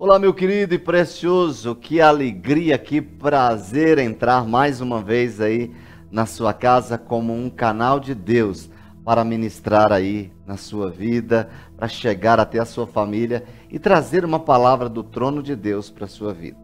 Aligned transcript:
Olá, 0.00 0.16
meu 0.16 0.32
querido 0.32 0.76
e 0.76 0.78
precioso, 0.78 1.74
que 1.74 2.00
alegria, 2.00 2.78
que 2.78 3.02
prazer 3.02 3.98
entrar 3.98 4.46
mais 4.46 4.80
uma 4.80 5.02
vez 5.02 5.40
aí 5.40 5.74
na 6.08 6.24
sua 6.24 6.52
casa 6.52 6.96
como 6.96 7.34
um 7.34 7.50
canal 7.50 7.98
de 7.98 8.14
Deus 8.14 8.70
para 9.04 9.24
ministrar 9.24 9.92
aí 9.92 10.32
na 10.46 10.56
sua 10.56 10.88
vida, 10.88 11.50
para 11.76 11.88
chegar 11.88 12.38
até 12.38 12.60
a 12.60 12.64
sua 12.64 12.86
família 12.86 13.42
e 13.68 13.76
trazer 13.76 14.24
uma 14.24 14.38
palavra 14.38 14.88
do 14.88 15.02
trono 15.02 15.42
de 15.42 15.56
Deus 15.56 15.90
para 15.90 16.04
a 16.04 16.08
sua 16.08 16.32
vida. 16.32 16.56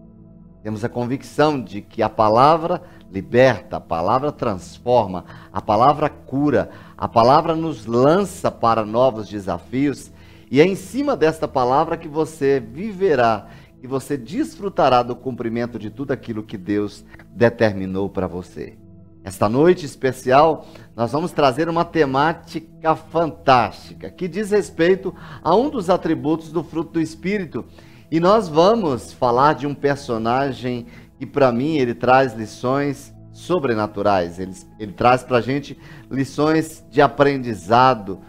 Temos 0.62 0.84
a 0.84 0.88
convicção 0.88 1.60
de 1.60 1.80
que 1.80 2.04
a 2.04 2.08
palavra 2.08 2.82
liberta, 3.10 3.78
a 3.78 3.80
palavra 3.80 4.30
transforma, 4.30 5.24
a 5.52 5.60
palavra 5.60 6.08
cura, 6.08 6.70
a 6.96 7.08
palavra 7.08 7.56
nos 7.56 7.84
lança 7.84 8.48
para 8.48 8.84
novos 8.84 9.28
desafios 9.28 10.12
e 10.50 10.60
é 10.60 10.66
em 10.66 10.74
cima 10.74 11.16
desta 11.16 11.48
palavra 11.48 11.96
que 11.96 12.08
você 12.08 12.60
viverá, 12.60 13.48
que 13.80 13.86
você 13.86 14.16
desfrutará 14.16 15.02
do 15.02 15.14
cumprimento 15.14 15.78
de 15.78 15.90
tudo 15.90 16.12
aquilo 16.12 16.42
que 16.42 16.56
Deus 16.56 17.04
determinou 17.34 18.08
para 18.08 18.26
você. 18.26 18.78
Esta 19.24 19.48
noite 19.48 19.86
especial, 19.86 20.66
nós 20.94 21.12
vamos 21.12 21.32
trazer 21.32 21.66
uma 21.68 21.84
temática 21.84 22.94
fantástica 22.94 24.10
que 24.10 24.28
diz 24.28 24.50
respeito 24.50 25.14
a 25.42 25.56
um 25.56 25.70
dos 25.70 25.88
atributos 25.88 26.52
do 26.52 26.62
fruto 26.62 26.92
do 26.92 27.00
Espírito. 27.00 27.64
E 28.10 28.20
nós 28.20 28.48
vamos 28.48 29.14
falar 29.14 29.54
de 29.54 29.66
um 29.66 29.74
personagem 29.74 30.86
que, 31.18 31.24
para 31.24 31.50
mim, 31.50 31.78
ele 31.78 31.94
traz 31.94 32.34
lições 32.34 33.14
sobrenaturais. 33.32 34.38
Ele, 34.38 34.52
ele 34.78 34.92
traz 34.92 35.22
para 35.22 35.38
a 35.38 35.40
gente 35.40 35.78
lições 36.10 36.84
de 36.90 37.00
aprendizado 37.00 38.20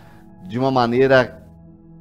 de 0.47 0.57
uma 0.57 0.71
maneira 0.71 1.44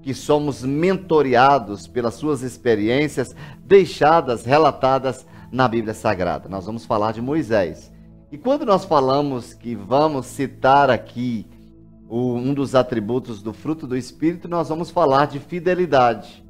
que 0.05 0.13
somos 0.13 0.63
mentoreados 0.63 1.89
pelas 1.89 2.13
suas 2.13 2.43
experiências 2.43 3.35
deixadas, 3.65 4.45
relatadas 4.45 5.27
na 5.51 5.67
Bíblia 5.67 5.95
Sagrada. 5.95 6.47
Nós 6.47 6.67
vamos 6.67 6.85
falar 6.85 7.13
de 7.13 7.23
Moisés. 7.23 7.91
E 8.31 8.37
quando 8.37 8.67
nós 8.67 8.85
falamos 8.85 9.55
que 9.55 9.75
vamos 9.75 10.27
citar 10.27 10.91
aqui 10.91 11.47
um 12.07 12.53
dos 12.53 12.75
atributos 12.75 13.41
do 13.43 13.55
fruto 13.55 13.87
do 13.87 13.97
Espírito, 13.97 14.47
nós 14.47 14.69
vamos 14.69 14.91
falar 14.91 15.27
de 15.27 15.41
fidelidade. 15.41 16.45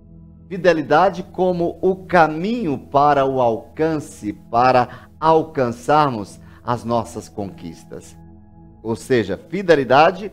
Fidelidade 0.49 1.23
como 1.23 1.79
o 1.81 1.95
caminho 1.95 2.77
para 2.77 3.25
o 3.25 3.41
alcance, 3.41 4.33
para 4.51 5.09
alcançarmos 5.21 6.41
as 6.65 6.83
nossas 6.85 7.29
conquistas. 7.29 8.17
Ou 8.83 8.97
seja, 8.97 9.39
fidelidade 9.49 10.33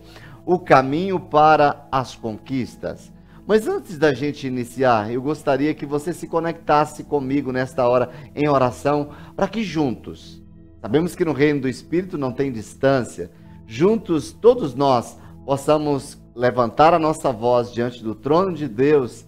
o 0.53 0.59
caminho 0.59 1.17
para 1.17 1.87
as 1.89 2.13
conquistas. 2.13 3.09
Mas 3.47 3.69
antes 3.69 3.97
da 3.97 4.13
gente 4.13 4.45
iniciar, 4.45 5.09
eu 5.09 5.21
gostaria 5.21 5.73
que 5.73 5.85
você 5.85 6.11
se 6.11 6.27
conectasse 6.27 7.05
comigo 7.05 7.53
nesta 7.53 7.87
hora 7.87 8.09
em 8.35 8.49
oração, 8.49 9.11
para 9.33 9.47
que 9.47 9.63
juntos, 9.63 10.43
sabemos 10.81 11.15
que 11.15 11.23
no 11.23 11.31
reino 11.31 11.61
do 11.61 11.69
Espírito 11.69 12.17
não 12.17 12.33
tem 12.33 12.51
distância, 12.51 13.31
juntos 13.65 14.33
todos 14.33 14.75
nós 14.75 15.17
possamos 15.45 16.21
levantar 16.35 16.93
a 16.93 16.99
nossa 16.99 17.31
voz 17.31 17.71
diante 17.71 18.03
do 18.03 18.13
trono 18.13 18.53
de 18.53 18.67
Deus 18.67 19.25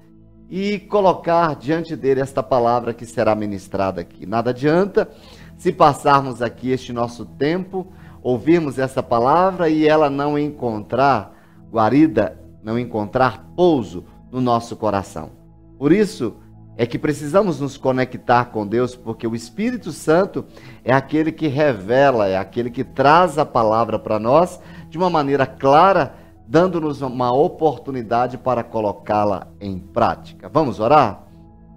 e 0.50 0.78
colocar 0.78 1.56
diante 1.56 1.96
dele 1.96 2.20
esta 2.20 2.44
palavra 2.44 2.94
que 2.94 3.06
será 3.06 3.34
ministrada 3.34 4.02
aqui. 4.02 4.26
Nada 4.26 4.50
adianta 4.50 5.10
se 5.58 5.72
passarmos 5.72 6.42
aqui 6.42 6.70
este 6.70 6.92
nosso 6.92 7.26
tempo 7.26 7.88
ouvirmos 8.24 8.80
essa 8.80 9.04
palavra 9.04 9.70
e 9.70 9.88
ela 9.88 10.10
não 10.10 10.40
encontrar 10.40 11.36
guarida, 11.70 12.40
não 12.64 12.80
encontrar 12.80 13.50
pouso 13.56 14.06
no 14.32 14.40
nosso 14.40 14.76
coração. 14.76 15.32
Por 15.78 15.92
isso 15.92 16.36
é 16.78 16.86
que 16.86 16.98
precisamos 16.98 17.60
nos 17.60 17.78
conectar 17.78 18.46
com 18.46 18.66
Deus, 18.66 18.96
porque 18.96 19.28
o 19.28 19.36
Espírito 19.36 19.92
Santo 19.92 20.46
é 20.84 20.94
aquele 20.94 21.32
que 21.32 21.48
revela, 21.48 22.28
é 22.28 22.38
aquele 22.38 22.72
que 22.72 22.84
traz 22.84 23.38
a 23.38 23.46
palavra 23.46 24.00
para 24.00 24.18
nós 24.18 24.60
de 24.90 24.98
uma 24.98 25.10
maneira 25.10 25.46
clara, 25.46 26.16
dando-nos 26.48 27.02
uma 27.02 27.32
oportunidade 27.32 28.38
para 28.38 28.64
colocá-la 28.64 29.48
em 29.60 29.78
prática. 29.78 30.50
Vamos 30.50 30.80
orar? 30.80 31.24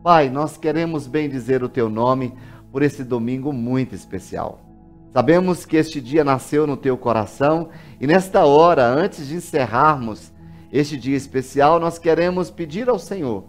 Pai, 0.03 0.31
nós 0.31 0.57
queremos 0.57 1.07
bem 1.07 1.29
dizer 1.29 1.63
o 1.63 1.69
teu 1.69 1.91
nome 1.91 2.33
por 2.71 2.83
esse 2.83 3.03
domingo 3.03 3.53
muito 3.53 3.95
especial. 3.95 4.66
Sabemos 5.17 5.65
que 5.65 5.79
este 5.79 5.99
dia 5.99 6.23
nasceu 6.23 6.67
no 6.67 6.77
teu 6.77 6.95
coração 6.95 7.71
e 7.99 8.07
nesta 8.07 8.45
hora, 8.45 8.85
antes 8.85 9.29
de 9.29 9.37
encerrarmos 9.37 10.31
este 10.71 10.95
dia 10.99 11.17
especial, 11.17 11.81
nós 11.81 11.99
queremos 11.99 12.51
pedir 12.51 12.87
ao 12.91 12.99
Senhor 12.99 13.45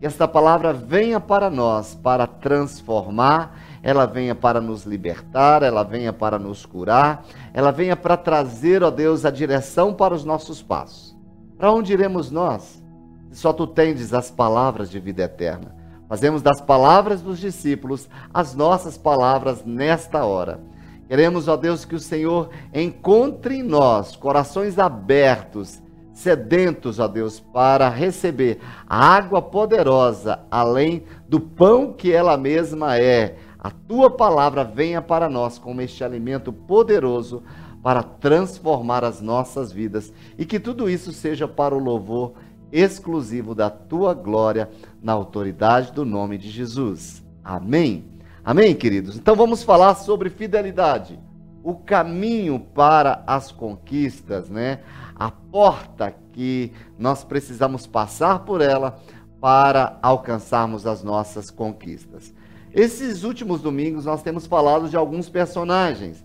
que 0.00 0.06
esta 0.06 0.26
palavra 0.26 0.72
venha 0.72 1.20
para 1.20 1.48
nós, 1.48 1.94
para 1.94 2.26
transformar, 2.26 3.56
ela 3.84 4.04
venha 4.04 4.34
para 4.34 4.60
nos 4.60 4.82
libertar, 4.82 5.62
ela 5.62 5.84
venha 5.84 6.12
para 6.12 6.40
nos 6.40 6.66
curar, 6.66 7.24
ela 7.54 7.70
venha 7.70 7.94
para 7.94 8.16
trazer, 8.16 8.82
ó 8.82 8.90
Deus, 8.90 9.24
a 9.24 9.30
direção 9.30 9.94
para 9.94 10.14
os 10.14 10.24
nossos 10.24 10.60
passos. 10.60 11.16
Para 11.56 11.70
onde 11.70 11.92
iremos 11.92 12.32
nós? 12.32 12.82
Só 13.30 13.52
tu 13.52 13.64
tendes 13.64 14.12
as 14.12 14.28
palavras 14.28 14.90
de 14.90 14.98
vida 14.98 15.22
eterna. 15.22 15.72
Fazemos 16.08 16.42
das 16.42 16.60
palavras 16.60 17.22
dos 17.22 17.38
discípulos 17.38 18.08
as 18.34 18.56
nossas 18.56 18.98
palavras 18.98 19.64
nesta 19.64 20.24
hora 20.24 20.71
Queremos, 21.12 21.46
ó 21.46 21.58
Deus, 21.58 21.84
que 21.84 21.94
o 21.94 22.00
Senhor 22.00 22.48
encontre 22.72 23.56
em 23.56 23.62
nós 23.62 24.16
corações 24.16 24.78
abertos, 24.78 25.82
sedentos, 26.10 26.98
ó 26.98 27.06
Deus, 27.06 27.38
para 27.38 27.90
receber 27.90 28.60
a 28.88 29.14
água 29.14 29.42
poderosa, 29.42 30.40
além 30.50 31.04
do 31.28 31.38
pão 31.38 31.92
que 31.92 32.10
ela 32.10 32.38
mesma 32.38 32.96
é. 32.96 33.36
A 33.58 33.70
tua 33.70 34.08
palavra 34.08 34.64
venha 34.64 35.02
para 35.02 35.28
nós 35.28 35.58
como 35.58 35.82
este 35.82 36.02
alimento 36.02 36.50
poderoso 36.50 37.42
para 37.82 38.02
transformar 38.02 39.04
as 39.04 39.20
nossas 39.20 39.70
vidas 39.70 40.14
e 40.38 40.46
que 40.46 40.58
tudo 40.58 40.88
isso 40.88 41.12
seja 41.12 41.46
para 41.46 41.74
o 41.74 41.78
louvor 41.78 42.32
exclusivo 42.72 43.54
da 43.54 43.68
tua 43.68 44.14
glória, 44.14 44.70
na 45.02 45.12
autoridade 45.12 45.92
do 45.92 46.06
nome 46.06 46.38
de 46.38 46.48
Jesus. 46.48 47.22
Amém. 47.44 48.11
Amém, 48.44 48.74
queridos? 48.74 49.16
Então 49.16 49.36
vamos 49.36 49.62
falar 49.62 49.94
sobre 49.94 50.28
fidelidade. 50.28 51.16
O 51.62 51.76
caminho 51.76 52.58
para 52.58 53.22
as 53.24 53.52
conquistas, 53.52 54.50
né? 54.50 54.80
A 55.14 55.30
porta 55.30 56.12
que 56.32 56.72
nós 56.98 57.22
precisamos 57.22 57.86
passar 57.86 58.40
por 58.40 58.60
ela 58.60 58.98
para 59.40 59.96
alcançarmos 60.02 60.88
as 60.88 61.04
nossas 61.04 61.52
conquistas. 61.52 62.34
Esses 62.72 63.22
últimos 63.22 63.60
domingos 63.60 64.06
nós 64.06 64.22
temos 64.22 64.44
falado 64.44 64.88
de 64.88 64.96
alguns 64.96 65.28
personagens. 65.28 66.24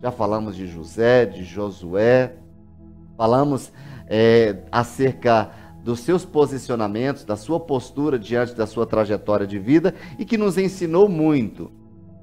Já 0.00 0.10
falamos 0.10 0.56
de 0.56 0.66
José, 0.66 1.26
de 1.26 1.44
Josué, 1.44 2.34
falamos 3.14 3.70
é, 4.06 4.62
acerca 4.72 5.50
dos 5.82 6.00
seus 6.00 6.24
posicionamentos, 6.24 7.24
da 7.24 7.36
sua 7.36 7.58
postura 7.60 8.18
diante 8.18 8.54
da 8.54 8.66
sua 8.66 8.86
trajetória 8.86 9.46
de 9.46 9.58
vida 9.58 9.94
e 10.18 10.24
que 10.24 10.36
nos 10.36 10.58
ensinou 10.58 11.08
muito. 11.08 11.70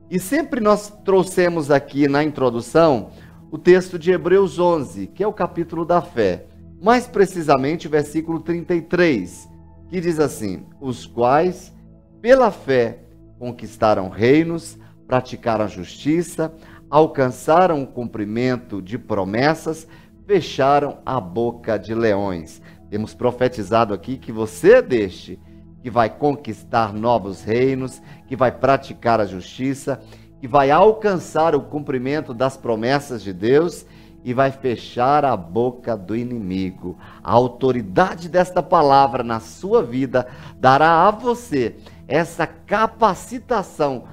E 0.09 0.19
sempre 0.19 0.61
nós 0.61 0.89
trouxemos 1.03 1.71
aqui 1.71 2.07
na 2.07 2.23
introdução 2.23 3.09
o 3.51 3.57
texto 3.57 3.97
de 3.97 4.11
Hebreus 4.11 4.59
11, 4.59 5.07
que 5.07 5.23
é 5.23 5.27
o 5.27 5.33
capítulo 5.33 5.85
da 5.85 6.01
fé, 6.01 6.45
mais 6.81 7.07
precisamente 7.07 7.87
o 7.87 7.89
versículo 7.89 8.39
33, 8.39 9.49
que 9.89 9.99
diz 9.99 10.19
assim: 10.19 10.65
Os 10.79 11.05
quais, 11.05 11.73
pela 12.21 12.51
fé, 12.51 12.99
conquistaram 13.39 14.09
reinos, 14.09 14.77
praticaram 15.07 15.65
a 15.65 15.67
justiça, 15.67 16.53
alcançaram 16.89 17.81
o 17.81 17.87
cumprimento 17.87 18.81
de 18.81 18.97
promessas, 18.97 19.87
fecharam 20.25 20.99
a 21.05 21.19
boca 21.19 21.77
de 21.77 21.93
leões. 21.93 22.61
Temos 22.95 23.13
profetizado 23.13 23.93
aqui 23.93 24.15
que 24.15 24.31
você 24.31 24.81
deste 24.81 25.37
que 25.83 25.91
vai 25.91 26.09
conquistar 26.09 26.93
novos 26.93 27.43
reinos, 27.43 28.01
que 28.25 28.37
vai 28.37 28.53
praticar 28.53 29.19
a 29.19 29.25
justiça, 29.25 30.01
que 30.39 30.47
vai 30.47 30.71
alcançar 30.71 31.53
o 31.55 31.63
cumprimento 31.63 32.33
das 32.33 32.55
promessas 32.55 33.21
de 33.21 33.33
Deus 33.33 33.85
e 34.23 34.33
vai 34.33 34.49
fechar 34.49 35.25
a 35.25 35.35
boca 35.35 35.97
do 35.97 36.15
inimigo. 36.15 36.97
A 37.21 37.33
autoridade 37.33 38.29
desta 38.29 38.63
palavra 38.63 39.25
na 39.25 39.41
sua 39.41 39.83
vida 39.83 40.25
dará 40.57 41.05
a 41.05 41.11
você 41.11 41.75
essa 42.07 42.47
capacitação 42.47 44.05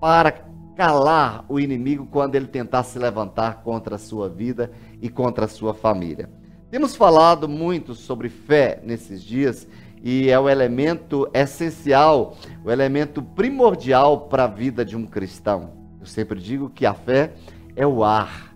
para 0.00 0.30
calar 0.76 1.44
o 1.48 1.58
inimigo 1.58 2.06
quando 2.06 2.36
ele 2.36 2.46
tentar 2.46 2.84
se 2.84 2.96
levantar 2.96 3.64
contra 3.64 3.96
a 3.96 3.98
sua 3.98 4.28
vida 4.28 4.70
e 5.02 5.08
contra 5.08 5.46
a 5.46 5.48
sua 5.48 5.74
família. 5.74 6.39
Temos 6.70 6.94
falado 6.94 7.48
muito 7.48 7.96
sobre 7.96 8.28
fé 8.28 8.80
nesses 8.84 9.24
dias 9.24 9.66
e 10.04 10.30
é 10.30 10.38
o 10.38 10.48
elemento 10.48 11.28
essencial, 11.34 12.36
o 12.64 12.70
elemento 12.70 13.20
primordial 13.20 14.28
para 14.28 14.44
a 14.44 14.46
vida 14.46 14.84
de 14.84 14.96
um 14.96 15.04
cristão. 15.04 15.72
Eu 15.98 16.06
sempre 16.06 16.38
digo 16.38 16.70
que 16.70 16.86
a 16.86 16.94
fé 16.94 17.32
é 17.74 17.84
o 17.84 18.04
ar 18.04 18.54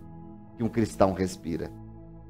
que 0.55 0.63
um 0.63 0.69
cristão 0.69 1.11
respira. 1.11 1.69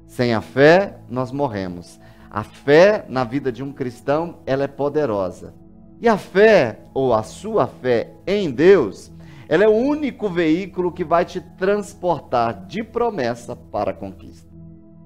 Sem 0.08 0.34
a 0.34 0.40
fé, 0.40 0.98
nós 1.08 1.30
morremos. 1.30 2.00
A 2.28 2.42
fé 2.42 3.04
na 3.08 3.22
vida 3.22 3.52
de 3.52 3.62
um 3.62 3.72
cristão, 3.72 4.38
ela 4.44 4.64
é 4.64 4.68
poderosa. 4.68 5.54
E 6.00 6.08
a 6.08 6.18
fé, 6.18 6.80
ou 6.92 7.14
a 7.14 7.22
sua 7.22 7.68
fé 7.68 8.10
em 8.26 8.50
Deus, 8.50 9.12
ela 9.48 9.62
é 9.62 9.68
o 9.68 9.72
único 9.72 10.28
veículo 10.28 10.90
que 10.90 11.04
vai 11.04 11.24
te 11.24 11.40
transportar 11.40 12.66
de 12.66 12.82
promessa 12.82 13.54
para 13.54 13.92
a 13.92 13.94
conquista. 13.94 14.45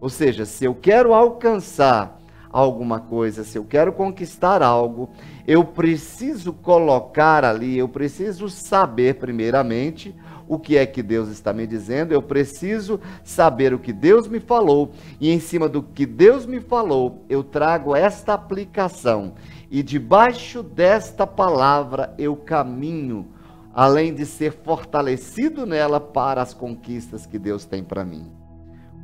Ou 0.00 0.08
seja, 0.08 0.46
se 0.46 0.64
eu 0.64 0.74
quero 0.74 1.12
alcançar 1.12 2.18
alguma 2.50 2.98
coisa, 2.98 3.44
se 3.44 3.58
eu 3.58 3.64
quero 3.64 3.92
conquistar 3.92 4.62
algo, 4.62 5.10
eu 5.46 5.64
preciso 5.64 6.52
colocar 6.52 7.44
ali, 7.44 7.78
eu 7.78 7.88
preciso 7.88 8.48
saber 8.48 9.16
primeiramente 9.16 10.14
o 10.48 10.58
que 10.58 10.76
é 10.76 10.84
que 10.84 11.00
Deus 11.00 11.28
está 11.28 11.52
me 11.52 11.64
dizendo, 11.64 12.12
eu 12.12 12.20
preciso 12.20 12.98
saber 13.22 13.72
o 13.72 13.78
que 13.78 13.92
Deus 13.92 14.26
me 14.26 14.40
falou, 14.40 14.90
e 15.20 15.30
em 15.30 15.38
cima 15.38 15.68
do 15.68 15.80
que 15.80 16.04
Deus 16.04 16.44
me 16.44 16.58
falou, 16.58 17.24
eu 17.28 17.44
trago 17.44 17.94
esta 17.94 18.34
aplicação, 18.34 19.34
e 19.70 19.80
debaixo 19.80 20.60
desta 20.60 21.24
palavra 21.24 22.12
eu 22.18 22.34
caminho, 22.34 23.28
além 23.72 24.12
de 24.12 24.26
ser 24.26 24.52
fortalecido 24.64 25.64
nela 25.64 26.00
para 26.00 26.42
as 26.42 26.52
conquistas 26.52 27.26
que 27.26 27.38
Deus 27.38 27.64
tem 27.64 27.84
para 27.84 28.04
mim. 28.04 28.39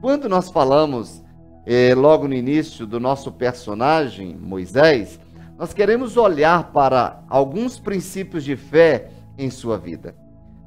Quando 0.01 0.29
nós 0.29 0.51
falamos 0.51 1.25
eh, 1.65 1.95
logo 1.95 2.29
no 2.29 2.35
início 2.35 2.87
do 2.87 3.01
nosso 3.01 3.33
personagem, 3.33 4.37
Moisés, 4.37 5.19
nós 5.59 5.73
queremos 5.73 6.17
olhar 6.17 6.71
para 6.71 7.25
alguns 7.29 7.79
princípios 7.79 8.45
de 8.45 8.57
fé 8.57 9.11
em 9.39 9.51
sua 9.51 9.79
vida. 9.79 10.15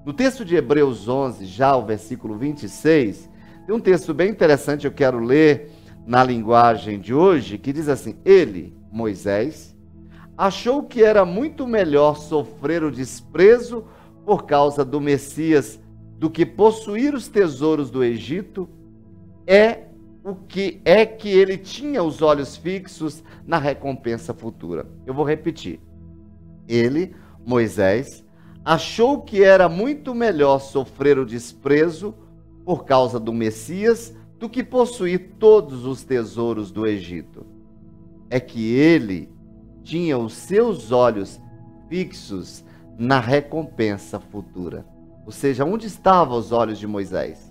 No 0.03 0.13
texto 0.13 0.43
de 0.43 0.55
Hebreus 0.55 1.07
11, 1.07 1.45
já 1.45 1.75
o 1.75 1.85
versículo 1.85 2.37
26, 2.37 3.29
tem 3.67 3.75
um 3.75 3.79
texto 3.79 4.13
bem 4.13 4.31
interessante, 4.31 4.85
eu 4.85 4.91
quero 4.91 5.19
ler 5.19 5.71
na 6.07 6.23
linguagem 6.23 6.99
de 6.99 7.13
hoje, 7.13 7.59
que 7.59 7.71
diz 7.71 7.87
assim: 7.87 8.15
Ele, 8.25 8.75
Moisés, 8.91 9.75
achou 10.35 10.83
que 10.83 11.03
era 11.03 11.23
muito 11.23 11.67
melhor 11.67 12.17
sofrer 12.17 12.83
o 12.83 12.91
desprezo 12.91 13.85
por 14.25 14.45
causa 14.45 14.83
do 14.83 14.99
Messias 14.99 15.79
do 16.17 16.29
que 16.29 16.45
possuir 16.45 17.13
os 17.13 17.27
tesouros 17.27 17.91
do 17.91 18.03
Egito, 18.03 18.67
é 19.49 19.85
o 20.23 20.35
que 20.35 20.79
é 20.85 21.07
que 21.07 21.27
ele 21.27 21.57
tinha 21.57 22.03
os 22.03 22.21
olhos 22.21 22.55
fixos 22.55 23.23
na 23.47 23.57
recompensa 23.57 24.31
futura. 24.31 24.85
Eu 25.07 25.13
vou 25.13 25.25
repetir. 25.25 25.79
Ele, 26.67 27.15
Moisés, 27.43 28.23
achou 28.63 29.23
que 29.23 29.43
era 29.43 29.67
muito 29.67 30.13
melhor 30.13 30.59
sofrer 30.59 31.17
o 31.17 31.25
desprezo 31.25 32.13
por 32.63 32.85
causa 32.85 33.19
do 33.19 33.33
Messias 33.33 34.15
do 34.37 34.47
que 34.47 34.63
possuir 34.63 35.31
todos 35.39 35.83
os 35.83 36.03
tesouros 36.03 36.69
do 36.69 36.85
Egito. 36.85 37.43
É 38.29 38.39
que 38.39 38.71
ele 38.75 39.33
tinha 39.83 40.15
os 40.15 40.33
seus 40.33 40.91
olhos 40.91 41.41
fixos 41.87 42.63
na 42.99 43.19
recompensa 43.19 44.19
futura. 44.19 44.85
Ou 45.25 45.31
seja, 45.31 45.65
onde 45.65 45.87
estavam 45.87 46.37
os 46.37 46.51
olhos 46.51 46.77
de 46.77 46.85
Moisés? 46.85 47.48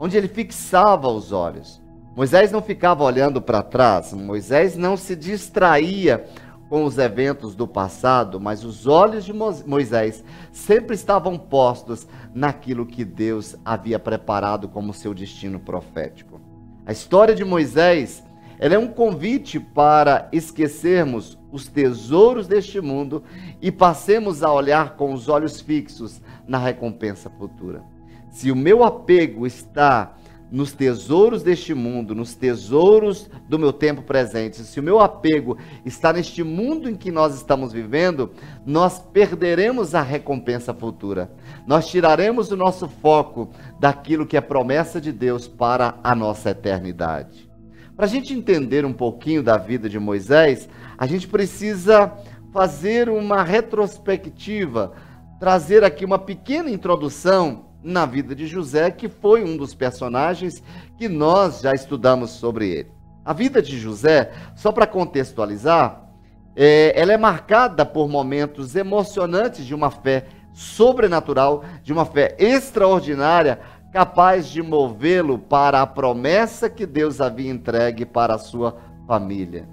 Onde 0.00 0.16
ele 0.16 0.28
fixava 0.28 1.08
os 1.08 1.30
olhos. 1.30 1.82
Moisés 2.16 2.50
não 2.50 2.62
ficava 2.62 3.04
olhando 3.04 3.40
para 3.40 3.62
trás, 3.62 4.14
Moisés 4.14 4.74
não 4.74 4.96
se 4.96 5.14
distraía 5.14 6.24
com 6.70 6.84
os 6.84 6.98
eventos 6.98 7.54
do 7.54 7.68
passado, 7.68 8.40
mas 8.40 8.64
os 8.64 8.86
olhos 8.86 9.24
de 9.24 9.32
Moisés 9.32 10.24
sempre 10.52 10.94
estavam 10.94 11.36
postos 11.36 12.06
naquilo 12.34 12.86
que 12.86 13.04
Deus 13.04 13.56
havia 13.64 13.98
preparado 13.98 14.68
como 14.68 14.94
seu 14.94 15.12
destino 15.12 15.60
profético. 15.60 16.40
A 16.86 16.92
história 16.92 17.34
de 17.34 17.44
Moisés 17.44 18.22
ela 18.58 18.74
é 18.74 18.78
um 18.78 18.88
convite 18.88 19.58
para 19.58 20.28
esquecermos 20.32 21.38
os 21.50 21.66
tesouros 21.66 22.46
deste 22.46 22.80
mundo 22.80 23.24
e 23.60 23.72
passemos 23.72 24.42
a 24.42 24.52
olhar 24.52 24.96
com 24.96 25.14
os 25.14 25.28
olhos 25.28 25.60
fixos 25.60 26.20
na 26.46 26.58
recompensa 26.58 27.30
futura. 27.30 27.82
Se 28.30 28.50
o 28.50 28.56
meu 28.56 28.84
apego 28.84 29.46
está 29.46 30.14
nos 30.50 30.72
tesouros 30.72 31.42
deste 31.42 31.72
mundo, 31.74 32.14
nos 32.14 32.34
tesouros 32.34 33.30
do 33.48 33.58
meu 33.58 33.72
tempo 33.72 34.02
presente, 34.02 34.58
se 34.58 34.80
o 34.80 34.82
meu 34.82 34.98
apego 34.98 35.56
está 35.84 36.12
neste 36.12 36.42
mundo 36.42 36.90
em 36.90 36.96
que 36.96 37.10
nós 37.12 37.36
estamos 37.36 37.72
vivendo, 37.72 38.32
nós 38.66 38.98
perderemos 38.98 39.94
a 39.94 40.02
recompensa 40.02 40.74
futura. 40.74 41.30
Nós 41.66 41.86
tiraremos 41.88 42.50
o 42.50 42.56
nosso 42.56 42.88
foco 42.88 43.50
daquilo 43.78 44.26
que 44.26 44.36
é 44.36 44.40
promessa 44.40 45.00
de 45.00 45.12
Deus 45.12 45.46
para 45.46 45.94
a 46.02 46.14
nossa 46.14 46.50
eternidade. 46.50 47.48
Para 47.94 48.06
a 48.06 48.08
gente 48.08 48.34
entender 48.34 48.84
um 48.84 48.92
pouquinho 48.92 49.42
da 49.42 49.56
vida 49.56 49.88
de 49.88 49.98
Moisés, 49.98 50.68
a 50.98 51.06
gente 51.06 51.28
precisa 51.28 52.12
fazer 52.52 53.08
uma 53.08 53.44
retrospectiva, 53.44 54.92
trazer 55.38 55.84
aqui 55.84 56.04
uma 56.04 56.18
pequena 56.18 56.70
introdução 56.70 57.69
na 57.82 58.04
vida 58.06 58.34
de 58.34 58.46
José, 58.46 58.90
que 58.90 59.08
foi 59.08 59.42
um 59.42 59.56
dos 59.56 59.74
personagens 59.74 60.62
que 60.96 61.08
nós 61.08 61.60
já 61.60 61.72
estudamos 61.72 62.30
sobre 62.30 62.68
ele. 62.68 62.92
A 63.24 63.32
vida 63.32 63.62
de 63.62 63.78
José, 63.78 64.32
só 64.54 64.72
para 64.72 64.86
contextualizar, 64.86 66.10
é, 66.56 66.92
ela 67.00 67.12
é 67.12 67.16
marcada 67.16 67.86
por 67.86 68.08
momentos 68.08 68.74
emocionantes 68.74 69.64
de 69.64 69.74
uma 69.74 69.90
fé 69.90 70.26
sobrenatural, 70.52 71.64
de 71.82 71.92
uma 71.92 72.04
fé 72.04 72.34
extraordinária, 72.38 73.60
capaz 73.92 74.48
de 74.48 74.62
movê-lo 74.62 75.38
para 75.38 75.80
a 75.80 75.86
promessa 75.86 76.68
que 76.68 76.86
Deus 76.86 77.20
havia 77.20 77.50
entregue 77.50 78.04
para 78.04 78.34
a 78.34 78.38
sua 78.38 78.76
família. 79.06 79.68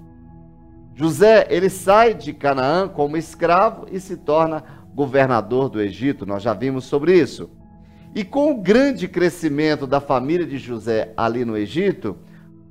José, 0.94 1.46
ele 1.48 1.70
sai 1.70 2.14
de 2.14 2.32
Canaã 2.32 2.88
como 2.88 3.16
escravo 3.16 3.86
e 3.90 4.00
se 4.00 4.16
torna 4.16 4.64
governador 4.94 5.68
do 5.68 5.80
Egito, 5.80 6.26
nós 6.26 6.42
já 6.42 6.52
vimos 6.52 6.84
sobre 6.84 7.16
isso. 7.16 7.48
E 8.14 8.24
com 8.24 8.50
o 8.50 8.60
grande 8.60 9.06
crescimento 9.06 9.86
da 9.86 10.00
família 10.00 10.46
de 10.46 10.58
José 10.58 11.12
ali 11.16 11.44
no 11.44 11.56
Egito, 11.56 12.16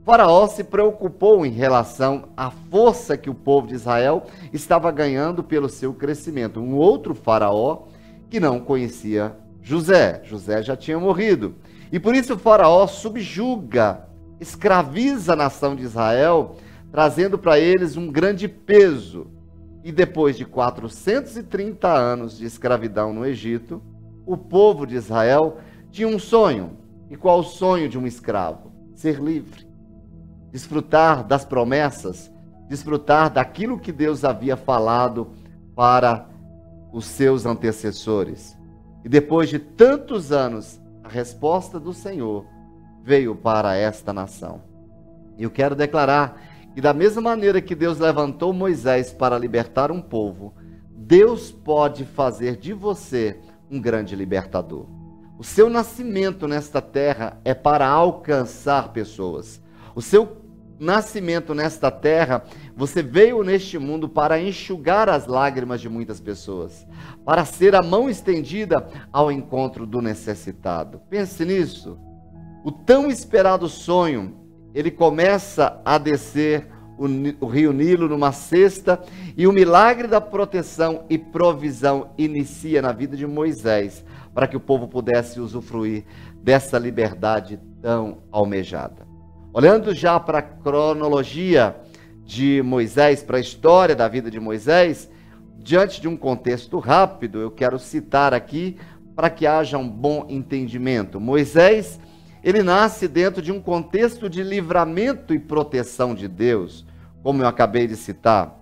Faraó 0.03 0.47
se 0.47 0.63
preocupou 0.63 1.45
em 1.45 1.51
relação 1.51 2.29
à 2.35 2.49
força 2.49 3.17
que 3.17 3.29
o 3.29 3.35
povo 3.35 3.67
de 3.67 3.75
Israel 3.75 4.25
estava 4.53 4.89
ganhando 4.89 5.43
pelo 5.43 5.67
seu 5.67 5.93
crescimento. 5.93 6.59
Um 6.59 6.75
outro 6.75 7.13
Faraó 7.13 7.83
que 8.29 8.39
não 8.39 8.59
conhecia 8.59 9.35
José. 9.61 10.21
José 10.23 10.63
já 10.63 10.77
tinha 10.77 10.97
morrido. 10.97 11.55
E 11.91 11.99
por 11.99 12.15
isso 12.15 12.35
o 12.35 12.39
Faraó 12.39 12.87
subjuga, 12.87 14.07
escraviza 14.39 15.33
a 15.33 15.35
nação 15.35 15.75
de 15.75 15.83
Israel, 15.83 16.55
trazendo 16.91 17.37
para 17.37 17.59
eles 17.59 17.97
um 17.97 18.11
grande 18.11 18.47
peso. 18.47 19.27
E 19.83 19.91
depois 19.91 20.37
de 20.37 20.45
430 20.45 21.87
anos 21.87 22.37
de 22.37 22.45
escravidão 22.45 23.13
no 23.13 23.25
Egito, 23.25 23.81
o 24.27 24.37
povo 24.37 24.85
de 24.85 24.95
Israel 24.95 25.57
tinha 25.89 26.07
um 26.07 26.19
sonho. 26.19 26.77
E 27.09 27.15
qual 27.15 27.39
o 27.39 27.43
sonho 27.43 27.87
de 27.87 27.97
um 27.97 28.05
escravo? 28.05 28.71
Ser 28.93 29.19
livre. 29.19 29.65
Desfrutar 30.51 31.23
das 31.23 31.45
promessas, 31.45 32.31
desfrutar 32.67 33.31
daquilo 33.31 33.79
que 33.79 33.91
Deus 33.91 34.25
havia 34.25 34.57
falado 34.57 35.29
para 35.73 36.27
os 36.91 37.05
seus 37.05 37.45
antecessores. 37.45 38.57
E 39.05 39.09
depois 39.09 39.49
de 39.49 39.59
tantos 39.59 40.31
anos, 40.31 40.81
a 41.03 41.07
resposta 41.07 41.79
do 41.79 41.93
Senhor 41.93 42.45
veio 43.03 43.35
para 43.35 43.75
esta 43.75 44.11
nação. 44.11 44.61
E 45.37 45.43
eu 45.43 45.51
quero 45.51 45.75
declarar 45.75 46.41
que, 46.73 46.81
da 46.81 46.93
mesma 46.93 47.21
maneira 47.21 47.61
que 47.61 47.75
Deus 47.75 47.99
levantou 47.99 48.51
Moisés 48.51 49.13
para 49.13 49.37
libertar 49.37 49.91
um 49.91 50.01
povo, 50.01 50.53
Deus 50.91 51.51
pode 51.51 52.03
fazer 52.03 52.57
de 52.57 52.73
você 52.73 53.39
um 53.69 53.79
grande 53.79 54.15
libertador. 54.15 54.85
O 55.37 55.43
seu 55.43 55.69
nascimento 55.69 56.47
nesta 56.47 56.81
terra 56.81 57.39
é 57.45 57.53
para 57.53 57.87
alcançar 57.87 58.91
pessoas. 58.91 59.61
O 59.95 60.01
seu 60.01 60.37
nascimento 60.79 61.53
nesta 61.53 61.89
terra, 61.89 62.43
você 62.75 63.01
veio 63.01 63.43
neste 63.43 63.77
mundo 63.77 64.07
para 64.07 64.39
enxugar 64.39 65.09
as 65.09 65.25
lágrimas 65.27 65.81
de 65.81 65.89
muitas 65.89 66.19
pessoas, 66.19 66.87
para 67.25 67.45
ser 67.45 67.75
a 67.75 67.81
mão 67.81 68.09
estendida 68.09 68.87
ao 69.11 69.31
encontro 69.31 69.85
do 69.85 70.01
necessitado. 70.01 71.01
Pense 71.09 71.43
nisso. 71.45 71.99
O 72.63 72.71
tão 72.71 73.09
esperado 73.09 73.67
sonho, 73.67 74.35
ele 74.73 74.91
começa 74.91 75.81
a 75.83 75.97
descer 75.97 76.67
o, 76.97 77.45
rio 77.45 77.71
Nilo 77.71 78.09
numa 78.09 78.31
cesta 78.31 78.99
e 79.35 79.45
o 79.45 79.53
milagre 79.53 80.07
da 80.07 80.19
proteção 80.19 81.03
e 81.09 81.17
provisão 81.17 82.09
inicia 82.17 82.81
na 82.81 82.91
vida 82.91 83.15
de 83.15 83.27
Moisés 83.27 84.03
para 84.33 84.47
que 84.47 84.57
o 84.57 84.59
povo 84.59 84.87
pudesse 84.87 85.39
usufruir 85.39 86.03
dessa 86.43 86.77
liberdade 86.77 87.59
tão 87.81 88.19
almejada. 88.31 89.07
Olhando 89.53 89.93
já 89.93 90.19
para 90.19 90.39
a 90.39 90.43
cronologia 90.43 91.75
de 92.25 92.61
Moisés, 92.63 93.23
para 93.23 93.37
a 93.37 93.41
história 93.41 93.95
da 93.95 94.07
vida 94.07 94.29
de 94.29 94.39
Moisés, 94.39 95.09
diante 95.57 96.01
de 96.01 96.07
um 96.07 96.17
contexto 96.17 96.79
rápido, 96.79 97.39
eu 97.39 97.51
quero 97.51 97.79
citar 97.79 98.33
aqui 98.33 98.77
para 99.15 99.29
que 99.29 99.47
haja 99.47 99.77
um 99.77 99.89
bom 99.89 100.25
entendimento. 100.29 101.19
Moisés, 101.19 101.99
ele 102.43 102.61
nasce 102.61 103.07
dentro 103.07 103.41
de 103.41 103.51
um 103.51 103.59
contexto 103.59 104.29
de 104.29 104.43
livramento 104.43 105.33
e 105.33 105.39
proteção 105.39 106.13
de 106.13 106.27
Deus 106.27 106.85
como 107.23 107.41
eu 107.41 107.47
acabei 107.47 107.87
de 107.87 107.95
citar. 107.95 108.57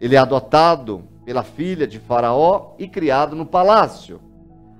Ele 0.00 0.14
é 0.14 0.18
adotado 0.18 1.04
pela 1.24 1.42
filha 1.42 1.86
de 1.86 1.98
Faraó 1.98 2.74
e 2.78 2.86
criado 2.86 3.34
no 3.34 3.46
palácio. 3.46 4.20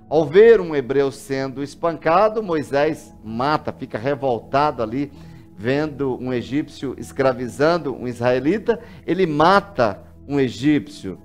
Ao 0.09 0.25
ver 0.25 0.61
um 0.61 0.73
hebreu 0.73 1.11
sendo 1.11 1.61
espancado, 1.61 2.41
Moisés 2.41 3.13
mata, 3.23 3.73
fica 3.73 3.97
revoltado 3.97 4.81
ali, 4.81 5.11
vendo 5.57 6.17
um 6.21 6.31
egípcio 6.31 6.95
escravizando 6.97 7.93
um 7.93 8.07
israelita, 8.07 8.79
ele 9.05 9.25
mata 9.25 10.01
um 10.27 10.39
egípcio. 10.39 11.19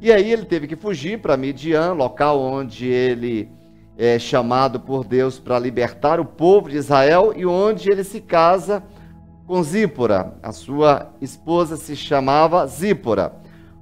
E 0.00 0.12
aí 0.12 0.30
ele 0.30 0.44
teve 0.44 0.66
que 0.66 0.76
fugir 0.76 1.20
para 1.20 1.36
Midian, 1.36 1.92
local 1.92 2.40
onde 2.40 2.86
ele 2.86 3.50
é 3.98 4.18
chamado 4.18 4.78
por 4.78 5.04
Deus 5.04 5.38
para 5.38 5.58
libertar 5.58 6.20
o 6.20 6.24
povo 6.24 6.70
de 6.70 6.76
Israel 6.76 7.34
e 7.36 7.44
onde 7.44 7.90
ele 7.90 8.04
se 8.04 8.20
casa 8.20 8.80
com 8.80 8.99
Zípora. 9.62 10.34
A 10.42 10.52
sua 10.52 11.12
esposa 11.20 11.76
se 11.76 11.96
chamava 11.96 12.66
Zípora. 12.66 13.34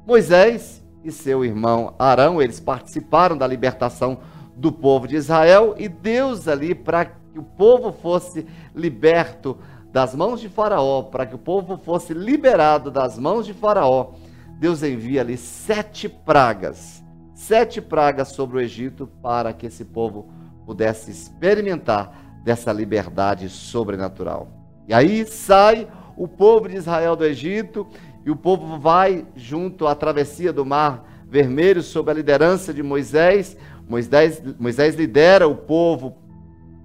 Moisés 0.07 0.83
e 1.05 1.13
seu 1.13 1.45
irmão 1.45 1.95
Arão, 1.99 2.41
eles 2.41 2.59
participaram 2.59 3.37
da 3.37 3.47
libertação 3.47 4.19
do 4.57 4.73
povo 4.73 5.07
de 5.07 5.17
Israel 5.17 5.75
e 5.79 5.89
Deus 5.89 6.49
ali 6.49 6.75
para 6.75 7.05
que 7.05 7.39
o 7.39 7.43
povo 7.43 7.93
fosse 7.93 8.47
liberto 8.75 9.57
das 9.93 10.15
mãos 10.15 10.41
de 10.41 10.49
Faraó, 10.49 11.03
para 11.03 11.27
que 11.27 11.35
o 11.35 11.39
povo 11.39 11.79
fosse 11.79 12.13
liberado 12.13 12.91
das 12.91 13.19
mãos 13.19 13.47
de 13.47 13.55
Faraó, 13.55 14.13
Deus 14.59 14.83
envia 14.83 15.21
ali 15.21 15.37
sete 15.37 16.09
pragas, 16.09 17.03
sete 17.35 17.81
pragas 17.81 18.29
sobre 18.29 18.57
o 18.57 18.61
Egito 18.61 19.07
para 19.23 19.53
que 19.53 19.67
esse 19.67 19.85
povo 19.85 20.29
pudesse 20.67 21.11
experimentar 21.11 22.41
dessa 22.43 22.73
liberdade 22.73 23.49
sobrenatural. 23.49 24.58
E 24.89 24.95
aí 24.95 25.25
sai 25.27 25.87
o 26.17 26.27
povo 26.27 26.69
de 26.69 26.77
Israel 26.77 27.15
do 27.15 27.25
Egito 27.25 27.87
e 28.27 28.31
o 28.31 28.37
povo 28.37 28.81
vai 28.81 29.25
junto 29.37 29.87
à 29.87 29.95
travessia 29.95 30.53
do 30.53 30.67
Mar 30.67 31.05
Vermelho 31.31 31.83
sob 31.83 32.11
a 32.11 32.15
liderança 32.15 32.73
de 32.73 32.83
Moisés 32.83 33.55
Moisés, 33.89 34.43
Moisés 34.59 34.95
lidera 34.95 35.49
o 35.49 35.57
povo 35.57 36.19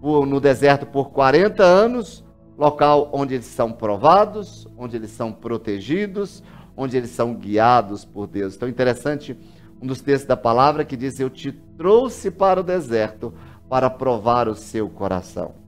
no 0.02 0.40
deserto 0.40 0.86
por 0.86 1.12
40 1.12 1.62
anos, 1.62 2.24
local 2.58 3.10
onde 3.12 3.36
eles 3.36 3.46
são 3.46 3.74
provados, 3.74 4.66
onde 4.78 4.96
eles 4.96 5.12
são 5.12 5.32
protegidos, 5.32 6.42
onde 6.78 6.96
eles 6.96 7.10
são 7.10 7.36
guiados 7.36 8.06
por 8.06 8.26
Deus. 8.26 8.56
Então, 8.56 8.70
interessante 8.70 9.38
um 9.82 9.86
dos 9.86 10.02
textos 10.02 10.28
da 10.28 10.38
palavra 10.38 10.86
que 10.86 10.96
diz: 10.96 11.20
Eu 11.20 11.30
te 11.30 11.52
trouxe 11.52 12.32
para 12.32 12.62
o 12.62 12.64
deserto 12.64 13.34
para 13.70 13.90
provar 13.90 14.48
o 14.48 14.56
seu 14.56 14.90
coração. 14.90 15.63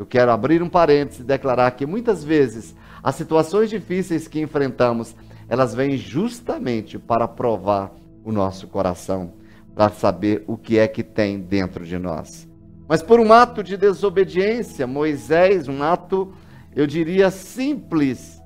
Eu 0.00 0.06
quero 0.06 0.30
abrir 0.30 0.62
um 0.62 0.68
parênteses 0.70 1.20
e 1.20 1.24
declarar 1.24 1.70
que 1.72 1.84
muitas 1.84 2.24
vezes 2.24 2.74
as 3.02 3.16
situações 3.16 3.68
difíceis 3.68 4.26
que 4.26 4.40
enfrentamos, 4.40 5.14
elas 5.46 5.74
vêm 5.74 5.94
justamente 5.98 6.98
para 6.98 7.28
provar 7.28 7.92
o 8.24 8.32
nosso 8.32 8.66
coração 8.66 9.34
para 9.74 9.90
saber 9.90 10.42
o 10.46 10.56
que 10.56 10.78
é 10.78 10.88
que 10.88 11.02
tem 11.02 11.38
dentro 11.38 11.84
de 11.84 11.98
nós. 11.98 12.48
Mas 12.88 13.02
por 13.02 13.20
um 13.20 13.30
ato 13.30 13.62
de 13.62 13.76
desobediência, 13.76 14.86
Moisés, 14.86 15.68
um 15.68 15.82
ato, 15.82 16.32
eu 16.74 16.86
diria, 16.86 17.30
simples, 17.30 18.40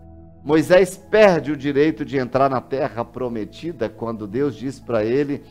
Moisés 0.44 0.96
perde 0.96 1.52
o 1.52 1.56
direito 1.56 2.04
de 2.04 2.18
entrar 2.18 2.50
na 2.50 2.60
terra 2.60 3.04
prometida 3.04 3.88
quando 3.88 4.26
Deus 4.26 4.56
diz 4.56 4.80
para 4.80 5.04
ele 5.04 5.44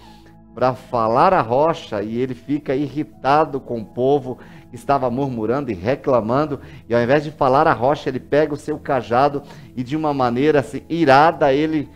para 0.53 0.73
falar 0.73 1.33
a 1.33 1.41
rocha 1.41 2.01
e 2.01 2.17
ele 2.17 2.35
fica 2.35 2.75
irritado 2.75 3.59
com 3.59 3.81
o 3.81 3.85
povo 3.85 4.37
que 4.69 4.75
estava 4.75 5.09
murmurando 5.09 5.71
e 5.71 5.73
reclamando, 5.73 6.59
e 6.87 6.95
ao 6.95 7.01
invés 7.01 7.23
de 7.23 7.31
falar 7.31 7.67
a 7.67 7.73
rocha, 7.73 8.09
ele 8.09 8.19
pega 8.19 8.53
o 8.53 8.57
seu 8.57 8.77
cajado 8.79 9.43
e 9.75 9.83
de 9.83 9.95
uma 9.95 10.13
maneira 10.13 10.59
assim 10.59 10.81
irada 10.89 11.53
ele 11.53 11.89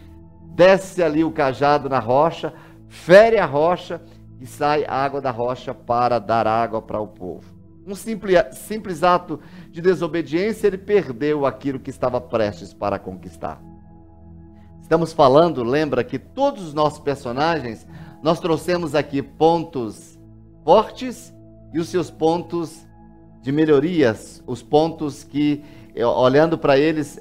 desce 0.56 1.04
ali 1.04 1.24
o 1.24 1.32
cajado 1.32 1.88
na 1.88 2.00
rocha, 2.00 2.54
fere 2.88 3.38
a 3.38 3.46
rocha 3.46 4.02
e 4.40 4.46
sai 4.46 4.86
água 4.86 5.22
da 5.22 5.32
rocha 5.32 5.74
para 5.74 6.20
dar 6.20 6.48
água 6.48 6.82
para 6.82 7.00
o 7.00 7.08
povo. 7.08 7.46
Um 7.86 7.96
simples, 7.96 8.38
simples 8.54 9.04
ato 9.04 9.40
de 9.72 9.82
desobediência, 9.82 10.68
ele 10.68 10.78
perdeu 10.78 11.46
aquilo 11.46 11.80
que 11.80 11.90
estava 11.90 12.20
prestes 12.20 12.74
para 12.74 13.00
conquistar. 13.00 13.62
Estamos 14.82 15.14
falando, 15.14 15.64
lembra 15.64 16.04
que 16.04 16.18
todos 16.18 16.64
os 16.64 16.74
nossos 16.74 17.00
personagens, 17.00 17.88
nós 18.22 18.40
trouxemos 18.40 18.96
aqui 18.96 19.22
pontos 19.22 20.18
fortes 20.64 21.34
e 21.74 21.80
os 21.80 21.90
seus 21.90 22.10
pontos 22.10 22.86
de 23.42 23.52
melhorias, 23.52 24.44
os 24.46 24.62
pontos 24.62 25.24
que, 25.24 25.64
eh, 25.96 26.06
olhando 26.06 26.58
para 26.58 26.78
eles, 26.78 27.20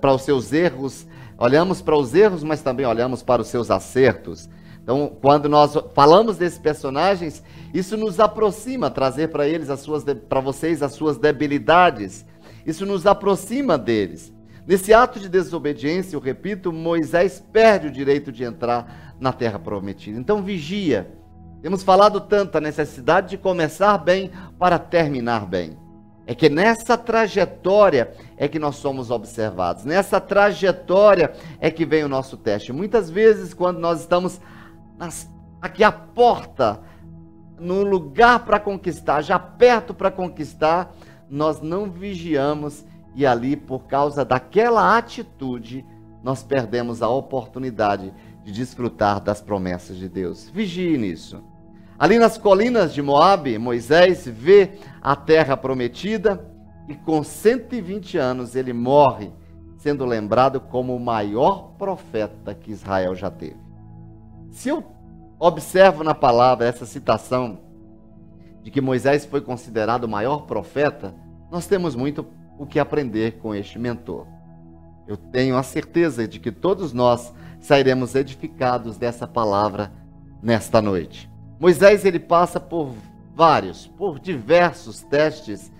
para 0.00 0.12
os 0.12 0.22
seus 0.22 0.52
erros, 0.52 1.06
olhamos 1.38 1.80
para 1.80 1.96
os 1.96 2.14
erros, 2.14 2.42
mas 2.42 2.62
também 2.62 2.86
olhamos 2.86 3.22
para 3.22 3.42
os 3.42 3.48
seus 3.48 3.70
acertos. 3.70 4.48
Então, 4.82 5.16
quando 5.20 5.48
nós 5.48 5.76
falamos 5.94 6.36
desses 6.36 6.58
personagens, 6.58 7.42
isso 7.72 7.96
nos 7.96 8.18
aproxima, 8.18 8.90
trazer 8.90 9.28
para 9.28 9.46
eles 9.46 9.70
as 9.70 9.80
suas 9.80 10.02
para 10.28 10.40
vocês 10.40 10.82
as 10.82 10.92
suas 10.92 11.16
debilidades. 11.16 12.24
Isso 12.66 12.84
nos 12.84 13.06
aproxima 13.06 13.78
deles. 13.78 14.32
Nesse 14.66 14.92
ato 14.92 15.18
de 15.18 15.28
desobediência, 15.28 16.16
eu 16.16 16.20
repito, 16.20 16.72
Moisés 16.72 17.42
perde 17.52 17.88
o 17.88 17.92
direito 17.92 18.32
de 18.32 18.44
entrar 18.44 19.09
na 19.20 19.32
terra 19.32 19.58
prometida. 19.58 20.18
Então 20.18 20.42
vigia. 20.42 21.14
Temos 21.62 21.82
falado 21.82 22.22
tanto 22.22 22.56
a 22.56 22.60
necessidade 22.60 23.28
de 23.28 23.38
começar 23.38 23.98
bem 23.98 24.30
para 24.58 24.78
terminar 24.78 25.46
bem. 25.46 25.78
É 26.26 26.34
que 26.34 26.48
nessa 26.48 26.96
trajetória 26.96 28.12
é 28.36 28.48
que 28.48 28.58
nós 28.58 28.76
somos 28.76 29.10
observados. 29.10 29.84
Nessa 29.84 30.20
trajetória 30.20 31.32
é 31.60 31.70
que 31.70 31.84
vem 31.84 32.04
o 32.04 32.08
nosso 32.08 32.36
teste. 32.36 32.72
Muitas 32.72 33.10
vezes, 33.10 33.52
quando 33.52 33.78
nós 33.78 34.00
estamos 34.00 34.40
nas, 34.96 35.28
aqui 35.60 35.84
a 35.84 35.92
porta, 35.92 36.80
no 37.58 37.82
lugar 37.82 38.44
para 38.44 38.58
conquistar, 38.58 39.20
já 39.20 39.38
perto 39.38 39.92
para 39.92 40.10
conquistar, 40.10 40.94
nós 41.28 41.60
não 41.60 41.90
vigiamos 41.90 42.84
e 43.14 43.26
ali, 43.26 43.56
por 43.56 43.80
causa 43.80 44.24
daquela 44.24 44.96
atitude, 44.96 45.84
nós 46.22 46.42
perdemos 46.42 47.02
a 47.02 47.08
oportunidade 47.08 48.12
de 48.50 48.60
desfrutar 48.60 49.20
das 49.20 49.40
promessas 49.40 49.96
de 49.96 50.08
Deus. 50.08 50.50
Vigie 50.50 50.98
nisso. 50.98 51.42
Ali 51.98 52.18
nas 52.18 52.36
colinas 52.36 52.92
de 52.92 53.02
Moabe, 53.02 53.58
Moisés 53.58 54.26
vê 54.26 54.78
a 55.00 55.14
terra 55.14 55.56
prometida 55.56 56.44
e 56.88 56.94
com 56.94 57.22
120 57.22 58.18
anos 58.18 58.56
ele 58.56 58.72
morre, 58.72 59.30
sendo 59.76 60.04
lembrado 60.04 60.60
como 60.60 60.96
o 60.96 61.00
maior 61.00 61.74
profeta 61.78 62.54
que 62.54 62.70
Israel 62.70 63.14
já 63.14 63.30
teve. 63.30 63.60
Se 64.50 64.68
eu 64.68 64.84
observo 65.38 66.02
na 66.02 66.14
palavra 66.14 66.66
essa 66.66 66.84
citação 66.84 67.60
de 68.62 68.70
que 68.70 68.80
Moisés 68.80 69.24
foi 69.24 69.40
considerado 69.40 70.04
o 70.04 70.08
maior 70.08 70.46
profeta, 70.46 71.14
nós 71.50 71.66
temos 71.66 71.94
muito 71.94 72.26
o 72.58 72.66
que 72.66 72.78
aprender 72.78 73.38
com 73.38 73.54
este 73.54 73.78
mentor. 73.78 74.26
Eu 75.06 75.16
tenho 75.16 75.56
a 75.56 75.62
certeza 75.62 76.26
de 76.26 76.38
que 76.38 76.52
todos 76.52 76.92
nós 76.92 77.32
sairemos 77.60 78.14
edificados 78.14 78.96
dessa 78.96 79.26
palavra 79.26 79.92
nesta 80.42 80.80
noite. 80.80 81.30
Moisés 81.58 82.04
ele 82.04 82.18
passa 82.18 82.58
por 82.58 82.94
vários, 83.34 83.86
por 83.86 84.18
diversos 84.18 85.02
testes 85.02 85.70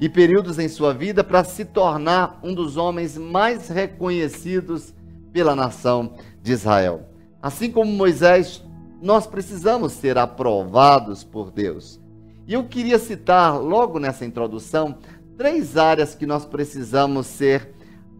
e 0.00 0.08
períodos 0.08 0.58
em 0.58 0.68
sua 0.68 0.94
vida 0.94 1.24
para 1.24 1.44
se 1.44 1.64
tornar 1.64 2.38
um 2.42 2.54
dos 2.54 2.76
homens 2.76 3.16
mais 3.16 3.68
reconhecidos 3.68 4.94
pela 5.32 5.56
nação 5.56 6.14
de 6.42 6.52
Israel. 6.52 7.08
Assim 7.42 7.70
como 7.70 7.90
Moisés, 7.90 8.62
nós 9.00 9.26
precisamos 9.26 9.92
ser 9.92 10.18
aprovados 10.18 11.24
por 11.24 11.50
Deus. 11.50 12.00
E 12.46 12.54
eu 12.54 12.64
queria 12.64 12.98
citar 12.98 13.58
logo 13.58 13.98
nessa 13.98 14.24
introdução 14.24 14.98
três 15.38 15.76
áreas 15.76 16.14
que 16.14 16.26
nós 16.26 16.44
precisamos 16.44 17.26
ser 17.26 17.72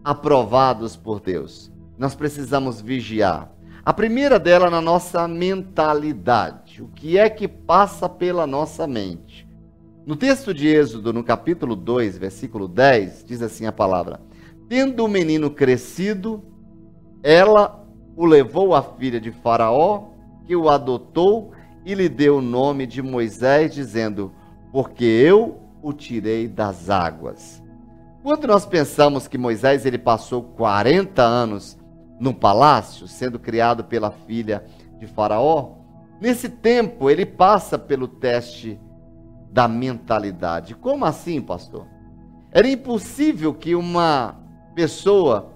aprovados 0.03 0.95
por 0.95 1.19
Deus. 1.19 1.70
Nós 2.01 2.15
precisamos 2.15 2.81
vigiar. 2.81 3.53
A 3.85 3.93
primeira 3.93 4.39
dela 4.39 4.71
na 4.71 4.81
nossa 4.81 5.27
mentalidade. 5.27 6.81
O 6.81 6.87
que 6.87 7.15
é 7.15 7.29
que 7.29 7.47
passa 7.47 8.09
pela 8.09 8.47
nossa 8.47 8.87
mente? 8.87 9.47
No 10.03 10.15
texto 10.15 10.51
de 10.51 10.67
Êxodo, 10.67 11.13
no 11.13 11.23
capítulo 11.23 11.75
2, 11.75 12.17
versículo 12.17 12.67
10, 12.67 13.23
diz 13.23 13.43
assim 13.43 13.67
a 13.67 13.71
palavra: 13.71 14.19
Tendo 14.67 15.05
o 15.05 15.07
menino 15.07 15.51
crescido, 15.51 16.43
ela 17.21 17.85
o 18.15 18.25
levou 18.25 18.73
à 18.73 18.81
filha 18.81 19.21
de 19.21 19.31
Faraó, 19.31 20.05
que 20.47 20.55
o 20.55 20.69
adotou 20.69 21.51
e 21.85 21.93
lhe 21.93 22.09
deu 22.09 22.37
o 22.37 22.41
nome 22.41 22.87
de 22.87 22.99
Moisés, 23.03 23.75
dizendo: 23.75 24.31
Porque 24.71 25.05
eu 25.05 25.59
o 25.83 25.93
tirei 25.93 26.47
das 26.47 26.89
águas. 26.89 27.61
Quando 28.23 28.47
nós 28.47 28.65
pensamos 28.65 29.27
que 29.27 29.37
Moisés 29.37 29.85
ele 29.85 29.99
passou 29.99 30.41
40 30.41 31.21
anos 31.21 31.79
no 32.21 32.35
palácio, 32.35 33.07
sendo 33.07 33.39
criado 33.39 33.83
pela 33.83 34.11
filha 34.11 34.63
de 34.99 35.07
Faraó, 35.07 35.77
nesse 36.21 36.47
tempo 36.47 37.09
ele 37.09 37.25
passa 37.25 37.79
pelo 37.79 38.07
teste 38.07 38.79
da 39.51 39.67
mentalidade. 39.67 40.75
Como 40.75 41.03
assim, 41.03 41.41
pastor? 41.41 41.87
Era 42.51 42.67
impossível 42.67 43.55
que 43.55 43.73
uma 43.73 44.35
pessoa 44.75 45.51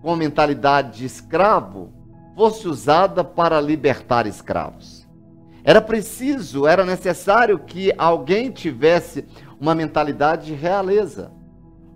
com 0.00 0.14
mentalidade 0.14 0.98
de 0.98 1.06
escravo 1.06 1.92
fosse 2.36 2.68
usada 2.68 3.24
para 3.24 3.60
libertar 3.60 4.28
escravos. 4.28 5.08
Era 5.64 5.80
preciso, 5.80 6.68
era 6.68 6.84
necessário 6.84 7.58
que 7.58 7.92
alguém 7.98 8.52
tivesse 8.52 9.26
uma 9.60 9.74
mentalidade 9.74 10.46
de 10.46 10.54
realeza. 10.54 11.32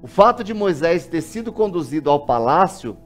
O 0.02 0.09
fato 0.09 0.43
de 0.43 0.52
Moisés 0.52 1.07
ter 1.07 1.21
sido 1.21 1.52
conduzido 1.52 2.11
ao 2.11 2.26
palácio 2.26 2.97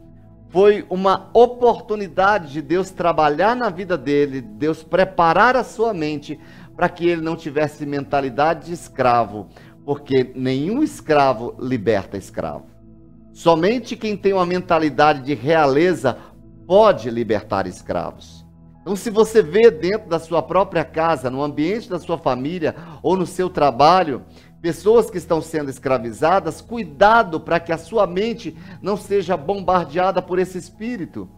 foi 0.55 0.87
uma 0.89 1.31
oportunidade 1.35 2.53
de 2.53 2.63
Deus 2.63 2.89
trabalhar 2.89 3.57
na 3.57 3.71
vida 3.71 3.99
dele, 3.99 4.41
Deus 4.41 4.85
preparar 4.85 5.57
a 5.57 5.65
sua 5.65 5.93
mente 5.93 6.39
para 6.77 6.89
que 6.89 7.09
ele 7.09 7.21
não 7.21 7.35
tivesse 7.35 7.85
mentalidade 7.85 8.67
de 8.67 8.73
escravo, 8.73 9.49
porque 9.85 10.31
nenhum 10.37 10.81
escravo 10.81 11.57
liberta 11.59 12.17
escravo. 12.17 12.67
Somente 13.33 13.97
quem 13.97 14.17
tem 14.17 14.33
uma 14.33 14.47
mentalidade 14.47 15.23
de 15.23 15.35
realeza 15.35 16.17
pode 16.69 17.11
libertar 17.11 17.67
escravos. 17.67 18.47
Então, 18.81 18.95
se 18.95 19.11
você 19.11 19.43
vê 19.43 19.73
dentro 19.73 20.09
da 20.09 20.21
sua 20.21 20.41
própria 20.41 20.85
casa, 20.85 21.29
no 21.29 21.43
ambiente 21.43 21.91
da 21.91 21.99
sua 21.99 22.17
família 22.17 22.77
ou 23.03 23.17
no 23.17 23.27
seu 23.27 23.51
trabalho, 23.51 24.23
pessoas 24.65 25.11
que 25.11 25.19
estão 25.19 25.43
sendo 25.43 25.69
escravizadas, 25.69 26.63
cuidado 26.63 27.39
para 27.39 27.61
que 27.61 27.71
a 27.71 27.77
sua 27.77 28.07
mente 28.07 28.57
não 28.81 28.97
seja 28.97 29.37
bombardeada 29.37 30.23
por 30.23 30.39
esse 30.39 30.57
espírito. 30.57 31.29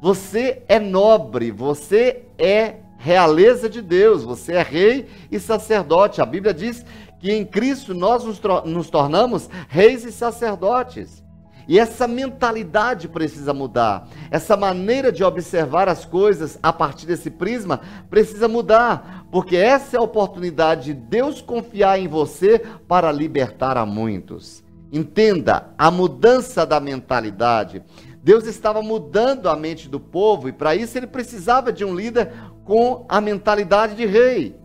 Você 0.00 0.62
é 0.66 0.78
nobre, 0.78 1.50
você 1.50 2.22
é 2.38 2.76
realeza 2.96 3.68
de 3.68 3.82
Deus, 3.82 4.24
você 4.24 4.54
é 4.54 4.62
rei 4.62 5.06
e 5.30 5.38
sacerdote. 5.38 6.22
A 6.22 6.24
Bíblia 6.24 6.54
diz 6.54 6.82
que 7.18 7.30
em 7.30 7.44
Cristo 7.44 7.92
nós 7.92 8.24
nos, 8.24 8.40
nos 8.64 8.88
tornamos 8.88 9.50
reis 9.68 10.02
e 10.06 10.10
sacerdotes. 10.10 11.22
E 11.70 11.78
essa 11.78 12.08
mentalidade 12.08 13.06
precisa 13.06 13.54
mudar. 13.54 14.08
Essa 14.28 14.56
maneira 14.56 15.12
de 15.12 15.22
observar 15.22 15.88
as 15.88 16.04
coisas 16.04 16.58
a 16.60 16.72
partir 16.72 17.06
desse 17.06 17.30
prisma 17.30 17.80
precisa 18.10 18.48
mudar, 18.48 19.24
porque 19.30 19.54
essa 19.54 19.96
é 19.96 20.00
a 20.00 20.02
oportunidade 20.02 20.86
de 20.86 20.94
Deus 20.94 21.40
confiar 21.40 21.96
em 22.00 22.08
você 22.08 22.60
para 22.88 23.12
libertar 23.12 23.76
a 23.76 23.86
muitos. 23.86 24.64
Entenda 24.92 25.72
a 25.78 25.92
mudança 25.92 26.66
da 26.66 26.80
mentalidade. 26.80 27.84
Deus 28.20 28.46
estava 28.46 28.82
mudando 28.82 29.48
a 29.48 29.54
mente 29.54 29.88
do 29.88 30.00
povo 30.00 30.48
e 30.48 30.52
para 30.52 30.74
isso 30.74 30.98
ele 30.98 31.06
precisava 31.06 31.72
de 31.72 31.84
um 31.84 31.94
líder 31.94 32.32
com 32.64 33.06
a 33.08 33.20
mentalidade 33.20 33.94
de 33.94 34.06
rei. 34.06 34.56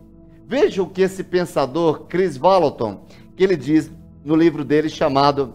Veja 0.44 0.82
o 0.82 0.90
que 0.90 1.02
esse 1.02 1.22
pensador 1.22 2.06
Chris 2.08 2.36
Vallotton, 2.36 3.06
que 3.36 3.44
ele 3.44 3.56
diz 3.56 3.92
no 4.24 4.34
livro 4.34 4.64
dele 4.64 4.88
chamado 4.88 5.54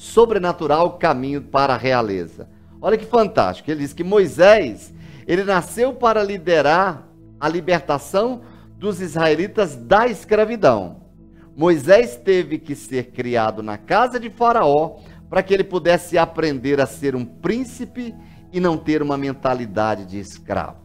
sobrenatural 0.00 0.96
caminho 0.96 1.42
para 1.42 1.74
a 1.74 1.76
realeza. 1.76 2.48
Olha 2.80 2.96
que 2.96 3.04
fantástico. 3.04 3.70
Ele 3.70 3.80
diz 3.80 3.92
que 3.92 4.02
Moisés, 4.02 4.94
ele 5.26 5.44
nasceu 5.44 5.92
para 5.92 6.22
liderar 6.22 7.06
a 7.38 7.46
libertação 7.46 8.40
dos 8.78 8.98
israelitas 8.98 9.76
da 9.76 10.06
escravidão. 10.06 11.02
Moisés 11.54 12.16
teve 12.16 12.58
que 12.58 12.74
ser 12.74 13.10
criado 13.10 13.62
na 13.62 13.76
casa 13.76 14.18
de 14.18 14.30
Faraó 14.30 14.96
para 15.28 15.42
que 15.42 15.52
ele 15.52 15.64
pudesse 15.64 16.16
aprender 16.16 16.80
a 16.80 16.86
ser 16.86 17.14
um 17.14 17.26
príncipe 17.26 18.14
e 18.50 18.58
não 18.58 18.78
ter 18.78 19.02
uma 19.02 19.18
mentalidade 19.18 20.06
de 20.06 20.18
escravo. 20.18 20.78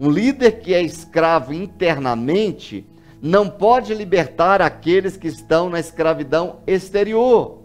Um 0.00 0.08
líder 0.08 0.60
que 0.60 0.72
é 0.72 0.80
escravo 0.80 1.52
internamente 1.52 2.88
não 3.20 3.50
pode 3.50 3.92
libertar 3.92 4.62
aqueles 4.62 5.18
que 5.18 5.28
estão 5.28 5.68
na 5.68 5.78
escravidão 5.78 6.60
exterior. 6.66 7.57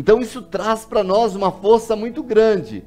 Então 0.00 0.18
isso 0.22 0.40
traz 0.40 0.86
para 0.86 1.04
nós 1.04 1.36
uma 1.36 1.52
força 1.52 1.94
muito 1.94 2.22
grande. 2.22 2.82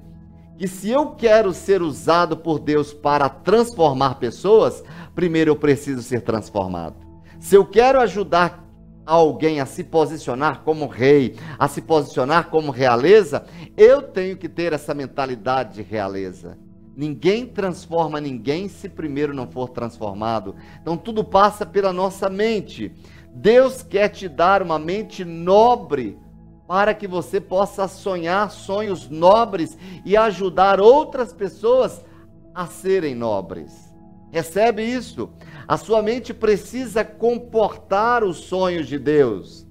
Que 0.58 0.68
se 0.68 0.90
eu 0.90 1.12
quero 1.12 1.54
ser 1.54 1.80
usado 1.80 2.36
por 2.36 2.58
Deus 2.58 2.92
para 2.92 3.30
transformar 3.30 4.16
pessoas, 4.16 4.84
primeiro 5.14 5.52
eu 5.52 5.56
preciso 5.56 6.02
ser 6.02 6.22
transformado. 6.22 6.96
Se 7.40 7.54
eu 7.54 7.64
quero 7.64 8.00
ajudar 8.00 8.68
alguém 9.06 9.62
a 9.62 9.66
se 9.68 9.84
posicionar 9.84 10.62
como 10.64 10.88
rei, 10.88 11.36
a 11.60 11.68
se 11.68 11.84
posicionar 11.84 12.50
como 12.50 12.72
realeza, 12.72 13.46
eu 13.78 14.02
tenho 14.02 14.36
que 14.36 14.50
ter 14.50 14.74
essa 14.74 14.96
mentalidade 14.96 15.76
de 15.76 15.82
realeza. 15.84 16.58
Ninguém 16.98 17.46
transforma 17.46 18.20
ninguém 18.20 18.68
se 18.68 18.90
primeiro 18.90 19.36
não 19.36 19.46
for 19.46 19.70
transformado. 19.70 20.56
Então 20.82 20.98
tudo 20.98 21.24
passa 21.24 21.64
pela 21.64 21.94
nossa 21.94 22.28
mente. 22.28 22.92
Deus 23.36 23.84
quer 23.84 24.10
te 24.10 24.28
dar 24.28 24.64
uma 24.64 24.80
mente 24.80 25.24
nobre 25.24 26.18
para 26.74 26.96
que 26.96 27.08
você 27.08 27.40
possa 27.40 27.88
sonhar 27.88 28.50
sonhos 28.50 29.08
nobres 29.08 29.78
e 30.04 30.18
ajudar 30.18 30.82
outras 30.82 31.32
pessoas 31.32 32.04
a 32.52 32.66
serem 32.66 33.14
nobres. 33.14 33.94
Recebe 34.32 34.82
isso? 34.82 35.30
A 35.68 35.78
sua 35.78 36.02
mente 36.02 36.34
precisa 36.34 37.06
comportar 37.06 38.24
os 38.24 38.38
sonhos 38.38 38.88
de 38.88 38.98
Deus. 38.98 39.68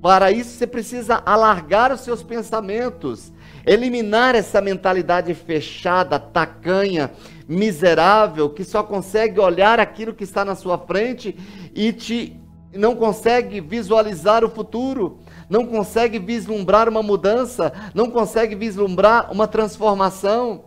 Para 0.00 0.32
isso 0.32 0.48
você 0.48 0.66
precisa 0.66 1.22
alargar 1.26 1.92
os 1.92 2.00
seus 2.00 2.22
pensamentos, 2.22 3.30
eliminar 3.66 4.34
essa 4.34 4.58
mentalidade 4.62 5.34
fechada, 5.34 6.18
tacanha, 6.18 7.10
miserável, 7.46 8.48
que 8.48 8.64
só 8.64 8.82
consegue 8.82 9.38
olhar 9.38 9.78
aquilo 9.78 10.14
que 10.14 10.24
está 10.24 10.42
na 10.42 10.54
sua 10.54 10.78
frente 10.78 11.36
e 11.74 11.92
te 11.92 12.40
não 12.72 12.96
consegue 12.96 13.60
visualizar 13.60 14.42
o 14.42 14.48
futuro 14.48 15.18
não 15.48 15.66
consegue 15.66 16.18
vislumbrar 16.18 16.88
uma 16.88 17.02
mudança, 17.02 17.72
não 17.94 18.10
consegue 18.10 18.54
vislumbrar 18.54 19.32
uma 19.32 19.46
transformação. 19.46 20.64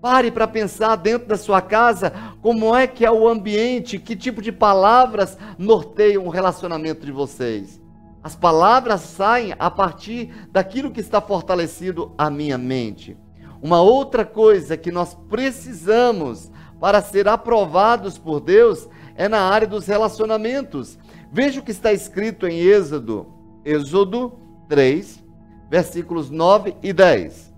Pare 0.00 0.30
para 0.30 0.46
pensar 0.46 0.96
dentro 0.96 1.28
da 1.28 1.36
sua 1.36 1.62
casa 1.62 2.12
como 2.42 2.76
é 2.76 2.86
que 2.86 3.06
é 3.06 3.10
o 3.10 3.26
ambiente, 3.26 3.98
que 3.98 4.14
tipo 4.14 4.42
de 4.42 4.52
palavras 4.52 5.38
norteiam 5.58 6.26
o 6.26 6.30
relacionamento 6.30 7.06
de 7.06 7.12
vocês. 7.12 7.80
As 8.22 8.36
palavras 8.36 9.00
saem 9.00 9.54
a 9.58 9.70
partir 9.70 10.30
daquilo 10.50 10.90
que 10.90 11.00
está 11.00 11.20
fortalecido 11.20 12.12
a 12.18 12.28
minha 12.30 12.58
mente. 12.58 13.16
Uma 13.62 13.80
outra 13.80 14.26
coisa 14.26 14.76
que 14.76 14.92
nós 14.92 15.14
precisamos 15.30 16.50
para 16.78 17.00
ser 17.00 17.26
aprovados 17.26 18.18
por 18.18 18.40
Deus 18.40 18.86
é 19.14 19.26
na 19.26 19.40
área 19.40 19.66
dos 19.66 19.86
relacionamentos. 19.86 20.98
Veja 21.32 21.60
o 21.60 21.62
que 21.62 21.70
está 21.70 21.92
escrito 21.92 22.46
em 22.46 22.58
Êxodo 22.58 23.33
Êxodo 23.64 24.38
3, 24.68 25.22
versículos 25.70 26.30
9 26.30 26.76
e 26.82 26.92
10. 26.92 27.54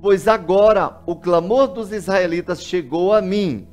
Pois 0.00 0.26
agora 0.26 1.02
o 1.06 1.14
clamor 1.14 1.68
dos 1.68 1.92
israelitas 1.92 2.62
chegou 2.62 3.12
a 3.12 3.20
mim, 3.20 3.68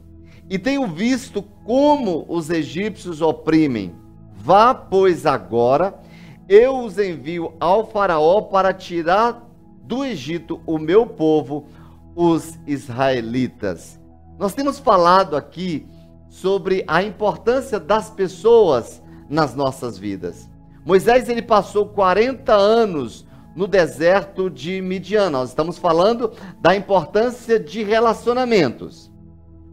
e 0.49 0.59
tenho 0.59 0.87
visto 0.87 1.41
como 1.63 2.25
os 2.27 2.49
egípcios 2.49 3.21
oprimem. 3.21 3.95
Vá, 4.35 4.73
pois, 4.73 5.25
agora, 5.25 5.99
eu 6.47 6.79
os 6.79 6.97
envio 6.97 7.53
ao 7.59 7.85
Faraó 7.85 8.41
para 8.41 8.73
tirar 8.73 9.45
do 9.83 10.05
Egito 10.05 10.61
o 10.65 10.77
meu 10.77 11.05
povo, 11.05 11.65
os 12.15 12.57
israelitas. 12.65 13.99
Nós 14.39 14.53
temos 14.53 14.79
falado 14.79 15.35
aqui 15.35 15.87
sobre 16.29 16.83
a 16.87 17.03
importância 17.03 17.79
das 17.79 18.09
pessoas 18.09 19.01
nas 19.29 19.55
nossas 19.55 19.97
vidas. 19.97 20.46
Moisés 20.88 21.28
ele 21.28 21.41
passou 21.41 21.86
40 21.88 22.54
anos 22.54 23.28
no 23.54 23.67
deserto 23.67 24.50
de 24.50 24.82
Midian. 24.82 25.30
Nós 25.30 25.50
estamos 25.50 25.78
falando 25.78 26.32
da 26.62 26.78
importância 26.78 27.60
de 27.60 27.84
relacionamentos. 27.84 29.12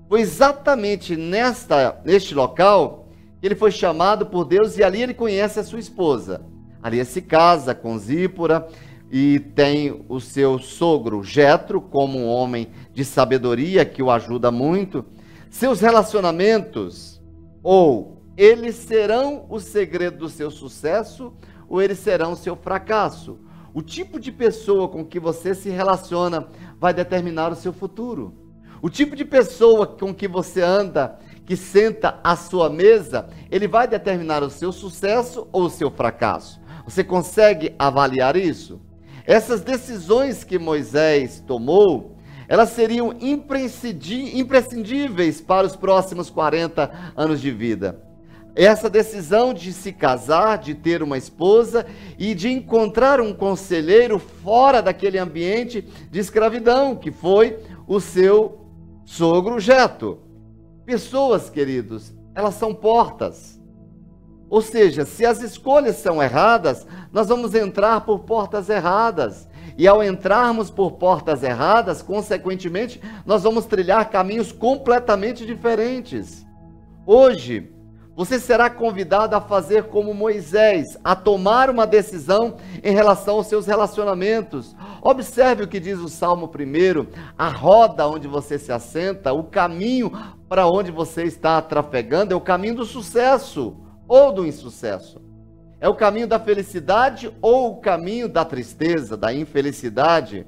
Foi 0.09 0.21
exatamente 0.21 1.17
nesta, 1.17 2.03
neste 2.05 2.35
local 2.35 3.07
que 3.41 3.47
ele 3.47 3.55
foi 3.55 3.71
chamado 3.71 4.27
por 4.27 4.45
Deus 4.45 4.77
e 4.77 4.83
ali 4.83 5.05
ele 5.05 5.15
conhece 5.15 5.61
a 5.61 5.63
sua 5.63 5.79
esposa. 5.79 6.45
Ali 6.83 6.97
ele 6.97 7.05
se 7.05 7.23
casa 7.23 7.77
com 7.77 7.97
Zípora 7.97 8.67
e 9.09 9.39
tem 9.39 10.05
o 10.09 10.19
seu 10.19 10.59
sogro 10.59 11.23
Jetro 11.23 11.81
como 11.81 12.19
um 12.19 12.27
homem 12.27 12.71
de 12.93 13.05
sabedoria 13.05 13.85
que 13.85 14.03
o 14.03 14.11
ajuda 14.11 14.51
muito. 14.51 15.05
Seus 15.49 15.81
relacionamentos 15.81 17.23
ou 17.63 18.14
eles 18.37 18.75
serão 18.77 19.47
o 19.49 19.59
segredo 19.61 20.19
do 20.19 20.29
seu 20.29 20.51
sucesso 20.51 21.33
ou 21.69 21.81
eles 21.81 21.99
serão 21.99 22.33
o 22.33 22.37
seu 22.37 22.55
fracasso. 22.57 23.39
O 23.73 23.81
tipo 23.81 24.21
de 24.21 24.33
pessoa 24.33 24.89
com 24.89 25.05
que 25.05 25.21
você 25.21 25.55
se 25.55 25.71
relaciona 25.71 26.49
vai 26.79 26.93
determinar 26.93 27.51
o 27.53 27.57
seu 27.57 27.73
futuro. 27.73 28.35
O 28.83 28.91
tipo 28.91 29.17
de 29.17 29.25
pessoa 29.25 29.87
com 29.87 30.15
que 30.15 30.29
você 30.29 30.61
anda, 30.61 31.19
que 31.47 31.57
senta 31.57 32.21
à 32.23 32.37
sua 32.37 32.69
mesa, 32.69 33.31
ele 33.51 33.67
vai 33.67 33.89
determinar 33.89 34.43
o 34.43 34.51
seu 34.51 34.71
sucesso 34.73 35.49
ou 35.53 35.63
o 35.65 35.71
seu 35.71 35.91
fracasso. 35.91 36.61
Você 36.85 37.03
consegue 37.03 37.75
avaliar 37.79 38.37
isso? 38.37 38.79
Essas 39.27 39.63
decisões 39.63 40.45
que 40.45 40.59
Moisés 40.59 41.43
tomou, 41.47 42.19
elas 42.47 42.69
seriam 42.71 43.15
imprescindíveis 43.19 45.41
para 45.41 45.67
os 45.67 45.75
próximos 45.75 46.29
40 46.29 47.15
anos 47.17 47.41
de 47.41 47.51
vida 47.51 48.05
essa 48.55 48.89
decisão 48.89 49.53
de 49.53 49.73
se 49.73 49.93
casar, 49.93 50.59
de 50.59 50.75
ter 50.75 51.03
uma 51.03 51.19
esposa 51.19 51.85
e 52.19 52.35
de 52.35 52.49
encontrar 52.49 53.21
um 53.21 53.35
conselheiro 53.35 54.19
fora 54.19 54.81
daquele 54.81 55.19
ambiente 55.19 55.83
de 56.11 56.21
escravidão, 56.21 56.95
que 56.95 57.11
foi 57.11 57.59
o 57.87 58.01
seu 58.01 58.61
sogro 59.05 59.59
Jeto. 59.59 60.19
Pessoas, 60.87 61.51
queridos, 61.51 62.15
elas 62.35 62.55
são 62.55 62.73
portas. 62.73 63.61
Ou 64.49 64.63
seja, 64.63 65.05
se 65.05 65.27
as 65.27 65.43
escolhas 65.43 65.97
são 65.97 66.23
erradas, 66.23 66.87
nós 67.13 67.29
vamos 67.29 67.55
entrar 67.55 68.03
por 68.03 68.21
portas 68.21 68.69
erradas. 68.69 69.49
E 69.77 69.89
ao 69.89 70.05
entrarmos 70.05 70.71
por 70.71 70.93
portas 70.93 71.43
erradas, 71.43 72.03
consequentemente, 72.03 73.01
nós 73.27 73.43
vamos 73.43 73.67
trilhar 73.67 74.09
caminhos 74.11 74.53
completamente 74.53 75.45
diferentes. 75.45 76.47
Hoje, 77.05 77.74
você 78.17 78.39
será 78.39 78.71
convidado 78.71 79.35
a 79.35 79.41
fazer 79.41 79.85
como 79.85 80.15
Moisés, 80.15 80.97
a 81.03 81.17
tomar 81.17 81.69
uma 81.69 81.87
decisão 81.87 82.57
em 82.83 82.93
relação 82.93 83.37
aos 83.37 83.49
seus 83.49 83.67
relacionamentos. 83.67 84.77
Observe 85.03 85.65
o 85.65 85.69
que 85.69 85.81
diz 85.81 85.99
o 85.99 86.09
Salmo 86.09 86.47
1, 86.47 87.07
a 87.37 87.49
roda 87.49 88.07
onde 88.07 88.29
você 88.29 88.59
se 88.59 88.71
assenta, 88.71 89.33
o 89.33 89.45
caminho 89.45 90.13
para 90.49 90.67
onde 90.69 90.93
você 90.93 91.25
está 91.25 91.61
trafegando 91.61 92.33
é 92.33 92.37
o 92.37 92.41
caminho 92.41 92.77
do 92.77 92.85
sucesso 92.85 93.77
ou 94.07 94.33
do 94.33 94.47
insucesso. 94.47 95.21
É 95.81 95.89
o 95.89 95.95
caminho 95.95 96.29
da 96.29 96.39
felicidade 96.39 97.35
ou 97.43 97.73
o 97.73 97.77
caminho 97.81 98.29
da 98.29 98.45
tristeza, 98.45 99.17
da 99.17 99.35
infelicidade? 99.35 100.47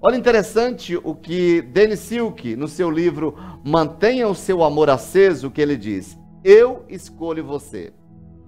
Olha 0.00 0.16
interessante 0.16 0.96
o 0.96 1.14
que 1.14 1.62
Denis 1.62 2.00
Silk, 2.00 2.56
no 2.56 2.68
seu 2.68 2.90
livro 2.90 3.36
Mantenha 3.64 4.26
o 4.28 4.34
seu 4.34 4.64
amor 4.64 4.88
aceso, 4.88 5.50
que 5.50 5.60
ele 5.60 5.76
diz: 5.76 6.18
Eu 6.44 6.84
escolho 6.88 7.44
você. 7.44 7.92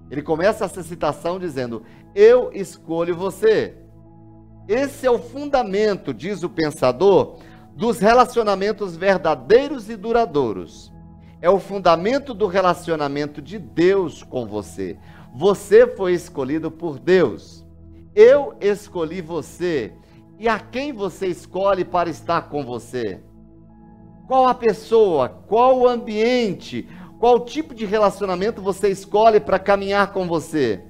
Ele 0.09 0.21
começa 0.21 0.65
essa 0.65 0.83
citação 0.83 1.39
dizendo: 1.39 1.83
Eu 2.13 2.51
escolho 2.53 3.15
você. 3.15 3.75
Esse 4.67 5.05
é 5.05 5.11
o 5.11 5.19
fundamento, 5.19 6.13
diz 6.13 6.43
o 6.43 6.49
pensador, 6.49 7.37
dos 7.75 7.99
relacionamentos 7.99 8.95
verdadeiros 8.95 9.89
e 9.89 9.95
duradouros. 9.95 10.91
É 11.41 11.49
o 11.49 11.59
fundamento 11.59 12.33
do 12.33 12.47
relacionamento 12.47 13.41
de 13.41 13.59
Deus 13.59 14.23
com 14.23 14.45
você. 14.47 14.97
Você 15.35 15.85
foi 15.85 16.13
escolhido 16.13 16.71
por 16.71 16.97
Deus. 16.97 17.65
Eu 18.15 18.55
escolhi 18.59 19.21
você. 19.21 19.93
E 20.39 20.47
a 20.47 20.59
quem 20.59 20.93
você 20.93 21.27
escolhe 21.27 21.85
para 21.85 22.09
estar 22.09 22.43
com 22.49 22.65
você? 22.65 23.21
Qual 24.27 24.47
a 24.47 24.55
pessoa, 24.55 25.29
qual 25.29 25.77
o 25.79 25.87
ambiente, 25.87 26.87
qual 27.19 27.45
tipo 27.45 27.73
de 27.73 27.85
relacionamento 27.85 28.61
você 28.61 28.89
escolhe 28.89 29.39
para 29.39 29.59
caminhar 29.59 30.11
com 30.11 30.27
você? 30.27 30.81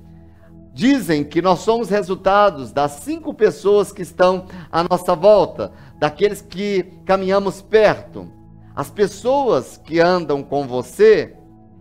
Dizem 0.73 1.23
que 1.23 1.41
nós 1.41 1.59
somos 1.59 1.89
resultados 1.89 2.71
das 2.71 2.93
cinco 2.93 3.33
pessoas 3.33 3.91
que 3.91 4.01
estão 4.01 4.45
à 4.71 4.83
nossa 4.83 5.15
volta, 5.15 5.71
daqueles 5.97 6.41
que 6.41 6.83
caminhamos 7.05 7.61
perto. 7.61 8.29
As 8.75 8.89
pessoas 8.89 9.77
que 9.77 10.01
andam 10.01 10.43
com 10.43 10.67
você 10.67 11.33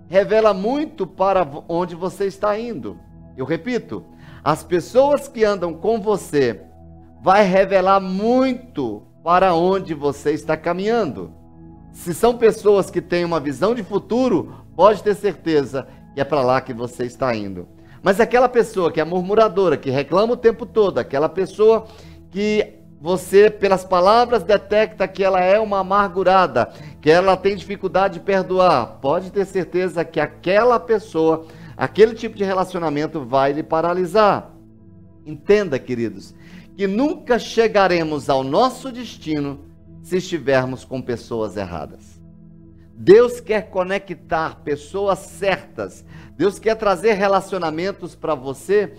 revela 0.09 0.54
muito 0.54 1.07
para 1.07 1.44
onde 1.68 1.96
você 1.96 2.26
está 2.26 2.57
indo. 2.57 3.00
Eu 3.37 3.44
repito, 3.44 4.04
as 4.44 4.62
pessoas 4.62 5.26
que 5.26 5.42
andam 5.42 5.74
com 5.74 6.00
você 6.00 6.61
vai 7.20 7.42
revelar 7.42 7.98
muito 7.98 9.02
para 9.24 9.54
onde 9.54 9.94
você 9.94 10.33
está 10.33 10.57
caminhando. 10.57 11.33
Se 11.94 12.12
são 12.12 12.37
pessoas 12.37 12.90
que 12.90 13.00
têm 13.00 13.24
uma 13.24 13.38
visão 13.38 13.72
de 13.72 13.85
futuro, 13.85 14.52
pode 14.76 15.02
ter 15.02 15.14
certeza 15.14 15.87
que 16.12 16.20
é 16.20 16.24
para 16.24 16.42
lá 16.42 16.61
que 16.61 16.74
você 16.74 17.04
está 17.04 17.35
indo. 17.35 17.68
Mas 18.02 18.20
aquela 18.20 18.48
pessoa 18.48 18.90
que 18.90 19.00
é 19.00 19.04
murmuradora, 19.04 19.76
que 19.76 19.90
reclama 19.90 20.35
o 20.35 20.37
tempo 20.37 20.66
todo, 20.66 20.98
aquela 20.98 21.28
pessoa 21.28 21.87
que 22.30 22.74
você, 23.00 23.48
pelas 23.48 23.85
palavras, 23.85 24.42
detecta 24.42 25.07
que 25.07 25.22
ela 25.22 25.40
é 25.40 25.59
uma 25.59 25.78
amargurada, 25.78 26.68
que 27.00 27.09
ela 27.09 27.37
tem 27.37 27.54
dificuldade 27.54 28.14
de 28.14 28.20
perdoar, 28.20 28.98
pode 29.00 29.30
ter 29.30 29.46
certeza 29.46 30.04
que 30.04 30.18
aquela 30.18 30.80
pessoa, 30.80 31.46
aquele 31.76 32.14
tipo 32.14 32.37
de 32.37 32.44
relacionamento 32.44 33.24
vai 33.24 33.52
lhe 33.52 33.62
paralisar. 33.62 34.50
Entenda, 35.24 35.78
queridos, 35.78 36.35
que 36.76 36.88
nunca 36.88 37.38
chegaremos 37.38 38.28
ao 38.28 38.42
nosso 38.42 38.90
destino 38.90 39.61
se 40.04 40.18
estivermos 40.18 40.84
com 40.84 41.00
pessoas 41.00 41.56
erradas. 41.56 42.22
Deus 42.94 43.40
quer 43.40 43.70
conectar 43.70 44.60
pessoas 44.62 45.18
certas. 45.18 46.04
Deus 46.36 46.58
quer 46.58 46.76
trazer 46.76 47.14
relacionamentos 47.14 48.14
para 48.14 48.34
você 48.34 48.94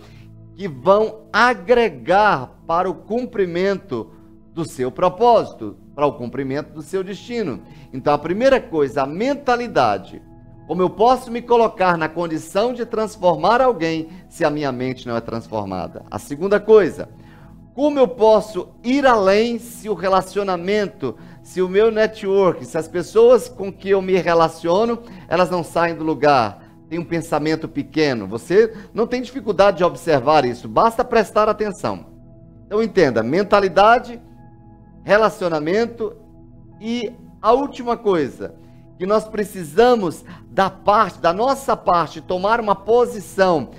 que 0.55 0.67
vão 0.67 1.27
agregar 1.31 2.59
para 2.65 2.89
o 2.89 2.95
cumprimento 2.95 4.11
do 4.51 4.67
seu 4.67 4.91
propósito, 4.91 5.77
para 5.93 6.07
o 6.07 6.13
cumprimento 6.13 6.73
do 6.73 6.81
seu 6.81 7.03
destino. 7.03 7.61
Então, 7.93 8.11
a 8.11 8.17
primeira 8.17 8.59
coisa, 8.59 9.03
a 9.03 9.05
mentalidade. 9.05 10.23
Como 10.65 10.81
eu 10.81 10.89
posso 10.89 11.29
me 11.29 11.41
colocar 11.41 11.99
na 11.99 12.09
condição 12.09 12.73
de 12.73 12.83
transformar 12.83 13.61
alguém 13.61 14.09
se 14.27 14.43
a 14.43 14.49
minha 14.49 14.71
mente 14.71 15.07
não 15.07 15.15
é 15.15 15.21
transformada? 15.21 16.03
A 16.09 16.17
segunda 16.17 16.59
coisa, 16.59 17.09
como 17.75 17.99
eu 17.99 18.07
posso 18.07 18.69
ir 18.83 19.05
além 19.05 19.59
se 19.59 19.87
o 19.89 19.93
relacionamento, 19.93 21.15
se 21.43 21.61
o 21.61 21.69
meu 21.69 21.91
network, 21.91 22.65
se 22.65 22.77
as 22.77 22.87
pessoas 22.87 23.47
com 23.47 23.71
que 23.71 23.89
eu 23.89 24.01
me 24.01 24.15
relaciono, 24.15 25.03
elas 25.27 25.51
não 25.51 25.63
saem 25.63 25.93
do 25.93 26.03
lugar? 26.03 26.65
tem 26.89 26.99
um 26.99 27.03
pensamento 27.03 27.67
pequeno, 27.67 28.27
você 28.27 28.73
não 28.93 29.07
tem 29.07 29.21
dificuldade 29.21 29.77
de 29.77 29.83
observar 29.83 30.45
isso, 30.45 30.67
basta 30.67 31.03
prestar 31.03 31.49
atenção. 31.49 32.05
Então 32.65 32.81
entenda, 32.81 33.23
mentalidade, 33.23 34.21
relacionamento 35.03 36.15
e 36.79 37.11
a 37.41 37.51
última 37.51 37.97
coisa, 37.97 38.55
que 38.97 39.05
nós 39.05 39.27
precisamos 39.27 40.23
da 40.49 40.69
parte, 40.69 41.19
da 41.19 41.33
nossa 41.33 41.75
parte, 41.75 42.21
tomar 42.21 42.59
uma 42.59 42.75
posição, 42.75 43.71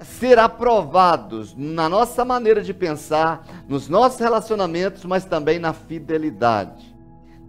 ser 0.00 0.38
aprovados 0.38 1.54
na 1.56 1.88
nossa 1.88 2.24
maneira 2.24 2.62
de 2.62 2.72
pensar, 2.72 3.46
nos 3.68 3.88
nossos 3.88 4.20
relacionamentos, 4.20 5.04
mas 5.04 5.24
também 5.24 5.58
na 5.58 5.72
fidelidade. 5.72 6.96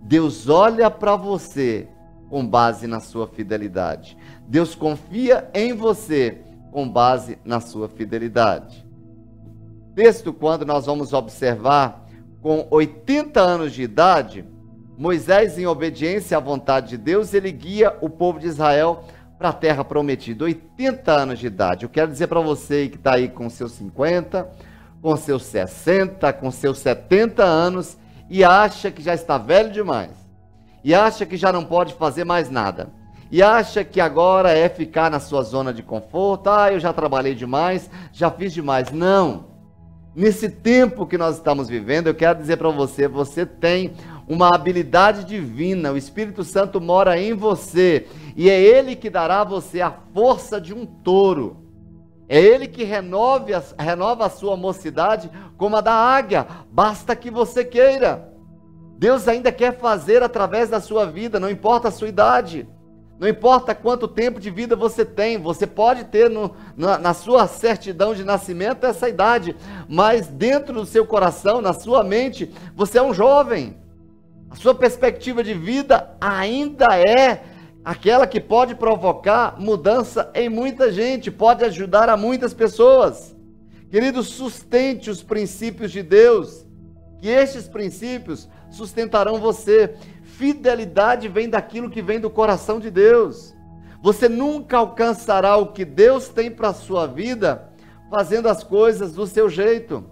Deus 0.01 0.49
olha 0.49 0.89
para 0.89 1.15
você 1.15 1.87
com 2.29 2.45
base 2.45 2.87
na 2.87 2.99
sua 2.99 3.27
fidelidade. 3.27 4.17
Deus 4.47 4.75
confia 4.75 5.49
em 5.53 5.73
você 5.73 6.41
com 6.71 6.87
base 6.87 7.37
na 7.43 7.59
sua 7.59 7.87
fidelidade. 7.89 8.87
Texto, 9.95 10.31
quando 10.31 10.65
nós 10.65 10.85
vamos 10.85 11.13
observar, 11.13 12.07
com 12.41 12.67
80 12.71 13.39
anos 13.39 13.73
de 13.73 13.81
idade, 13.81 14.45
Moisés, 14.97 15.57
em 15.57 15.65
obediência 15.65 16.37
à 16.37 16.39
vontade 16.39 16.89
de 16.89 16.97
Deus, 16.97 17.33
ele 17.33 17.51
guia 17.51 17.97
o 18.01 18.09
povo 18.09 18.39
de 18.39 18.47
Israel 18.47 19.03
para 19.39 19.49
a 19.49 19.53
terra 19.53 19.83
prometida. 19.83 20.43
80 20.43 21.11
anos 21.11 21.39
de 21.39 21.47
idade. 21.47 21.85
Eu 21.85 21.89
quero 21.89 22.11
dizer 22.11 22.27
para 22.27 22.41
você 22.41 22.87
que 22.89 22.97
está 22.97 23.15
aí 23.15 23.27
com 23.27 23.49
seus 23.49 23.71
50, 23.71 24.47
com 25.01 25.17
seus 25.17 25.43
60, 25.45 26.31
com 26.33 26.51
seus 26.51 26.77
70 26.79 27.43
anos 27.43 27.97
e 28.29 28.43
acha 28.43 28.91
que 28.91 29.01
já 29.01 29.15
está 29.15 29.39
velho 29.39 29.71
demais, 29.71 30.11
e 30.83 30.93
acha 30.93 31.25
que 31.25 31.35
já 31.35 31.51
não 31.51 31.65
pode 31.65 31.95
fazer 31.95 32.23
mais 32.23 32.47
nada 32.47 32.91
e 33.31 33.43
acha 33.43 33.83
que 33.83 34.01
agora 34.01 34.51
é 34.51 34.67
ficar 34.67 35.11
na 35.11 35.19
sua 35.19 35.43
zona 35.43 35.71
de 35.71 35.83
conforto. 35.83 36.49
Ah, 36.49 36.71
eu 36.71 36.79
já 36.79 36.91
trabalhei 36.91 37.35
demais, 37.35 37.89
já 38.11 38.31
fiz 38.31 38.53
demais. 38.53 38.91
Não. 38.91 39.45
Nesse 40.15 40.49
tempo 40.49 41.05
que 41.05 41.17
nós 41.17 41.35
estamos 41.35 41.69
vivendo, 41.69 42.07
eu 42.07 42.15
quero 42.15 42.39
dizer 42.39 42.57
para 42.57 42.69
você, 42.69 43.07
você 43.07 43.45
tem 43.45 43.93
uma 44.29 44.53
habilidade 44.53 45.23
divina, 45.23 45.91
o 45.91 45.97
Espírito 45.97 46.43
Santo 46.43 46.79
mora 46.79 47.19
em 47.19 47.33
você, 47.33 48.05
e 48.37 48.47
é 48.47 48.61
ele 48.61 48.95
que 48.95 49.09
dará 49.09 49.41
a 49.41 49.43
você 49.43 49.81
a 49.81 49.91
força 50.13 50.61
de 50.61 50.71
um 50.71 50.85
touro. 50.85 51.65
É 52.29 52.39
ele 52.39 52.67
que 52.67 52.83
renove 52.83 53.53
renova 53.75 54.27
a 54.27 54.29
sua 54.29 54.55
mocidade 54.55 55.31
como 55.57 55.75
a 55.75 55.81
da 55.81 55.93
águia, 55.93 56.45
basta 56.71 57.15
que 57.15 57.31
você 57.31 57.65
queira. 57.65 58.31
Deus 58.99 59.27
ainda 59.27 59.51
quer 59.51 59.79
fazer 59.79 60.21
através 60.21 60.69
da 60.69 60.79
sua 60.79 61.07
vida, 61.07 61.39
não 61.39 61.49
importa 61.49 61.87
a 61.87 61.91
sua 61.91 62.07
idade. 62.07 62.67
Não 63.17 63.27
importa 63.27 63.73
quanto 63.73 64.07
tempo 64.07 64.39
de 64.39 64.49
vida 64.49 64.75
você 64.75 65.03
tem, 65.03 65.37
você 65.37 65.65
pode 65.65 66.05
ter 66.05 66.29
no, 66.29 66.55
na, 66.77 66.97
na, 66.97 67.13
sua 67.13 67.47
certidão 67.47 68.13
de 68.13 68.23
nascimento 68.23 68.85
essa 68.85 69.09
idade, 69.09 69.57
mas 69.89 70.27
dentro 70.27 70.73
do 70.73 70.85
seu 70.85 71.05
coração, 71.05 71.61
na 71.61 71.73
sua 71.73 72.01
mente, 72.01 72.53
você 72.75 72.97
é 72.97 73.01
um 73.01 73.13
jovem. 73.13 73.75
A 74.49 74.55
sua 74.55 74.73
perspectiva 74.73 75.43
de 75.43 75.53
vida 75.53 76.15
ainda 76.19 76.87
é 76.97 77.43
aquela 77.85 78.25
que 78.25 78.39
pode 78.39 78.75
provocar 78.75 79.59
mudança 79.59 80.31
em 80.33 80.49
muita 80.49 80.91
gente, 80.91 81.29
pode 81.29 81.63
ajudar 81.63 82.09
a 82.09 82.17
muitas 82.17 82.53
pessoas. 82.53 83.35
Querido, 83.89 84.23
sustente 84.23 85.09
os 85.09 85.21
princípios 85.23 85.91
de 85.91 86.01
Deus, 86.01 86.65
que 87.19 87.27
estes 87.27 87.67
princípios 87.67 88.49
sustentarão 88.71 89.39
você. 89.39 89.95
Fidelidade 90.23 91.27
vem 91.27 91.49
daquilo 91.49 91.89
que 91.89 92.01
vem 92.01 92.19
do 92.19 92.29
coração 92.29 92.79
de 92.79 92.89
Deus. 92.89 93.53
Você 94.01 94.29
nunca 94.29 94.77
alcançará 94.77 95.57
o 95.57 95.73
que 95.73 95.83
Deus 95.83 96.29
tem 96.29 96.49
para 96.49 96.69
a 96.69 96.73
sua 96.73 97.05
vida 97.05 97.69
fazendo 98.09 98.47
as 98.47 98.63
coisas 98.63 99.13
do 99.13 99.27
seu 99.27 99.49
jeito. 99.49 100.03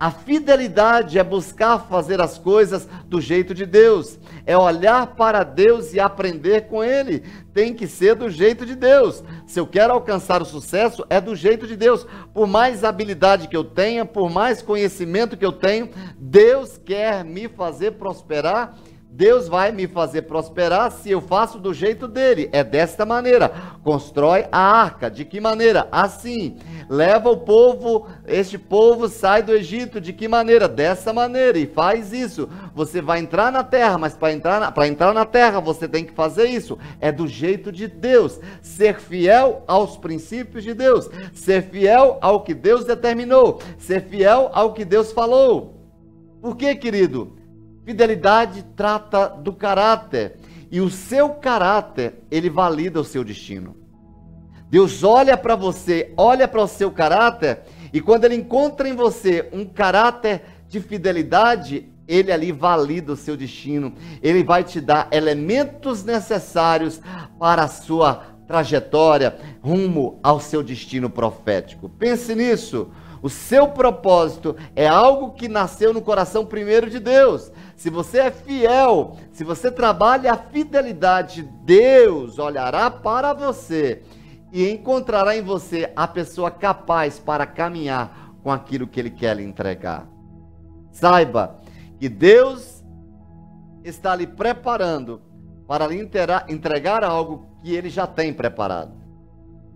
A 0.00 0.12
fidelidade 0.12 1.18
é 1.18 1.24
buscar 1.24 1.80
fazer 1.88 2.20
as 2.20 2.38
coisas 2.38 2.88
do 3.06 3.20
jeito 3.20 3.52
de 3.52 3.66
Deus, 3.66 4.16
é 4.46 4.56
olhar 4.56 5.08
para 5.16 5.42
Deus 5.42 5.92
e 5.92 5.98
aprender 5.98 6.68
com 6.68 6.84
Ele. 6.84 7.24
Tem 7.52 7.74
que 7.74 7.88
ser 7.88 8.14
do 8.14 8.30
jeito 8.30 8.64
de 8.64 8.76
Deus. 8.76 9.24
Se 9.44 9.58
eu 9.58 9.66
quero 9.66 9.92
alcançar 9.92 10.40
o 10.40 10.44
sucesso, 10.44 11.04
é 11.10 11.20
do 11.20 11.34
jeito 11.34 11.66
de 11.66 11.74
Deus. 11.74 12.06
Por 12.32 12.46
mais 12.46 12.84
habilidade 12.84 13.48
que 13.48 13.56
eu 13.56 13.64
tenha, 13.64 14.04
por 14.04 14.30
mais 14.30 14.62
conhecimento 14.62 15.36
que 15.36 15.44
eu 15.44 15.52
tenho, 15.52 15.90
Deus 16.16 16.78
quer 16.78 17.24
me 17.24 17.48
fazer 17.48 17.92
prosperar 17.92 18.78
Deus 19.10 19.48
vai 19.48 19.72
me 19.72 19.86
fazer 19.86 20.22
prosperar 20.22 20.92
se 20.92 21.10
eu 21.10 21.20
faço 21.20 21.58
do 21.58 21.72
jeito 21.72 22.06
dele. 22.06 22.50
É 22.52 22.62
desta 22.62 23.06
maneira. 23.06 23.50
Constrói 23.82 24.46
a 24.52 24.60
arca. 24.60 25.10
De 25.10 25.24
que 25.24 25.40
maneira? 25.40 25.88
Assim. 25.90 26.58
Leva 26.90 27.30
o 27.30 27.38
povo, 27.38 28.06
este 28.26 28.58
povo 28.58 29.08
sai 29.08 29.42
do 29.42 29.52
Egito. 29.52 30.00
De 30.00 30.12
que 30.12 30.28
maneira? 30.28 30.68
Dessa 30.68 31.12
maneira. 31.12 31.58
E 31.58 31.66
faz 31.66 32.12
isso. 32.12 32.48
Você 32.74 33.00
vai 33.00 33.18
entrar 33.18 33.50
na 33.50 33.64
terra, 33.64 33.96
mas 33.96 34.14
para 34.14 34.32
entrar, 34.32 34.60
na, 34.60 34.86
entrar 34.86 35.14
na 35.14 35.24
terra 35.24 35.58
você 35.58 35.88
tem 35.88 36.04
que 36.04 36.12
fazer 36.12 36.46
isso. 36.46 36.78
É 37.00 37.10
do 37.10 37.26
jeito 37.26 37.72
de 37.72 37.88
Deus. 37.88 38.38
Ser 38.60 39.00
fiel 39.00 39.64
aos 39.66 39.96
princípios 39.96 40.62
de 40.62 40.74
Deus. 40.74 41.08
Ser 41.32 41.62
fiel 41.62 42.18
ao 42.20 42.42
que 42.42 42.52
Deus 42.52 42.84
determinou. 42.84 43.60
Ser 43.78 44.02
fiel 44.02 44.50
ao 44.52 44.74
que 44.74 44.84
Deus 44.84 45.12
falou. 45.12 45.74
Por 46.42 46.56
que, 46.56 46.74
querido? 46.76 47.37
Fidelidade 47.88 48.66
trata 48.76 49.28
do 49.28 49.50
caráter. 49.50 50.36
E 50.70 50.78
o 50.78 50.90
seu 50.90 51.30
caráter, 51.30 52.22
ele 52.30 52.50
valida 52.50 53.00
o 53.00 53.04
seu 53.04 53.24
destino. 53.24 53.74
Deus 54.68 55.02
olha 55.02 55.38
para 55.38 55.56
você, 55.56 56.12
olha 56.14 56.46
para 56.46 56.60
o 56.60 56.68
seu 56.68 56.90
caráter, 56.90 57.62
e 57.90 57.98
quando 57.98 58.26
ele 58.26 58.34
encontra 58.34 58.86
em 58.86 58.94
você 58.94 59.48
um 59.54 59.64
caráter 59.64 60.42
de 60.68 60.80
fidelidade, 60.80 61.88
ele 62.06 62.30
ali 62.30 62.52
valida 62.52 63.14
o 63.14 63.16
seu 63.16 63.38
destino. 63.38 63.94
Ele 64.22 64.44
vai 64.44 64.64
te 64.64 64.82
dar 64.82 65.08
elementos 65.10 66.04
necessários 66.04 67.00
para 67.38 67.62
a 67.62 67.68
sua 67.68 68.22
trajetória 68.46 69.38
rumo 69.62 70.20
ao 70.22 70.40
seu 70.40 70.62
destino 70.62 71.08
profético. 71.08 71.88
Pense 71.88 72.34
nisso. 72.34 72.90
O 73.22 73.28
seu 73.28 73.68
propósito 73.68 74.54
é 74.76 74.86
algo 74.86 75.32
que 75.32 75.48
nasceu 75.48 75.92
no 75.92 76.00
coração 76.00 76.46
primeiro 76.46 76.88
de 76.88 77.00
Deus. 77.00 77.50
Se 77.78 77.90
você 77.90 78.18
é 78.18 78.30
fiel, 78.32 79.16
se 79.30 79.44
você 79.44 79.70
trabalha 79.70 80.32
a 80.32 80.36
fidelidade, 80.36 81.48
Deus 81.62 82.36
olhará 82.36 82.90
para 82.90 83.32
você 83.32 84.02
e 84.52 84.68
encontrará 84.68 85.36
em 85.36 85.42
você 85.42 85.92
a 85.94 86.08
pessoa 86.08 86.50
capaz 86.50 87.20
para 87.20 87.46
caminhar 87.46 88.32
com 88.42 88.50
aquilo 88.50 88.88
que 88.88 88.98
Ele 88.98 89.10
quer 89.10 89.36
lhe 89.36 89.44
entregar. 89.44 90.08
Saiba 90.90 91.60
que 92.00 92.08
Deus 92.08 92.82
está 93.84 94.16
lhe 94.16 94.26
preparando 94.26 95.22
para 95.68 95.86
lhe 95.86 96.04
entregar 96.48 97.04
algo 97.04 97.46
que 97.62 97.72
Ele 97.72 97.88
já 97.88 98.08
tem 98.08 98.34
preparado. 98.34 98.90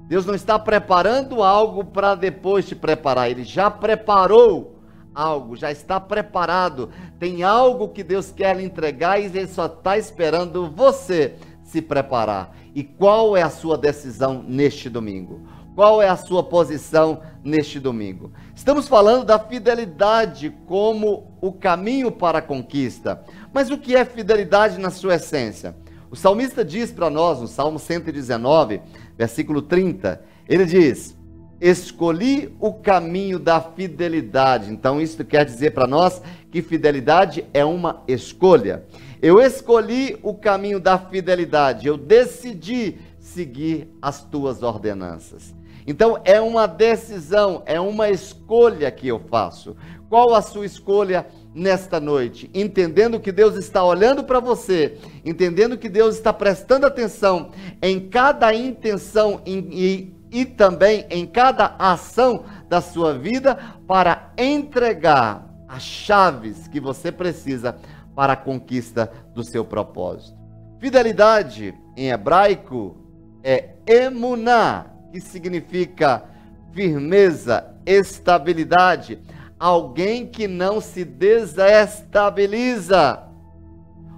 Deus 0.09 0.27
não 0.27 0.35
está 0.35 0.59
preparando 0.59 1.41
algo 1.41 1.85
para 1.85 2.17
depois 2.17 2.67
te 2.67 2.75
preparar, 2.75 3.31
Ele 3.31 3.45
já 3.45 3.71
preparou 3.71 4.72
algo, 5.15 5.57
já 5.57 5.71
está 5.71 6.01
preparado. 6.01 6.91
Tem 7.19 7.43
algo 7.43 7.89
que 7.89 8.03
Deus 8.03 8.31
quer 8.31 8.57
lhe 8.57 8.65
entregar 8.65 9.21
e 9.21 9.25
Ele 9.25 9.47
só 9.47 9.67
está 9.67 9.99
esperando 9.99 10.71
você 10.71 11.35
se 11.63 11.81
preparar. 11.81 12.57
E 12.75 12.83
qual 12.83 13.37
é 13.37 13.43
a 13.43 13.51
sua 13.51 13.77
decisão 13.77 14.43
neste 14.47 14.89
domingo? 14.89 15.41
Qual 15.75 16.03
é 16.03 16.09
a 16.09 16.17
sua 16.17 16.43
posição 16.43 17.23
neste 17.43 17.81
domingo? 17.81 18.31
Estamos 18.55 18.89
falando 18.89 19.25
da 19.25 19.39
fidelidade 19.39 20.55
como 20.67 21.37
o 21.41 21.51
caminho 21.51 22.13
para 22.13 22.39
a 22.39 22.43
conquista. 22.43 23.23
Mas 23.53 23.71
o 23.71 23.79
que 23.79 23.97
é 23.97 24.05
fidelidade 24.05 24.79
na 24.79 24.91
sua 24.91 25.15
essência? 25.15 25.75
O 26.11 26.17
salmista 26.17 26.63
diz 26.63 26.93
para 26.93 27.09
nós, 27.09 27.41
no 27.41 27.49
Salmo 27.49 27.79
119, 27.79 28.83
versículo 29.17 29.63
30, 29.63 30.23
ele 30.47 30.67
diz: 30.67 31.17
Escolhi 31.63 32.53
o 32.59 32.73
caminho 32.73 33.39
da 33.39 33.61
fidelidade. 33.61 34.73
Então, 34.73 35.01
isso 35.01 35.25
quer 35.25 35.45
dizer 35.45 35.71
para 35.71 35.87
nós 35.87 36.21
que 36.51 36.61
fidelidade 36.61 37.45
é 37.55 37.65
uma 37.65 38.03
escolha. 38.09 38.85
Eu 39.23 39.41
escolhi 39.41 40.19
o 40.25 40.35
caminho 40.35 40.81
da 40.81 40.99
fidelidade, 40.99 41.87
eu 41.87 41.97
decidi 41.97 42.99
seguir 43.21 43.89
as 44.03 44.25
tuas 44.25 44.65
ordenanças. 44.65 45.55
Então, 45.87 46.21
é 46.25 46.41
uma 46.41 46.67
decisão, 46.67 47.63
é 47.65 47.81
uma 47.81 48.11
escolha 48.11 48.91
que 48.91 49.07
eu 49.07 49.21
faço. 49.21 49.77
Qual 50.09 50.35
a 50.35 50.43
sua 50.43 50.67
escolha? 50.67 51.27
nesta 51.55 52.01
noite, 52.01 52.51
entendendo 52.55 53.21
que 53.21 53.31
Deus 53.31 53.57
está 53.57 53.85
olhando 53.85 54.25
para 54.25 54.41
você, 54.41 54.97
entendendo 55.25 55.77
que 55.77 55.89
Deus 55.89 56.17
está 56.17 56.33
prestando 56.33 56.87
atenção 56.87 57.51
em 57.83 58.09
cada 58.09 58.55
intenção 58.55 59.43
e, 59.45 60.13
e 60.33 60.45
também 60.45 61.07
em 61.11 61.27
cada 61.27 61.75
ação 61.79 62.45
da 62.69 62.81
sua 62.81 63.17
vida 63.17 63.59
para 63.87 64.33
entregar 64.39 65.47
as 65.69 65.83
chaves 65.83 66.67
que 66.67 66.81
você 66.81 67.13
precisa 67.13 67.77
para 68.15 68.33
a 68.33 68.37
conquista 68.37 69.13
do 69.35 69.45
seu 69.45 69.65
propósito. 69.65 70.37
Fidelidade 70.79 71.75
em 71.97 72.11
hebraico 72.11 72.97
é 73.45 73.71
emuná, 73.87 74.87
que 75.13 75.21
significa 75.21 76.25
firmeza, 76.73 77.75
estabilidade 77.85 79.21
alguém 79.63 80.27
que 80.27 80.49
não 80.49 80.81
se 80.81 81.05
desestabiliza. 81.05 83.23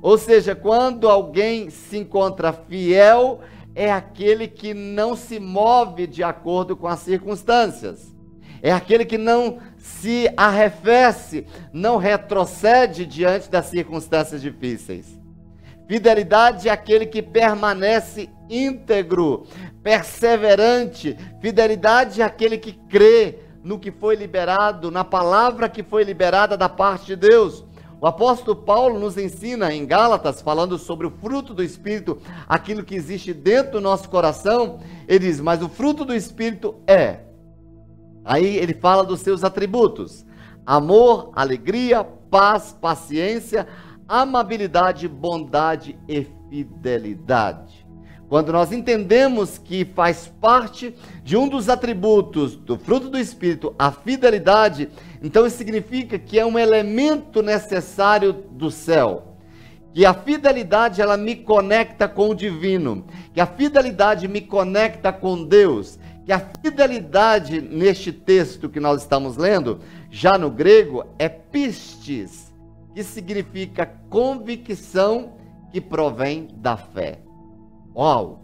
Ou 0.00 0.16
seja, 0.16 0.55
quando 0.55 1.07
alguém 1.07 1.68
se 1.68 1.98
encontra 1.98 2.50
fiel, 2.50 3.40
é 3.75 3.91
aquele 3.91 4.47
que 4.47 4.73
não 4.73 5.17
se 5.17 5.41
move 5.41 6.07
de 6.07 6.23
acordo 6.23 6.77
com 6.77 6.87
as 6.87 7.01
circunstâncias. 7.01 8.15
É 8.63 8.73
aquele 8.73 9.05
que 9.05 9.19
não 9.19 9.59
se 9.77 10.33
arrefece, 10.37 11.47
não 11.73 11.99
retrocede 11.99 13.05
diante 13.05 13.51
das 13.51 13.67
circunstâncias 13.67 14.41
difíceis. 14.41 15.19
Fidelidade 15.87 16.69
é 16.69 16.73
aquele 16.73 17.05
que 17.05 17.21
permanece 17.21 18.31
íntegro, 18.49 19.47
perseverante. 19.83 21.17
Fidelidade 21.41 22.23
é 22.23 22.25
aquele 22.25 22.57
que 22.57 22.73
crê, 22.73 23.41
no 23.63 23.79
que 23.79 23.91
foi 23.91 24.15
liberado, 24.15 24.91
na 24.91 25.05
palavra 25.05 25.69
que 25.69 25.83
foi 25.83 26.05
liberada 26.05 26.57
da 26.57 26.69
parte 26.69 27.07
de 27.07 27.17
Deus. 27.17 27.65
O 28.01 28.07
apóstolo 28.07 28.57
Paulo 28.57 28.99
nos 28.99 29.17
ensina 29.17 29.73
em 29.73 29.87
Gálatas, 29.87 30.43
falando 30.43 30.77
sobre 30.79 31.07
o 31.07 31.11
fruto 31.11 31.55
do 31.55 31.63
Espírito, 31.63 32.19
aquilo 32.49 32.85
que 32.85 32.95
existe 32.95 33.33
dentro 33.33 33.73
do 33.73 33.81
nosso 33.81 34.09
coração. 34.09 34.81
Ele 35.09 35.27
diz: 35.27 35.41
Mas 35.41 35.63
o 35.63 35.69
fruto 35.69 36.05
do 36.05 36.15
Espírito 36.15 36.75
é. 36.87 37.21
Aí 38.25 38.57
ele 38.57 38.75
fala 38.75 39.05
dos 39.05 39.21
seus 39.21 39.45
atributos: 39.45 40.25
amor, 40.67 41.31
alegria, 41.35 42.05
paz, 42.05 42.77
paciência, 42.79 43.67
amabilidade, 44.09 45.09
bondade 45.09 45.99
e 46.09 46.27
fidelidade. 46.49 47.74
Quando 48.35 48.53
nós 48.53 48.73
entendemos 48.73 49.59
que 49.59 49.85
faz 49.85 50.27
parte 50.40 50.92
de 51.23 51.37
um 51.37 51.47
dos 51.47 51.68
atributos 51.68 52.57
do 52.57 52.77
fruto 52.77 53.09
do 53.09 53.16
Espírito 53.16 53.73
a 53.79 53.92
fidelidade, 53.92 54.88
então 55.23 55.47
isso 55.47 55.57
significa 55.57 56.18
que 56.18 56.37
é 56.37 56.44
um 56.44 56.59
elemento 56.59 57.42
necessário 57.42 58.33
do 58.33 58.73
céu. 58.73 59.37
Que 59.92 60.05
a 60.05 60.12
fidelidade 60.12 61.01
ela 61.01 61.16
me 61.16 61.37
conecta 61.37 62.09
com 62.09 62.31
o 62.31 62.35
divino, 62.35 63.07
que 63.33 63.40
a 63.40 63.47
fidelidade 63.47 64.27
me 64.27 64.40
conecta 64.40 65.12
com 65.12 65.44
Deus, 65.44 65.97
que 66.27 66.33
a 66.33 66.40
fidelidade 66.61 67.61
neste 67.61 68.11
texto 68.11 68.68
que 68.68 68.81
nós 68.81 69.03
estamos 69.03 69.37
lendo, 69.37 69.79
já 70.11 70.37
no 70.37 70.51
grego, 70.51 71.05
é 71.20 71.29
pistis, 71.29 72.53
que 72.97 73.05
significa 73.05 73.87
convicção 74.11 75.35
que 75.70 75.81
provém 75.81 76.49
da 76.57 76.77
fé. 76.77 77.20
Uau! 77.95 78.41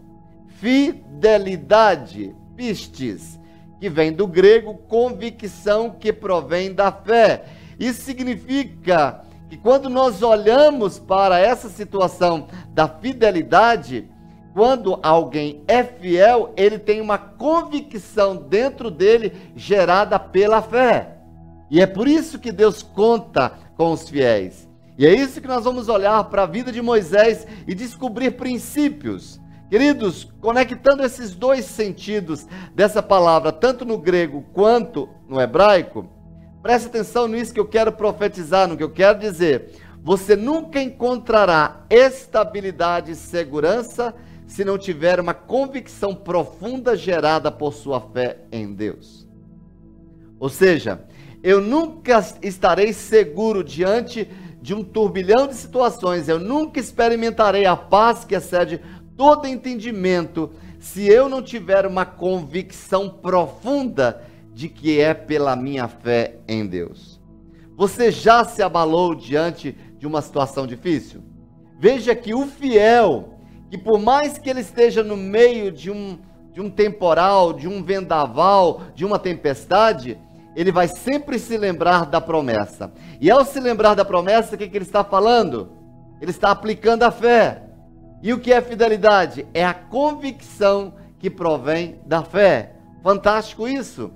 Fidelidade, 0.47 2.35
pistes, 2.55 3.39
que 3.79 3.89
vem 3.89 4.13
do 4.13 4.27
grego 4.27 4.75
convicção 4.87 5.89
que 5.89 6.13
provém 6.13 6.71
da 6.71 6.91
fé. 6.91 7.45
Isso 7.79 8.03
significa 8.03 9.25
que 9.49 9.57
quando 9.57 9.89
nós 9.89 10.21
olhamos 10.21 10.99
para 10.99 11.39
essa 11.39 11.67
situação 11.67 12.47
da 12.69 12.87
fidelidade, 12.87 14.07
quando 14.53 14.99
alguém 15.01 15.63
é 15.67 15.83
fiel, 15.83 16.53
ele 16.55 16.77
tem 16.77 17.01
uma 17.01 17.17
convicção 17.17 18.35
dentro 18.35 18.91
dele 18.91 19.33
gerada 19.55 20.19
pela 20.19 20.61
fé. 20.61 21.17
E 21.71 21.81
é 21.81 21.87
por 21.87 22.07
isso 22.07 22.37
que 22.37 22.51
Deus 22.51 22.83
conta 22.83 23.53
com 23.75 23.91
os 23.91 24.07
fiéis. 24.07 24.69
E 24.95 25.07
é 25.07 25.15
isso 25.15 25.41
que 25.41 25.47
nós 25.47 25.63
vamos 25.63 25.89
olhar 25.89 26.23
para 26.25 26.43
a 26.43 26.45
vida 26.45 26.71
de 26.71 26.83
Moisés 26.83 27.47
e 27.67 27.73
descobrir 27.73 28.37
princípios 28.37 29.40
Queridos, 29.71 30.31
conectando 30.39 31.03
esses 31.03 31.33
dois 31.33 31.65
sentidos 31.65 32.45
dessa 32.75 33.01
palavra, 33.01 33.51
tanto 33.51 33.83
no 33.83 33.97
grego 33.97 34.45
quanto 34.53 35.09
no 35.27 35.41
hebraico, 35.41 36.07
Preste 36.61 36.87
atenção 36.87 37.27
nisso 37.27 37.53
que 37.53 37.59
eu 37.59 37.67
quero 37.67 37.91
profetizar, 37.91 38.67
no 38.67 38.77
que 38.77 38.83
eu 38.83 38.91
quero 38.91 39.17
dizer. 39.17 39.71
Você 40.03 40.35
nunca 40.35 40.81
encontrará 40.81 41.85
estabilidade 41.89 43.11
e 43.11 43.15
segurança 43.15 44.13
se 44.45 44.63
não 44.63 44.77
tiver 44.77 45.19
uma 45.19 45.33
convicção 45.33 46.13
profunda 46.13 46.95
gerada 46.95 47.51
por 47.51 47.73
sua 47.73 47.99
fé 47.99 48.39
em 48.51 48.73
Deus. 48.73 49.27
Ou 50.39 50.49
seja, 50.49 51.03
eu 51.41 51.61
nunca 51.61 52.23
estarei 52.43 52.93
seguro 52.93 53.63
diante 53.63 54.29
de 54.61 54.75
um 54.75 54.83
turbilhão 54.83 55.47
de 55.47 55.55
situações, 55.55 56.29
eu 56.29 56.37
nunca 56.37 56.79
experimentarei 56.79 57.65
a 57.65 57.75
paz 57.75 58.23
que 58.23 58.35
excede 58.35 58.79
todo 59.15 59.47
entendimento 59.47 60.51
se 60.79 61.07
eu 61.07 61.29
não 61.29 61.41
tiver 61.41 61.85
uma 61.85 62.05
convicção 62.05 63.09
profunda 63.09 64.23
de 64.53 64.67
que 64.67 64.99
é 64.99 65.13
pela 65.13 65.55
minha 65.55 65.87
fé 65.87 66.37
em 66.47 66.65
Deus. 66.65 67.21
Você 67.75 68.11
já 68.11 68.43
se 68.43 68.61
abalou 68.61 69.15
diante 69.15 69.75
de 69.97 70.05
uma 70.05 70.21
situação 70.21 70.67
difícil? 70.67 71.23
Veja 71.79 72.13
que 72.13 72.33
o 72.33 72.45
fiel, 72.45 73.39
que 73.69 73.77
por 73.77 73.99
mais 73.99 74.37
que 74.37 74.49
ele 74.49 74.61
esteja 74.61 75.03
no 75.03 75.17
meio 75.17 75.71
de 75.71 75.89
um, 75.89 76.19
de 76.51 76.61
um 76.61 76.69
temporal, 76.69 77.53
de 77.53 77.67
um 77.67 77.81
vendaval, 77.81 78.81
de 78.93 79.05
uma 79.05 79.17
tempestade, 79.17 80.17
ele 80.55 80.71
vai 80.71 80.87
sempre 80.87 81.39
se 81.39 81.57
lembrar 81.57 82.05
da 82.05 82.19
promessa. 82.19 82.91
E 83.19 83.31
ao 83.31 83.45
se 83.45 83.59
lembrar 83.59 83.95
da 83.95 84.05
promessa, 84.05 84.55
o 84.55 84.57
que, 84.57 84.67
que 84.67 84.77
ele 84.77 84.85
está 84.85 85.03
falando? 85.03 85.71
Ele 86.19 86.31
está 86.31 86.51
aplicando 86.51 87.03
a 87.03 87.11
fé. 87.11 87.63
E 88.23 88.33
o 88.33 88.39
que 88.39 88.53
é 88.53 88.61
fidelidade? 88.61 89.47
É 89.53 89.65
a 89.65 89.73
convicção 89.73 90.93
que 91.19 91.29
provém 91.29 91.99
da 92.05 92.23
fé. 92.23 92.73
Fantástico 93.03 93.67
isso. 93.67 94.11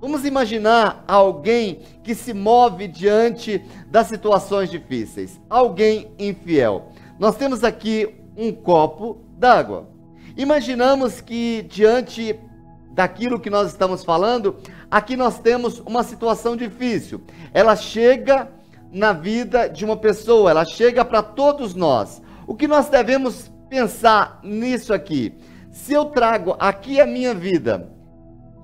Vamos 0.00 0.24
imaginar 0.24 1.02
alguém 1.08 1.80
que 2.04 2.14
se 2.14 2.32
move 2.32 2.86
diante 2.86 3.60
das 3.88 4.06
situações 4.06 4.70
difíceis, 4.70 5.40
alguém 5.50 6.12
infiel. 6.18 6.92
Nós 7.18 7.36
temos 7.36 7.64
aqui 7.64 8.14
um 8.36 8.52
copo 8.52 9.18
d'água. 9.36 9.88
Imaginamos 10.36 11.20
que 11.20 11.62
diante 11.68 12.38
daquilo 12.92 13.40
que 13.40 13.50
nós 13.50 13.72
estamos 13.72 14.04
falando, 14.04 14.56
aqui 14.88 15.16
nós 15.16 15.40
temos 15.40 15.80
uma 15.80 16.04
situação 16.04 16.56
difícil. 16.56 17.20
Ela 17.52 17.74
chega 17.74 18.48
na 18.92 19.12
vida 19.12 19.68
de 19.68 19.84
uma 19.84 19.96
pessoa, 19.96 20.50
ela 20.50 20.64
chega 20.64 21.04
para 21.04 21.22
todos 21.22 21.74
nós. 21.74 22.22
O 22.48 22.54
que 22.54 22.66
nós 22.66 22.88
devemos 22.88 23.52
pensar 23.68 24.40
nisso 24.42 24.94
aqui? 24.94 25.34
Se 25.70 25.92
eu 25.92 26.06
trago 26.06 26.56
aqui 26.58 26.98
a 26.98 27.06
minha 27.06 27.34
vida 27.34 27.92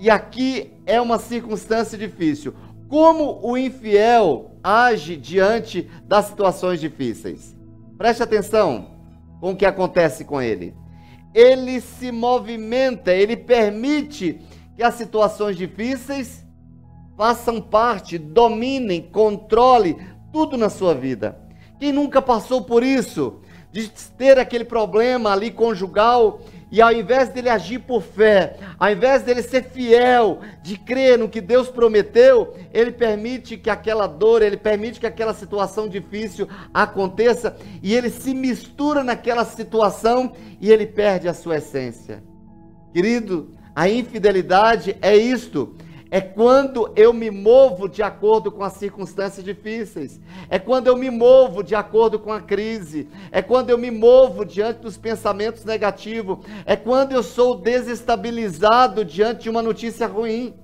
e 0.01 0.09
aqui 0.09 0.73
é 0.87 0.99
uma 0.99 1.19
circunstância 1.19 1.99
difícil, 1.99 2.55
como 2.89 3.41
o 3.43 3.59
infiel 3.59 4.53
age 4.65 5.19
diante 5.19 5.83
das 6.07 6.25
situações 6.25 6.81
difíceis? 6.81 7.55
Preste 7.99 8.23
atenção 8.23 8.87
com 9.39 9.51
o 9.51 9.57
que 9.57 9.67
acontece 9.67 10.25
com 10.25 10.41
ele. 10.41 10.75
Ele 11.35 11.79
se 11.79 12.11
movimenta, 12.11 13.13
ele 13.13 13.37
permite 13.37 14.41
que 14.75 14.83
as 14.83 14.95
situações 14.95 15.59
difíceis 15.59 16.43
façam 17.19 17.61
parte, 17.61 18.17
dominem, 18.17 19.03
controle 19.03 19.99
tudo 20.33 20.57
na 20.57 20.71
sua 20.71 20.95
vida. 20.95 21.39
Quem 21.79 21.93
nunca 21.93 22.23
passou 22.23 22.63
por 22.63 22.83
isso? 22.83 23.43
De 23.75 23.91
ter 24.17 24.39
aquele 24.39 24.65
problema 24.65 25.33
ali 25.33 25.51
conjugal 25.51 26.41
e 26.71 26.81
ao 26.81 26.93
invés 26.93 27.29
dele 27.31 27.49
agir 27.49 27.81
por 27.81 28.03
fé, 28.03 28.57
ao 28.79 28.89
invés 28.89 29.23
dele 29.23 29.43
ser 29.43 29.65
fiel, 29.65 30.39
de 30.63 30.79
crer 30.79 31.19
no 31.19 31.29
que 31.29 31.41
Deus 31.41 31.69
prometeu, 31.69 32.55
ele 32.73 32.93
permite 32.93 33.57
que 33.57 33.69
aquela 33.69 34.07
dor, 34.07 34.43
ele 34.43 34.57
permite 34.57 35.01
que 35.01 35.09
aquela 35.09 35.35
situação 35.35 35.89
difícil 35.89 36.49
aconteça 36.73 37.57
e 37.83 37.93
ele 37.93 38.11
se 38.11 38.33
mistura 38.33 39.03
naquela 39.03 39.45
situação 39.45 40.35
e 40.61 40.71
ele 40.71 40.87
perde 40.87 41.27
a 41.27 41.35
sua 41.35 41.57
essência. 41.57 42.23
Querido, 42.93 43.51
a 43.75 43.89
infidelidade 43.89 44.97
é 45.03 45.17
isto 45.17 45.75
é 46.15 46.21
quando 46.21 46.93
eu 46.95 47.13
me 47.13 47.29
movo 47.29 47.89
de 47.89 48.01
acordo 48.01 48.53
com 48.53 48.63
as 48.63 48.75
circunstâncias 48.75 49.45
difíceis. 49.45 50.21
É 50.49 50.61
quando 50.61 50.87
eu 50.87 50.97
me 50.97 51.11
movo 51.11 51.61
de 51.61 51.75
acordo 51.75 52.21
com 52.21 52.33
a 52.33 52.41
crise. 52.41 53.09
É 53.33 53.43
quando 53.43 53.71
eu 53.71 53.77
me 53.77 53.91
movo 53.91 54.45
diante 54.45 54.79
dos 54.79 54.97
pensamentos 54.97 55.65
negativos. 55.65 56.39
É 56.65 56.77
quando 56.77 57.11
eu 57.11 57.23
sou 57.25 57.57
desestabilizado 57.57 59.05
diante 59.05 59.43
de 59.43 59.51
uma 59.51 59.61
notícia 59.61 60.07
ruim. 60.07 60.55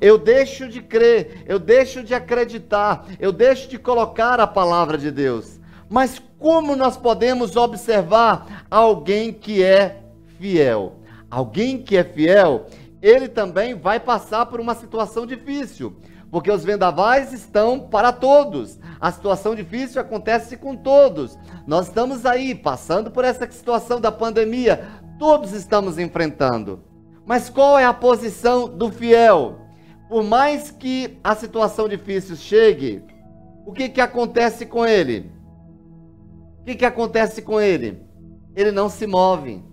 Eu 0.00 0.18
deixo 0.18 0.66
de 0.66 0.82
crer, 0.82 1.44
eu 1.46 1.60
deixo 1.60 2.02
de 2.02 2.12
acreditar, 2.12 3.06
eu 3.20 3.30
deixo 3.30 3.68
de 3.68 3.78
colocar 3.78 4.40
a 4.40 4.46
palavra 4.48 4.98
de 4.98 5.12
Deus. 5.12 5.60
Mas 5.88 6.20
como 6.36 6.74
nós 6.74 6.96
podemos 6.96 7.54
observar 7.54 8.66
alguém 8.68 9.32
que 9.32 9.62
é 9.62 10.02
fiel? 10.36 10.96
Alguém 11.30 11.78
que 11.78 11.96
é 11.96 12.02
fiel, 12.02 12.66
ele 13.06 13.28
também 13.28 13.72
vai 13.72 14.00
passar 14.00 14.46
por 14.46 14.58
uma 14.58 14.74
situação 14.74 15.24
difícil, 15.24 15.96
porque 16.28 16.50
os 16.50 16.64
vendavais 16.64 17.32
estão 17.32 17.78
para 17.78 18.12
todos. 18.12 18.80
A 19.00 19.12
situação 19.12 19.54
difícil 19.54 20.00
acontece 20.00 20.56
com 20.56 20.74
todos. 20.74 21.38
Nós 21.68 21.86
estamos 21.86 22.26
aí 22.26 22.52
passando 22.52 23.08
por 23.08 23.24
essa 23.24 23.48
situação 23.48 24.00
da 24.00 24.10
pandemia, 24.10 24.84
todos 25.20 25.52
estamos 25.52 26.00
enfrentando. 26.00 26.82
Mas 27.24 27.48
qual 27.48 27.78
é 27.78 27.84
a 27.84 27.94
posição 27.94 28.68
do 28.68 28.90
fiel? 28.90 29.60
Por 30.08 30.24
mais 30.24 30.72
que 30.72 31.16
a 31.22 31.36
situação 31.36 31.88
difícil 31.88 32.34
chegue, 32.34 33.04
o 33.64 33.72
que, 33.72 33.88
que 33.88 34.00
acontece 34.00 34.66
com 34.66 34.84
ele? 34.84 35.30
O 36.60 36.64
que, 36.64 36.74
que 36.74 36.84
acontece 36.84 37.40
com 37.40 37.60
ele? 37.60 38.02
Ele 38.56 38.72
não 38.72 38.88
se 38.88 39.06
move. 39.06 39.64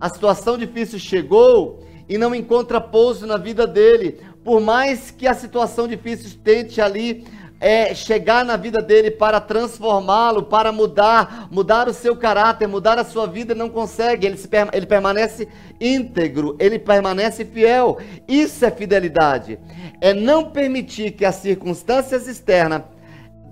A 0.00 0.08
situação 0.08 0.58
difícil 0.58 0.98
chegou 0.98 1.84
e 2.08 2.18
não 2.18 2.34
encontra 2.34 2.80
pouso 2.80 3.26
na 3.26 3.36
vida 3.36 3.66
dele. 3.66 4.20
Por 4.42 4.60
mais 4.60 5.10
que 5.10 5.26
a 5.26 5.34
situação 5.34 5.88
difícil 5.88 6.38
tente 6.42 6.80
ali 6.80 7.24
é, 7.60 7.94
chegar 7.94 8.44
na 8.44 8.56
vida 8.56 8.82
dele 8.82 9.10
para 9.10 9.40
transformá-lo, 9.40 10.42
para 10.42 10.70
mudar, 10.70 11.48
mudar 11.50 11.88
o 11.88 11.94
seu 11.94 12.14
caráter, 12.14 12.66
mudar 12.66 12.98
a 12.98 13.04
sua 13.04 13.26
vida, 13.26 13.54
não 13.54 13.70
consegue. 13.70 14.26
Ele, 14.26 14.36
se, 14.36 14.48
ele 14.72 14.86
permanece 14.86 15.48
íntegro, 15.80 16.56
ele 16.58 16.78
permanece 16.78 17.44
fiel. 17.44 17.98
Isso 18.28 18.64
é 18.64 18.70
fidelidade. 18.70 19.58
É 20.00 20.12
não 20.12 20.50
permitir 20.50 21.12
que 21.12 21.24
as 21.24 21.36
circunstâncias 21.36 22.28
externas 22.28 22.82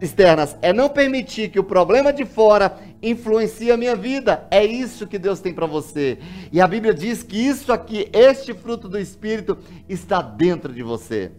externas, 0.03 0.57
é 0.61 0.73
não 0.73 0.89
permitir 0.89 1.49
que 1.49 1.61
o 1.61 1.65
problema 1.65 2.13
de 2.13 2.25
fora 2.25 2.77
influencie 3.01 3.71
a 3.71 3.77
minha 3.77 3.95
vida. 3.95 4.47
É 4.51 4.65
isso 4.65 5.07
que 5.07 5.19
Deus 5.19 5.41
tem 5.41 5.55
para 5.55 5.67
você. 5.67 6.19
E 6.51 6.61
a 6.61 6.67
Bíblia 6.67 6.93
diz 6.93 7.23
que 7.23 7.37
isso 7.37 7.73
aqui, 7.73 8.09
este 8.13 8.53
fruto 8.53 8.89
do 8.89 8.99
Espírito, 8.99 9.57
está 9.89 10.21
dentro 10.21 10.73
de 10.73 10.83
você. 10.83 11.31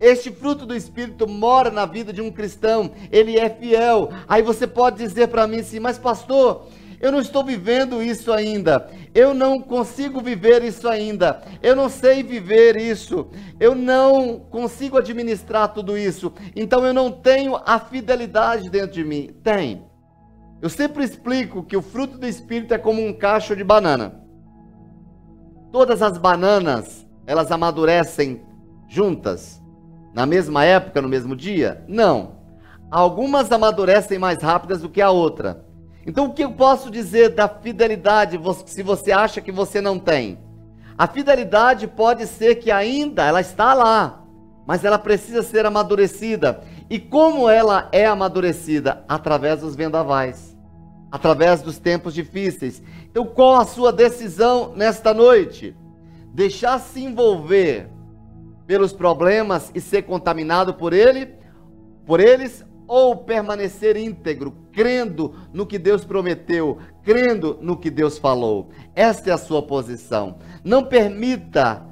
Este 0.00 0.32
fruto 0.32 0.66
do 0.66 0.74
Espírito 0.74 1.28
mora 1.28 1.70
na 1.70 1.86
vida 1.86 2.12
de 2.12 2.20
um 2.20 2.30
cristão, 2.30 2.90
ele 3.12 3.38
é 3.38 3.48
fiel. 3.48 4.10
Aí 4.26 4.42
você 4.42 4.66
pode 4.66 4.96
dizer 4.96 5.28
para 5.28 5.46
mim 5.46 5.60
assim, 5.60 5.78
mas 5.78 5.96
pastor, 5.96 6.66
eu 7.02 7.10
não 7.10 7.18
estou 7.18 7.44
vivendo 7.44 8.00
isso 8.00 8.32
ainda. 8.32 8.88
Eu 9.12 9.34
não 9.34 9.60
consigo 9.60 10.20
viver 10.20 10.62
isso 10.62 10.88
ainda. 10.88 11.42
Eu 11.60 11.74
não 11.74 11.88
sei 11.88 12.22
viver 12.22 12.76
isso. 12.76 13.26
Eu 13.58 13.74
não 13.74 14.38
consigo 14.38 14.96
administrar 14.96 15.74
tudo 15.74 15.98
isso. 15.98 16.32
Então 16.54 16.86
eu 16.86 16.94
não 16.94 17.10
tenho 17.10 17.60
a 17.66 17.80
fidelidade 17.80 18.70
dentro 18.70 18.92
de 18.92 19.02
mim. 19.02 19.34
Tem. 19.42 19.84
Eu 20.62 20.70
sempre 20.70 21.02
explico 21.02 21.64
que 21.64 21.76
o 21.76 21.82
fruto 21.82 22.16
do 22.16 22.26
espírito 22.26 22.72
é 22.72 22.78
como 22.78 23.04
um 23.04 23.12
cacho 23.12 23.56
de 23.56 23.64
banana. 23.64 24.22
Todas 25.72 26.02
as 26.02 26.16
bananas, 26.16 27.04
elas 27.26 27.50
amadurecem 27.50 28.42
juntas 28.88 29.60
na 30.14 30.24
mesma 30.24 30.64
época, 30.64 31.02
no 31.02 31.08
mesmo 31.08 31.34
dia? 31.34 31.84
Não. 31.88 32.36
Algumas 32.90 33.50
amadurecem 33.50 34.20
mais 34.20 34.40
rápidas 34.40 34.82
do 34.82 34.88
que 34.88 35.00
a 35.00 35.10
outra. 35.10 35.71
Então, 36.06 36.26
o 36.26 36.32
que 36.32 36.42
eu 36.42 36.52
posso 36.52 36.90
dizer 36.90 37.30
da 37.30 37.48
fidelidade 37.48 38.38
se 38.66 38.82
você 38.82 39.12
acha 39.12 39.40
que 39.40 39.52
você 39.52 39.80
não 39.80 39.98
tem? 39.98 40.38
A 40.98 41.06
fidelidade 41.06 41.86
pode 41.86 42.26
ser 42.26 42.56
que 42.56 42.70
ainda 42.70 43.24
ela 43.24 43.40
está 43.40 43.72
lá, 43.72 44.24
mas 44.66 44.84
ela 44.84 44.98
precisa 44.98 45.42
ser 45.42 45.64
amadurecida. 45.64 46.62
E 46.90 46.98
como 46.98 47.48
ela 47.48 47.88
é 47.92 48.04
amadurecida? 48.04 49.04
Através 49.08 49.60
dos 49.60 49.74
vendavais, 49.74 50.56
através 51.10 51.62
dos 51.62 51.78
tempos 51.78 52.12
difíceis. 52.12 52.82
Então, 53.10 53.24
qual 53.24 53.56
a 53.56 53.64
sua 53.64 53.92
decisão 53.92 54.72
nesta 54.74 55.14
noite? 55.14 55.76
Deixar 56.34 56.78
se 56.78 57.02
envolver 57.02 57.88
pelos 58.66 58.92
problemas 58.92 59.70
e 59.74 59.80
ser 59.80 60.02
contaminado 60.02 60.74
por 60.74 60.92
ele, 60.92 61.34
por 62.04 62.20
eles 62.20 62.64
ou 62.86 63.16
permanecer 63.16 63.96
íntegro, 63.96 64.54
crendo 64.72 65.34
no 65.52 65.66
que 65.66 65.78
Deus 65.78 66.04
prometeu, 66.04 66.78
crendo 67.02 67.58
no 67.60 67.76
que 67.76 67.90
Deus 67.90 68.18
falou. 68.18 68.70
Essa 68.94 69.30
é 69.30 69.32
a 69.32 69.38
sua 69.38 69.62
posição. 69.62 70.36
Não 70.64 70.84
permita 70.84 71.86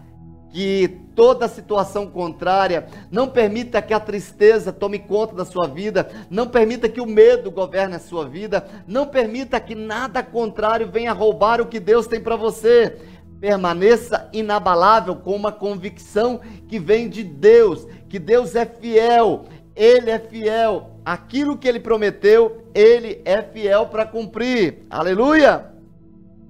que 0.53 1.01
toda 1.14 1.49
situação 1.49 2.07
contrária, 2.07 2.86
não 3.11 3.28
permita 3.28 3.82
que 3.82 3.95
a 3.95 4.01
tristeza 4.01 4.72
tome 4.72 4.99
conta 4.99 5.34
da 5.34 5.45
sua 5.45 5.66
vida, 5.66 6.09
não 6.28 6.47
permita 6.47 6.88
que 6.88 7.01
o 7.01 7.07
medo 7.07 7.51
governe 7.51 7.97
a 7.97 8.01
sua 8.01 8.26
vida, 8.26 8.66
não 8.86 9.07
permita 9.07 9.61
que 9.61 9.74
nada 9.74 10.22
contrário 10.22 10.91
venha 10.91 11.12
roubar 11.12 11.61
o 11.61 11.66
que 11.66 11.78
Deus 11.78 12.07
tem 12.07 12.20
para 12.20 12.36
você. 12.36 12.97
Permaneça 13.38 14.28
inabalável 14.32 15.16
com 15.16 15.34
uma 15.34 15.53
convicção 15.53 16.41
que 16.68 16.78
vem 16.78 17.09
de 17.09 17.22
Deus, 17.22 17.86
que 18.09 18.18
Deus 18.18 18.55
é 18.55 18.66
fiel, 18.66 19.45
Ele 19.74 20.10
é 20.10 20.18
fiel. 20.18 20.90
Aquilo 21.04 21.56
que 21.56 21.68
Ele 21.68 21.80
prometeu, 21.80 22.64
Ele 22.74 23.20
é 23.24 23.42
fiel 23.42 23.86
para 23.86 24.06
cumprir. 24.06 24.86
Aleluia! 24.90 25.70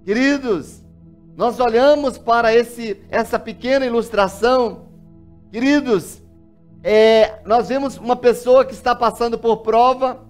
Queridos, 0.04 0.82
nós 1.36 1.60
olhamos 1.60 2.18
para 2.18 2.54
esse, 2.54 3.00
essa 3.08 3.38
pequena 3.38 3.86
ilustração, 3.86 4.88
queridos, 5.50 6.22
é, 6.82 7.40
nós 7.44 7.68
vemos 7.68 7.96
uma 7.98 8.16
pessoa 8.16 8.64
que 8.64 8.72
está 8.72 8.94
passando 8.94 9.38
por 9.38 9.58
prova, 9.58 10.20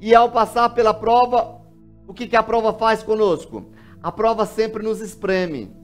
e 0.00 0.14
ao 0.14 0.30
passar 0.30 0.70
pela 0.70 0.94
prova, 0.94 1.60
o 2.06 2.14
que, 2.14 2.26
que 2.26 2.36
a 2.36 2.42
prova 2.42 2.72
faz 2.72 3.02
conosco? 3.02 3.66
A 4.02 4.12
prova 4.12 4.46
sempre 4.46 4.82
nos 4.82 5.00
espreme. 5.00 5.74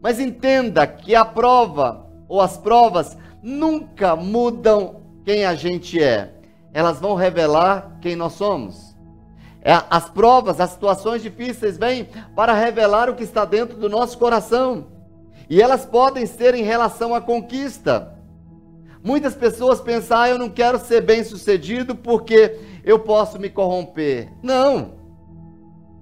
Mas 0.00 0.18
entenda 0.18 0.86
que 0.86 1.14
a 1.14 1.24
prova, 1.24 2.06
ou 2.26 2.40
as 2.40 2.56
provas, 2.56 3.16
nunca 3.42 4.16
mudam 4.16 5.02
quem 5.24 5.44
a 5.44 5.54
gente 5.54 6.02
é. 6.02 6.32
Elas 6.72 7.00
vão 7.00 7.14
revelar 7.14 7.98
quem 8.00 8.16
nós 8.16 8.32
somos. 8.34 8.94
É, 9.62 9.72
as 9.88 10.10
provas, 10.10 10.60
as 10.60 10.70
situações 10.70 11.22
difíceis 11.22 11.78
vêm 11.78 12.08
para 12.36 12.52
revelar 12.52 13.08
o 13.08 13.14
que 13.14 13.22
está 13.22 13.44
dentro 13.44 13.78
do 13.78 13.88
nosso 13.88 14.18
coração. 14.18 14.88
E 15.48 15.62
elas 15.62 15.86
podem 15.86 16.26
ser 16.26 16.54
em 16.54 16.62
relação 16.62 17.14
à 17.14 17.20
conquista. 17.20 18.12
Muitas 19.02 19.34
pessoas 19.34 19.80
pensam, 19.80 20.18
ah, 20.18 20.28
eu 20.28 20.38
não 20.38 20.48
quero 20.48 20.78
ser 20.78 21.02
bem 21.02 21.22
sucedido 21.24 21.94
porque 21.94 22.58
eu 22.84 22.98
posso 22.98 23.38
me 23.38 23.48
corromper. 23.48 24.30
Não. 24.42 24.94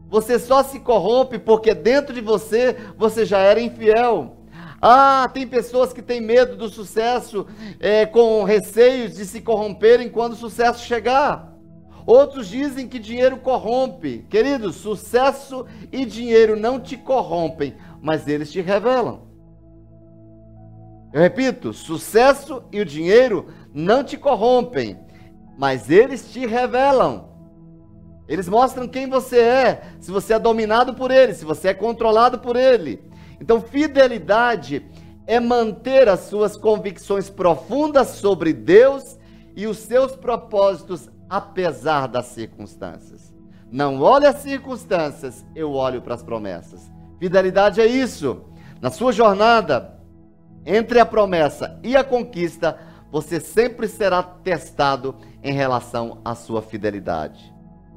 Você 0.09 0.39
só 0.39 0.63
se 0.63 0.79
corrompe 0.81 1.39
porque 1.39 1.75
dentro 1.75 2.15
de 2.15 2.21
você 2.21 2.77
você 2.97 3.25
já 3.25 3.39
era 3.39 3.61
infiel. 3.61 4.37
Ah, 4.85 5.31
tem 5.33 5.47
pessoas 5.47 5.93
que 5.93 6.03
têm 6.03 6.21
medo 6.21 6.57
do 6.57 6.69
sucesso, 6.69 7.47
é, 7.79 8.05
com 8.05 8.43
receios 8.43 9.15
de 9.15 9.25
se 9.25 9.41
corromperem 9.41 10.09
quando 10.09 10.33
o 10.33 10.37
sucesso 10.37 10.85
chegar. 10.85 11.57
Outros 12.05 12.49
dizem 12.49 12.89
que 12.89 12.99
dinheiro 12.99 13.37
corrompe. 13.37 14.27
Querido, 14.29 14.73
sucesso 14.73 15.65
e 15.93 16.05
dinheiro 16.05 16.59
não 16.59 16.81
te 16.81 16.97
corrompem, 16.97 17.77
mas 18.03 18.27
eles 18.27 18.51
te 18.51 18.61
revelam. 18.61 19.29
Eu 21.13 21.21
repito, 21.21 21.73
sucesso 21.73 22.65
e 22.73 22.81
o 22.81 22.85
dinheiro 22.85 23.47
não 23.73 24.03
te 24.03 24.17
corrompem, 24.17 24.99
mas 25.57 25.91
eles 25.91 26.33
te 26.33 26.45
revelam. 26.45 27.31
Eles 28.27 28.49
mostram 28.49 28.89
quem 28.89 29.09
você 29.09 29.39
é, 29.39 29.83
se 30.01 30.11
você 30.11 30.35
é 30.35 30.39
dominado 30.41 30.95
por 30.95 31.13
ele, 31.13 31.35
se 31.35 31.45
você 31.45 31.69
é 31.69 31.75
controlado 31.75 32.41
por 32.41 32.57
ele. 32.57 33.12
Então, 33.43 33.61
fidelidade 33.61 34.87
é 35.27 35.41
manter 35.41 36.09
as 36.09 36.21
suas 36.21 36.57
convicções 36.57 37.29
profundas 37.29 38.11
sobre 38.11 38.53
Deus 38.53 39.19
e 39.57 39.67
os 39.67 39.79
seus 39.79 40.15
propósitos 40.15 41.11
apesar 41.29 42.07
das 42.07 42.27
circunstâncias. 42.27 43.35
Não 43.69 44.01
olhe 44.01 44.27
as 44.27 44.37
circunstâncias, 44.37 45.45
eu 45.57 45.73
olho 45.73 46.01
para 46.01 46.15
as 46.15 46.23
promessas. 46.23 46.89
Fidelidade 47.19 47.81
é 47.81 47.87
isso. 47.87 48.45
Na 48.81 48.93
sua 48.93 49.11
jornada 49.11 49.99
entre 50.65 51.01
a 51.01 51.07
promessa 51.07 51.81
e 51.83 51.97
a 51.97 52.05
conquista, 52.05 52.79
você 53.11 53.41
sempre 53.41 53.89
será 53.89 54.23
testado 54.23 55.17
em 55.43 55.53
relação 55.53 56.21
à 56.25 56.37
sua 56.37 56.63
fidelidade. 56.63 57.53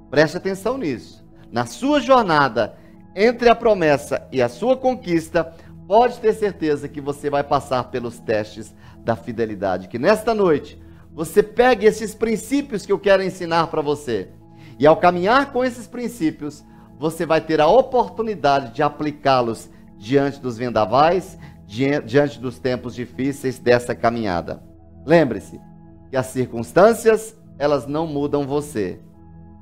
Preste 0.09 0.37
atenção 0.37 0.75
nisso. 0.75 1.23
Na 1.51 1.67
sua 1.67 2.01
jornada 2.01 2.83
entre 3.15 3.47
a 3.47 3.55
promessa 3.55 4.27
e 4.31 4.41
a 4.41 4.49
sua 4.49 4.75
conquista, 4.75 5.53
pode 5.87 6.19
ter 6.19 6.33
certeza 6.33 6.89
que 6.89 6.99
você 6.99 7.29
vai 7.29 7.43
passar 7.43 7.85
pelos 7.85 8.19
testes 8.19 8.73
da 8.99 9.15
fidelidade. 9.15 9.87
Que 9.87 9.97
nesta 9.97 10.33
noite 10.33 10.81
você 11.13 11.41
pegue 11.41 11.85
esses 11.85 12.13
princípios 12.13 12.85
que 12.85 12.91
eu 12.91 12.99
quero 12.99 13.23
ensinar 13.23 13.67
para 13.67 13.81
você. 13.81 14.29
E 14.77 14.85
ao 14.85 14.97
caminhar 14.97 15.53
com 15.53 15.63
esses 15.63 15.87
princípios, 15.87 16.63
você 16.99 17.25
vai 17.25 17.39
ter 17.39 17.61
a 17.61 17.67
oportunidade 17.67 18.73
de 18.73 18.83
aplicá-los 18.83 19.69
diante 19.97 20.39
dos 20.41 20.57
vendavais, 20.57 21.37
diante 21.65 22.39
dos 22.39 22.59
tempos 22.59 22.93
difíceis 22.93 23.57
dessa 23.57 23.95
caminhada. 23.95 24.61
Lembre-se 25.05 25.59
que 26.09 26.17
as 26.17 26.27
circunstâncias, 26.27 27.35
elas 27.57 27.87
não 27.87 28.05
mudam 28.05 28.45
você, 28.45 28.99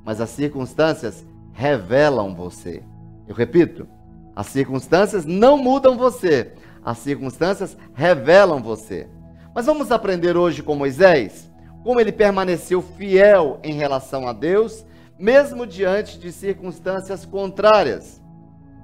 mas 0.04 0.20
as 0.20 0.30
circunstâncias 0.30 1.24
revelam 1.52 2.34
você. 2.34 2.82
Eu 3.26 3.34
repito, 3.34 3.86
as 4.34 4.46
circunstâncias 4.46 5.24
não 5.24 5.56
mudam 5.56 5.96
você, 5.96 6.52
as 6.84 6.98
circunstâncias 6.98 7.76
revelam 7.94 8.62
você. 8.62 9.08
Mas 9.54 9.66
vamos 9.66 9.90
aprender 9.92 10.36
hoje 10.36 10.62
com 10.62 10.74
Moisés 10.74 11.50
como 11.84 12.00
ele 12.00 12.10
permaneceu 12.10 12.80
fiel 12.80 13.60
em 13.62 13.74
relação 13.74 14.26
a 14.26 14.32
Deus, 14.32 14.86
mesmo 15.18 15.66
diante 15.66 16.18
de 16.18 16.32
circunstâncias 16.32 17.26
contrárias. 17.26 18.22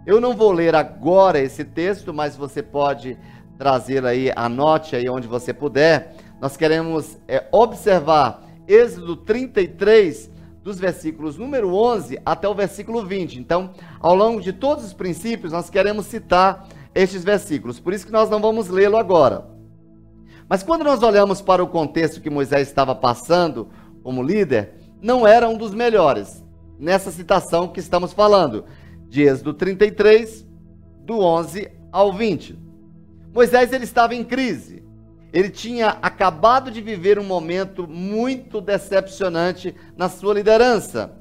Eu 0.07 0.20
não 0.20 0.36
vou 0.36 0.53
ler 0.53 0.74
agora 0.74 1.41
esse 1.41 1.64
texto, 1.64 2.12
mas 2.12 2.36
você 2.36 2.62
pode 2.62 3.18
trazer 3.57 4.05
aí, 4.05 4.30
anote 4.36 4.95
aí 4.95 5.09
onde 5.09 5.26
você 5.26 5.53
puder. 5.53 6.14
Nós 6.41 6.59
queremos 6.59 7.18
é, 7.26 7.47
observar 7.51 8.43
Êxodo 8.68 9.16
33, 9.16 10.30
dos 10.62 10.78
versículos 10.78 11.38
número 11.38 11.74
11 11.74 12.20
até 12.24 12.48
o 12.48 12.54
versículo 12.54 13.04
20. 13.04 13.38
Então, 13.38 13.70
ao 13.98 14.14
longo 14.14 14.40
de 14.40 14.52
todos 14.52 14.84
os 14.84 14.92
princípios, 14.92 15.52
nós 15.52 15.70
queremos 15.70 16.06
citar 16.06 16.68
estes 16.94 17.24
versículos. 17.24 17.80
Por 17.80 17.92
isso 17.92 18.06
que 18.06 18.12
nós 18.12 18.28
não 18.28 18.40
vamos 18.40 18.68
lê-lo 18.68 18.96
agora. 18.96 19.48
Mas 20.48 20.62
quando 20.62 20.84
nós 20.84 21.02
olhamos 21.02 21.40
para 21.40 21.62
o 21.62 21.68
contexto 21.68 22.20
que 22.20 22.28
Moisés 22.28 22.68
estava 22.68 22.94
passando 22.94 23.68
como 24.02 24.22
líder, 24.22 24.74
não 25.00 25.26
era 25.26 25.48
um 25.48 25.56
dos 25.56 25.72
melhores. 25.72 26.44
Nessa 26.78 27.11
citação 27.11 27.68
que 27.68 27.80
estamos 27.80 28.12
falando, 28.12 28.64
de 29.08 29.22
Êxodo 29.22 29.54
33, 29.54 30.46
do 31.04 31.20
11 31.20 31.70
ao 31.92 32.12
20. 32.12 32.58
Moisés 33.32 33.72
ele 33.72 33.84
estava 33.84 34.14
em 34.14 34.24
crise. 34.24 34.82
Ele 35.32 35.48
tinha 35.48 35.96
acabado 36.02 36.70
de 36.70 36.80
viver 36.80 37.18
um 37.18 37.24
momento 37.24 37.86
muito 37.86 38.60
decepcionante 38.60 39.74
na 39.96 40.08
sua 40.08 40.34
liderança. 40.34 41.12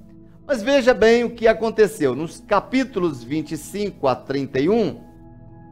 Mas 0.48 0.64
veja 0.64 0.96
bem 0.96 1.24
o 1.24 1.30
que 1.30 1.48
aconteceu. 1.48 2.16
Nos 2.16 2.40
capítulos 2.40 3.24
25 3.24 4.08
a 4.08 4.16
31 4.16 5.00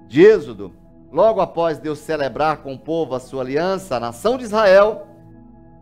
de 0.07 0.21
Êxodo, 0.21 0.71
logo 1.11 1.41
após 1.41 1.79
Deus 1.79 1.97
celebrar 1.97 2.57
com 2.57 2.75
o 2.75 2.79
povo 2.79 3.15
a 3.15 3.19
sua 3.19 3.41
aliança, 3.41 3.95
a 3.95 3.99
nação 3.99 4.37
de 4.37 4.43
Israel, 4.43 5.07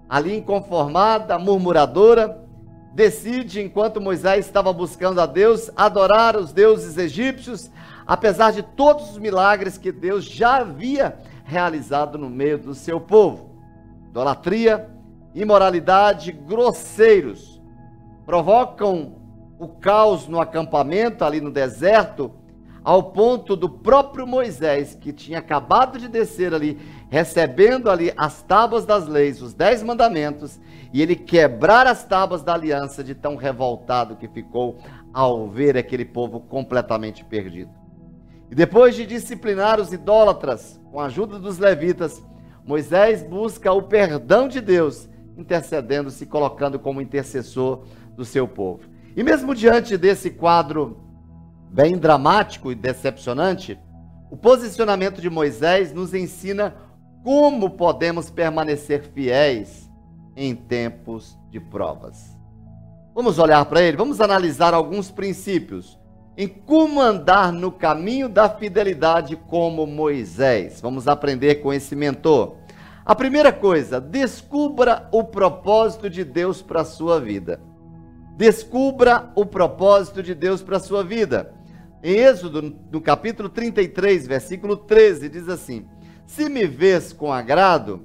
ali 0.07 0.37
inconformada, 0.37 1.37
murmuradora, 1.37 2.41
decide, 2.93 3.61
enquanto 3.61 3.99
Moisés 3.99 4.45
estava 4.45 4.71
buscando 4.71 5.19
a 5.19 5.25
Deus, 5.25 5.69
adorar 5.75 6.37
os 6.37 6.53
deuses 6.53 6.97
egípcios, 6.97 7.69
apesar 8.07 8.53
de 8.53 8.63
todos 8.63 9.11
os 9.11 9.17
milagres 9.17 9.77
que 9.77 9.91
Deus 9.91 10.23
já 10.23 10.59
havia 10.59 11.17
realizado 11.45 12.17
no 12.17 12.29
meio 12.29 12.57
do 12.57 12.73
seu 12.73 12.99
povo. 12.99 13.51
Idolatria, 14.09 14.89
imoralidade, 15.33 16.31
grosseiros, 16.31 17.61
provocam 18.25 19.15
o 19.59 19.67
caos 19.67 20.27
no 20.27 20.41
acampamento 20.41 21.23
ali 21.23 21.39
no 21.39 21.51
deserto 21.51 22.31
ao 22.83 23.01
ponto 23.01 23.55
do 23.55 23.69
próprio 23.69 24.27
Moisés, 24.27 24.95
que 24.99 25.11
tinha 25.11 25.39
acabado 25.39 25.97
de 25.97 26.07
descer 26.07 26.53
ali, 26.53 26.79
recebendo 27.09 27.89
ali 27.89 28.13
as 28.15 28.43
tábuas 28.43 28.85
das 28.85 29.07
leis, 29.07 29.41
os 29.41 29.53
dez 29.53 29.81
mandamentos, 29.81 30.59
e 30.93 31.01
ele 31.01 31.15
quebrar 31.15 31.87
as 31.87 32.03
tábuas 32.03 32.43
da 32.43 32.53
aliança 32.53 33.03
de 33.03 33.15
tão 33.15 33.35
revoltado 33.35 34.15
que 34.15 34.27
ficou 34.27 34.77
ao 35.11 35.47
ver 35.49 35.75
aquele 35.77 36.05
povo 36.05 36.39
completamente 36.39 37.23
perdido. 37.23 37.84
Depois 38.55 38.95
de 38.95 39.05
disciplinar 39.05 39.81
os 39.81 39.91
idólatras 39.91 40.79
com 40.89 41.01
a 41.01 41.07
ajuda 41.07 41.37
dos 41.37 41.57
levitas, 41.57 42.23
Moisés 42.65 43.21
busca 43.21 43.73
o 43.73 43.83
perdão 43.83 44.47
de 44.47 44.61
Deus, 44.61 45.09
intercedendo, 45.37 46.09
se 46.09 46.25
colocando 46.25 46.79
como 46.79 47.01
intercessor 47.01 47.83
do 48.15 48.23
seu 48.23 48.47
povo. 48.47 48.83
E 49.13 49.21
mesmo 49.23 49.53
diante 49.53 49.97
desse 49.97 50.29
quadro 50.29 51.01
bem 51.69 51.97
dramático 51.97 52.71
e 52.71 52.75
decepcionante, 52.75 53.77
o 54.31 54.37
posicionamento 54.37 55.19
de 55.19 55.29
Moisés 55.29 55.91
nos 55.91 56.13
ensina 56.13 56.73
como 57.25 57.71
podemos 57.71 58.29
permanecer 58.29 59.03
fiéis 59.13 59.91
em 60.33 60.55
tempos 60.55 61.37
de 61.51 61.59
provas. 61.59 62.39
Vamos 63.13 63.37
olhar 63.37 63.65
para 63.65 63.81
ele, 63.81 63.97
vamos 63.97 64.21
analisar 64.21 64.73
alguns 64.73 65.11
princípios 65.11 65.99
em 66.37 66.47
como 66.47 66.99
andar 67.01 67.51
no 67.51 67.71
caminho 67.71 68.27
da 68.27 68.49
fidelidade 68.49 69.35
como 69.35 69.87
Moisés. 69.87 70.81
Vamos 70.81 71.07
aprender 71.07 71.55
com 71.55 71.73
esse 71.73 71.95
mentor. 71.95 72.57
A 73.05 73.13
primeira 73.13 73.53
coisa, 73.53 74.01
descubra 74.01 75.07
o 75.11 75.23
propósito 75.23 76.09
de 76.09 76.23
Deus 76.23 76.61
para 76.61 76.81
a 76.81 76.85
sua 76.85 77.19
vida. 77.19 77.61
Descubra 78.35 79.31
o 79.35 79.45
propósito 79.45 80.23
de 80.23 80.33
Deus 80.33 80.61
para 80.63 80.77
a 80.77 80.79
sua 80.79 81.03
vida. 81.03 81.53
Em 82.03 82.15
Êxodo, 82.17 82.75
no 82.91 82.99
capítulo 82.99 83.47
33, 83.47 84.27
versículo 84.27 84.75
13, 84.75 85.29
diz 85.29 85.47
assim: 85.47 85.85
Se 86.25 86.49
me 86.49 86.65
vês 86.65 87.13
com 87.13 87.31
agrado, 87.31 88.01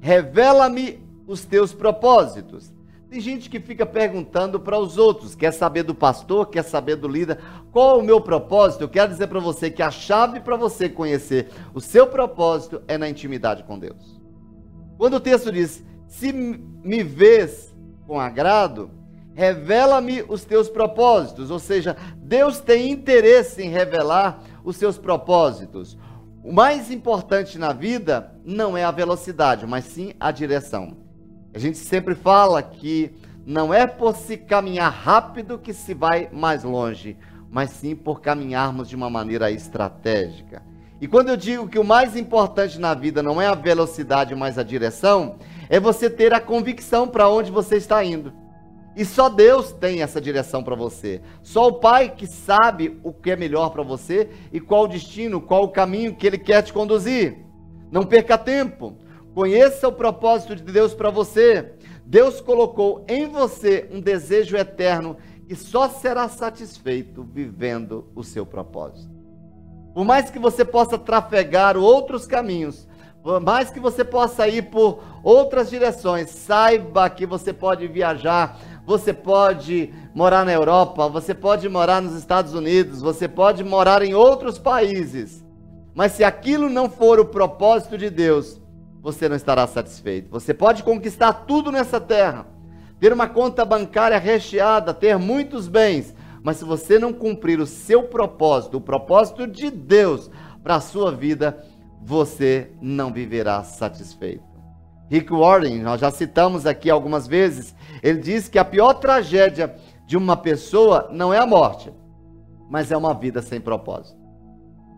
revela-me 0.00 1.02
os 1.26 1.44
teus 1.44 1.72
propósitos. 1.72 2.73
Tem 3.14 3.20
gente 3.20 3.48
que 3.48 3.60
fica 3.60 3.86
perguntando 3.86 4.58
para 4.58 4.76
os 4.76 4.98
outros, 4.98 5.36
quer 5.36 5.52
saber 5.52 5.84
do 5.84 5.94
pastor, 5.94 6.50
quer 6.50 6.64
saber 6.64 6.96
do 6.96 7.06
líder, 7.06 7.38
qual 7.70 8.00
o 8.00 8.02
meu 8.02 8.20
propósito? 8.20 8.80
Eu 8.80 8.88
quero 8.88 9.12
dizer 9.12 9.28
para 9.28 9.38
você 9.38 9.70
que 9.70 9.84
a 9.84 9.90
chave 9.92 10.40
para 10.40 10.56
você 10.56 10.88
conhecer 10.88 11.48
o 11.72 11.80
seu 11.80 12.08
propósito 12.08 12.82
é 12.88 12.98
na 12.98 13.08
intimidade 13.08 13.62
com 13.62 13.78
Deus. 13.78 14.20
Quando 14.98 15.14
o 15.14 15.20
texto 15.20 15.52
diz: 15.52 15.84
Se 16.08 16.32
me 16.32 17.04
vês 17.04 17.72
com 18.04 18.18
agrado, 18.18 18.90
revela-me 19.32 20.24
os 20.28 20.44
teus 20.44 20.68
propósitos, 20.68 21.52
ou 21.52 21.60
seja, 21.60 21.96
Deus 22.16 22.58
tem 22.58 22.90
interesse 22.90 23.62
em 23.62 23.70
revelar 23.70 24.42
os 24.64 24.76
seus 24.76 24.98
propósitos. 24.98 25.96
O 26.42 26.52
mais 26.52 26.90
importante 26.90 27.60
na 27.60 27.72
vida 27.72 28.34
não 28.44 28.76
é 28.76 28.82
a 28.82 28.90
velocidade, 28.90 29.64
mas 29.68 29.84
sim 29.84 30.14
a 30.18 30.32
direção. 30.32 31.03
A 31.54 31.58
gente 31.58 31.78
sempre 31.78 32.16
fala 32.16 32.60
que 32.60 33.12
não 33.46 33.72
é 33.72 33.86
por 33.86 34.16
se 34.16 34.36
caminhar 34.36 34.90
rápido 34.90 35.56
que 35.56 35.72
se 35.72 35.94
vai 35.94 36.28
mais 36.32 36.64
longe, 36.64 37.16
mas 37.48 37.70
sim 37.70 37.94
por 37.94 38.20
caminharmos 38.20 38.88
de 38.88 38.96
uma 38.96 39.08
maneira 39.08 39.52
estratégica. 39.52 40.62
E 41.00 41.06
quando 41.06 41.28
eu 41.28 41.36
digo 41.36 41.68
que 41.68 41.78
o 41.78 41.84
mais 41.84 42.16
importante 42.16 42.80
na 42.80 42.92
vida 42.92 43.22
não 43.22 43.40
é 43.40 43.46
a 43.46 43.54
velocidade, 43.54 44.34
mas 44.34 44.58
a 44.58 44.64
direção, 44.64 45.36
é 45.68 45.78
você 45.78 46.10
ter 46.10 46.34
a 46.34 46.40
convicção 46.40 47.06
para 47.06 47.28
onde 47.28 47.52
você 47.52 47.76
está 47.76 48.02
indo. 48.04 48.32
E 48.96 49.04
só 49.04 49.28
Deus 49.28 49.70
tem 49.70 50.02
essa 50.02 50.20
direção 50.20 50.62
para 50.62 50.74
você. 50.74 51.20
Só 51.40 51.68
o 51.68 51.74
Pai 51.74 52.10
que 52.16 52.26
sabe 52.26 52.98
o 53.04 53.12
que 53.12 53.30
é 53.30 53.36
melhor 53.36 53.70
para 53.70 53.82
você 53.84 54.28
e 54.52 54.60
qual 54.60 54.84
o 54.84 54.88
destino, 54.88 55.40
qual 55.40 55.64
o 55.64 55.68
caminho 55.68 56.16
que 56.16 56.26
Ele 56.26 56.38
quer 56.38 56.62
te 56.62 56.72
conduzir. 56.72 57.38
Não 57.92 58.04
perca 58.04 58.36
tempo. 58.36 58.96
Conheça 59.34 59.88
o 59.88 59.92
propósito 59.92 60.54
de 60.54 60.62
Deus 60.62 60.94
para 60.94 61.10
você. 61.10 61.72
Deus 62.06 62.40
colocou 62.40 63.04
em 63.08 63.26
você 63.26 63.88
um 63.90 64.00
desejo 64.00 64.56
eterno 64.56 65.16
que 65.48 65.56
só 65.56 65.88
será 65.88 66.28
satisfeito 66.28 67.24
vivendo 67.24 68.08
o 68.14 68.22
seu 68.22 68.46
propósito. 68.46 69.12
Por 69.92 70.04
mais 70.04 70.30
que 70.30 70.38
você 70.38 70.64
possa 70.64 70.96
trafegar 70.96 71.76
outros 71.76 72.26
caminhos, 72.26 72.88
por 73.22 73.40
mais 73.40 73.70
que 73.70 73.80
você 73.80 74.04
possa 74.04 74.46
ir 74.46 74.70
por 74.70 75.02
outras 75.22 75.68
direções, 75.68 76.30
saiba 76.30 77.08
que 77.10 77.26
você 77.26 77.52
pode 77.52 77.88
viajar, 77.88 78.58
você 78.86 79.12
pode 79.12 79.92
morar 80.14 80.44
na 80.44 80.52
Europa, 80.52 81.08
você 81.08 81.34
pode 81.34 81.68
morar 81.68 82.00
nos 82.00 82.14
Estados 82.14 82.54
Unidos, 82.54 83.00
você 83.00 83.26
pode 83.26 83.64
morar 83.64 84.02
em 84.02 84.14
outros 84.14 84.58
países. 84.58 85.44
Mas 85.94 86.12
se 86.12 86.22
aquilo 86.22 86.68
não 86.68 86.88
for 86.88 87.18
o 87.18 87.24
propósito 87.24 87.96
de 87.96 88.10
Deus, 88.10 88.60
você 89.04 89.28
não 89.28 89.36
estará 89.36 89.66
satisfeito. 89.66 90.30
Você 90.30 90.54
pode 90.54 90.82
conquistar 90.82 91.30
tudo 91.46 91.70
nessa 91.70 92.00
terra, 92.00 92.46
ter 92.98 93.12
uma 93.12 93.28
conta 93.28 93.62
bancária 93.62 94.18
recheada, 94.18 94.94
ter 94.94 95.18
muitos 95.18 95.68
bens, 95.68 96.14
mas 96.42 96.56
se 96.56 96.64
você 96.64 96.98
não 96.98 97.12
cumprir 97.12 97.60
o 97.60 97.66
seu 97.66 98.04
propósito, 98.04 98.78
o 98.78 98.80
propósito 98.80 99.46
de 99.46 99.70
Deus 99.70 100.30
para 100.62 100.76
a 100.76 100.80
sua 100.80 101.12
vida, 101.12 101.62
você 102.00 102.70
não 102.80 103.12
viverá 103.12 103.62
satisfeito. 103.62 104.42
Rick 105.10 105.30
Warren, 105.30 105.82
nós 105.82 106.00
já 106.00 106.10
citamos 106.10 106.64
aqui 106.64 106.88
algumas 106.88 107.26
vezes, 107.26 107.74
ele 108.02 108.20
diz 108.20 108.48
que 108.48 108.58
a 108.58 108.64
pior 108.64 108.94
tragédia 108.94 109.76
de 110.06 110.16
uma 110.16 110.34
pessoa 110.34 111.10
não 111.12 111.32
é 111.32 111.38
a 111.38 111.46
morte, 111.46 111.92
mas 112.70 112.90
é 112.90 112.96
uma 112.96 113.12
vida 113.12 113.42
sem 113.42 113.60
propósito. 113.60 114.18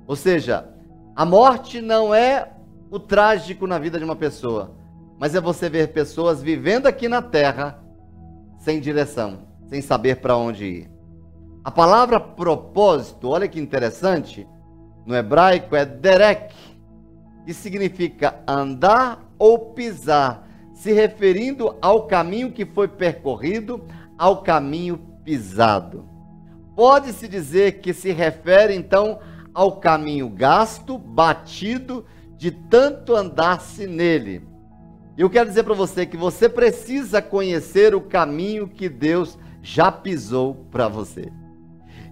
Ou 0.07 0.15
seja, 0.15 0.69
a 1.17 1.25
morte 1.25 1.81
não 1.81 2.15
é 2.15 2.53
o 2.97 3.01
trágico 3.01 3.66
na 3.66 3.78
vida 3.78 3.99
de 3.99 4.05
uma 4.07 4.16
pessoa, 4.16 4.74
mas 5.18 5.34
é 5.34 5.40
você 5.40 5.68
ver 5.68 5.92
pessoas 5.92 6.42
vivendo 6.42 6.86
aqui 6.86 7.09
na 7.09 7.20
terra 7.20 7.78
sem 8.59 8.80
direção, 8.80 9.47
sem 9.66 9.82
saber 9.82 10.16
para 10.16 10.34
onde 10.34 10.64
ir. 10.64 10.90
A 11.62 11.70
palavra 11.70 12.18
propósito, 12.18 13.28
olha 13.28 13.47
que 13.47 13.61
interessante, 13.61 14.49
no 15.05 15.14
hebraico 15.14 15.76
é 15.76 15.84
derek, 15.84 16.55
que 17.44 17.53
significa 17.53 18.42
andar 18.49 19.22
ou 19.38 19.74
pisar, 19.74 20.49
se 20.72 20.90
referindo 20.90 21.76
ao 21.82 22.07
caminho 22.07 22.51
que 22.51 22.64
foi 22.64 22.88
percorrido, 22.88 23.84
ao 24.16 24.42
caminho 24.42 24.97
pisado. 25.22 26.09
Pode-se 26.74 27.28
dizer 27.28 27.80
que 27.80 27.92
se 27.92 28.11
refere 28.11 28.74
então 28.74 29.18
ao 29.53 29.76
caminho 29.80 30.30
gasto, 30.30 30.97
batido 30.97 32.07
de 32.37 32.51
tanto 32.51 33.14
andar-se 33.14 33.87
nele. 33.87 34.43
Eu 35.16 35.30
quero 35.30 35.49
dizer 35.49 35.62
para 35.62 35.74
você 35.74 36.05
que 36.05 36.16
você 36.16 36.49
precisa 36.49 37.22
conhecer 37.22 37.95
o 37.95 38.03
caminho 38.03 38.68
que 38.68 38.89
Deus 38.89 39.39
já 39.62 39.91
pisou 39.91 40.66
para 40.70 40.89
você. 40.89 41.32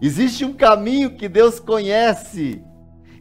Existe 0.01 0.45
um 0.45 0.55
caminho 0.55 1.15
que 1.15 1.29
Deus 1.29 1.61
conhece. 1.61 2.63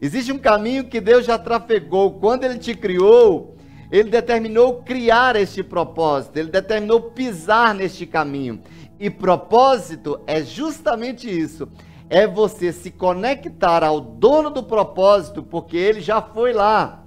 Existe 0.00 0.32
um 0.32 0.38
caminho 0.38 0.84
que 0.84 1.00
Deus 1.00 1.26
já 1.26 1.38
trafegou. 1.38 2.18
Quando 2.18 2.44
Ele 2.44 2.58
te 2.58 2.74
criou, 2.74 3.56
Ele 3.92 4.10
determinou 4.10 4.82
criar 4.82 5.36
este 5.36 5.62
propósito. 5.62 6.38
Ele 6.38 6.50
determinou 6.50 7.10
pisar 7.10 7.74
neste 7.74 8.06
caminho. 8.06 8.60
E 8.98 9.10
propósito 9.10 10.18
é 10.26 10.42
justamente 10.42 11.28
isso 11.28 11.68
é 12.14 12.28
você 12.28 12.72
se 12.72 12.92
conectar 12.92 13.82
ao 13.82 14.00
dono 14.00 14.48
do 14.48 14.62
propósito, 14.62 15.42
porque 15.42 15.76
ele 15.76 16.00
já 16.00 16.22
foi 16.22 16.52
lá. 16.52 17.02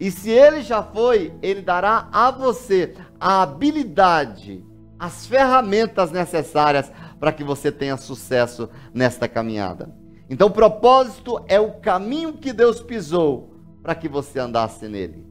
E 0.00 0.10
se 0.10 0.28
ele 0.28 0.60
já 0.60 0.82
foi, 0.82 1.32
ele 1.40 1.62
dará 1.62 2.08
a 2.12 2.32
você 2.32 2.96
a 3.20 3.42
habilidade, 3.42 4.66
as 4.98 5.24
ferramentas 5.24 6.10
necessárias 6.10 6.90
para 7.20 7.30
que 7.30 7.44
você 7.44 7.70
tenha 7.70 7.96
sucesso 7.96 8.68
nesta 8.92 9.28
caminhada. 9.28 9.94
Então, 10.28 10.48
o 10.48 10.52
propósito 10.52 11.40
é 11.46 11.60
o 11.60 11.74
caminho 11.74 12.32
que 12.32 12.52
Deus 12.52 12.80
pisou 12.80 13.54
para 13.80 13.94
que 13.94 14.08
você 14.08 14.40
andasse 14.40 14.88
nele. 14.88 15.24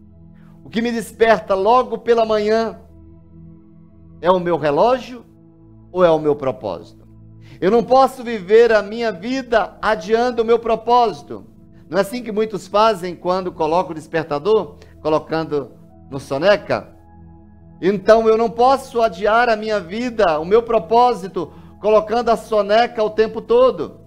O 0.63 0.70
que 0.70 0.82
me 0.82 0.93
desperta 0.93 1.55
logo 1.55 1.97
pela 1.97 2.26
manhã 2.26 2.80
é 4.22 4.32
o 4.32 4.39
meu 4.39 4.55
relógio 4.55 5.26
ou 5.91 6.05
é 6.05 6.09
o 6.09 6.20
meu 6.20 6.38
propósito? 6.38 7.09
Eu 7.62 7.70
não 7.70 7.84
posso 7.84 8.24
viver 8.24 8.72
a 8.72 8.82
minha 8.82 9.12
vida 9.12 9.78
adiando 9.82 10.41
o 10.41 10.45
meu 10.45 10.57
propósito. 10.60 11.45
Não 11.89 11.97
é 11.97 12.01
assim 12.01 12.24
que 12.24 12.32
muitos 12.32 12.68
fazem 12.68 13.16
quando 13.16 13.51
colocam 13.51 13.91
o 13.91 13.95
despertador, 13.95 14.78
colocando 15.01 15.72
no 16.10 16.20
soneca? 16.20 16.88
Então 17.82 18.28
eu 18.28 18.38
não 18.38 18.49
posso 18.49 19.01
adiar 19.01 19.49
a 19.49 19.55
minha 19.55 19.80
vida, 19.80 20.39
o 20.39 20.45
meu 20.45 20.64
propósito, 20.64 21.51
colocando 21.82 22.30
a 22.30 22.38
soneca 22.38 23.03
o 23.03 23.10
tempo 23.10 23.41
todo. 23.41 23.99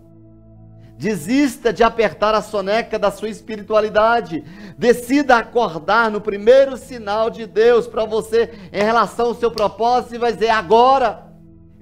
Desista 0.97 1.73
de 1.73 1.83
apertar 1.83 2.35
a 2.35 2.41
soneca 2.41 2.99
da 2.99 3.11
sua 3.11 3.29
espiritualidade. 3.29 4.45
Decida 4.79 5.37
acordar 5.37 6.11
no 6.11 6.21
primeiro 6.21 6.77
sinal 6.77 7.29
de 7.29 7.47
Deus 7.47 7.87
para 7.87 8.05
você 8.05 8.51
em 8.73 8.83
relação 8.83 9.27
ao 9.27 9.35
seu 9.35 9.51
propósito 9.51 10.15
e 10.15 10.19
vai 10.19 10.33
dizer 10.33 10.51
agora. 10.51 11.32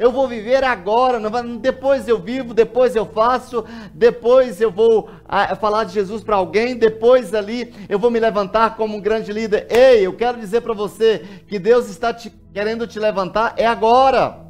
Eu 0.01 0.11
vou 0.11 0.27
viver 0.27 0.65
agora, 0.65 1.21
depois 1.61 2.09
eu 2.09 2.19
vivo, 2.19 2.55
depois 2.55 2.97
eu 2.97 3.05
faço, 3.05 3.67
depois 3.93 4.59
eu 4.59 4.71
vou 4.71 5.11
ah, 5.29 5.55
falar 5.55 5.85
de 5.85 5.93
Jesus 5.93 6.25
para 6.25 6.37
alguém, 6.37 6.75
depois 6.75 7.35
ali 7.35 7.75
eu 7.87 7.99
vou 7.99 8.11
me 8.11 8.19
levantar 8.19 8.79
como 8.79 8.97
um 8.97 9.01
grande 9.01 9.31
líder. 9.31 9.67
Ei, 9.69 10.07
eu 10.07 10.17
quero 10.17 10.41
dizer 10.41 10.63
para 10.63 10.73
você 10.73 11.43
que 11.47 11.59
Deus 11.59 11.91
está 11.91 12.15
te, 12.15 12.31
querendo 12.51 12.87
te 12.87 12.99
levantar 12.99 13.53
é 13.59 13.67
agora. 13.67 14.41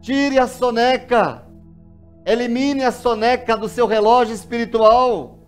Tire 0.00 0.38
a 0.38 0.46
soneca. 0.46 1.44
Elimine 2.24 2.84
a 2.84 2.90
soneca 2.90 3.54
do 3.54 3.68
seu 3.68 3.86
relógio 3.86 4.34
espiritual. 4.34 5.40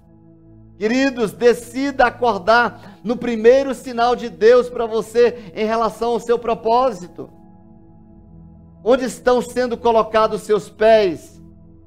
Queridos, 0.77 1.33
decida 1.33 2.05
acordar 2.05 2.99
no 3.03 3.17
primeiro 3.17 3.75
sinal 3.75 4.15
de 4.15 4.29
Deus 4.29 4.69
para 4.69 4.85
você 4.85 5.53
em 5.55 5.65
relação 5.65 6.11
ao 6.11 6.21
seu 6.21 6.39
propósito. 6.39 7.31
Onde 8.89 9.05
estão 9.05 9.43
sendo 9.43 9.77
colocados 9.77 10.43
seus 10.43 10.71
pés 10.71 11.43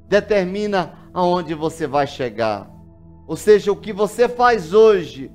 determina 0.09 0.99
aonde 1.13 1.53
você 1.53 1.87
vai 1.87 2.05
chegar. 2.05 2.69
Ou 3.25 3.37
seja, 3.37 3.71
o 3.71 3.75
que 3.77 3.93
você 3.93 4.27
faz 4.27 4.73
hoje 4.73 5.31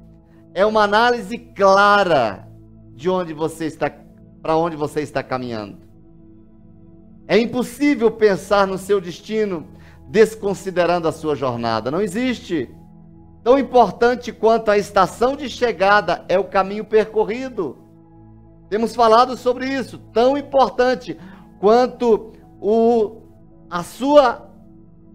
é 0.52 0.66
uma 0.66 0.82
análise 0.82 1.38
clara 1.38 2.46
de 2.94 3.08
onde 3.08 3.32
você 3.32 3.64
está, 3.64 3.90
para 4.42 4.58
onde 4.58 4.76
você 4.76 5.00
está 5.00 5.22
caminhando. 5.22 5.78
É 7.26 7.38
impossível 7.38 8.10
pensar 8.10 8.66
no 8.66 8.76
seu 8.76 9.00
destino 9.00 9.66
desconsiderando 10.06 11.08
a 11.08 11.12
sua 11.12 11.34
jornada. 11.34 11.90
Não 11.90 12.02
existe. 12.02 12.68
Tão 13.42 13.58
importante 13.58 14.32
quanto 14.32 14.70
a 14.70 14.76
estação 14.76 15.34
de 15.34 15.48
chegada 15.48 16.26
é 16.28 16.38
o 16.38 16.44
caminho 16.44 16.84
percorrido. 16.84 17.78
Temos 18.68 18.94
falado 18.94 19.34
sobre 19.34 19.66
isso. 19.66 19.96
Tão 20.12 20.36
importante 20.36 21.16
quanto 21.64 22.34
o, 22.60 23.22
a 23.70 23.82
sua 23.82 24.50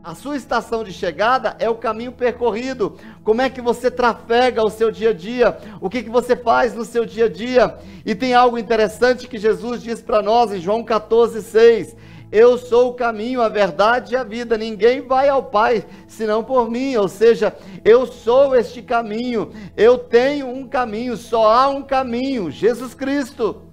a 0.04 0.16
sua 0.16 0.36
estação 0.36 0.84
de 0.84 0.92
chegada 0.92 1.56
é 1.60 1.70
o 1.70 1.76
caminho 1.76 2.12
percorrido. 2.12 2.98
Como 3.24 3.40
é 3.40 3.52
que 3.52 3.62
você 3.62 3.92
trafega 3.92 4.64
o 4.64 4.70
seu 4.72 4.90
dia 4.90 5.12
a 5.12 5.14
dia? 5.14 5.56
O 5.80 5.88
que, 5.88 6.02
que 6.02 6.10
você 6.10 6.36
faz 6.36 6.74
no 6.74 6.84
seu 6.84 7.06
dia 7.06 7.26
a 7.26 7.30
dia? 7.30 7.78
E 8.04 8.16
tem 8.16 8.34
algo 8.34 8.58
interessante 8.58 9.28
que 9.28 9.38
Jesus 9.38 9.84
diz 9.84 10.02
para 10.02 10.24
nós 10.24 10.52
em 10.52 10.60
João 10.60 10.84
14, 10.84 11.44
6. 11.44 11.96
Eu 12.32 12.58
sou 12.58 12.90
o 12.90 12.94
caminho, 12.96 13.44
a 13.44 13.50
verdade 13.50 14.16
e 14.16 14.18
a 14.18 14.24
vida. 14.24 14.58
Ninguém 14.58 15.02
vai 15.02 15.30
ao 15.30 15.44
Pai 15.44 15.86
senão 16.08 16.44
por 16.44 16.72
mim. 16.72 16.96
Ou 16.96 17.08
seja, 17.08 17.56
eu 17.86 18.08
sou 18.08 18.56
este 18.56 18.82
caminho. 18.82 19.52
Eu 19.78 20.00
tenho 20.00 20.48
um 20.48 20.68
caminho. 20.68 21.16
Só 21.16 21.52
há 21.52 21.70
um 21.70 21.84
caminho: 21.84 22.50
Jesus 22.50 22.96
Cristo. 22.96 23.70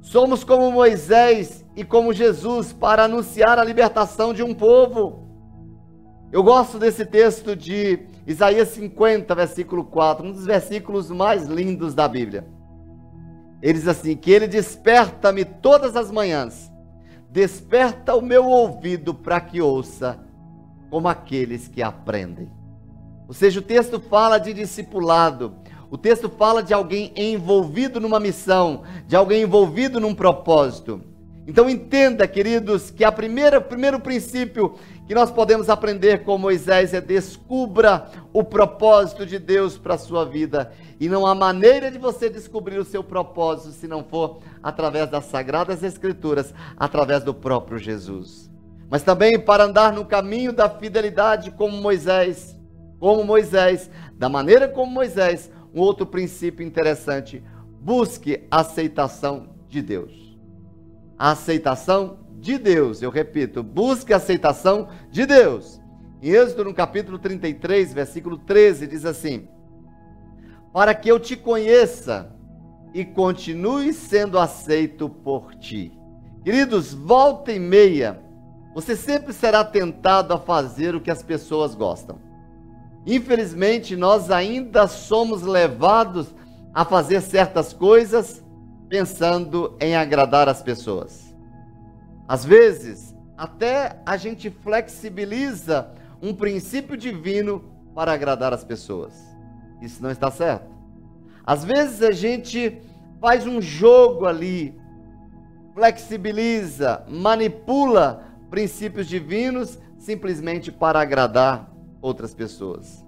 Somos 0.00 0.42
como 0.42 0.72
Moisés 0.72 1.64
e 1.80 1.84
como 1.84 2.12
Jesus 2.12 2.74
para 2.74 3.04
anunciar 3.04 3.58
a 3.58 3.64
libertação 3.64 4.34
de 4.34 4.42
um 4.42 4.52
povo. 4.52 5.26
Eu 6.30 6.42
gosto 6.42 6.78
desse 6.78 7.06
texto 7.06 7.56
de 7.56 8.00
Isaías 8.26 8.68
50, 8.68 9.34
versículo 9.34 9.84
4, 9.84 10.26
um 10.26 10.30
dos 10.30 10.44
versículos 10.44 11.10
mais 11.10 11.46
lindos 11.46 11.94
da 11.94 12.06
Bíblia. 12.06 12.46
Ele 13.62 13.72
diz 13.72 13.88
assim: 13.88 14.14
Que 14.14 14.30
ele 14.30 14.46
desperta-me 14.46 15.42
todas 15.42 15.96
as 15.96 16.10
manhãs, 16.10 16.70
desperta 17.30 18.14
o 18.14 18.20
meu 18.20 18.44
ouvido 18.44 19.14
para 19.14 19.40
que 19.40 19.62
ouça, 19.62 20.20
como 20.90 21.08
aqueles 21.08 21.66
que 21.66 21.82
aprendem. 21.82 22.50
Ou 23.26 23.32
seja, 23.32 23.58
o 23.58 23.62
texto 23.62 23.98
fala 23.98 24.36
de 24.36 24.52
discipulado, 24.52 25.56
o 25.90 25.96
texto 25.96 26.28
fala 26.28 26.62
de 26.62 26.74
alguém 26.74 27.10
envolvido 27.16 27.98
numa 27.98 28.20
missão, 28.20 28.82
de 29.06 29.16
alguém 29.16 29.44
envolvido 29.44 29.98
num 29.98 30.14
propósito. 30.14 31.08
Então 31.50 31.68
entenda, 31.68 32.28
queridos, 32.28 32.92
que 32.92 33.02
a 33.02 33.10
primeira, 33.10 33.58
o 33.58 33.62
primeiro 33.62 33.98
princípio 33.98 34.78
que 35.04 35.12
nós 35.12 35.32
podemos 35.32 35.68
aprender 35.68 36.22
com 36.22 36.38
Moisés 36.38 36.94
é 36.94 37.00
descubra 37.00 38.08
o 38.32 38.44
propósito 38.44 39.26
de 39.26 39.36
Deus 39.36 39.76
para 39.76 39.94
a 39.94 39.98
sua 39.98 40.24
vida. 40.24 40.72
E 41.00 41.08
não 41.08 41.26
há 41.26 41.34
maneira 41.34 41.90
de 41.90 41.98
você 41.98 42.30
descobrir 42.30 42.78
o 42.78 42.84
seu 42.84 43.02
propósito 43.02 43.72
se 43.72 43.88
não 43.88 44.04
for 44.04 44.38
através 44.62 45.10
das 45.10 45.24
sagradas 45.24 45.82
escrituras, 45.82 46.54
através 46.76 47.24
do 47.24 47.34
próprio 47.34 47.78
Jesus. 47.78 48.48
Mas 48.88 49.02
também 49.02 49.36
para 49.36 49.64
andar 49.64 49.92
no 49.92 50.04
caminho 50.04 50.52
da 50.52 50.70
fidelidade 50.70 51.50
como 51.50 51.76
Moisés, 51.78 52.56
como 53.00 53.24
Moisés, 53.24 53.90
da 54.16 54.28
maneira 54.28 54.68
como 54.68 54.92
Moisés, 54.92 55.50
um 55.74 55.80
outro 55.80 56.06
princípio 56.06 56.64
interessante, 56.64 57.42
busque 57.80 58.46
a 58.48 58.60
aceitação 58.60 59.48
de 59.68 59.82
Deus. 59.82 60.29
A 61.20 61.32
aceitação 61.32 62.20
de 62.38 62.56
Deus. 62.56 63.02
Eu 63.02 63.10
repito, 63.10 63.62
busque 63.62 64.10
a 64.14 64.16
aceitação 64.16 64.88
de 65.10 65.26
Deus. 65.26 65.78
Em 66.22 66.30
Êxodo, 66.30 66.64
no 66.64 66.72
capítulo 66.72 67.18
33, 67.18 67.92
versículo 67.92 68.38
13, 68.38 68.86
diz 68.86 69.04
assim: 69.04 69.46
Para 70.72 70.94
que 70.94 71.10
eu 71.10 71.20
te 71.20 71.36
conheça 71.36 72.34
e 72.94 73.04
continue 73.04 73.92
sendo 73.92 74.38
aceito 74.38 75.10
por 75.10 75.54
ti. 75.56 75.92
Queridos, 76.42 76.94
volta 76.94 77.52
e 77.52 77.58
meia, 77.58 78.18
você 78.74 78.96
sempre 78.96 79.34
será 79.34 79.62
tentado 79.62 80.32
a 80.32 80.38
fazer 80.38 80.94
o 80.94 81.02
que 81.02 81.10
as 81.10 81.22
pessoas 81.22 81.74
gostam. 81.74 82.18
Infelizmente, 83.04 83.94
nós 83.94 84.30
ainda 84.30 84.86
somos 84.88 85.42
levados 85.42 86.34
a 86.72 86.82
fazer 86.82 87.20
certas 87.20 87.74
coisas 87.74 88.42
pensando 88.90 89.76
em 89.80 89.94
agradar 89.94 90.48
as 90.48 90.60
pessoas. 90.60 91.32
Às 92.26 92.44
vezes, 92.44 93.14
até 93.38 94.02
a 94.04 94.16
gente 94.16 94.50
flexibiliza 94.50 95.92
um 96.20 96.34
princípio 96.34 96.96
divino 96.96 97.72
para 97.94 98.12
agradar 98.12 98.52
as 98.52 98.64
pessoas. 98.64 99.14
Isso 99.80 100.02
não 100.02 100.10
está 100.10 100.28
certo. 100.28 100.68
Às 101.46 101.64
vezes 101.64 102.02
a 102.02 102.10
gente 102.10 102.82
faz 103.20 103.46
um 103.46 103.62
jogo 103.62 104.26
ali, 104.26 104.76
flexibiliza, 105.72 107.04
manipula 107.08 108.24
princípios 108.50 109.06
divinos 109.06 109.78
simplesmente 109.98 110.72
para 110.72 111.00
agradar 111.00 111.72
outras 112.02 112.34
pessoas. 112.34 113.04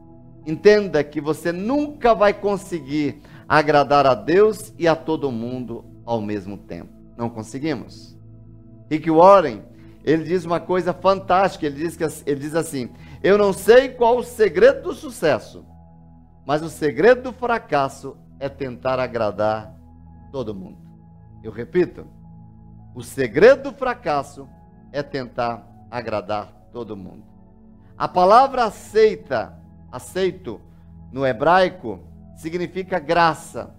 Entenda 0.47 1.03
que 1.03 1.20
você 1.20 1.51
nunca 1.51 2.14
vai 2.14 2.33
conseguir 2.33 3.20
agradar 3.49 4.07
a 4.07 4.14
Deus 4.14 4.72
e 4.78 4.86
a 4.86 4.97
todo 4.97 5.30
mundo 5.30 5.84
ao 6.05 6.20
mesmo 6.20 6.57
tempo. 6.57 6.93
Não 7.16 7.28
conseguimos. 7.28 8.18
Rick 8.90 9.11
Warren, 9.11 9.62
ele 10.05 10.24
diz 10.24 10.45
uma 10.45 10.61
coisa 10.61 10.93
fantástica, 10.93 11.66
ele 11.66 11.76
diz, 11.76 11.97
que, 11.97 12.05
ele 12.26 12.40
diz 12.40 12.55
assim, 12.55 12.90
eu 13.22 13.38
não 13.38 13.53
sei 13.53 13.88
qual 13.88 14.18
o 14.18 14.24
segredo 14.24 14.82
do 14.82 14.95
sucesso, 14.95 15.64
mas 16.45 16.62
o 16.62 16.68
segredo 16.68 17.22
do 17.22 17.32
fracasso 17.32 18.16
é 18.40 18.49
tentar 18.49 18.99
agradar 18.99 19.74
todo 20.32 20.55
mundo. 20.55 20.78
Eu 21.43 21.53
repito, 21.53 22.07
o 22.95 23.03
segredo 23.03 23.70
do 23.70 23.76
fracasso 23.76 24.49
é 24.90 25.03
tentar 25.03 25.66
agradar 25.90 26.53
todo 26.72 26.97
mundo. 26.97 27.24
A 27.97 28.09
palavra 28.09 28.64
aceita, 28.64 29.57
aceito, 29.90 30.61
no 31.12 31.24
hebraico, 31.24 32.01
significa 32.37 32.99
graça, 32.99 33.74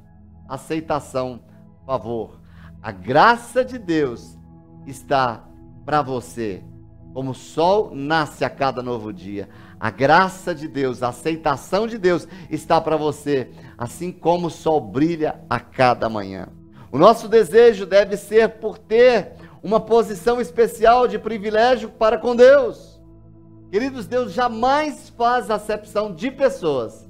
aceitação, 0.48 1.42
favor. 1.86 2.40
A 2.82 2.92
graça 2.92 3.64
de 3.64 3.78
Deus 3.78 4.38
está 4.86 5.44
para 5.86 6.02
você. 6.02 6.64
Como 7.14 7.32
o 7.32 7.36
sol 7.36 7.92
nasce 7.94 8.44
a 8.44 8.50
cada 8.50 8.82
novo 8.82 9.14
dia, 9.14 9.48
a 9.80 9.92
graça 9.92 10.56
de 10.56 10.68
Deus, 10.68 11.04
a 11.04 11.10
aceitação 11.10 11.86
de 11.86 11.98
Deus 11.98 12.28
está 12.50 12.82
para 12.82 12.98
você, 12.98 13.52
assim 13.78 14.12
como 14.12 14.48
o 14.48 14.50
sol 14.50 14.82
brilha 14.82 15.40
a 15.50 15.60
cada 15.60 16.10
manhã. 16.10 16.48
O 16.92 16.98
nosso 16.98 17.28
desejo 17.28 17.86
deve 17.86 18.18
ser 18.18 18.60
por 18.60 18.78
ter 18.78 19.34
uma 19.62 19.80
posição 19.80 20.42
especial 20.42 21.08
de 21.08 21.18
privilégio 21.18 21.90
para 21.90 22.18
com 22.18 22.36
Deus. 22.36 23.02
Queridos, 23.72 24.06
Deus 24.06 24.32
jamais 24.32 25.10
faz 25.10 25.50
acepção 25.50 26.14
de 26.14 26.30
pessoas, 26.30 27.03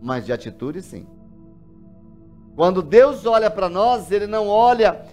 mas 0.00 0.24
de 0.24 0.32
atitude 0.32 0.82
sim. 0.82 1.06
Quando 2.56 2.82
Deus 2.82 3.26
olha 3.26 3.50
para 3.50 3.68
nós, 3.68 4.10
Ele 4.10 4.26
não 4.26 4.48
olha 4.48 5.04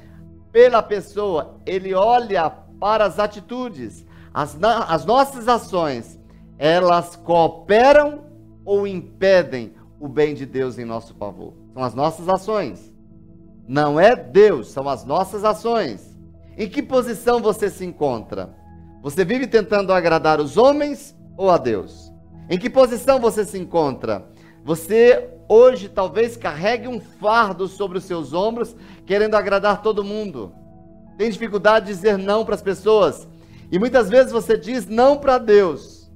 pela 0.52 0.82
pessoa, 0.82 1.60
ele 1.68 1.94
olha 1.94 2.50
para 2.50 3.06
as 3.06 3.20
atitudes. 3.20 4.06
As, 4.34 4.58
as 4.88 5.06
nossas 5.06 5.48
ações, 5.48 6.20
elas 6.58 7.16
cooperam 7.16 8.26
ou 8.66 8.88
impedem 8.88 9.74
o 10.00 10.08
bem 10.08 10.34
de 10.34 10.46
Deus 10.46 10.78
em 10.78 10.86
nosso 10.86 11.14
favor? 11.16 11.54
São 11.74 11.84
as 11.84 11.94
nossas 11.94 12.30
ações. 12.30 12.94
Não 13.68 14.00
é 14.00 14.16
Deus, 14.16 14.70
são 14.70 14.88
as 14.88 15.06
nossas 15.06 15.44
ações. 15.44 16.18
Em 16.58 16.68
que 16.68 16.82
posição 16.82 17.40
você 17.40 17.70
se 17.70 17.86
encontra? 17.86 18.56
Você 19.04 19.24
vive 19.24 19.46
tentando 19.46 19.94
agradar 19.94 20.40
os 20.40 20.58
homens 20.58 21.16
ou 21.38 21.52
a 21.52 21.58
Deus? 21.58 22.12
Em 22.50 22.58
que 22.58 22.70
posição 22.70 23.20
você 23.20 23.46
se 23.46 23.60
encontra? 23.60 24.28
Você 24.68 25.30
hoje 25.48 25.88
talvez 25.88 26.36
carregue 26.36 26.90
um 26.90 27.00
fardo 27.00 27.70
sobre 27.70 28.00
os 28.00 28.04
seus 28.04 28.34
ombros, 28.34 28.76
querendo 29.06 29.36
agradar 29.36 29.82
todo 29.82 30.04
mundo. 30.04 30.52
Tem 31.18 31.32
dificuldade 31.32 31.86
de 31.86 31.94
dizer 31.94 32.18
não 32.18 32.44
para 32.44 32.56
as 32.56 32.62
pessoas. 32.62 33.26
E 33.72 33.80
muitas 33.80 34.10
vezes 34.10 34.30
você 34.30 34.58
diz 34.58 34.86
não 34.86 35.16
para 35.16 35.38
Deus 35.38 36.12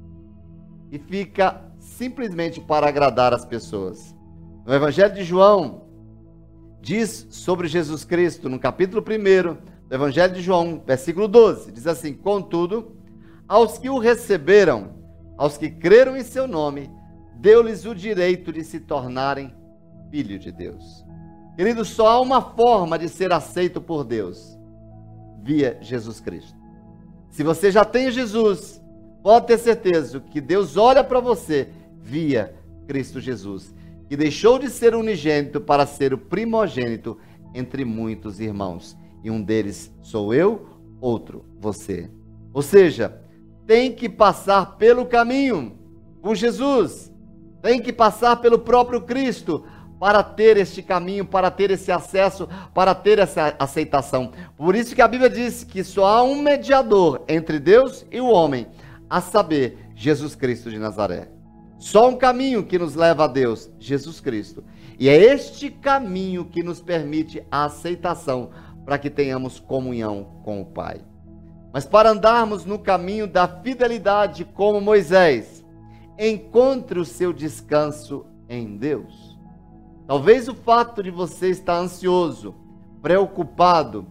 e 0.92 1.00
fica 1.00 1.62
simplesmente 1.80 2.60
para 2.60 2.90
agradar 2.90 3.34
as 3.34 3.46
pessoas. 3.46 4.14
No 4.66 4.74
Evangelho 4.74 5.16
de 5.16 5.24
João, 5.24 5.84
diz 6.82 7.28
sobre 7.30 7.70
Jesus 7.70 8.04
Cristo, 8.04 8.50
no 8.50 8.60
capítulo 8.60 9.02
1 9.02 9.88
do 9.88 9.96
Evangelho 9.96 10.34
de 10.34 10.42
João, 10.42 10.84
versículo 10.86 11.30
12, 11.30 11.72
diz 11.72 11.88
assim: 11.88 12.14
Contudo, 12.14 12.98
aos 13.48 13.78
que 13.78 13.90
o 13.90 13.98
receberam, 13.98 14.90
aos 15.38 15.58
que 15.58 15.70
creram 15.70 16.18
em 16.18 16.24
seu 16.24 16.50
nome, 16.50 16.90
deu-lhes 17.42 17.86
o 17.86 17.96
direito 17.96 18.54
de 18.54 18.64
se 18.64 18.80
tornarem 18.80 19.52
filhos 20.12 20.40
de 20.40 20.52
Deus. 20.52 21.04
Querido, 21.56 21.84
só 21.84 22.08
há 22.08 22.22
uma 22.22 22.42
forma 22.42 23.00
de 23.00 23.10
ser 23.10 23.34
aceito 23.34 23.82
por 23.82 24.04
Deus: 24.04 24.58
via 25.42 25.78
Jesus 25.82 26.20
Cristo. 26.20 26.56
Se 27.30 27.44
você 27.44 27.72
já 27.72 27.84
tem 27.84 28.12
Jesus, 28.12 28.80
pode 29.24 29.48
ter 29.48 29.58
certeza 29.58 30.20
que 30.20 30.40
Deus 30.40 30.78
olha 30.78 31.04
para 31.04 31.20
você 31.20 31.70
via 31.98 32.54
Cristo 32.88 33.20
Jesus, 33.20 33.74
que 34.08 34.16
deixou 34.16 34.60
de 34.60 34.70
ser 34.70 34.94
unigênito 34.94 35.60
para 35.60 35.86
ser 35.86 36.14
o 36.14 36.18
primogênito 36.18 37.18
entre 37.56 37.84
muitos 37.84 38.40
irmãos. 38.40 38.96
E 39.24 39.32
um 39.32 39.42
deles 39.42 39.92
sou 40.02 40.34
eu, 40.34 40.68
outro, 41.00 41.46
você. 41.60 42.10
Ou 42.54 42.62
seja, 42.62 43.20
tem 43.66 43.92
que 43.92 44.10
passar 44.10 44.78
pelo 44.78 45.06
caminho 45.06 45.78
com 46.22 46.36
Jesus, 46.36 47.11
tem 47.62 47.82
que 47.82 47.94
passar 47.94 48.38
pelo 48.38 48.60
próprio 48.60 49.02
Cristo 49.02 49.66
para 50.00 50.24
ter 50.24 50.58
este 50.58 50.82
caminho, 50.82 51.24
para 51.24 51.52
ter 51.52 51.70
esse 51.70 51.92
acesso, 51.92 52.50
para 52.74 52.96
ter 52.96 53.20
essa 53.20 53.56
aceitação. 53.60 54.32
Por 54.58 54.76
isso 54.76 54.96
que 54.96 55.02
a 55.02 55.08
Bíblia 55.08 55.30
diz 55.30 55.64
que 55.64 55.84
só 55.84 56.06
há 56.06 56.24
um 56.24 56.42
mediador 56.42 57.24
entre 57.28 57.60
Deus 57.60 58.04
e 58.12 58.20
o 58.20 58.28
homem, 58.28 58.68
a 59.08 59.22
saber, 59.22 59.78
Jesus 59.96 60.34
Cristo 60.34 60.72
de 60.72 60.80
Nazaré. 60.80 61.30
Só 61.78 62.10
um 62.10 62.16
caminho 62.16 62.64
que 62.64 62.80
nos 62.80 62.96
leva 62.96 63.26
a 63.26 63.28
Deus, 63.28 63.70
Jesus 63.80 64.20
Cristo. 64.20 64.64
E 64.98 65.08
é 65.08 65.16
este 65.16 65.70
caminho 65.70 66.46
que 66.46 66.64
nos 66.64 66.82
permite 66.82 67.44
a 67.52 67.66
aceitação 67.66 68.50
para 68.86 68.98
que 68.98 69.10
tenhamos 69.10 69.60
comunhão 69.60 70.42
com 70.44 70.62
o 70.62 70.66
Pai. 70.66 71.02
Mas 71.74 71.86
para 71.86 72.10
andarmos 72.10 72.66
no 72.66 72.80
caminho 72.80 73.28
da 73.28 73.48
fidelidade 73.48 74.46
como 74.46 74.82
Moisés, 74.82 75.61
encontre 76.30 77.00
o 77.00 77.06
seu 77.06 77.34
descanso 77.34 78.28
em 78.48 78.78
Deus. 78.78 79.40
Talvez 80.06 80.48
o 80.48 80.54
fato 80.54 81.02
de 81.02 81.10
você 81.10 81.50
estar 81.50 81.78
ansioso, 81.78 82.54
preocupado, 83.02 84.06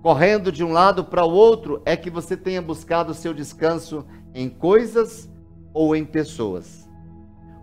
correndo 0.00 0.52
de 0.52 0.62
um 0.62 0.72
lado 0.72 1.04
para 1.04 1.24
o 1.24 1.32
outro, 1.32 1.82
é 1.84 1.96
que 1.96 2.10
você 2.10 2.36
tenha 2.36 2.62
buscado 2.62 3.10
o 3.10 3.14
seu 3.14 3.34
descanso 3.34 4.06
em 4.32 4.48
coisas 4.48 5.28
ou 5.74 5.96
em 5.96 6.04
pessoas. 6.04 6.88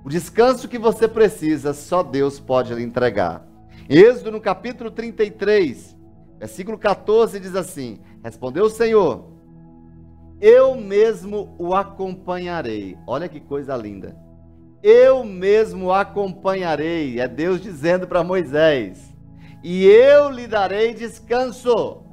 O 0.04 0.10
descanso 0.10 0.68
que 0.68 0.78
você 0.78 1.08
precisa, 1.08 1.74
só 1.74 2.04
Deus 2.04 2.40
pode 2.40 2.74
lhe 2.74 2.84
entregar. 2.84 3.48
Êxodo 3.88 4.32
no 4.32 4.42
capítulo 4.42 4.92
33, 4.92 5.96
versículo 6.38 6.78
14 6.78 7.40
diz 7.40 7.56
assim: 7.56 8.00
Respondeu 8.24 8.66
o 8.66 8.70
Senhor: 8.70 9.35
Eu 10.40 10.76
mesmo 10.76 11.56
o 11.58 11.74
acompanharei. 11.74 12.98
Olha 13.08 13.28
que 13.30 13.40
coisa 13.40 13.76
linda 13.76 14.26
eu 14.88 15.24
mesmo 15.24 15.92
acompanharei. 15.92 17.20
É 17.20 17.28
Deus 17.28 17.60
dizendo 17.60 18.08
para 18.08 18.24
Moisés: 18.24 19.12
e 19.64 19.84
eu 19.84 20.30
lhe 20.30 20.46
darei 20.46 20.94
descanso. 20.94 22.04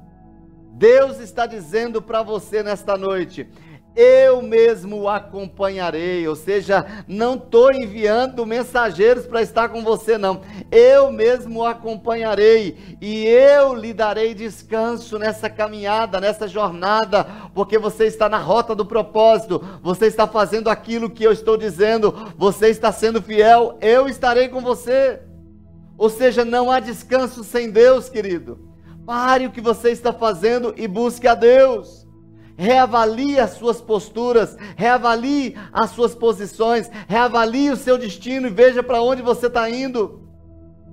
Deus 0.73 1.21
está 1.21 1.45
dizendo 1.45 2.01
para 2.01 2.23
você 2.23 2.63
nesta 2.63 2.97
noite: 2.97 3.47
eu 3.95 4.41
mesmo 4.41 5.01
o 5.01 5.09
acompanharei. 5.09 6.27
Ou 6.27 6.35
seja, 6.35 7.05
não 7.07 7.35
estou 7.35 7.73
enviando 7.73 8.47
mensageiros 8.47 9.27
para 9.27 9.43
estar 9.43 9.69
com 9.69 9.83
você, 9.83 10.17
não. 10.17 10.43
Eu 10.71 11.13
mesmo 11.13 11.61
o 11.61 11.67
acompanharei 11.67 12.97
e 13.01 13.27
eu 13.27 13.75
lhe 13.75 13.93
darei 13.93 14.35
descanso 14.35 15.19
nessa 15.19 15.49
caminhada, 15.51 16.21
nessa 16.21 16.49
jornada, 16.49 17.27
porque 17.55 17.79
você 17.79 18.07
está 18.07 18.29
na 18.29 18.39
rota 18.39 18.75
do 18.75 18.87
propósito, 18.87 19.63
você 19.83 20.07
está 20.07 20.27
fazendo 20.27 20.69
aquilo 20.69 21.11
que 21.11 21.25
eu 21.25 21.33
estou 21.33 21.57
dizendo, 21.57 22.33
você 22.37 22.69
está 22.69 22.91
sendo 22.91 23.23
fiel, 23.23 23.79
eu 23.81 24.09
estarei 24.09 24.49
com 24.49 24.61
você. 24.61 25.21
Ou 25.99 26.09
seja, 26.09 26.45
não 26.45 26.71
há 26.71 26.81
descanso 26.81 27.45
sem 27.45 27.71
Deus, 27.71 28.09
querido. 28.09 28.59
Pare 29.05 29.47
o 29.47 29.51
que 29.51 29.61
você 29.61 29.91
está 29.91 30.13
fazendo 30.13 30.75
e 30.77 30.89
busque 30.89 31.29
a 31.29 31.35
Deus 31.35 32.02
reavalie 32.63 33.41
as 33.41 33.51
suas 33.51 33.81
posturas, 33.81 34.57
reavalie 34.77 35.57
as 35.73 35.91
suas 35.91 36.15
posições, 36.15 36.89
reavalie 37.09 37.71
o 37.71 37.77
seu 37.77 37.99
destino 37.99 38.47
e 38.47 38.51
veja 38.51 38.85
para 38.85 39.03
onde 39.03 39.21
você 39.21 39.49
está 39.49 39.69
indo. 39.69 40.23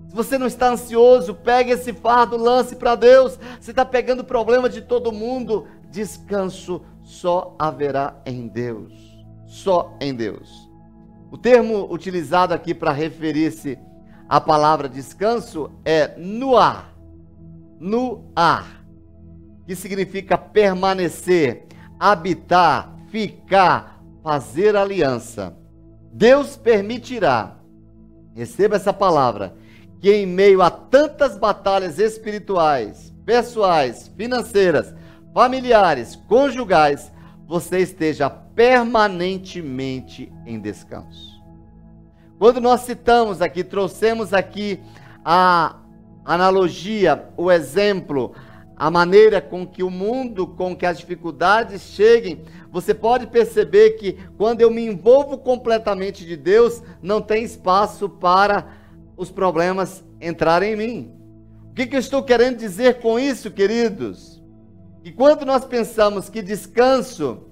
Se 0.07 0.15
você 0.15 0.39
não 0.39 0.47
está 0.47 0.69
ansioso, 0.71 1.35
pegue 1.35 1.71
esse 1.71 1.93
fardo, 1.93 2.35
lance 2.35 2.75
para 2.75 2.95
Deus. 2.95 3.39
Você 3.59 3.69
está 3.69 3.85
pegando 3.85 4.21
o 4.21 4.25
problema 4.25 4.67
de 4.67 4.81
todo 4.81 5.11
mundo. 5.11 5.67
Descanso 5.91 6.81
só 7.03 7.55
haverá 7.59 8.19
em 8.25 8.47
Deus. 8.47 8.91
Só 9.45 9.95
em 10.01 10.15
Deus. 10.15 10.67
O 11.31 11.37
termo 11.37 11.87
utilizado 11.93 12.55
aqui 12.55 12.73
para 12.73 12.91
referir-se 12.91 13.77
à 14.27 14.41
palavra 14.41 14.89
descanso 14.89 15.69
é 15.85 16.15
no 16.17 16.57
ar. 16.57 16.95
Que 19.69 19.75
significa 19.75 20.35
permanecer, 20.35 21.67
habitar, 21.99 22.91
ficar, 23.11 24.03
fazer 24.23 24.75
aliança. 24.75 25.55
Deus 26.11 26.57
permitirá, 26.57 27.55
receba 28.33 28.77
essa 28.77 28.91
palavra, 28.91 29.53
que 30.01 30.11
em 30.11 30.25
meio 30.25 30.63
a 30.63 30.71
tantas 30.71 31.37
batalhas 31.37 31.99
espirituais, 31.99 33.13
pessoais, 33.23 34.11
financeiras, 34.17 34.91
familiares, 35.35 36.15
conjugais, 36.15 37.11
você 37.45 37.77
esteja 37.77 38.27
permanentemente 38.27 40.33
em 40.47 40.59
descanso. 40.59 41.39
Quando 42.39 42.59
nós 42.59 42.81
citamos 42.81 43.39
aqui, 43.39 43.63
trouxemos 43.63 44.33
aqui 44.33 44.79
a 45.23 45.75
analogia, 46.25 47.29
o 47.37 47.51
exemplo, 47.51 48.33
a 48.79 48.89
maneira 48.89 49.41
com 49.41 49.67
que 49.67 49.83
o 49.83 49.89
mundo, 49.89 50.47
com 50.47 50.73
que 50.73 50.85
as 50.85 50.97
dificuldades 50.97 51.81
cheguem, 51.81 52.41
você 52.71 52.93
pode 52.93 53.27
perceber 53.27 53.91
que 53.97 54.13
quando 54.37 54.61
eu 54.61 54.71
me 54.71 54.85
envolvo 54.85 55.37
completamente 55.37 56.25
de 56.25 56.37
Deus, 56.37 56.81
não 57.01 57.21
tem 57.21 57.43
espaço 57.43 58.07
para 58.07 58.69
os 59.17 59.29
problemas 59.29 60.01
entrarem 60.21 60.71
em 60.71 60.75
mim. 60.77 61.13
O 61.69 61.73
que, 61.73 61.87
que 61.87 61.95
eu 61.97 61.99
estou 61.99 62.23
querendo 62.23 62.57
dizer 62.57 63.01
com 63.01 63.19
isso, 63.19 63.51
queridos? 63.51 64.41
Que 65.03 65.11
quando 65.11 65.45
nós 65.45 65.65
pensamos 65.65 66.29
que 66.29 66.41
descanso 66.41 67.49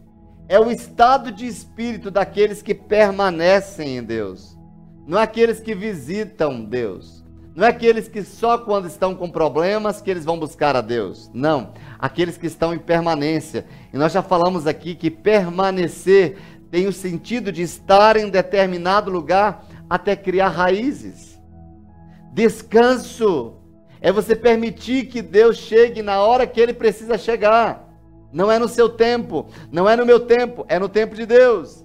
é 0.47 0.57
o 0.57 0.71
estado 0.71 1.29
de 1.29 1.45
espírito 1.45 2.09
daqueles 2.09 2.61
que 2.61 2.73
permanecem 2.73 3.97
em 3.97 4.03
Deus, 4.03 4.57
não 5.05 5.19
aqueles 5.19 5.59
que 5.59 5.75
visitam 5.75 6.63
Deus. 6.63 7.26
Não 7.57 7.65
é 7.65 7.69
aqueles 7.69 8.07
que 8.07 8.21
só 8.21 8.59
quando 8.59 8.85
estão 8.85 9.15
com 9.15 9.31
problemas 9.31 9.99
que 9.99 10.11
eles 10.11 10.23
vão 10.23 10.37
buscar 10.37 10.75
a 10.75 10.81
Deus. 10.81 11.27
Não. 11.33 11.73
Aqueles 11.97 12.37
que 12.37 12.45
estão 12.45 12.71
em 12.71 12.77
permanência. 12.77 13.65
E 13.91 13.97
nós 13.97 14.11
já 14.11 14.21
falamos 14.21 14.67
aqui 14.67 14.93
que 14.93 15.09
permanecer 15.09 16.37
tem 16.69 16.85
o 16.85 16.93
sentido 16.93 17.51
de 17.51 17.63
estar 17.63 18.15
em 18.15 18.29
determinado 18.29 19.09
lugar 19.09 19.65
até 19.89 20.15
criar 20.15 20.49
raízes. 20.49 21.41
Descanso 22.31 23.55
é 23.99 24.11
você 24.11 24.35
permitir 24.35 25.07
que 25.07 25.23
Deus 25.23 25.57
chegue 25.57 26.03
na 26.03 26.21
hora 26.21 26.45
que 26.45 26.61
ele 26.61 26.73
precisa 26.73 27.17
chegar. 27.17 27.89
Não 28.31 28.51
é 28.51 28.59
no 28.59 28.67
seu 28.67 28.87
tempo, 28.87 29.47
não 29.71 29.89
é 29.89 29.95
no 29.95 30.05
meu 30.05 30.19
tempo, 30.19 30.63
é 30.69 30.77
no 30.77 30.87
tempo 30.87 31.15
de 31.15 31.25
Deus. 31.25 31.83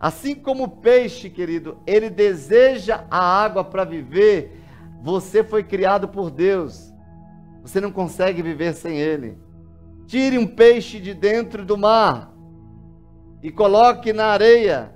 Assim 0.00 0.34
como 0.34 0.64
o 0.64 0.68
peixe, 0.68 1.30
querido, 1.30 1.78
ele 1.86 2.10
deseja 2.10 3.04
a 3.08 3.20
água 3.20 3.62
para 3.62 3.84
viver 3.84 4.61
você 5.02 5.42
foi 5.42 5.64
criado 5.64 6.06
por 6.06 6.30
Deus. 6.30 6.94
Você 7.62 7.80
não 7.80 7.90
consegue 7.90 8.40
viver 8.40 8.72
sem 8.72 8.98
Ele. 8.98 9.36
Tire 10.06 10.38
um 10.38 10.46
peixe 10.46 11.00
de 11.00 11.12
dentro 11.12 11.64
do 11.64 11.76
mar 11.76 12.32
e 13.42 13.50
coloque 13.50 14.12
na 14.12 14.26
areia. 14.26 14.94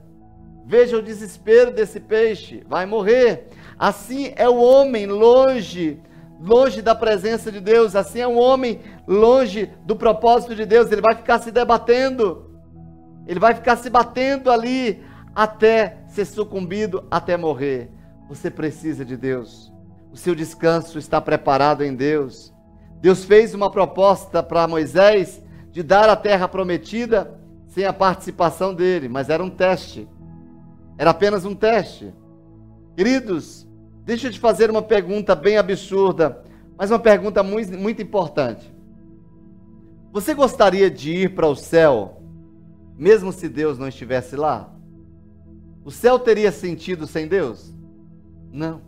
Veja 0.64 0.96
o 0.96 1.02
desespero 1.02 1.72
desse 1.72 1.98
peixe. 1.98 2.62
Vai 2.68 2.86
morrer. 2.86 3.48
Assim 3.76 4.32
é 4.36 4.48
o 4.48 4.58
homem 4.58 5.06
longe, 5.06 6.00
longe 6.40 6.80
da 6.80 6.94
presença 6.94 7.50
de 7.50 7.60
Deus. 7.60 7.96
Assim 7.96 8.20
é 8.20 8.28
o 8.28 8.36
homem 8.36 8.80
longe 9.08 9.72
do 9.84 9.96
propósito 9.96 10.54
de 10.54 10.64
Deus. 10.64 10.90
Ele 10.92 11.00
vai 11.00 11.16
ficar 11.16 11.40
se 11.40 11.50
debatendo. 11.50 12.48
Ele 13.26 13.40
vai 13.40 13.54
ficar 13.54 13.74
se 13.74 13.90
batendo 13.90 14.52
ali 14.52 15.02
até 15.34 15.98
ser 16.06 16.24
sucumbido, 16.26 17.04
até 17.10 17.36
morrer. 17.36 17.90
Você 18.28 18.52
precisa 18.52 19.04
de 19.04 19.16
Deus 19.16 19.74
o 20.16 20.18
seu 20.18 20.34
descanso 20.34 20.98
está 20.98 21.20
preparado 21.20 21.84
em 21.84 21.94
Deus. 21.94 22.50
Deus 23.02 23.22
fez 23.22 23.52
uma 23.52 23.70
proposta 23.70 24.42
para 24.42 24.66
Moisés 24.66 25.42
de 25.70 25.82
dar 25.82 26.08
a 26.08 26.16
terra 26.16 26.48
prometida 26.48 27.38
sem 27.66 27.84
a 27.84 27.92
participação 27.92 28.74
dele, 28.74 29.10
mas 29.10 29.28
era 29.28 29.44
um 29.44 29.50
teste. 29.50 30.08
Era 30.96 31.10
apenas 31.10 31.44
um 31.44 31.54
teste. 31.54 32.14
Queridos, 32.96 33.68
deixa 34.06 34.28
eu 34.28 34.32
te 34.32 34.40
fazer 34.40 34.70
uma 34.70 34.80
pergunta 34.80 35.34
bem 35.34 35.58
absurda, 35.58 36.42
mas 36.78 36.90
uma 36.90 36.98
pergunta 36.98 37.42
muito, 37.42 37.76
muito 37.76 38.00
importante. 38.00 38.74
Você 40.12 40.32
gostaria 40.32 40.90
de 40.90 41.12
ir 41.12 41.34
para 41.34 41.46
o 41.46 41.54
céu, 41.54 42.22
mesmo 42.96 43.32
se 43.32 43.50
Deus 43.50 43.76
não 43.76 43.86
estivesse 43.86 44.34
lá? 44.34 44.74
O 45.84 45.90
céu 45.90 46.18
teria 46.18 46.50
sentido 46.50 47.06
sem 47.06 47.28
Deus? 47.28 47.70
Não. 48.50 48.85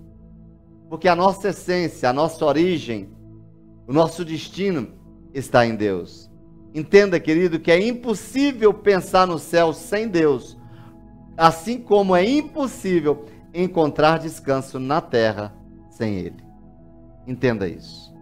Porque 0.88 1.08
a 1.08 1.14
nossa 1.14 1.48
essência, 1.48 2.08
a 2.08 2.12
nossa 2.12 2.44
origem, 2.44 3.10
o 3.86 3.92
nosso 3.92 4.24
destino 4.24 4.88
está 5.34 5.66
em 5.66 5.76
Deus. 5.76 6.30
Entenda, 6.74 7.18
querido, 7.18 7.58
que 7.58 7.70
é 7.70 7.80
impossível 7.80 8.72
pensar 8.72 9.26
no 9.26 9.38
céu 9.38 9.72
sem 9.72 10.08
Deus, 10.08 10.56
assim 11.36 11.80
como 11.80 12.14
é 12.14 12.24
impossível 12.28 13.24
encontrar 13.52 14.18
descanso 14.18 14.78
na 14.78 15.00
terra 15.00 15.54
sem 15.90 16.16
Ele. 16.16 16.42
Entenda 17.26 17.68
isso. 17.68 18.14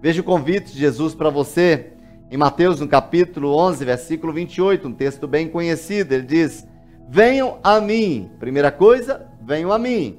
Veja 0.00 0.20
o 0.20 0.24
convite 0.24 0.72
de 0.72 0.78
Jesus 0.78 1.14
para 1.14 1.30
você 1.30 1.92
Em 2.30 2.36
Mateus, 2.36 2.78
no 2.78 2.86
capítulo 2.86 3.56
11, 3.56 3.84
versículo 3.86 4.34
28, 4.34 4.86
um 4.86 4.92
texto 4.92 5.26
bem 5.26 5.48
conhecido, 5.48 6.12
ele 6.12 6.26
diz: 6.26 6.68
Venham 7.08 7.58
a 7.64 7.80
mim. 7.80 8.30
Primeira 8.38 8.70
coisa, 8.70 9.26
venham 9.40 9.72
a 9.72 9.78
mim. 9.78 10.18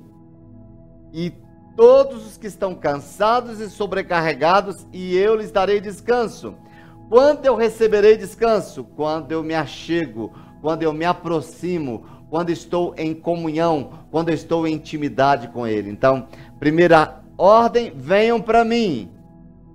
E 1.14 1.32
todos 1.80 2.28
os 2.28 2.38
que 2.38 2.46
estão 2.46 2.76
cansados 2.76 3.62
e 3.62 3.70
sobrecarregados, 3.70 4.86
e 4.92 5.16
eu 5.16 5.38
lhes 5.38 5.50
darei 5.50 5.80
descanso. 5.80 6.56
Quando 7.08 7.46
eu 7.46 7.56
receberei 7.56 8.18
descanso? 8.18 8.84
Quando 8.84 9.32
eu 9.32 9.42
me 9.42 9.56
achego, 9.56 10.34
quando 10.62 10.84
eu 10.84 10.92
me 10.92 11.06
aproximo, 11.06 12.04
quando 12.30 12.50
estou 12.50 12.94
em 12.98 13.14
comunhão, 13.16 13.92
quando 14.12 14.28
estou 14.28 14.68
em 14.68 14.74
intimidade 14.74 15.48
com 15.48 15.66
Ele. 15.66 15.90
Então, 15.90 16.28
primeira 16.60 17.22
ordem: 17.38 17.94
venham 17.96 18.42
para 18.42 18.66
mim. 18.66 19.10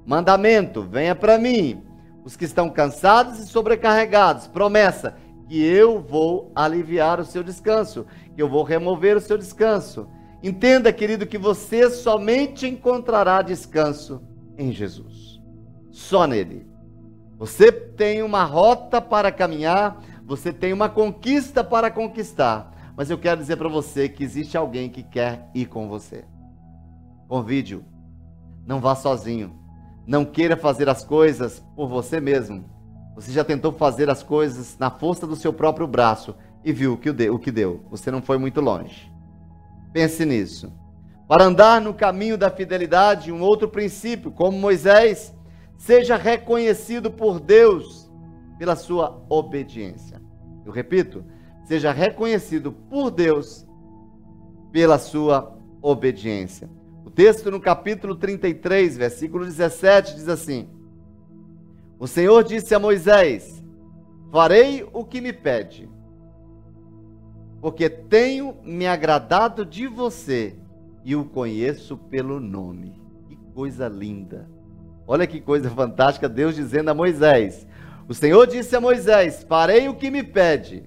Mandamento: 0.04 0.82
venha 0.82 1.14
para 1.14 1.38
mim. 1.38 1.82
Os 2.22 2.36
que 2.36 2.44
estão 2.44 2.68
cansados 2.68 3.38
e 3.38 3.46
sobrecarregados. 3.46 4.46
Promessa: 4.46 5.14
que 5.48 5.58
eu 5.58 6.02
vou 6.02 6.52
aliviar 6.54 7.18
o 7.18 7.24
seu 7.24 7.42
descanso, 7.42 8.04
que 8.36 8.42
eu 8.42 8.48
vou 8.48 8.62
remover 8.62 9.16
o 9.16 9.22
seu 9.22 9.38
descanso. 9.38 10.06
Entenda, 10.44 10.92
querido, 10.92 11.26
que 11.26 11.38
você 11.38 11.88
somente 11.88 12.66
encontrará 12.66 13.40
descanso 13.40 14.20
em 14.58 14.70
Jesus. 14.70 15.40
Só 15.90 16.26
nele. 16.26 16.66
Você 17.38 17.72
tem 17.72 18.22
uma 18.22 18.44
rota 18.44 19.00
para 19.00 19.32
caminhar, 19.32 20.02
você 20.26 20.52
tem 20.52 20.70
uma 20.70 20.86
conquista 20.86 21.64
para 21.64 21.90
conquistar. 21.90 22.92
Mas 22.94 23.08
eu 23.08 23.16
quero 23.16 23.40
dizer 23.40 23.56
para 23.56 23.70
você 23.70 24.06
que 24.06 24.22
existe 24.22 24.54
alguém 24.54 24.90
que 24.90 25.02
quer 25.02 25.48
ir 25.54 25.64
com 25.64 25.88
você. 25.88 26.26
Convide-o. 27.26 27.82
Não 28.66 28.80
vá 28.80 28.94
sozinho. 28.94 29.58
Não 30.06 30.26
queira 30.26 30.58
fazer 30.58 30.90
as 30.90 31.02
coisas 31.02 31.64
por 31.74 31.88
você 31.88 32.20
mesmo. 32.20 32.66
Você 33.14 33.32
já 33.32 33.44
tentou 33.44 33.72
fazer 33.72 34.10
as 34.10 34.22
coisas 34.22 34.76
na 34.78 34.90
força 34.90 35.26
do 35.26 35.36
seu 35.36 35.54
próprio 35.54 35.86
braço 35.86 36.36
e 36.62 36.70
viu 36.70 36.92
o 36.92 36.98
que 36.98 37.50
deu. 37.50 37.86
Você 37.90 38.10
não 38.10 38.20
foi 38.20 38.36
muito 38.36 38.60
longe. 38.60 39.13
Pense 39.94 40.26
nisso. 40.26 40.72
Para 41.28 41.44
andar 41.44 41.80
no 41.80 41.94
caminho 41.94 42.36
da 42.36 42.50
fidelidade, 42.50 43.30
um 43.30 43.40
outro 43.40 43.68
princípio, 43.68 44.32
como 44.32 44.58
Moisés, 44.58 45.32
seja 45.78 46.16
reconhecido 46.16 47.12
por 47.12 47.38
Deus 47.38 48.10
pela 48.58 48.74
sua 48.74 49.24
obediência. 49.28 50.20
Eu 50.66 50.72
repito, 50.72 51.24
seja 51.62 51.92
reconhecido 51.92 52.72
por 52.72 53.08
Deus 53.08 53.64
pela 54.72 54.98
sua 54.98 55.56
obediência. 55.80 56.68
O 57.04 57.10
texto 57.10 57.48
no 57.48 57.60
capítulo 57.60 58.16
33, 58.16 58.96
versículo 58.96 59.44
17 59.44 60.16
diz 60.16 60.28
assim: 60.28 60.68
O 62.00 62.08
Senhor 62.08 62.42
disse 62.42 62.74
a 62.74 62.80
Moisés: 62.80 63.62
Farei 64.32 64.84
o 64.92 65.04
que 65.04 65.20
me 65.20 65.32
pede, 65.32 65.88
porque 67.64 67.88
tenho 67.88 68.54
me 68.62 68.86
agradado 68.86 69.64
de 69.64 69.86
você 69.86 70.54
e 71.02 71.16
o 71.16 71.24
conheço 71.24 71.96
pelo 71.96 72.38
nome. 72.38 73.00
Que 73.26 73.38
coisa 73.54 73.88
linda! 73.88 74.46
Olha 75.06 75.26
que 75.26 75.40
coisa 75.40 75.70
fantástica, 75.70 76.28
Deus 76.28 76.54
dizendo 76.54 76.90
a 76.90 76.94
Moisés: 76.94 77.66
O 78.06 78.12
Senhor 78.12 78.46
disse 78.46 78.76
a 78.76 78.82
Moisés: 78.82 79.46
Farei 79.48 79.88
o 79.88 79.94
que 79.94 80.10
me 80.10 80.22
pede. 80.22 80.84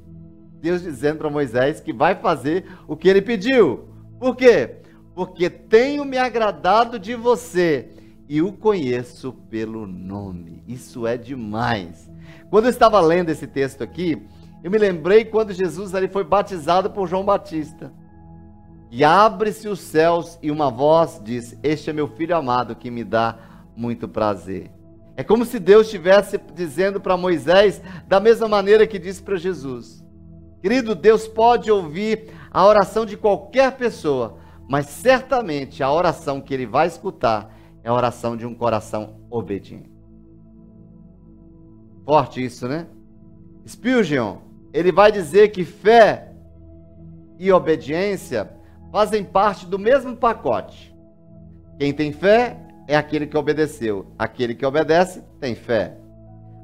Deus 0.62 0.84
dizendo 0.84 1.18
para 1.18 1.32
Moisés 1.32 1.80
que 1.80 1.92
vai 1.92 2.14
fazer 2.14 2.66
o 2.88 2.96
que 2.96 3.10
ele 3.10 3.24
pediu. 3.24 3.90
Por 4.20 4.36
quê? 4.36 4.76
Porque 5.16 5.50
tenho 5.50 6.06
me 6.06 6.20
agradado 6.20 7.00
de 7.00 7.16
você 7.16 7.90
e 8.30 8.40
o 8.40 8.52
conheço 8.52 9.34
pelo 9.50 9.88
nome. 9.88 10.64
Isso 10.68 11.08
é 11.08 11.18
demais. 11.18 12.08
Quando 12.52 12.66
eu 12.66 12.70
estava 12.70 13.02
lendo 13.02 13.32
esse 13.32 13.48
texto 13.48 13.84
aqui, 13.84 14.22
eu 14.64 14.72
me 14.72 14.78
lembrei 14.78 15.26
quando 15.26 15.54
Jesus 15.54 15.94
ali 15.94 16.08
foi 16.08 16.24
batizado 16.24 16.90
por 16.90 17.08
João 17.08 17.24
Batista. 17.24 17.94
E 18.90 19.04
abre-se 19.04 19.68
os 19.68 19.80
céus 19.80 20.40
e 20.42 20.50
uma 20.50 20.72
voz 20.72 21.22
diz: 21.24 21.58
Este 21.62 21.90
é 21.90 21.94
meu 21.94 22.08
filho 22.08 22.36
amado 22.36 22.76
que 22.76 22.90
me 22.90 23.04
dá 23.04 23.38
muito 23.76 24.08
prazer. 24.08 24.72
É 25.16 25.24
como 25.24 25.46
se 25.46 25.60
Deus 25.60 25.88
estivesse 25.88 26.40
dizendo 26.54 27.02
para 27.02 27.18
Moisés, 27.18 27.82
da 28.08 28.20
mesma 28.20 28.48
maneira 28.48 28.88
que 28.88 29.00
disse 29.00 29.22
para 29.22 29.36
Jesus: 29.36 30.04
Querido, 30.62 30.96
Deus 30.96 31.28
pode 31.28 31.72
ouvir 31.72 32.32
a 32.52 32.66
oração 32.66 33.06
de 33.06 33.18
qualquer 33.18 33.76
pessoa, 33.78 34.38
mas 34.70 34.88
certamente 34.88 35.84
a 35.84 35.92
oração 35.92 36.40
que 36.42 36.54
ele 36.54 36.66
vai 36.66 36.88
escutar 36.88 37.54
é 37.84 37.90
a 37.90 37.94
oração 37.94 38.38
de 38.38 38.46
um 38.46 38.56
coração 38.56 39.16
obediente. 39.30 39.92
Forte 42.06 42.44
isso, 42.44 42.68
né? 42.68 42.88
Spurgeon, 43.68 44.38
ele 44.78 44.92
vai 44.92 45.12
dizer 45.12 45.50
que 45.50 45.66
fé 45.66 46.32
e 47.40 47.52
obediência 47.52 48.48
fazem 48.92 49.24
parte 49.24 49.66
do 49.66 49.80
mesmo 49.80 50.16
pacote. 50.16 50.96
Quem 51.80 51.92
tem 51.92 52.12
fé 52.12 52.60
é 52.88 52.96
aquele 52.96 53.26
que 53.26 53.36
obedeceu. 53.36 54.06
Aquele 54.20 54.54
que 54.54 54.64
obedece 54.64 55.24
tem 55.40 55.56
fé. 55.56 55.98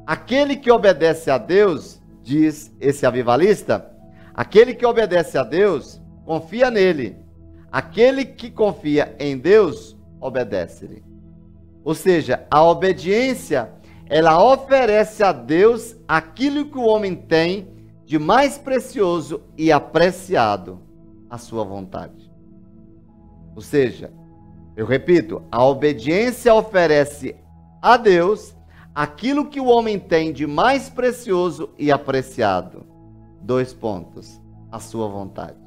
Aquele 0.05 0.55
que 0.55 0.69
obedece 0.69 1.31
a 1.31 1.39
Deus, 1.39 1.99
diz 2.21 2.71
esse 2.79 3.03
avivalista, 3.03 3.91
aquele 4.31 4.75
que 4.75 4.85
obedece 4.85 5.35
a 5.35 5.43
Deus 5.43 5.99
confia 6.23 6.69
nele. 6.69 7.17
Aquele 7.71 8.25
que 8.25 8.51
confia 8.51 9.15
em 9.17 9.39
Deus 9.39 9.97
obedece-lhe. 10.21 11.03
Ou 11.83 11.95
seja, 11.95 12.45
a 12.51 12.63
obediência, 12.63 13.71
ela 14.07 14.39
oferece 14.53 15.23
a 15.23 15.31
Deus 15.31 15.95
aquilo 16.07 16.67
que 16.67 16.77
o 16.77 16.85
homem 16.85 17.15
tem 17.15 17.72
de 18.05 18.19
mais 18.19 18.57
precioso 18.57 19.41
e 19.57 19.71
apreciado, 19.71 20.79
a 21.29 21.37
sua 21.37 21.63
vontade. 21.63 22.31
Ou 23.55 23.61
seja, 23.61 24.11
eu 24.75 24.85
repito, 24.85 25.43
a 25.51 25.63
obediência 25.63 26.53
oferece 26.53 27.35
a 27.81 27.97
Deus 27.97 28.55
aquilo 28.93 29.47
que 29.47 29.59
o 29.59 29.65
homem 29.65 29.99
tem 29.99 30.31
de 30.31 30.45
mais 30.45 30.89
precioso 30.89 31.69
e 31.77 31.91
apreciado. 31.91 32.85
Dois 33.41 33.73
pontos. 33.73 34.41
A 34.71 34.79
sua 34.79 35.07
vontade. 35.07 35.57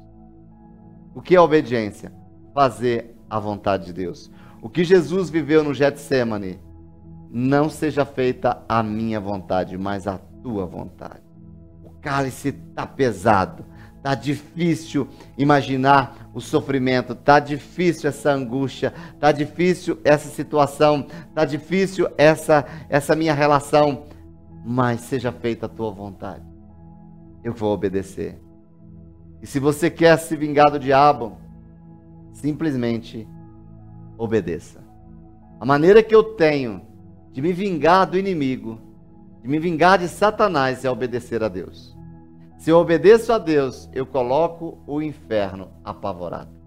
O 1.15 1.21
que 1.21 1.35
é 1.35 1.39
obediência? 1.39 2.11
Fazer 2.53 3.15
a 3.29 3.39
vontade 3.39 3.85
de 3.85 3.93
Deus. 3.93 4.29
O 4.61 4.69
que 4.69 4.83
Jesus 4.83 5.29
viveu 5.29 5.63
no 5.63 5.73
Getsemane? 5.73 6.59
Não 7.29 7.69
seja 7.69 8.03
feita 8.05 8.63
a 8.67 8.83
minha 8.83 9.19
vontade, 9.19 9.77
mas 9.77 10.07
a 10.07 10.17
tua 10.41 10.65
vontade. 10.65 11.26
Cálice 12.07 12.49
está 12.49 12.85
pesado 12.87 13.65
Tá 14.07 14.15
difícil 14.15 15.05
imaginar 15.37 16.29
o 16.33 16.39
sofrimento, 16.39 17.13
tá 17.13 17.41
difícil 17.41 18.07
essa 18.07 18.31
angústia, 18.31 18.93
tá 19.19 19.33
difícil 19.33 19.99
essa 20.01 20.29
situação, 20.29 21.07
tá 21.35 21.43
difícil 21.43 22.07
essa 22.17 22.65
essa 22.87 23.13
minha 23.17 23.33
relação, 23.33 24.05
mas 24.63 25.01
seja 25.01 25.29
feita 25.29 25.65
a 25.65 25.69
tua 25.69 25.91
vontade. 25.91 26.45
Eu 27.43 27.51
vou 27.51 27.73
obedecer. 27.73 28.39
E 29.41 29.45
se 29.45 29.59
você 29.59 29.89
quer 29.89 30.17
se 30.17 30.37
vingar 30.37 30.71
do 30.71 30.79
diabo, 30.79 31.37
simplesmente 32.31 33.27
obedeça. 34.17 34.81
A 35.59 35.65
maneira 35.65 36.01
que 36.01 36.15
eu 36.15 36.23
tenho 36.23 36.81
de 37.33 37.41
me 37.41 37.51
vingar 37.51 38.05
do 38.05 38.17
inimigo, 38.17 38.79
de 39.41 39.49
me 39.49 39.59
vingar 39.59 39.97
de 39.97 40.07
Satanás 40.07 40.85
é 40.85 40.89
obedecer 40.89 41.43
a 41.43 41.49
Deus. 41.49 41.96
Se 42.57 42.71
eu 42.71 42.77
obedeço 42.77 43.31
a 43.31 43.37
Deus, 43.37 43.87
eu 43.93 44.05
coloco 44.05 44.79
o 44.87 45.01
inferno 45.01 45.69
apavorado. 45.83 46.57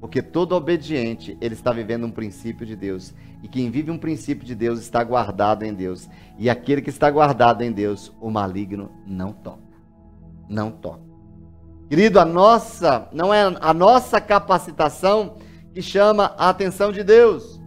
Porque 0.00 0.20
todo 0.20 0.56
obediente, 0.56 1.38
ele 1.40 1.54
está 1.54 1.70
vivendo 1.72 2.04
um 2.04 2.10
princípio 2.10 2.66
de 2.66 2.74
Deus. 2.74 3.14
E 3.40 3.46
quem 3.46 3.70
vive 3.70 3.90
um 3.90 3.98
princípio 3.98 4.44
de 4.44 4.54
Deus 4.54 4.80
está 4.80 5.02
guardado 5.04 5.62
em 5.62 5.72
Deus. 5.72 6.08
E 6.36 6.50
aquele 6.50 6.82
que 6.82 6.90
está 6.90 7.08
guardado 7.08 7.62
em 7.62 7.70
Deus, 7.70 8.12
o 8.20 8.28
maligno 8.28 8.90
não 9.06 9.32
toca. 9.32 9.62
Não 10.48 10.72
toca. 10.72 11.12
Querido, 11.88 12.18
a 12.18 12.24
nossa, 12.24 13.08
não 13.12 13.32
é 13.32 13.42
a 13.60 13.72
nossa 13.72 14.20
capacitação 14.20 15.36
que 15.72 15.80
chama 15.80 16.34
a 16.36 16.48
atenção 16.48 16.90
de 16.90 17.04
Deus, 17.04 17.60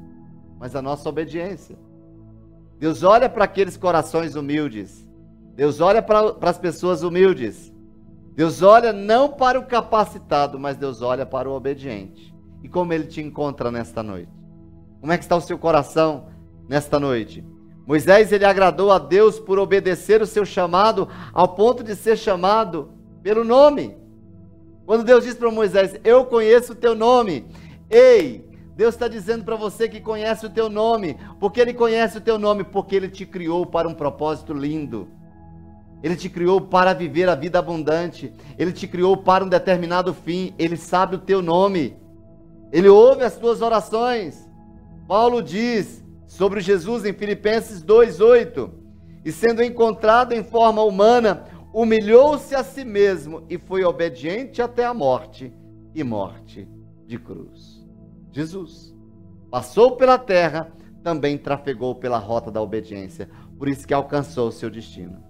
mas 0.60 0.76
a 0.76 0.82
nossa 0.82 1.08
obediência. 1.08 1.78
Deus 2.78 3.02
olha 3.02 3.30
para 3.30 3.46
aqueles 3.46 3.78
corações 3.78 4.36
humildes 4.36 5.05
Deus 5.56 5.80
olha 5.80 6.02
para 6.02 6.36
as 6.42 6.58
pessoas 6.58 7.02
humildes. 7.02 7.74
Deus 8.34 8.62
olha 8.62 8.92
não 8.92 9.30
para 9.30 9.58
o 9.58 9.66
capacitado, 9.66 10.60
mas 10.60 10.76
Deus 10.76 11.02
olha 11.02 11.26
para 11.26 11.50
o 11.50 11.54
obediente. 11.54 12.36
E 12.62 12.68
como 12.68 12.92
ele 12.92 13.06
te 13.06 13.22
encontra 13.22 13.72
nesta 13.72 14.04
noite? 14.04 14.32
Como 15.00 15.14
é 15.14 15.18
que 15.18 15.24
está 15.24 15.36
o 15.36 15.42
seu 15.42 15.58
coração 15.58 16.28
nesta 16.68 17.00
noite? 17.00 17.46
Moisés 17.88 18.32
ele 18.32 18.44
agradou 18.44 18.92
a 18.92 19.00
Deus 19.00 19.40
por 19.40 19.58
obedecer 19.60 20.22
o 20.22 20.26
seu 20.26 20.46
chamado 20.46 21.08
ao 21.32 21.50
ponto 21.50 21.84
de 21.84 21.96
ser 21.96 22.18
chamado 22.18 22.92
pelo 23.24 23.44
nome. 23.44 23.96
Quando 24.86 25.04
Deus 25.04 25.24
disse 25.24 25.38
para 25.38 25.50
Moisés: 25.52 25.98
"Eu 26.04 26.26
conheço 26.26 26.74
o 26.74 26.76
teu 26.76 26.96
nome". 26.96 27.46
Ei, 27.90 28.50
Deus 28.76 28.96
está 28.96 29.08
dizendo 29.08 29.46
para 29.46 29.56
você 29.56 29.88
que 29.88 30.02
conhece 30.02 30.46
o 30.46 30.50
teu 30.50 30.70
nome. 30.70 31.18
Porque 31.40 31.62
Ele 31.62 31.74
conhece 31.74 32.18
o 32.18 32.22
teu 32.22 32.38
nome? 32.38 32.64
Porque 32.64 32.96
Ele 32.96 33.08
te 33.08 33.26
criou 33.26 33.66
para 33.66 33.88
um 33.88 33.94
propósito 33.94 34.54
lindo. 34.54 35.08
Ele 36.06 36.16
te 36.16 36.30
criou 36.30 36.62
para 36.62 36.94
viver 36.94 37.28
a 37.28 37.34
vida 37.34 37.58
abundante. 37.58 38.32
Ele 38.60 38.72
te 38.72 38.88
criou 38.88 39.18
para 39.18 39.44
um 39.44 39.50
determinado 39.50 40.14
fim. 40.14 40.54
Ele 40.56 40.78
sabe 40.78 41.16
o 41.16 41.20
teu 41.20 41.42
nome. 41.42 41.98
Ele 42.72 42.88
ouve 42.88 43.24
as 43.24 43.36
tuas 43.36 43.60
orações. 43.60 44.48
Paulo 45.08 45.42
diz 45.42 46.06
sobre 46.28 46.62
Jesus 46.62 47.06
em 47.06 47.14
Filipenses 47.14 47.84
2:8, 47.84 48.70
e 49.26 49.32
sendo 49.32 49.64
encontrado 49.64 50.34
em 50.34 50.44
forma 50.44 50.84
humana, 50.84 51.46
humilhou-se 51.74 52.54
a 52.54 52.64
si 52.64 52.86
mesmo 52.86 53.44
e 53.50 53.58
foi 53.58 53.84
obediente 53.84 54.62
até 54.62 54.86
a 54.86 54.94
morte 54.94 55.52
e 55.96 56.04
morte 56.04 56.70
de 57.08 57.18
cruz. 57.18 57.84
Jesus 58.32 58.96
passou 59.50 59.96
pela 59.96 60.20
terra, 60.20 60.72
também 61.02 61.36
trafegou 61.36 61.96
pela 61.96 62.20
rota 62.20 62.52
da 62.52 62.62
obediência, 62.62 63.28
por 63.58 63.68
isso 63.68 63.88
que 63.88 63.94
alcançou 63.94 64.50
o 64.50 64.52
seu 64.52 64.70
destino. 64.70 65.25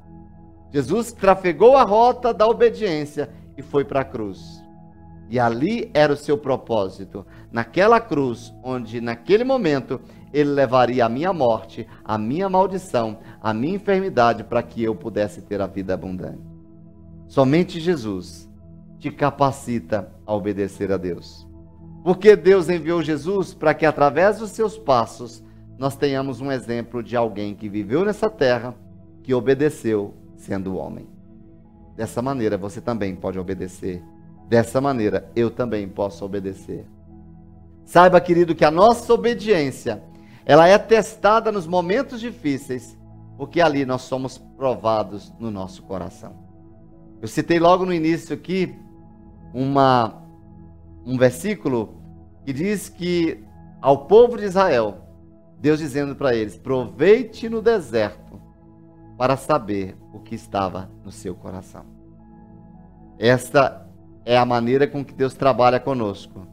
Jesus 0.72 1.11
trafegou 1.11 1.78
a 1.78 1.84
rota 1.84 2.34
da 2.34 2.47
obediência 2.47 3.30
e 3.57 3.61
foi 3.61 3.86
para 3.86 4.01
a 4.01 4.05
cruz. 4.05 4.63
E 5.30 5.39
ali 5.39 5.89
era 5.93 6.13
o 6.13 6.18
seu 6.18 6.38
propósito, 6.38 7.26
naquela 7.51 7.99
cruz, 7.99 8.53
onde 8.63 9.01
naquele 9.01 9.43
momento 9.43 9.99
ele 10.32 10.51
levaria 10.51 11.05
a 11.05 11.09
minha 11.09 11.34
morte, 11.34 11.88
a 12.03 12.18
minha 12.18 12.49
maldição, 12.49 13.20
a 13.41 13.53
minha 13.53 13.76
enfermidade 13.76 14.43
para 14.43 14.61
que 14.61 14.84
eu 14.84 14.93
pudesse 14.93 15.41
ter 15.41 15.61
a 15.61 15.68
vida 15.68 15.93
abundante. 15.93 16.41
Somente 17.28 17.80
Jesus 17.80 18.49
te 18.99 19.09
capacita 19.09 20.11
a 20.26 20.34
obedecer 20.34 20.91
a 20.91 20.97
Deus. 20.97 21.47
Porque 22.03 22.36
Deus 22.36 22.70
enviou 22.70 23.01
Jesus 23.01 23.53
para 23.53 23.74
que 23.74 23.86
através 23.86 24.38
dos 24.38 24.51
seus 24.51 24.78
passos 24.78 25.43
nós 25.78 25.95
tenhamos 25.95 26.39
um 26.39 26.51
exemplo 26.51 27.01
de 27.01 27.16
alguém 27.16 27.55
que 27.55 27.68
viveu 27.68 28.05
nessa 28.05 28.30
terra, 28.30 28.76
que 29.24 29.34
obedeceu 29.34 30.13
sendo 30.36 30.77
homem. 30.77 31.07
Dessa 31.95 32.21
maneira 32.21 32.57
você 32.57 32.81
também 32.81 33.15
pode 33.15 33.39
obedecer 33.39 34.03
Dessa 34.47 34.79
maneira, 34.79 35.31
eu 35.36 35.49
também 35.49 35.88
posso 35.88 36.23
obedecer. 36.23 36.86
Saiba, 37.83 38.21
querido, 38.21 38.53
que 38.53 38.63
a 38.63 38.71
nossa 38.71 39.11
obediência, 39.13 40.03
ela 40.45 40.67
é 40.67 40.77
testada 40.77 41.51
nos 41.51 41.65
momentos 41.65 42.19
difíceis, 42.19 42.97
porque 43.38 43.59
ali 43.59 43.86
nós 43.86 44.03
somos 44.03 44.38
provados 44.38 45.33
no 45.39 45.49
nosso 45.49 45.81
coração. 45.83 46.33
Eu 47.21 47.27
citei 47.27 47.59
logo 47.59 47.86
no 47.86 47.93
início 47.93 48.36
aqui 48.36 48.75
uma, 49.53 50.21
um 51.03 51.17
versículo 51.17 51.95
que 52.45 52.53
diz 52.53 52.88
que 52.88 53.43
ao 53.81 54.05
povo 54.05 54.38
de 54.38 54.45
Israel, 54.45 55.07
Deus 55.59 55.79
dizendo 55.79 56.15
para 56.15 56.36
eles: 56.36 56.55
proveite 56.55 57.49
no 57.49 57.63
deserto 57.63 58.24
para 59.18 59.38
saber 59.38 59.97
o 60.13 60.20
que 60.20 60.36
estava 60.36 60.89
no 61.03 61.11
seu 61.11 61.36
coração. 61.36 61.86
Esta 63.18 63.88
é 64.26 64.38
a 64.38 64.45
maneira 64.45 64.88
com 64.88 65.03
que 65.03 65.13
Deus 65.13 65.34
trabalha 65.34 65.80
conosco. 65.80 66.45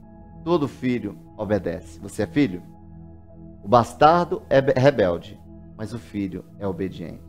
Todo 0.44 0.68
filho 0.68 1.18
obedece. 1.36 1.98
Você 2.00 2.22
é 2.22 2.26
filho? 2.26 2.62
O 3.64 3.68
bastardo 3.68 4.42
é 4.48 4.60
rebelde, 4.78 5.40
mas 5.76 5.92
o 5.92 5.98
filho 5.98 6.44
é 6.58 6.66
obediente. 6.66 7.22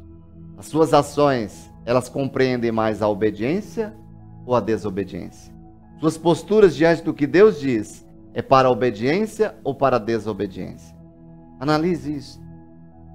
As 0.58 0.68
suas 0.68 0.94
ações, 0.94 1.72
elas 1.86 2.10
compreendem 2.10 2.72
mais 2.72 3.02
a 3.02 3.08
obediência 3.08 3.94
ou 4.46 4.56
a 4.56 4.60
desobediência? 4.60 5.54
Suas 6.00 6.18
posturas 6.18 6.76
diante 6.76 7.04
do 7.04 7.14
que 7.14 7.26
Deus 7.26 7.60
diz 7.60 8.06
é 8.34 8.42
para 8.42 8.68
a 8.68 8.72
obediência 8.72 9.56
ou 9.64 9.74
para 9.74 9.96
a 9.96 10.00
desobediência? 10.00 10.96
Analise 11.60 12.16
isso. 12.16 12.44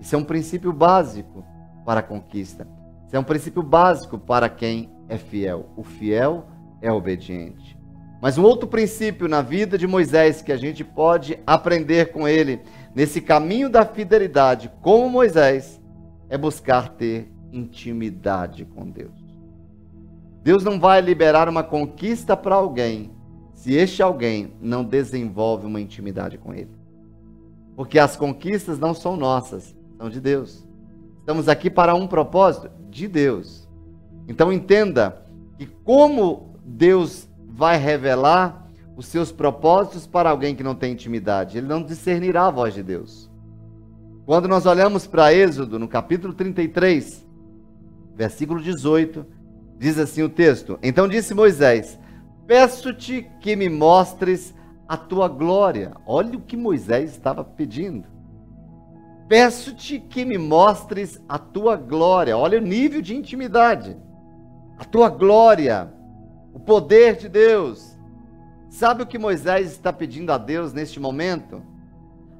Isso 0.01 0.15
é 0.15 0.19
um 0.19 0.25
princípio 0.25 0.73
básico 0.73 1.45
para 1.89 2.01
a 2.01 2.03
conquista. 2.03 2.69
Isso 3.07 3.17
é 3.17 3.19
um 3.19 3.25
princípio 3.25 3.63
básico 3.63 4.19
para 4.19 4.47
quem 4.51 4.93
é 5.09 5.17
fiel. 5.17 5.71
O 5.75 5.83
fiel 5.83 6.45
é 6.83 6.93
obediente. 6.93 7.79
Mas 8.21 8.37
um 8.37 8.43
outro 8.43 8.69
princípio 8.69 9.27
na 9.27 9.41
vida 9.41 9.79
de 9.79 9.87
Moisés 9.87 10.43
que 10.43 10.53
a 10.53 10.57
gente 10.59 10.85
pode 10.85 11.39
aprender 11.47 12.13
com 12.13 12.29
ele, 12.29 12.61
nesse 12.95 13.23
caminho 13.23 13.71
da 13.71 13.87
fidelidade, 13.87 14.71
como 14.83 15.09
Moisés, 15.09 15.81
é 16.29 16.37
buscar 16.37 16.91
ter 16.91 17.33
intimidade 17.51 18.67
com 18.67 18.91
Deus. 18.91 19.19
Deus 20.43 20.63
não 20.63 20.79
vai 20.79 21.01
liberar 21.01 21.49
uma 21.49 21.63
conquista 21.63 22.37
para 22.37 22.57
alguém 22.57 23.11
se 23.55 23.73
este 23.73 24.03
alguém 24.03 24.53
não 24.61 24.85
desenvolve 24.85 25.65
uma 25.65 25.81
intimidade 25.81 26.37
com 26.37 26.53
ele. 26.53 26.77
Porque 27.75 27.99
as 27.99 28.15
conquistas 28.15 28.79
não 28.79 28.93
são 28.93 29.17
nossas, 29.17 29.75
são 29.97 30.11
de 30.11 30.21
Deus. 30.21 30.68
Estamos 31.29 31.47
aqui 31.47 31.69
para 31.69 31.95
um 31.95 32.07
propósito 32.07 32.71
de 32.89 33.07
Deus. 33.07 33.69
Então 34.27 34.51
entenda 34.51 35.27
que 35.59 35.67
como 35.67 36.59
Deus 36.65 37.29
vai 37.47 37.77
revelar 37.77 38.67
os 38.97 39.05
seus 39.05 39.31
propósitos 39.31 40.07
para 40.07 40.31
alguém 40.31 40.55
que 40.57 40.63
não 40.63 40.75
tem 40.75 40.95
intimidade. 40.95 41.59
Ele 41.59 41.67
não 41.67 41.83
discernirá 41.83 42.47
a 42.47 42.51
voz 42.51 42.73
de 42.73 42.83
Deus. 42.83 43.31
Quando 44.25 44.49
nós 44.49 44.65
olhamos 44.65 45.07
para 45.07 45.31
Êxodo, 45.35 45.79
no 45.79 45.87
capítulo 45.87 46.33
33, 46.33 47.27
versículo 48.15 48.63
18, 48.63 49.27
diz 49.79 49.99
assim 49.99 50.23
o 50.23 50.31
texto: 50.31 50.79
Então 50.83 51.07
disse 51.07 51.35
Moisés: 51.35 51.99
Peço-te 52.47 53.31
que 53.39 53.55
me 53.55 53.69
mostres 53.69 54.55
a 54.89 54.97
tua 54.97 55.29
glória. 55.29 55.93
Olha 56.07 56.39
o 56.39 56.41
que 56.41 56.57
Moisés 56.57 57.11
estava 57.11 57.45
pedindo. 57.45 58.18
Peço-te 59.29 60.01
que 60.01 60.25
me 60.25 60.39
mostres 60.39 61.21
a 61.29 61.39
tua 61.39 61.77
glória. 61.77 62.37
Olha 62.37 62.59
o 62.59 62.63
nível 62.63 63.03
de 63.03 63.15
intimidade. 63.15 63.97
A 64.79 64.85
tua 64.85 65.09
glória 65.09 65.93
o 66.53 66.59
poder 66.59 67.17
de 67.17 67.29
Deus. 67.29 67.97
Sabe 68.69 69.03
o 69.03 69.07
que 69.07 69.19
Moisés 69.19 69.71
está 69.71 69.93
pedindo 69.93 70.33
a 70.33 70.39
Deus 70.39 70.73
neste 70.73 70.99
momento? 70.99 71.63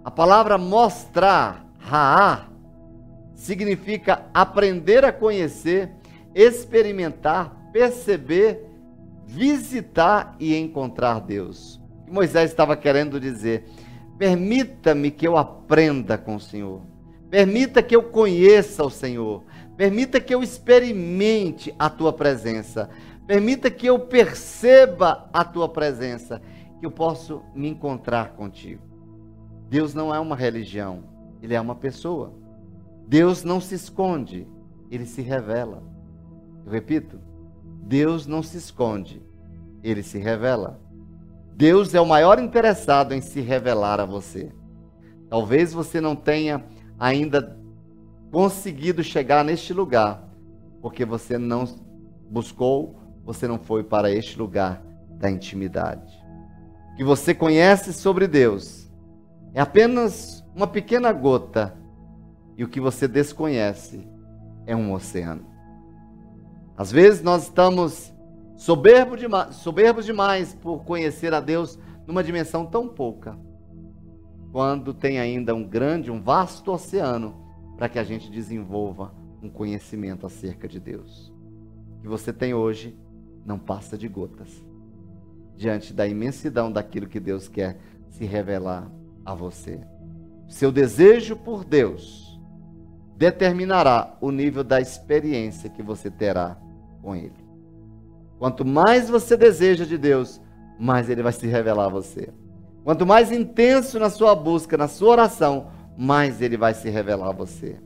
A 0.05 0.11
palavra 0.11 0.59
mostrar, 0.59 1.65
raá, 1.79 2.47
significa 3.35 4.27
aprender 4.35 5.05
a 5.05 5.13
conhecer, 5.13 5.93
experimentar, 6.35 7.71
perceber, 7.73 8.67
visitar 9.25 10.35
e 10.41 10.57
encontrar 10.57 11.21
Deus. 11.21 11.81
O 12.03 12.05
que 12.07 12.13
Moisés 12.13 12.51
estava 12.51 12.77
querendo 12.77 13.21
dizer? 13.21 13.69
Permita-me 14.19 15.11
que 15.11 15.27
eu 15.27 15.37
aprenda 15.37 16.19
com 16.19 16.35
o 16.35 16.41
Senhor. 16.41 16.83
Permita 17.31 17.83
que 17.83 17.95
eu 17.95 18.03
conheça 18.03 18.85
o 18.85 18.91
Senhor. 18.91 19.45
Permita 19.77 20.21
que 20.21 20.35
eu 20.35 20.43
experimente 20.43 21.73
a 21.79 21.89
tua 21.89 22.13
presença. 22.13 22.91
Permita 23.29 23.71
que 23.71 23.87
eu 23.87 23.99
perceba 23.99 25.29
a 25.33 25.45
tua 25.45 25.69
presença, 25.69 26.41
que 26.81 26.87
eu 26.87 26.91
possa 26.91 27.39
me 27.55 27.69
encontrar 27.69 28.33
contigo. 28.33 28.83
Deus 29.69 29.93
não 29.93 30.15
é 30.15 30.19
uma 30.19 30.35
religião, 30.35 31.05
ele 31.43 31.55
é 31.55 31.61
uma 31.61 31.75
pessoa. 31.75 32.33
Deus 33.07 33.45
não 33.45 33.61
se 33.61 33.75
esconde, 33.75 34.49
ele 34.91 35.05
se 35.05 35.21
revela. 35.21 35.83
Eu 36.65 36.73
repito, 36.73 37.21
Deus 37.83 38.27
não 38.27 38.43
se 38.43 38.57
esconde, 38.57 39.23
ele 39.83 40.03
se 40.03 40.19
revela. 40.19 40.81
Deus 41.59 41.93
é 41.93 42.01
o 42.01 42.07
maior 42.07 42.39
interessado 42.39 43.13
em 43.13 43.21
se 43.21 43.41
revelar 43.41 43.99
a 43.99 44.07
você. 44.07 44.53
Talvez 45.29 45.73
você 45.73 46.01
não 46.01 46.15
tenha 46.15 46.65
ainda 46.99 47.59
conseguido 48.31 49.03
chegar 49.03 49.45
neste 49.45 49.73
lugar, 49.73 50.23
porque 50.81 51.05
você 51.05 51.37
não 51.37 51.65
buscou 52.31 52.99
você 53.25 53.47
não 53.47 53.59
foi 53.59 53.85
para 53.85 54.11
este 54.11 54.39
lugar 54.39 54.83
da 55.19 55.31
intimidade. 55.31 56.15
O 56.93 56.97
que 56.97 57.05
você 57.05 57.35
conhece 57.35 57.93
sobre 57.93 58.27
Deus 58.27 58.91
é 59.53 59.61
apenas 59.61 60.43
uma 60.57 60.67
pequena 60.67 61.13
gota, 61.13 61.77
e 62.57 62.65
o 62.65 62.69
que 62.69 62.81
você 62.81 63.07
desconhece 63.07 64.09
é 64.65 64.75
um 64.75 64.95
oceano. 64.95 65.45
Às 66.75 66.91
vezes 66.91 67.21
nós 67.21 67.43
estamos 67.43 68.15
soberbos 68.59 69.21
demais, 69.21 69.55
soberbos 69.55 70.05
demais 70.05 70.53
por 70.53 70.85
conhecer 70.85 71.33
a 71.33 71.41
Deus 71.41 71.79
numa 72.07 72.25
dimensão 72.25 72.67
tão 72.67 72.89
pouca, 72.89 73.39
quando 74.51 74.93
tem 74.93 75.21
ainda 75.21 75.55
um 75.55 75.65
grande, 75.65 76.11
um 76.11 76.21
vasto 76.21 76.73
oceano 76.73 77.47
para 77.77 77.89
que 77.89 77.99
a 77.99 78.05
gente 78.05 78.29
desenvolva 78.29 79.15
um 79.41 79.49
conhecimento 79.49 80.27
acerca 80.27 80.67
de 80.67 80.81
Deus. 80.81 81.33
O 81.99 82.03
que 82.03 82.09
você 82.09 82.33
tem 82.33 82.53
hoje 82.53 82.99
não 83.47 83.59
passa 83.59 83.97
de 83.97 84.09
gotas 84.09 84.65
diante 85.57 85.93
da 85.93 86.07
imensidão 86.07 86.71
daquilo 86.71 87.07
que 87.07 87.21
Deus 87.21 87.47
quer 87.47 87.79
se 88.09 88.25
revelar 88.25 88.91
a 89.25 89.35
você. 89.35 89.81
Seu 90.49 90.73
desejo 90.73 91.37
por 91.37 91.65
Deus 91.65 92.41
determinará 93.17 94.17
o 94.21 94.31
nível 94.31 94.65
da 94.65 94.81
experiência 94.81 95.71
que 95.71 95.83
você 95.83 96.11
terá 96.11 96.57
com 97.03 97.15
Ele. 97.15 97.48
Quanto 98.39 98.65
mais 98.65 99.09
você 99.09 99.37
deseja 99.37 99.85
de 99.85 99.99
Deus, 99.99 100.41
mais 100.79 101.09
Ele 101.11 101.23
vai 101.23 101.33
se 101.33 101.47
revelar 101.47 101.87
a 101.87 101.91
você. 101.91 102.33
Quanto 102.89 103.05
mais 103.05 103.31
intenso 103.31 103.99
na 103.99 104.09
sua 104.09 104.35
busca, 104.35 104.77
na 104.77 104.89
sua 104.89 105.11
oração, 105.11 105.67
mais 105.95 106.41
ele 106.41 106.57
vai 106.57 106.73
se 106.73 106.89
revelar 106.89 107.29
a 107.29 107.33
você. 107.33 107.77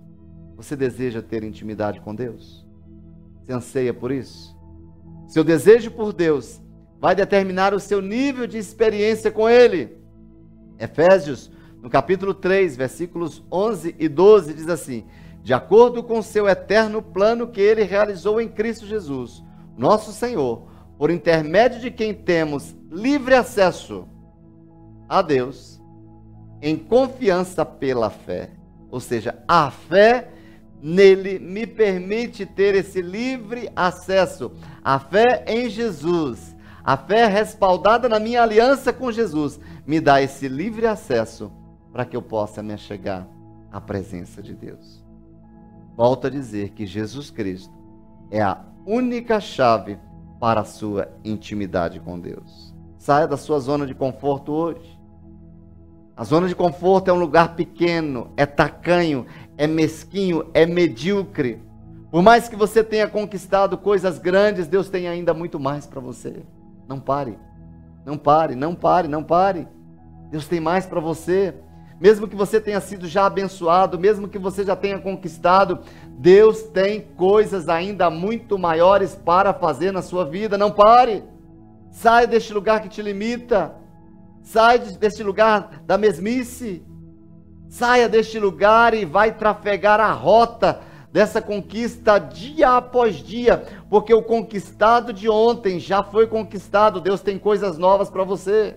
Você 0.54 0.76
deseja 0.76 1.20
ter 1.20 1.42
intimidade 1.42 2.00
com 2.00 2.14
Deus? 2.14 2.64
Você 3.40 3.52
anseia 3.52 3.92
por 3.92 4.12
isso? 4.12 4.56
Seu 5.26 5.42
desejo 5.42 5.90
por 5.90 6.12
Deus 6.12 6.60
vai 7.00 7.16
determinar 7.16 7.74
o 7.74 7.80
seu 7.80 8.00
nível 8.00 8.46
de 8.46 8.58
experiência 8.58 9.30
com 9.32 9.48
Ele. 9.48 9.96
Efésios, 10.78 11.50
no 11.82 11.90
capítulo 11.90 12.32
3, 12.32 12.76
versículos 12.76 13.42
11 13.50 13.96
e 13.98 14.08
12, 14.08 14.54
diz 14.54 14.68
assim: 14.68 15.04
De 15.42 15.52
acordo 15.52 16.02
com 16.04 16.20
o 16.20 16.22
seu 16.22 16.46
eterno 16.46 17.02
plano 17.02 17.48
que 17.48 17.60
Ele 17.60 17.82
realizou 17.82 18.40
em 18.40 18.48
Cristo 18.48 18.86
Jesus, 18.86 19.42
nosso 19.76 20.12
Senhor, 20.12 20.62
por 20.98 21.10
intermédio 21.10 21.80
de 21.80 21.90
quem 21.90 22.14
temos 22.14 22.74
livre 22.90 23.34
acesso 23.34 24.06
a 25.08 25.20
Deus, 25.22 25.80
em 26.60 26.76
confiança 26.76 27.64
pela 27.64 28.08
fé. 28.08 28.50
Ou 28.90 29.00
seja, 29.00 29.42
a 29.48 29.70
fé 29.70 30.28
nele 30.80 31.38
me 31.38 31.66
permite 31.66 32.44
ter 32.44 32.74
esse 32.74 33.00
livre 33.00 33.70
acesso. 33.74 34.52
A 34.84 34.98
fé 34.98 35.44
em 35.46 35.68
Jesus, 35.68 36.54
a 36.84 36.96
fé 36.96 37.26
respaldada 37.26 38.08
na 38.08 38.18
minha 38.18 38.42
aliança 38.42 38.92
com 38.92 39.10
Jesus, 39.10 39.58
me 39.86 40.00
dá 40.00 40.22
esse 40.22 40.48
livre 40.48 40.86
acesso 40.86 41.52
para 41.92 42.04
que 42.04 42.16
eu 42.16 42.22
possa 42.22 42.62
me 42.62 42.72
achegar 42.72 43.28
à 43.70 43.80
presença 43.80 44.42
de 44.42 44.54
Deus. 44.54 45.02
Volto 45.96 46.26
a 46.26 46.30
dizer 46.30 46.70
que 46.70 46.86
Jesus 46.86 47.30
Cristo 47.30 47.72
é 48.30 48.40
a 48.40 48.64
única 48.86 49.40
chave 49.40 49.98
para 50.40 50.60
a 50.60 50.64
sua 50.64 51.08
intimidade 51.24 52.00
com 52.00 52.18
Deus. 52.18 52.74
Saia 52.98 53.26
da 53.26 53.36
sua 53.36 53.58
zona 53.58 53.86
de 53.86 53.94
conforto 53.94 54.52
hoje. 54.52 54.98
A 56.16 56.24
zona 56.24 56.46
de 56.46 56.54
conforto 56.54 57.08
é 57.08 57.12
um 57.12 57.18
lugar 57.18 57.54
pequeno, 57.56 58.32
é 58.36 58.44
tacanho, 58.44 59.26
é 59.56 59.66
mesquinho, 59.66 60.50
é 60.52 60.66
medíocre. 60.66 61.62
Por 62.10 62.22
mais 62.22 62.48
que 62.48 62.56
você 62.56 62.84
tenha 62.84 63.08
conquistado 63.08 63.78
coisas 63.78 64.18
grandes, 64.18 64.66
Deus 64.66 64.90
tem 64.90 65.08
ainda 65.08 65.32
muito 65.32 65.58
mais 65.58 65.86
para 65.86 66.00
você. 66.00 66.42
Não 66.86 67.00
pare. 67.00 67.38
Não 68.04 68.18
pare, 68.18 68.54
não 68.54 68.74
pare, 68.74 69.08
não 69.08 69.22
pare. 69.22 69.66
Deus 70.30 70.46
tem 70.46 70.60
mais 70.60 70.84
para 70.84 71.00
você. 71.00 71.54
Mesmo 72.00 72.26
que 72.26 72.34
você 72.34 72.60
tenha 72.60 72.80
sido 72.80 73.06
já 73.06 73.26
abençoado, 73.26 73.98
mesmo 73.98 74.26
que 74.26 74.38
você 74.38 74.64
já 74.64 74.74
tenha 74.74 74.98
conquistado, 74.98 75.78
Deus 76.18 76.62
tem 76.62 77.00
coisas 77.00 77.68
ainda 77.68 78.08
muito 78.10 78.58
maiores 78.58 79.14
para 79.14 79.52
fazer 79.52 79.92
na 79.92 80.02
sua 80.02 80.24
vida. 80.24 80.56
Não 80.56 80.70
pare. 80.70 81.24
Sai 81.90 82.26
deste 82.26 82.52
lugar 82.52 82.80
que 82.80 82.88
te 82.88 83.02
limita. 83.02 83.74
Sai 84.42 84.78
deste 84.78 85.22
lugar 85.22 85.82
da 85.86 85.98
mesmice. 85.98 86.82
Saia 87.68 88.06
deste 88.06 88.38
lugar 88.38 88.92
e 88.92 89.06
vai 89.06 89.32
trafegar 89.32 89.98
a 89.98 90.12
rota 90.12 90.80
dessa 91.10 91.40
conquista 91.40 92.18
dia 92.18 92.76
após 92.76 93.16
dia, 93.16 93.64
porque 93.88 94.12
o 94.12 94.22
conquistado 94.22 95.12
de 95.12 95.28
ontem 95.28 95.80
já 95.80 96.02
foi 96.02 96.26
conquistado. 96.26 97.00
Deus 97.00 97.22
tem 97.22 97.38
coisas 97.38 97.78
novas 97.78 98.10
para 98.10 98.24
você. 98.24 98.76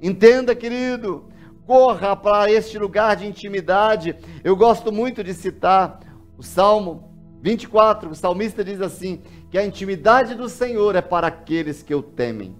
Entenda, 0.00 0.54
querido, 0.54 1.24
corra 1.66 2.14
para 2.14 2.50
este 2.50 2.78
lugar 2.78 3.16
de 3.16 3.26
intimidade. 3.26 4.14
Eu 4.44 4.54
gosto 4.54 4.92
muito 4.92 5.24
de 5.24 5.34
citar 5.34 5.98
o 6.38 6.42
Salmo 6.42 7.02
24, 7.42 8.10
o 8.10 8.14
salmista 8.14 8.64
diz 8.64 8.80
assim: 8.80 9.20
que 9.50 9.58
a 9.58 9.66
intimidade 9.66 10.34
do 10.34 10.48
Senhor 10.48 10.94
é 10.94 11.02
para 11.02 11.26
aqueles 11.26 11.82
que 11.82 11.94
o 11.94 12.02
temem, 12.02 12.56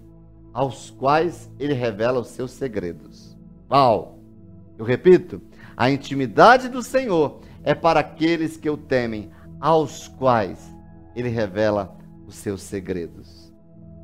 aos 0.53 0.91
quais 0.91 1.51
ele 1.59 1.73
revela 1.73 2.21
os 2.21 2.29
seus 2.29 2.51
segredos. 2.51 3.37
Uau! 3.71 4.19
Eu 4.77 4.85
repito, 4.85 5.41
a 5.77 5.91
intimidade 5.91 6.69
do 6.69 6.83
Senhor 6.83 7.41
é 7.63 7.75
para 7.75 8.01
aqueles 8.01 8.57
que 8.57 8.69
o 8.69 8.77
temem, 8.77 9.31
aos 9.61 10.09
quais 10.09 10.75
ele 11.15 11.29
revela 11.29 11.97
os 12.27 12.35
seus 12.37 12.63
segredos. 12.63 13.53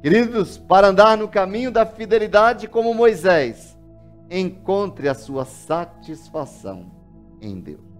Queridos, 0.02 0.58
para 0.58 0.88
andar 0.88 1.16
no 1.16 1.28
caminho 1.28 1.70
da 1.70 1.86
fidelidade 1.86 2.68
como 2.68 2.92
Moisés, 2.92 3.76
encontre 4.30 5.08
a 5.08 5.14
sua 5.14 5.44
satisfação 5.44 6.90
em 7.40 7.60
Deus. 7.60 7.93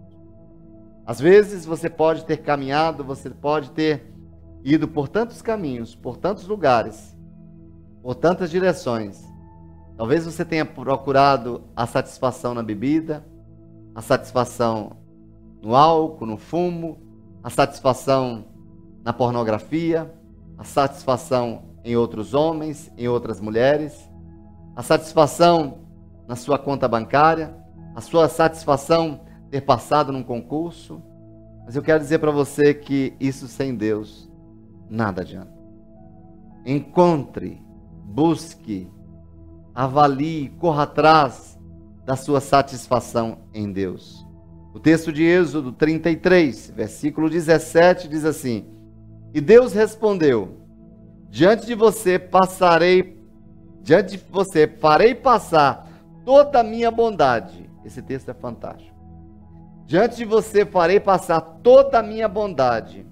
Às 1.06 1.20
vezes 1.20 1.64
você 1.66 1.90
pode 1.90 2.24
ter 2.24 2.38
caminhado, 2.38 3.04
você 3.04 3.30
pode 3.30 3.70
ter 3.72 4.12
ido 4.64 4.88
por 4.88 5.08
tantos 5.08 5.42
caminhos, 5.42 5.94
por 5.94 6.16
tantos 6.16 6.46
lugares, 6.46 7.16
por 8.02 8.14
tantas 8.14 8.50
direções, 8.50 9.22
Talvez 9.96 10.24
você 10.24 10.44
tenha 10.44 10.64
procurado 10.64 11.62
a 11.76 11.86
satisfação 11.86 12.52
na 12.52 12.62
bebida, 12.62 13.24
a 13.94 14.02
satisfação 14.02 14.96
no 15.62 15.76
álcool, 15.76 16.26
no 16.26 16.36
fumo, 16.36 16.98
a 17.42 17.48
satisfação 17.48 18.44
na 19.04 19.12
pornografia, 19.12 20.12
a 20.58 20.64
satisfação 20.64 21.76
em 21.84 21.94
outros 21.96 22.34
homens, 22.34 22.90
em 22.98 23.06
outras 23.06 23.40
mulheres, 23.40 24.10
a 24.74 24.82
satisfação 24.82 25.78
na 26.26 26.34
sua 26.34 26.58
conta 26.58 26.88
bancária, 26.88 27.54
a 27.94 28.00
sua 28.00 28.28
satisfação 28.28 29.20
ter 29.54 29.60
passado 29.60 30.10
num 30.10 30.24
concurso. 30.24 31.00
Mas 31.64 31.76
eu 31.76 31.82
quero 31.82 32.00
dizer 32.00 32.18
para 32.18 32.32
você 32.32 32.74
que 32.74 33.14
isso 33.20 33.46
sem 33.46 33.72
Deus 33.72 34.28
nada 34.90 35.22
adianta. 35.22 35.54
Encontre, 36.66 37.62
busque 38.04 38.90
avalie, 39.72 40.48
corra 40.58 40.82
atrás 40.82 41.56
da 42.04 42.16
sua 42.16 42.40
satisfação 42.40 43.42
em 43.54 43.70
Deus. 43.70 44.26
O 44.74 44.80
texto 44.80 45.12
de 45.12 45.22
Êxodo 45.22 45.70
33, 45.70 46.72
versículo 46.74 47.30
17 47.30 48.08
diz 48.08 48.24
assim: 48.24 48.66
E 49.32 49.40
Deus 49.40 49.72
respondeu: 49.72 50.58
Diante 51.30 51.64
de 51.64 51.76
você 51.76 52.18
passarei, 52.18 53.22
diante 53.82 54.16
de 54.16 54.24
você 54.28 54.66
farei 54.66 55.14
passar 55.14 55.88
toda 56.24 56.58
a 56.58 56.64
minha 56.64 56.90
bondade. 56.90 57.70
Esse 57.84 58.02
texto 58.02 58.30
é 58.30 58.34
fantástico. 58.34 58.93
Diante 59.86 60.16
de 60.16 60.24
você 60.24 60.64
farei 60.64 60.98
passar 60.98 61.40
toda 61.40 61.98
a 61.98 62.02
minha 62.02 62.28
bondade, 62.28 63.06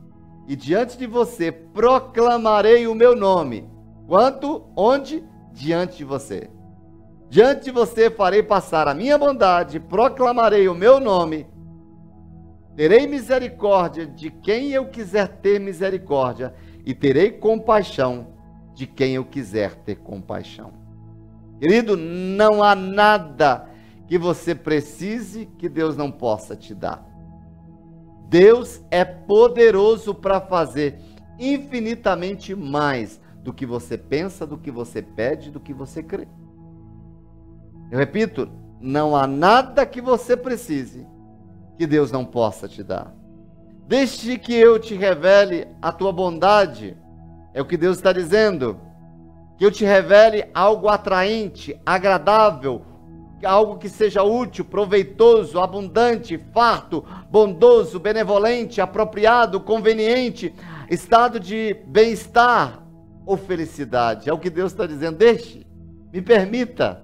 e 0.49 0.57
diante 0.57 0.97
de 0.97 1.07
você 1.07 1.53
proclamarei 1.53 2.87
o 2.87 2.95
meu 2.95 3.15
nome. 3.15 3.71
Quanto? 4.07 4.65
Onde? 4.77 5.23
diante 5.53 5.99
de 5.99 6.05
você. 6.05 6.51
Diante 7.29 7.65
de 7.65 7.71
você 7.71 8.11
farei 8.11 8.43
passar 8.43 8.89
a 8.89 8.95
minha 8.95 9.17
bondade, 9.17 9.81
proclamarei 9.81 10.69
o 10.69 10.75
meu 10.75 10.99
nome. 10.99 11.47
Terei 12.77 13.07
misericórdia 13.07 14.07
de 14.07 14.31
quem 14.31 14.73
eu 14.73 14.87
quiser 14.87 15.29
ter 15.29 15.61
misericórdia, 15.61 16.55
e 16.85 16.95
terei 16.95 17.31
compaixão 17.31 18.29
de 18.75 18.87
quem 18.87 19.15
eu 19.15 19.25
quiser 19.25 19.75
ter 19.77 19.97
compaixão. 19.97 20.73
Querido, 21.61 21.97
não 21.97 22.63
há 22.63 22.75
nada 22.75 23.69
que 24.13 24.19
você 24.19 24.55
precise 24.55 25.47
que 25.57 25.71
Deus 25.71 25.97
não 25.97 26.11
possa 26.13 26.55
te 26.55 26.75
dar. 26.75 27.03
Deus 28.29 28.85
é 28.91 29.07
poderoso 29.07 30.15
para 30.15 30.39
fazer 30.39 31.01
infinitamente 31.39 32.55
mais 32.55 33.19
do 33.43 33.55
que 33.55 33.65
você 33.65 33.97
pensa, 33.97 34.47
do 34.47 34.59
que 34.59 34.71
você 34.71 35.01
pede, 35.01 35.51
do 35.51 35.59
que 35.59 35.73
você 35.73 36.03
crê. 36.03 36.29
Eu 37.91 37.99
repito, 37.99 38.51
não 38.79 39.17
há 39.17 39.27
nada 39.27 39.87
que 39.87 40.03
você 40.03 40.37
precise 40.37 41.07
que 41.79 41.87
Deus 41.87 42.13
não 42.13 42.23
possa 42.23 42.69
te 42.69 42.83
dar. 42.83 43.15
Deixe 43.89 44.37
que 44.37 44.55
eu 44.55 44.79
te 44.79 44.95
revele 44.95 45.67
a 45.81 45.91
tua 45.91 46.13
bondade, 46.13 46.99
é 47.55 47.63
o 47.63 47.67
que 47.67 47.79
Deus 47.79 47.97
está 47.97 48.13
dizendo. 48.13 48.79
Que 49.57 49.65
eu 49.65 49.71
te 49.71 49.87
revele 49.87 50.51
algo 50.53 50.91
atraente, 50.91 51.81
agradável, 51.87 52.92
algo 53.45 53.79
que 53.79 53.89
seja 53.89 54.23
útil, 54.23 54.65
proveitoso, 54.65 55.61
abundante, 55.61 56.39
farto, 56.53 57.05
bondoso, 57.31 57.99
benevolente, 57.99 58.81
apropriado, 58.81 59.61
conveniente, 59.61 60.55
estado 60.91 61.39
de 61.41 61.77
bem-estar, 61.87 62.83
ou 63.25 63.37
felicidade. 63.37 64.29
É 64.29 64.33
o 64.33 64.39
que 64.39 64.51
Deus 64.51 64.73
está 64.73 64.87
dizendo. 64.87 65.19
Deixe, 65.19 65.67
me 66.13 66.21
permita. 66.21 67.03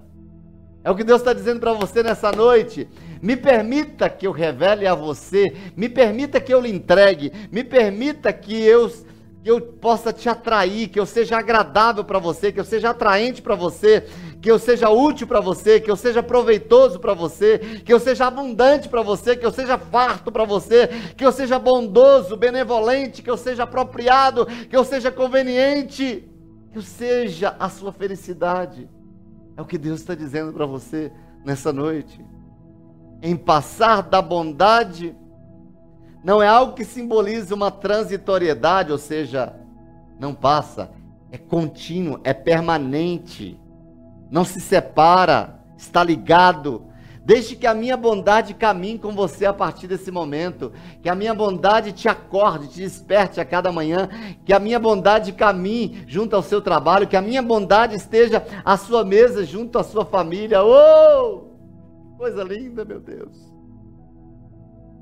É 0.85 0.91
o 0.91 0.95
que 0.95 1.05
Deus 1.05 1.21
está 1.21 1.33
dizendo 1.33 1.61
para 1.61 1.73
você 1.73 2.03
nessa 2.03 2.33
noite. 2.33 2.89
Me 3.21 3.37
permita 3.37 4.09
que 4.09 4.27
eu 4.27 4.33
revele 4.33 4.87
a 4.87 4.95
você, 4.95 5.53
me 5.77 5.89
permita 5.89 6.41
que 6.41 6.55
eu 6.55 6.61
lhe 6.61 6.71
entregue, 6.71 7.33
me 7.51 7.65
permita 7.65 8.33
que 8.33 8.55
eu, 8.55 8.91
que 9.49 9.53
eu 9.53 9.63
possa 9.63 10.13
te 10.13 10.29
atrair, 10.29 10.89
que 10.89 11.01
eu 11.01 11.07
seja 11.07 11.39
agradável 11.39 12.05
para 12.05 12.19
você, 12.19 12.53
que 12.53 12.61
eu 12.61 12.67
seja 12.67 12.91
atraente 12.91 13.41
para 13.41 13.55
você, 13.55 14.07
que 14.43 14.51
eu 14.51 14.59
seja 14.59 14.91
útil 14.91 15.27
para 15.27 15.41
você, 15.41 15.81
que 15.81 15.91
eu 15.91 15.97
seja 15.97 16.23
proveitoso 16.23 17.01
para 17.01 17.15
você, 17.15 17.81
que 17.83 17.91
eu 17.91 17.99
seja 17.99 18.27
abundante 18.27 18.91
para 18.91 19.01
você, 19.01 19.35
que 19.35 19.47
eu 19.47 19.51
seja 19.51 19.79
farto 19.79 20.31
para 20.31 20.45
você, 20.45 20.89
que 21.17 21.25
eu 21.25 21.33
seja 21.33 21.59
bondoso, 21.59 22.37
benevolente, 22.37 23.23
que 23.23 23.31
eu 23.31 23.39
seja 23.39 23.63
apropriado, 23.63 24.45
que 24.45 24.77
eu 24.77 24.85
seja 24.85 25.11
conveniente, 25.11 26.29
que 26.71 26.77
eu 26.77 26.83
seja 26.83 27.57
a 27.59 27.71
sua 27.71 27.91
felicidade. 27.91 28.87
É 29.57 29.63
o 29.63 29.65
que 29.65 29.79
Deus 29.79 30.01
está 30.01 30.15
dizendo 30.15 30.53
para 30.53 30.67
você 30.67 31.11
nessa 31.43 31.73
noite. 31.73 32.23
Em 33.23 33.35
passar 33.35 34.03
da 34.03 34.21
bondade, 34.21 35.17
não 36.23 36.43
é 36.43 36.49
algo 36.49 36.75
que 36.75 36.85
simboliza 36.85 37.55
uma 37.55 37.71
transitoriedade, 37.71 38.93
ou 38.93 38.99
seja, 38.99 39.55
não 40.19 40.35
passa, 40.35 40.91
é 41.31 41.39
contínuo, 41.39 42.21
é 42.25 42.35
permanente, 42.35 43.59
não 44.31 44.45
se 44.45 44.61
separa, 44.61 45.61
está 45.77 46.03
ligado. 46.03 46.85
Deixe 47.25 47.55
que 47.55 47.67
a 47.67 47.75
minha 47.75 47.95
bondade 47.95 48.55
caminhe 48.55 48.99
com 48.99 49.13
você 49.13 49.45
a 49.45 49.53
partir 49.53 49.87
desse 49.87 50.11
momento. 50.11 50.73
Que 51.03 51.11
a 51.11 51.15
minha 51.15 51.35
bondade 51.35 51.93
te 51.93 52.09
acorde, 52.09 52.69
te 52.69 52.81
desperte 52.81 53.39
a 53.39 53.45
cada 53.45 53.71
manhã. 53.71 54.09
Que 54.47 54.53
a 54.55 54.59
minha 54.59 54.79
bondade 54.79 55.33
caminhe 55.33 56.05
junto 56.07 56.35
ao 56.35 56.43
seu 56.43 56.63
trabalho. 56.63 57.07
Que 57.07 57.19
a 57.19 57.21
minha 57.21 57.43
bondade 57.43 57.95
esteja 57.95 58.43
à 58.65 58.79
sua 58.79 59.05
mesa, 59.05 59.45
junto 59.45 59.79
à 59.79 59.85
sua 59.85 60.07
família. 60.07 60.65
Oh! 60.65 61.49
Coisa 62.17 62.43
linda, 62.43 62.83
meu 62.83 62.99
Deus. 62.99 63.48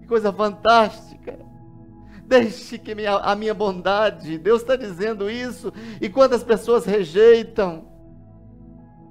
Que 0.07 0.11
coisa 0.11 0.33
fantástica. 0.33 1.37
Deixe 2.25 2.79
que 2.79 2.95
minha, 2.95 3.17
a 3.17 3.35
minha 3.35 3.53
bondade, 3.53 4.39
Deus 4.39 4.63
está 4.63 4.77
dizendo 4.77 5.29
isso, 5.29 5.73
e 6.01 6.09
quantas 6.09 6.45
pessoas 6.45 6.85
rejeitam, 6.85 7.89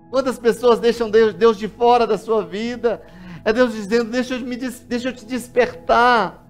quantas 0.10 0.40
pessoas 0.40 0.80
deixam 0.80 1.10
Deus, 1.10 1.34
Deus 1.34 1.58
de 1.58 1.68
fora 1.68 2.08
da 2.08 2.18
sua 2.18 2.46
vida, 2.46 3.02
é 3.44 3.52
Deus 3.52 3.74
dizendo: 3.74 4.10
deixa 4.10 4.36
eu, 4.36 4.40
me, 4.40 4.56
deixa 4.56 5.10
eu 5.10 5.14
te 5.14 5.26
despertar 5.26 6.46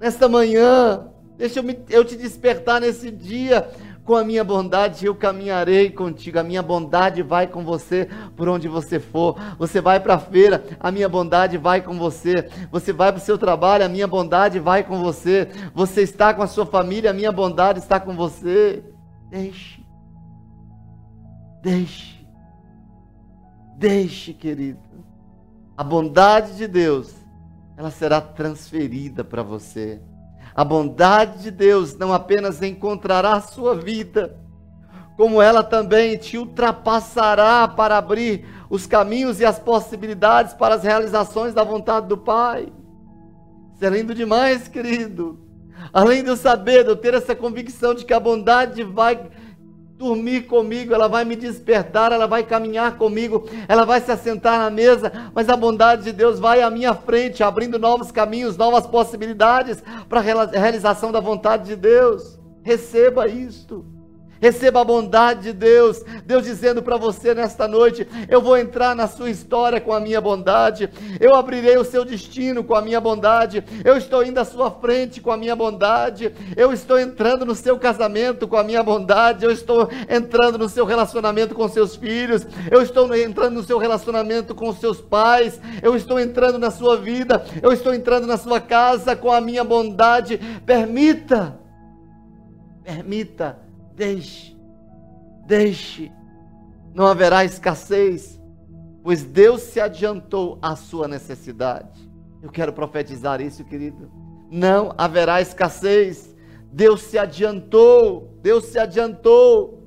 nesta 0.00 0.28
manhã, 0.28 1.08
deixa 1.36 1.60
eu, 1.60 1.62
me, 1.62 1.78
eu 1.88 2.04
te 2.04 2.16
despertar 2.16 2.80
nesse 2.80 3.12
dia, 3.12 3.70
com 4.04 4.16
a 4.16 4.24
minha 4.24 4.42
bondade 4.42 5.06
eu 5.06 5.14
caminharei 5.14 5.90
contigo. 5.90 6.38
A 6.38 6.42
minha 6.42 6.62
bondade 6.62 7.22
vai 7.22 7.46
com 7.46 7.64
você 7.64 8.08
por 8.36 8.48
onde 8.48 8.68
você 8.68 8.98
for. 8.98 9.38
Você 9.58 9.80
vai 9.80 10.00
para 10.00 10.14
a 10.14 10.18
feira, 10.18 10.64
a 10.80 10.90
minha 10.90 11.08
bondade 11.08 11.56
vai 11.56 11.80
com 11.80 11.96
você. 11.96 12.48
Você 12.70 12.92
vai 12.92 13.12
para 13.12 13.20
o 13.20 13.24
seu 13.24 13.38
trabalho, 13.38 13.84
a 13.84 13.88
minha 13.88 14.06
bondade 14.06 14.58
vai 14.58 14.82
com 14.82 15.00
você. 15.00 15.48
Você 15.74 16.02
está 16.02 16.34
com 16.34 16.42
a 16.42 16.46
sua 16.46 16.66
família, 16.66 17.10
a 17.10 17.14
minha 17.14 17.30
bondade 17.30 17.78
está 17.78 18.00
com 18.00 18.14
você. 18.14 18.82
Deixe. 19.30 19.84
Deixe. 21.62 22.26
Deixe, 23.78 24.32
querido. 24.32 24.80
A 25.76 25.84
bondade 25.84 26.56
de 26.56 26.66
Deus, 26.66 27.14
ela 27.76 27.90
será 27.90 28.20
transferida 28.20 29.24
para 29.24 29.42
você. 29.42 30.00
A 30.54 30.64
bondade 30.64 31.42
de 31.42 31.50
Deus 31.50 31.96
não 31.96 32.12
apenas 32.12 32.62
encontrará 32.62 33.34
a 33.34 33.40
sua 33.40 33.74
vida, 33.74 34.36
como 35.16 35.40
ela 35.40 35.62
também 35.62 36.16
te 36.16 36.36
ultrapassará 36.36 37.66
para 37.68 37.96
abrir 37.96 38.44
os 38.68 38.86
caminhos 38.86 39.40
e 39.40 39.44
as 39.44 39.58
possibilidades 39.58 40.54
para 40.54 40.74
as 40.74 40.82
realizações 40.82 41.54
da 41.54 41.64
vontade 41.64 42.06
do 42.06 42.16
Pai. 42.16 42.72
Isso 43.74 43.84
é 43.84 43.90
lindo 43.90 44.14
demais, 44.14 44.68
querido. 44.68 45.38
Além 45.92 46.22
de 46.22 46.28
eu 46.28 46.36
saber, 46.36 46.84
de 46.84 46.90
eu 46.90 46.96
ter 46.96 47.14
essa 47.14 47.34
convicção 47.34 47.94
de 47.94 48.04
que 48.04 48.14
a 48.14 48.20
bondade 48.20 48.82
vai 48.82 49.30
dormir 50.02 50.42
comigo, 50.42 50.92
ela 50.92 51.08
vai 51.08 51.24
me 51.24 51.36
despertar, 51.36 52.10
ela 52.10 52.26
vai 52.26 52.42
caminhar 52.42 52.96
comigo, 52.98 53.48
ela 53.68 53.84
vai 53.84 54.00
se 54.00 54.10
assentar 54.10 54.58
na 54.58 54.68
mesa, 54.68 55.12
mas 55.32 55.48
a 55.48 55.56
bondade 55.56 56.02
de 56.02 56.12
Deus 56.12 56.40
vai 56.40 56.60
à 56.60 56.68
minha 56.68 56.92
frente, 56.92 57.42
abrindo 57.42 57.78
novos 57.78 58.10
caminhos, 58.10 58.56
novas 58.56 58.84
possibilidades 58.84 59.82
para 60.08 60.18
a 60.18 60.22
realização 60.58 61.12
da 61.12 61.20
vontade 61.20 61.66
de 61.66 61.76
Deus. 61.76 62.38
Receba 62.64 63.28
isto. 63.28 63.84
Receba 64.42 64.80
a 64.80 64.84
bondade 64.84 65.42
de 65.42 65.52
Deus. 65.52 66.02
Deus 66.26 66.42
dizendo 66.42 66.82
para 66.82 66.96
você 66.96 67.32
nesta 67.32 67.68
noite: 67.68 68.08
Eu 68.28 68.42
vou 68.42 68.58
entrar 68.58 68.92
na 68.92 69.06
sua 69.06 69.30
história 69.30 69.80
com 69.80 69.92
a 69.92 70.00
minha 70.00 70.20
bondade. 70.20 70.90
Eu 71.20 71.36
abrirei 71.36 71.78
o 71.78 71.84
seu 71.84 72.04
destino 72.04 72.64
com 72.64 72.74
a 72.74 72.82
minha 72.82 73.00
bondade. 73.00 73.62
Eu 73.84 73.96
estou 73.96 74.24
indo 74.24 74.40
à 74.40 74.44
sua 74.44 74.68
frente 74.68 75.20
com 75.20 75.30
a 75.30 75.36
minha 75.36 75.54
bondade. 75.54 76.34
Eu 76.56 76.72
estou 76.72 76.98
entrando 76.98 77.46
no 77.46 77.54
seu 77.54 77.78
casamento 77.78 78.48
com 78.48 78.56
a 78.56 78.64
minha 78.64 78.82
bondade. 78.82 79.44
Eu 79.44 79.52
estou 79.52 79.88
entrando 80.10 80.58
no 80.58 80.68
seu 80.68 80.84
relacionamento 80.84 81.54
com 81.54 81.68
seus 81.68 81.94
filhos. 81.94 82.44
Eu 82.68 82.82
estou 82.82 83.14
entrando 83.14 83.54
no 83.54 83.62
seu 83.62 83.78
relacionamento 83.78 84.56
com 84.56 84.72
seus 84.72 85.00
pais. 85.00 85.60
Eu 85.80 85.94
estou 85.94 86.18
entrando 86.18 86.58
na 86.58 86.72
sua 86.72 86.96
vida. 86.96 87.46
Eu 87.62 87.72
estou 87.72 87.94
entrando 87.94 88.26
na 88.26 88.36
sua 88.36 88.60
casa 88.60 89.14
com 89.14 89.30
a 89.30 89.40
minha 89.40 89.62
bondade. 89.62 90.36
Permita. 90.66 91.60
Permita 92.82 93.70
Deixe, 93.94 94.56
deixe, 95.46 96.10
não 96.94 97.06
haverá 97.06 97.44
escassez, 97.44 98.40
pois 99.02 99.22
Deus 99.22 99.62
se 99.62 99.80
adiantou 99.80 100.58
à 100.62 100.74
sua 100.76 101.06
necessidade. 101.06 102.10
Eu 102.42 102.50
quero 102.50 102.72
profetizar 102.72 103.40
isso, 103.40 103.64
querido. 103.64 104.10
Não 104.50 104.94
haverá 104.96 105.40
escassez. 105.40 106.34
Deus 106.72 107.02
se 107.02 107.18
adiantou, 107.18 108.38
Deus 108.40 108.64
se 108.64 108.78
adiantou, 108.78 109.82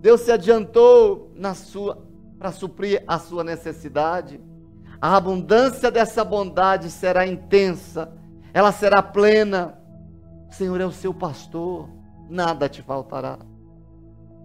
Deus 0.00 0.20
se 0.20 0.30
adiantou 0.30 1.32
na 1.34 1.54
sua 1.54 2.04
para 2.38 2.52
suprir 2.52 3.02
a 3.06 3.18
sua 3.18 3.42
necessidade. 3.42 4.40
A 5.00 5.16
abundância 5.16 5.90
dessa 5.90 6.24
bondade 6.24 6.88
será 6.90 7.26
intensa, 7.26 8.12
ela 8.52 8.70
será 8.70 9.02
plena. 9.02 9.76
O 10.48 10.54
Senhor 10.54 10.80
é 10.80 10.86
o 10.86 10.92
seu 10.92 11.12
pastor 11.12 11.88
nada 12.28 12.68
te 12.68 12.82
faltará. 12.82 13.38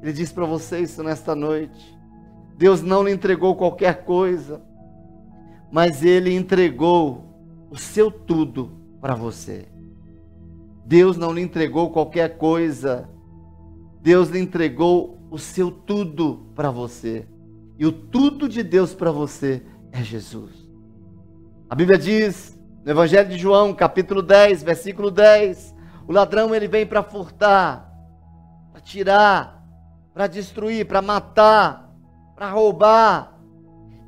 Ele 0.01 0.13
diz 0.13 0.31
para 0.31 0.45
você 0.45 0.79
isso 0.79 1.03
nesta 1.03 1.35
noite. 1.35 1.97
Deus 2.57 2.81
não 2.81 3.03
lhe 3.03 3.11
entregou 3.11 3.55
qualquer 3.55 4.03
coisa, 4.03 4.61
mas 5.71 6.03
Ele 6.03 6.33
entregou 6.33 7.23
o 7.69 7.77
seu 7.77 8.11
tudo 8.11 8.71
para 8.99 9.15
você. 9.15 9.67
Deus 10.85 11.17
não 11.17 11.31
lhe 11.31 11.41
entregou 11.41 11.91
qualquer 11.91 12.37
coisa, 12.37 13.09
Deus 14.01 14.29
lhe 14.29 14.39
entregou 14.39 15.19
o 15.29 15.37
seu 15.37 15.69
tudo 15.69 16.51
para 16.55 16.71
você. 16.71 17.27
E 17.77 17.85
o 17.85 17.91
tudo 17.91 18.49
de 18.49 18.63
Deus 18.63 18.93
para 18.93 19.11
você 19.11 19.63
é 19.91 20.01
Jesus. 20.03 20.51
A 21.69 21.75
Bíblia 21.75 21.97
diz, 21.97 22.59
no 22.83 22.91
Evangelho 22.91 23.29
de 23.29 23.37
João, 23.37 23.73
capítulo 23.73 24.21
10, 24.21 24.63
versículo 24.63 25.11
10, 25.11 25.75
o 26.09 26.11
ladrão 26.11 26.55
ele 26.55 26.67
vem 26.67 26.87
para 26.87 27.03
furtar, 27.03 27.87
para 28.71 28.81
tirar, 28.81 29.63
para 30.11 30.25
destruir, 30.25 30.87
para 30.87 31.03
matar, 31.03 31.93
para 32.35 32.49
roubar. 32.49 33.39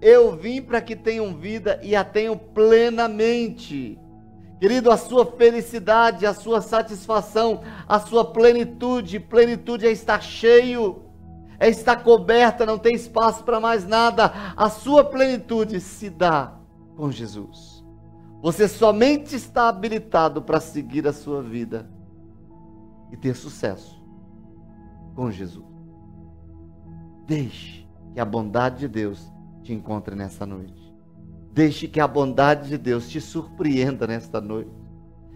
Eu 0.01 0.35
vim 0.35 0.63
para 0.63 0.81
que 0.81 0.95
tenham 0.95 1.35
vida 1.35 1.79
e 1.83 1.95
a 1.95 2.03
tenham 2.03 2.35
plenamente. 2.35 3.99
Querido, 4.59 4.89
a 4.89 4.97
sua 4.97 5.27
felicidade, 5.27 6.25
a 6.25 6.33
sua 6.33 6.59
satisfação, 6.59 7.61
a 7.87 7.99
sua 7.99 8.25
plenitude, 8.25 9.19
plenitude 9.19 9.85
é 9.85 9.91
estar 9.91 10.23
cheio, 10.23 11.03
é 11.59 11.69
estar 11.69 11.97
coberta, 11.97 12.65
não 12.65 12.79
tem 12.79 12.95
espaço 12.95 13.43
para 13.43 13.59
mais 13.59 13.85
nada. 13.85 14.33
A 14.57 14.71
sua 14.71 15.03
plenitude 15.03 15.79
se 15.79 16.09
dá 16.09 16.53
com 16.97 17.11
Jesus. 17.11 17.70
Você 18.41 18.67
somente 18.67 19.35
está 19.35 19.69
habilitado 19.69 20.41
para 20.41 20.59
seguir 20.59 21.07
a 21.07 21.13
sua 21.13 21.43
vida 21.43 21.87
e 23.11 23.17
ter 23.17 23.35
sucesso 23.35 24.01
com 25.13 25.29
Jesus. 25.29 25.65
Deixe 27.27 27.87
que 28.13 28.19
a 28.19 28.25
bondade 28.25 28.79
de 28.79 28.87
Deus 28.87 29.31
te 29.61 29.71
encontre 29.71 30.15
nessa 30.15 30.43
noite. 30.43 30.91
Deixe 31.53 31.87
que 31.87 31.99
a 31.99 32.07
bondade 32.07 32.69
de 32.69 32.77
Deus 32.79 33.07
te 33.07 33.21
surpreenda 33.21 34.07
nesta 34.07 34.41
noite. 34.41 34.71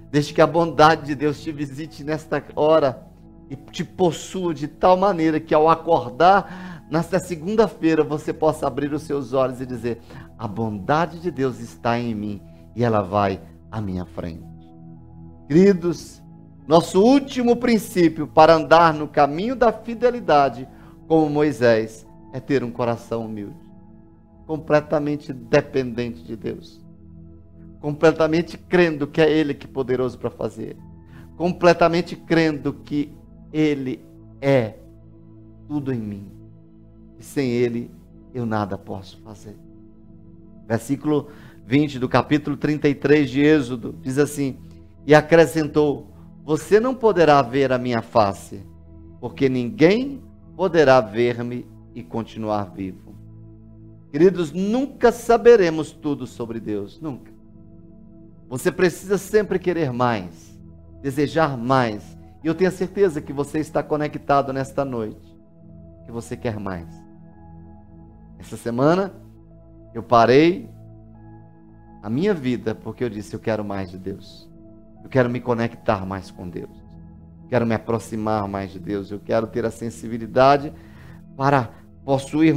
Deixe 0.09 0.33
que 0.33 0.41
a 0.41 0.47
bondade 0.47 1.05
de 1.05 1.15
Deus 1.15 1.41
te 1.41 1.51
visite 1.51 2.03
nesta 2.03 2.43
hora 2.55 3.05
e 3.49 3.55
te 3.55 3.83
possua 3.83 4.51
de 4.51 4.67
tal 4.67 4.97
maneira 4.97 5.39
que 5.39 5.53
ao 5.53 5.69
acordar 5.69 6.87
nesta 6.89 7.19
segunda-feira 7.19 8.03
você 8.03 8.33
possa 8.33 8.65
abrir 8.65 8.91
os 8.93 9.03
seus 9.03 9.31
olhos 9.31 9.61
e 9.61 9.65
dizer: 9.65 10.01
A 10.39 10.47
bondade 10.47 11.19
de 11.19 11.29
Deus 11.29 11.59
está 11.59 11.99
em 11.99 12.15
mim 12.15 12.54
e 12.75 12.83
ela 12.83 13.01
vai 13.01 13.41
à 13.71 13.79
minha 13.79 14.05
frente. 14.05 14.43
Queridos, 15.47 16.21
nosso 16.67 17.01
último 17.01 17.55
princípio 17.55 18.27
para 18.27 18.55
andar 18.55 18.93
no 18.93 19.07
caminho 19.07 19.55
da 19.55 19.71
fidelidade, 19.71 20.67
como 21.07 21.29
Moisés, 21.29 22.05
é 22.33 22.39
ter 22.39 22.63
um 22.63 22.71
coração 22.71 23.25
humilde, 23.25 23.55
completamente 24.45 25.31
dependente 25.31 26.23
de 26.23 26.35
Deus, 26.35 26.83
completamente 27.79 28.57
crendo 28.57 29.07
que 29.07 29.21
é 29.21 29.31
Ele 29.31 29.53
que 29.53 29.67
é 29.67 29.69
poderoso 29.69 30.17
para 30.17 30.31
fazer, 30.31 30.75
completamente 31.37 32.15
crendo 32.15 32.73
que 32.73 33.15
Ele 33.53 34.03
é 34.41 34.75
tudo 35.67 35.93
em 35.93 35.99
mim, 35.99 36.31
e 37.19 37.23
sem 37.23 37.51
Ele 37.51 37.91
eu 38.33 38.45
nada 38.45 38.77
posso 38.77 39.21
fazer. 39.21 39.55
Versículo 40.67 41.29
20 41.65 41.97
do 41.97 42.07
capítulo 42.07 42.55
33 42.55 43.29
de 43.29 43.41
Êxodo, 43.41 43.95
diz 44.01 44.17
assim: 44.19 44.57
E 45.05 45.15
acrescentou: 45.15 46.11
Você 46.43 46.79
não 46.79 46.93
poderá 46.93 47.41
ver 47.41 47.71
a 47.71 47.77
minha 47.77 48.01
face, 48.01 48.63
porque 49.19 49.49
ninguém 49.49 50.21
poderá 50.55 51.01
ver-me 51.01 51.67
e 51.95 52.03
continuar 52.03 52.65
vivo. 52.65 53.15
Queridos, 54.11 54.51
nunca 54.51 55.11
saberemos 55.11 55.91
tudo 55.91 56.27
sobre 56.27 56.59
Deus, 56.59 57.01
nunca. 57.01 57.33
Você 58.47 58.71
precisa 58.71 59.17
sempre 59.17 59.57
querer 59.57 59.91
mais, 59.91 60.59
desejar 61.01 61.57
mais. 61.57 62.15
E 62.43 62.47
eu 62.47 62.53
tenho 62.53 62.71
certeza 62.71 63.19
que 63.19 63.33
você 63.33 63.59
está 63.59 63.81
conectado 63.81 64.53
nesta 64.53 64.85
noite, 64.85 65.35
que 66.05 66.11
você 66.11 66.37
quer 66.37 66.59
mais. 66.59 66.87
Essa 68.37 68.55
semana 68.55 69.11
eu 69.93 70.03
parei 70.03 70.69
a 72.05 72.09
minha 72.09 72.35
vida 72.35 72.75
porque 72.75 73.03
eu 73.03 73.09
disse: 73.09 73.33
eu 73.33 73.39
quero 73.39 73.65
mais 73.65 73.89
de 73.89 73.97
Deus. 73.97 74.47
Eu 75.03 75.09
quero 75.09 75.27
me 75.27 75.39
conectar 75.39 76.05
mais 76.05 76.29
com 76.29 76.47
Deus. 76.47 76.69
Eu 77.41 77.49
quero 77.49 77.65
me 77.65 77.73
aproximar 77.73 78.47
mais 78.47 78.71
de 78.71 78.79
Deus. 78.79 79.09
Eu 79.09 79.19
quero 79.19 79.47
ter 79.47 79.65
a 79.65 79.71
sensibilidade 79.71 80.71
para 81.35 81.71
possuir 82.05 82.55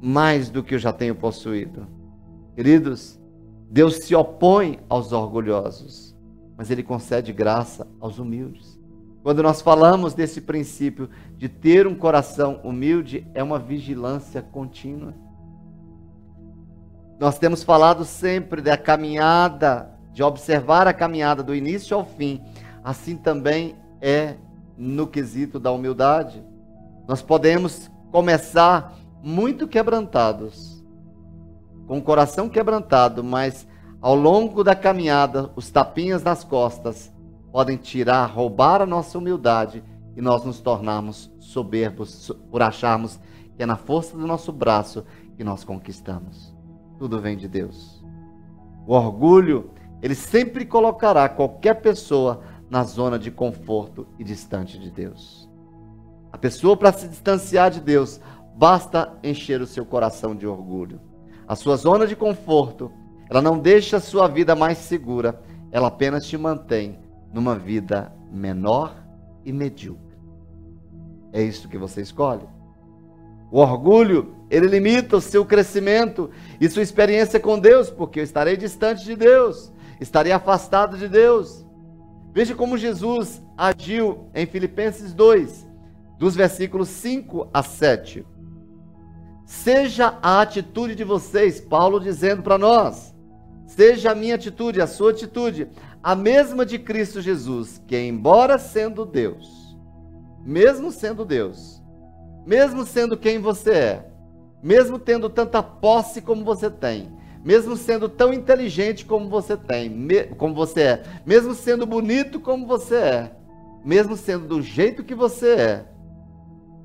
mais 0.00 0.48
do 0.48 0.62
que 0.62 0.76
eu 0.76 0.78
já 0.78 0.92
tenho 0.92 1.16
possuído. 1.16 1.88
Queridos, 2.54 3.20
Deus 3.68 3.96
se 3.96 4.14
opõe 4.14 4.78
aos 4.88 5.10
orgulhosos, 5.10 6.16
mas 6.56 6.70
Ele 6.70 6.84
concede 6.84 7.32
graça 7.32 7.88
aos 7.98 8.20
humildes. 8.20 8.78
Quando 9.24 9.42
nós 9.42 9.60
falamos 9.60 10.14
desse 10.14 10.40
princípio 10.40 11.10
de 11.36 11.48
ter 11.48 11.84
um 11.88 11.96
coração 11.96 12.60
humilde, 12.62 13.26
é 13.34 13.42
uma 13.42 13.58
vigilância 13.58 14.40
contínua. 14.40 15.23
Nós 17.18 17.38
temos 17.38 17.62
falado 17.62 18.04
sempre 18.04 18.60
da 18.60 18.76
caminhada, 18.76 19.90
de 20.12 20.22
observar 20.22 20.86
a 20.86 20.92
caminhada 20.92 21.42
do 21.42 21.54
início 21.54 21.96
ao 21.96 22.04
fim. 22.04 22.42
Assim 22.82 23.16
também 23.16 23.76
é 24.00 24.36
no 24.76 25.06
quesito 25.06 25.58
da 25.58 25.70
humildade. 25.72 26.44
Nós 27.06 27.22
podemos 27.22 27.90
começar 28.10 28.94
muito 29.22 29.66
quebrantados, 29.66 30.84
com 31.86 31.98
o 31.98 32.02
coração 32.02 32.48
quebrantado, 32.48 33.22
mas 33.22 33.66
ao 34.00 34.14
longo 34.14 34.62
da 34.62 34.74
caminhada, 34.74 35.50
os 35.56 35.70
tapinhas 35.70 36.22
nas 36.22 36.44
costas 36.44 37.12
podem 37.50 37.76
tirar, 37.76 38.26
roubar 38.26 38.82
a 38.82 38.86
nossa 38.86 39.16
humildade 39.16 39.82
e 40.16 40.20
nós 40.20 40.44
nos 40.44 40.60
tornarmos 40.60 41.32
soberbos 41.40 42.30
por 42.50 42.62
acharmos 42.62 43.18
que 43.56 43.62
é 43.62 43.66
na 43.66 43.76
força 43.76 44.16
do 44.16 44.26
nosso 44.26 44.52
braço 44.52 45.04
que 45.36 45.44
nós 45.44 45.64
conquistamos. 45.64 46.53
Tudo 46.98 47.20
vem 47.20 47.36
de 47.36 47.48
Deus. 47.48 48.04
O 48.86 48.94
orgulho, 48.94 49.70
ele 50.02 50.14
sempre 50.14 50.64
colocará 50.64 51.28
qualquer 51.28 51.80
pessoa 51.80 52.42
na 52.68 52.82
zona 52.82 53.18
de 53.18 53.30
conforto 53.30 54.06
e 54.18 54.24
distante 54.24 54.78
de 54.78 54.90
Deus. 54.90 55.48
A 56.32 56.38
pessoa, 56.38 56.76
para 56.76 56.92
se 56.92 57.08
distanciar 57.08 57.70
de 57.70 57.80
Deus, 57.80 58.20
basta 58.56 59.12
encher 59.22 59.60
o 59.60 59.66
seu 59.66 59.86
coração 59.86 60.34
de 60.34 60.46
orgulho. 60.46 61.00
A 61.46 61.54
sua 61.54 61.76
zona 61.76 62.06
de 62.06 62.16
conforto, 62.16 62.90
ela 63.30 63.40
não 63.40 63.58
deixa 63.58 63.98
a 63.98 64.00
sua 64.00 64.26
vida 64.28 64.54
mais 64.54 64.78
segura, 64.78 65.40
ela 65.70 65.88
apenas 65.88 66.26
te 66.26 66.36
mantém 66.36 66.98
numa 67.32 67.56
vida 67.56 68.12
menor 68.30 68.94
e 69.44 69.52
medíocre. 69.52 70.16
É 71.32 71.42
isso 71.42 71.68
que 71.68 71.76
você 71.76 72.00
escolhe. 72.00 72.46
O 73.54 73.60
orgulho, 73.60 74.34
ele 74.50 74.66
limita 74.66 75.16
o 75.16 75.20
seu 75.20 75.46
crescimento 75.46 76.28
e 76.60 76.68
sua 76.68 76.82
experiência 76.82 77.38
com 77.38 77.56
Deus, 77.56 77.88
porque 77.88 78.18
eu 78.18 78.24
estarei 78.24 78.56
distante 78.56 79.04
de 79.04 79.14
Deus, 79.14 79.72
estarei 80.00 80.32
afastado 80.32 80.98
de 80.98 81.06
Deus. 81.06 81.64
Veja 82.32 82.52
como 82.56 82.76
Jesus 82.76 83.40
agiu 83.56 84.28
em 84.34 84.44
Filipenses 84.44 85.14
2, 85.14 85.68
dos 86.18 86.34
versículos 86.34 86.88
5 86.88 87.48
a 87.54 87.62
7. 87.62 88.26
Seja 89.46 90.18
a 90.20 90.40
atitude 90.40 90.96
de 90.96 91.04
vocês, 91.04 91.60
Paulo 91.60 92.00
dizendo 92.00 92.42
para 92.42 92.58
nós, 92.58 93.14
seja 93.68 94.10
a 94.10 94.16
minha 94.16 94.34
atitude, 94.34 94.82
a 94.82 94.88
sua 94.88 95.12
atitude, 95.12 95.68
a 96.02 96.16
mesma 96.16 96.66
de 96.66 96.76
Cristo 96.76 97.20
Jesus, 97.20 97.80
que 97.86 97.96
embora 97.96 98.58
sendo 98.58 99.06
Deus, 99.06 99.78
mesmo 100.44 100.90
sendo 100.90 101.24
Deus, 101.24 101.73
mesmo 102.46 102.84
sendo 102.84 103.16
quem 103.16 103.38
você 103.38 103.70
é, 103.70 104.06
mesmo 104.62 104.98
tendo 104.98 105.28
tanta 105.28 105.62
posse 105.62 106.20
como 106.20 106.44
você 106.44 106.70
tem, 106.70 107.10
mesmo 107.44 107.76
sendo 107.76 108.08
tão 108.08 108.32
inteligente 108.32 109.04
como 109.04 109.28
você 109.28 109.56
tem, 109.56 109.90
me, 109.90 110.24
como 110.24 110.54
você 110.54 110.80
é, 110.82 111.02
mesmo 111.26 111.54
sendo 111.54 111.86
bonito 111.86 112.40
como 112.40 112.66
você 112.66 112.96
é, 112.96 113.32
mesmo 113.84 114.16
sendo 114.16 114.46
do 114.46 114.62
jeito 114.62 115.04
que 115.04 115.14
você 115.14 115.54
é. 115.54 115.86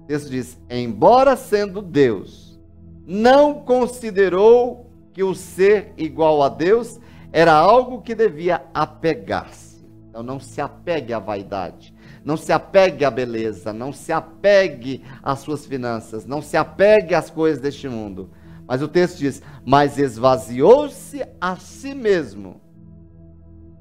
O 0.03 0.07
texto 0.07 0.29
diz: 0.29 0.57
embora 0.69 1.35
sendo 1.35 1.81
Deus, 1.81 2.59
não 3.05 3.61
considerou 3.61 4.89
que 5.13 5.23
o 5.23 5.33
ser 5.33 5.93
igual 5.97 6.43
a 6.43 6.49
Deus 6.49 6.99
era 7.31 7.53
algo 7.53 8.01
que 8.01 8.13
devia 8.13 8.63
apegar-se. 8.73 9.85
Então 10.09 10.23
não 10.23 10.39
se 10.39 10.59
apegue 10.59 11.13
à 11.13 11.19
vaidade, 11.19 11.93
não 12.23 12.37
se 12.37 12.51
apegue 12.51 13.05
à 13.05 13.11
beleza, 13.11 13.71
não 13.71 13.91
se 13.91 14.11
apegue 14.11 15.03
às 15.23 15.39
suas 15.39 15.65
finanças, 15.65 16.25
não 16.25 16.41
se 16.41 16.57
apegue 16.57 17.15
às 17.15 17.29
coisas 17.29 17.61
deste 17.61 17.87
mundo. 17.87 18.29
Mas 18.67 18.81
o 18.81 18.87
texto 18.87 19.17
diz: 19.17 19.41
Mas 19.65 19.97
esvaziou-se 19.97 21.25
a 21.41 21.55
si 21.55 21.93
mesmo, 21.93 22.61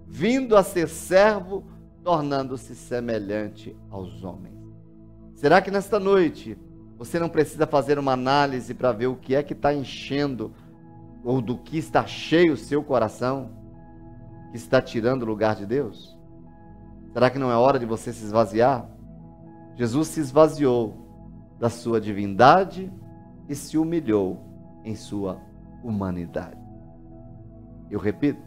vindo 0.06 0.56
a 0.56 0.62
ser 0.62 0.88
servo, 0.88 1.64
tornando-se 2.02 2.74
semelhante 2.74 3.76
aos 3.90 4.24
homens. 4.24 4.56
Será 5.34 5.60
que 5.60 5.70
nesta 5.70 6.00
noite 6.00 6.56
você 6.96 7.18
não 7.18 7.28
precisa 7.28 7.66
fazer 7.66 7.98
uma 7.98 8.12
análise 8.12 8.74
para 8.74 8.90
ver 8.90 9.06
o 9.06 9.14
que 9.14 9.34
é 9.34 9.42
que 9.42 9.52
está 9.52 9.72
enchendo 9.72 10.52
ou 11.22 11.40
do 11.40 11.56
que 11.56 11.78
está 11.78 12.06
cheio 12.06 12.54
o 12.54 12.56
seu 12.56 12.82
coração, 12.82 13.50
que 14.50 14.56
está 14.56 14.82
tirando 14.82 15.22
o 15.22 15.26
lugar 15.26 15.54
de 15.54 15.66
Deus? 15.66 16.17
Será 17.12 17.30
que 17.30 17.38
não 17.38 17.50
é 17.50 17.56
hora 17.56 17.78
de 17.78 17.86
você 17.86 18.12
se 18.12 18.24
esvaziar? 18.24 18.88
Jesus 19.76 20.08
se 20.08 20.20
esvaziou 20.20 20.94
da 21.58 21.70
sua 21.70 22.00
divindade 22.00 22.92
e 23.48 23.54
se 23.54 23.78
humilhou 23.78 24.38
em 24.84 24.94
sua 24.94 25.40
humanidade. 25.82 26.58
Eu 27.90 27.98
repito, 27.98 28.40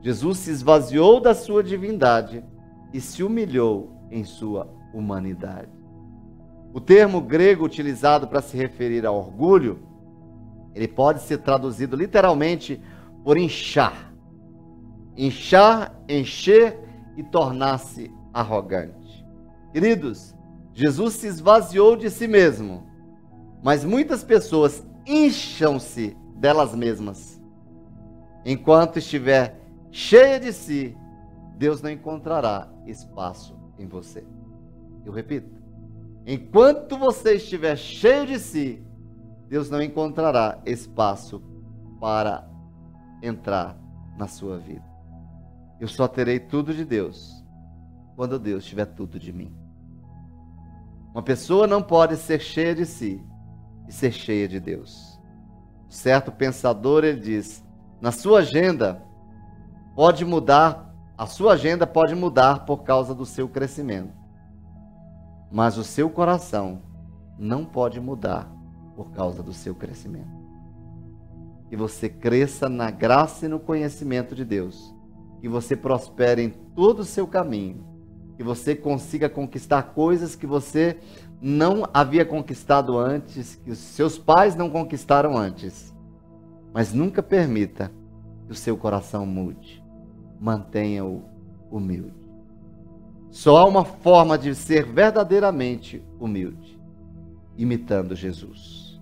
Jesus 0.00 0.38
se 0.38 0.50
esvaziou 0.50 1.20
da 1.20 1.34
sua 1.34 1.62
divindade 1.62 2.44
e 2.92 3.00
se 3.00 3.22
humilhou 3.22 3.92
em 4.10 4.24
sua 4.24 4.68
humanidade. 4.92 5.70
O 6.72 6.80
termo 6.80 7.20
grego 7.20 7.64
utilizado 7.64 8.26
para 8.26 8.40
se 8.40 8.56
referir 8.56 9.04
a 9.04 9.12
orgulho, 9.12 9.80
ele 10.74 10.88
pode 10.88 11.20
ser 11.22 11.38
traduzido 11.38 11.94
literalmente 11.94 12.80
por 13.22 13.36
inchar. 13.36 14.12
Inchar, 15.16 15.94
encher 16.08 16.81
e 17.16 17.22
tornar-se 17.22 18.12
arrogante. 18.32 19.24
Queridos, 19.72 20.34
Jesus 20.74 21.14
se 21.14 21.26
esvaziou 21.26 21.96
de 21.96 22.10
si 22.10 22.26
mesmo, 22.26 22.86
mas 23.62 23.84
muitas 23.84 24.24
pessoas 24.24 24.86
incham-se 25.06 26.16
delas 26.36 26.74
mesmas. 26.74 27.40
Enquanto 28.44 28.98
estiver 28.98 29.60
cheia 29.90 30.40
de 30.40 30.52
si, 30.52 30.96
Deus 31.56 31.80
não 31.80 31.90
encontrará 31.90 32.68
espaço 32.86 33.56
em 33.78 33.86
você. 33.86 34.24
Eu 35.04 35.12
repito, 35.12 35.62
Enquanto 36.26 36.96
você 36.96 37.34
estiver 37.34 37.76
cheio 37.76 38.26
de 38.26 38.38
si, 38.38 38.80
Deus 39.48 39.68
não 39.68 39.82
encontrará 39.82 40.60
espaço 40.64 41.42
para 42.00 42.48
entrar 43.20 43.76
na 44.16 44.28
sua 44.28 44.58
vida. 44.58 44.91
Eu 45.82 45.88
só 45.88 46.06
terei 46.06 46.38
tudo 46.38 46.72
de 46.72 46.84
Deus 46.84 47.44
quando 48.14 48.38
Deus 48.38 48.64
tiver 48.64 48.86
tudo 48.86 49.18
de 49.18 49.32
mim. 49.32 49.52
Uma 51.12 51.22
pessoa 51.22 51.66
não 51.66 51.82
pode 51.82 52.16
ser 52.16 52.40
cheia 52.40 52.74
de 52.74 52.86
si 52.86 53.20
e 53.88 53.92
ser 53.92 54.12
cheia 54.12 54.46
de 54.46 54.60
Deus. 54.60 55.20
certo 55.88 56.30
pensador 56.30 57.02
ele 57.02 57.20
diz: 57.20 57.64
na 58.00 58.12
sua 58.12 58.38
agenda 58.38 59.02
pode 59.96 60.24
mudar, 60.24 60.94
a 61.18 61.26
sua 61.26 61.54
agenda 61.54 61.86
pode 61.86 62.14
mudar 62.14 62.64
por 62.64 62.84
causa 62.84 63.12
do 63.14 63.26
seu 63.26 63.48
crescimento 63.48 64.22
mas 65.52 65.76
o 65.76 65.84
seu 65.84 66.08
coração 66.08 66.80
não 67.38 67.64
pode 67.64 68.00
mudar 68.00 68.50
por 68.96 69.10
causa 69.10 69.42
do 69.42 69.52
seu 69.52 69.74
crescimento. 69.74 70.40
Que 71.68 71.76
você 71.76 72.08
cresça 72.08 72.68
na 72.68 72.90
graça 72.90 73.44
e 73.44 73.48
no 73.48 73.60
conhecimento 73.60 74.34
de 74.34 74.44
Deus, 74.46 74.94
que 75.42 75.48
você 75.48 75.74
prospere 75.74 76.40
em 76.40 76.50
todo 76.50 77.00
o 77.00 77.04
seu 77.04 77.26
caminho, 77.26 77.84
que 78.36 78.44
você 78.44 78.76
consiga 78.76 79.28
conquistar 79.28 79.82
coisas 79.82 80.36
que 80.36 80.46
você 80.46 80.98
não 81.40 81.84
havia 81.92 82.24
conquistado 82.24 82.96
antes, 82.96 83.56
que 83.56 83.72
os 83.72 83.78
seus 83.78 84.16
pais 84.16 84.54
não 84.54 84.70
conquistaram 84.70 85.36
antes. 85.36 85.92
Mas 86.72 86.94
nunca 86.94 87.24
permita 87.24 87.90
que 88.46 88.52
o 88.52 88.54
seu 88.54 88.76
coração 88.76 89.26
mude. 89.26 89.82
Mantenha-o 90.40 91.24
humilde. 91.68 92.14
Só 93.28 93.56
há 93.56 93.64
uma 93.64 93.84
forma 93.84 94.38
de 94.38 94.54
ser 94.54 94.84
verdadeiramente 94.84 96.04
humilde, 96.20 96.80
imitando 97.58 98.14
Jesus. 98.14 99.00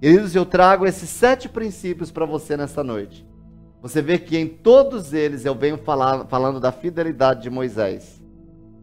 Queridos, 0.00 0.36
eu 0.36 0.46
trago 0.46 0.86
esses 0.86 1.10
sete 1.10 1.48
princípios 1.48 2.12
para 2.12 2.24
você 2.24 2.56
nesta 2.56 2.84
noite. 2.84 3.28
Você 3.82 4.02
vê 4.02 4.18
que 4.18 4.36
em 4.36 4.46
todos 4.46 5.12
eles 5.12 5.44
eu 5.44 5.54
venho 5.54 5.78
falar, 5.78 6.26
falando 6.26 6.60
da 6.60 6.70
fidelidade 6.70 7.42
de 7.42 7.50
Moisés. 7.50 8.20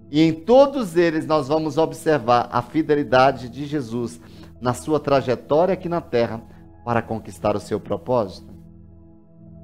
E 0.10 0.22
em 0.22 0.34
todos 0.34 0.96
eles 0.96 1.26
nós 1.26 1.48
vamos 1.48 1.78
observar 1.78 2.50
a 2.52 2.62
fidelidade 2.62 3.50
de 3.50 3.66
Jesus 3.66 4.20
na 4.60 4.74
sua 4.74 5.00
trajetória 5.00 5.74
aqui 5.74 5.88
na 5.88 6.02
terra 6.02 6.42
para 6.84 7.02
conquistar 7.02 7.56
o 7.56 7.60
seu 7.60 7.80
propósito. 7.80 8.54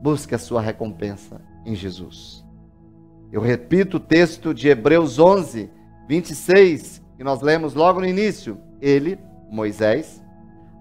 Busque 0.01 0.35
a 0.35 0.39
sua 0.39 0.61
recompensa 0.61 1.41
em 1.65 1.73
Jesus. 1.73 2.43
Eu 3.31 3.41
repito 3.41 3.97
o 3.97 3.99
texto 3.99 4.53
de 4.53 4.67
Hebreus 4.67 5.17
11, 5.17 5.69
26, 6.07 7.01
que 7.17 7.23
nós 7.23 7.41
lemos 7.41 7.73
logo 7.73 7.99
no 7.99 8.05
início. 8.05 8.59
Ele, 8.79 9.17
Moisés, 9.49 10.22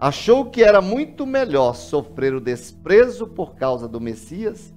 achou 0.02 0.50
que 0.50 0.64
era 0.64 0.82
muito 0.82 1.24
melhor 1.24 1.74
sofrer 1.76 2.34
o 2.34 2.40
desprezo 2.40 3.24
por 3.24 3.54
causa 3.54 3.86
do 3.86 4.00
Messias 4.00 4.74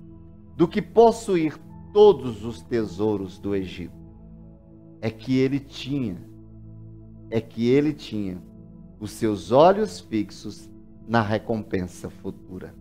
do 0.55 0.67
que 0.67 0.83
possuir 0.83 1.57
todos 1.91 2.45
os 2.45 2.61
tesouros 2.61 3.39
do 3.39 3.55
Egito. 3.55 3.97
É 5.01 5.09
que 5.09 5.35
ele 5.39 5.59
tinha, 5.59 6.23
é 7.31 7.41
que 7.41 7.67
ele 7.67 7.91
tinha 7.91 8.37
os 8.99 9.09
seus 9.09 9.51
olhos 9.51 9.99
fixos 9.99 10.69
na 11.07 11.23
recompensa 11.23 12.07
futura. 12.07 12.75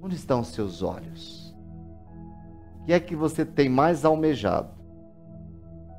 Onde 0.00 0.14
estão 0.14 0.40
os 0.40 0.48
seus 0.48 0.82
olhos? 0.82 1.54
O 2.80 2.84
que 2.86 2.92
é 2.94 2.98
que 2.98 3.14
você 3.14 3.44
tem 3.44 3.68
mais 3.68 4.02
almejado? 4.02 4.74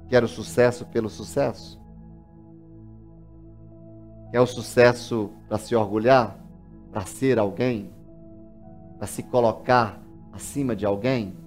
Quer 0.09 0.23
o 0.23 0.27
sucesso 0.27 0.85
pelo 0.87 1.07
sucesso? 1.07 1.79
Quer 4.35 4.41
o 4.41 4.45
sucesso 4.45 5.31
para 5.47 5.57
se 5.57 5.73
orgulhar? 5.73 6.37
Para 6.91 7.05
ser 7.05 7.39
alguém? 7.39 7.89
Para 8.97 9.07
se 9.07 9.23
colocar 9.23 9.97
acima 10.33 10.75
de 10.75 10.85
alguém? 10.85 11.37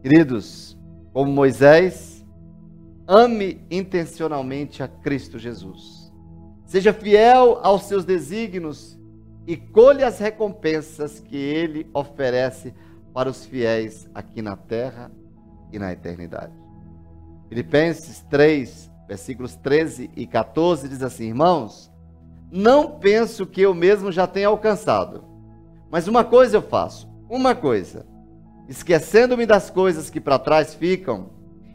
Queridos, 0.00 0.78
como 1.12 1.30
Moisés, 1.30 2.24
ame 3.06 3.62
intencionalmente 3.70 4.82
a 4.82 4.88
Cristo 4.88 5.38
Jesus. 5.38 6.10
Seja 6.64 6.94
fiel 6.94 7.58
aos 7.62 7.82
seus 7.82 8.06
desígnios 8.06 8.98
e 9.46 9.54
colhe 9.54 10.02
as 10.02 10.18
recompensas 10.18 11.20
que 11.20 11.36
ele 11.36 11.86
oferece 11.92 12.72
para 13.12 13.28
os 13.28 13.44
fiéis 13.44 14.08
aqui 14.14 14.40
na 14.40 14.56
terra 14.56 15.12
e 15.70 15.78
na 15.78 15.92
eternidade. 15.92 16.54
Filipenses 17.50 18.24
3, 18.30 18.90
versículos 19.06 19.54
13 19.56 20.10
e 20.16 20.26
14 20.26 20.88
diz 20.88 21.02
assim: 21.02 21.24
Irmãos, 21.24 21.89
não 22.50 22.98
penso 22.98 23.46
que 23.46 23.60
eu 23.60 23.74
mesmo 23.74 24.10
já 24.10 24.26
tenha 24.26 24.48
alcançado, 24.48 25.24
mas 25.90 26.08
uma 26.08 26.24
coisa 26.24 26.56
eu 26.56 26.62
faço, 26.62 27.08
uma 27.28 27.54
coisa, 27.54 28.06
esquecendo-me 28.68 29.46
das 29.46 29.70
coisas 29.70 30.10
que 30.10 30.20
para 30.20 30.38
trás 30.38 30.74
ficam 30.74 31.30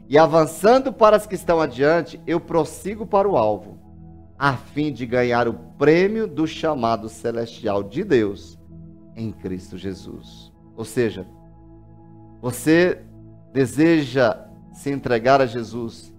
e 0.08 0.18
avançando 0.18 0.92
para 0.92 1.16
as 1.16 1.26
que 1.26 1.34
estão 1.34 1.60
adiante, 1.60 2.20
eu 2.26 2.38
prossigo 2.38 3.06
para 3.06 3.28
o 3.28 3.36
alvo, 3.36 3.78
a 4.38 4.54
fim 4.54 4.92
de 4.92 5.06
ganhar 5.06 5.48
o 5.48 5.54
prêmio 5.78 6.26
do 6.26 6.46
chamado 6.46 7.08
celestial 7.08 7.82
de 7.82 8.04
Deus 8.04 8.58
em 9.16 9.32
Cristo 9.32 9.78
Jesus. 9.78 10.52
Ou 10.76 10.84
seja, 10.84 11.26
você 12.40 13.02
deseja 13.52 14.46
se 14.72 14.90
entregar 14.90 15.40
a 15.40 15.46
Jesus 15.46 16.14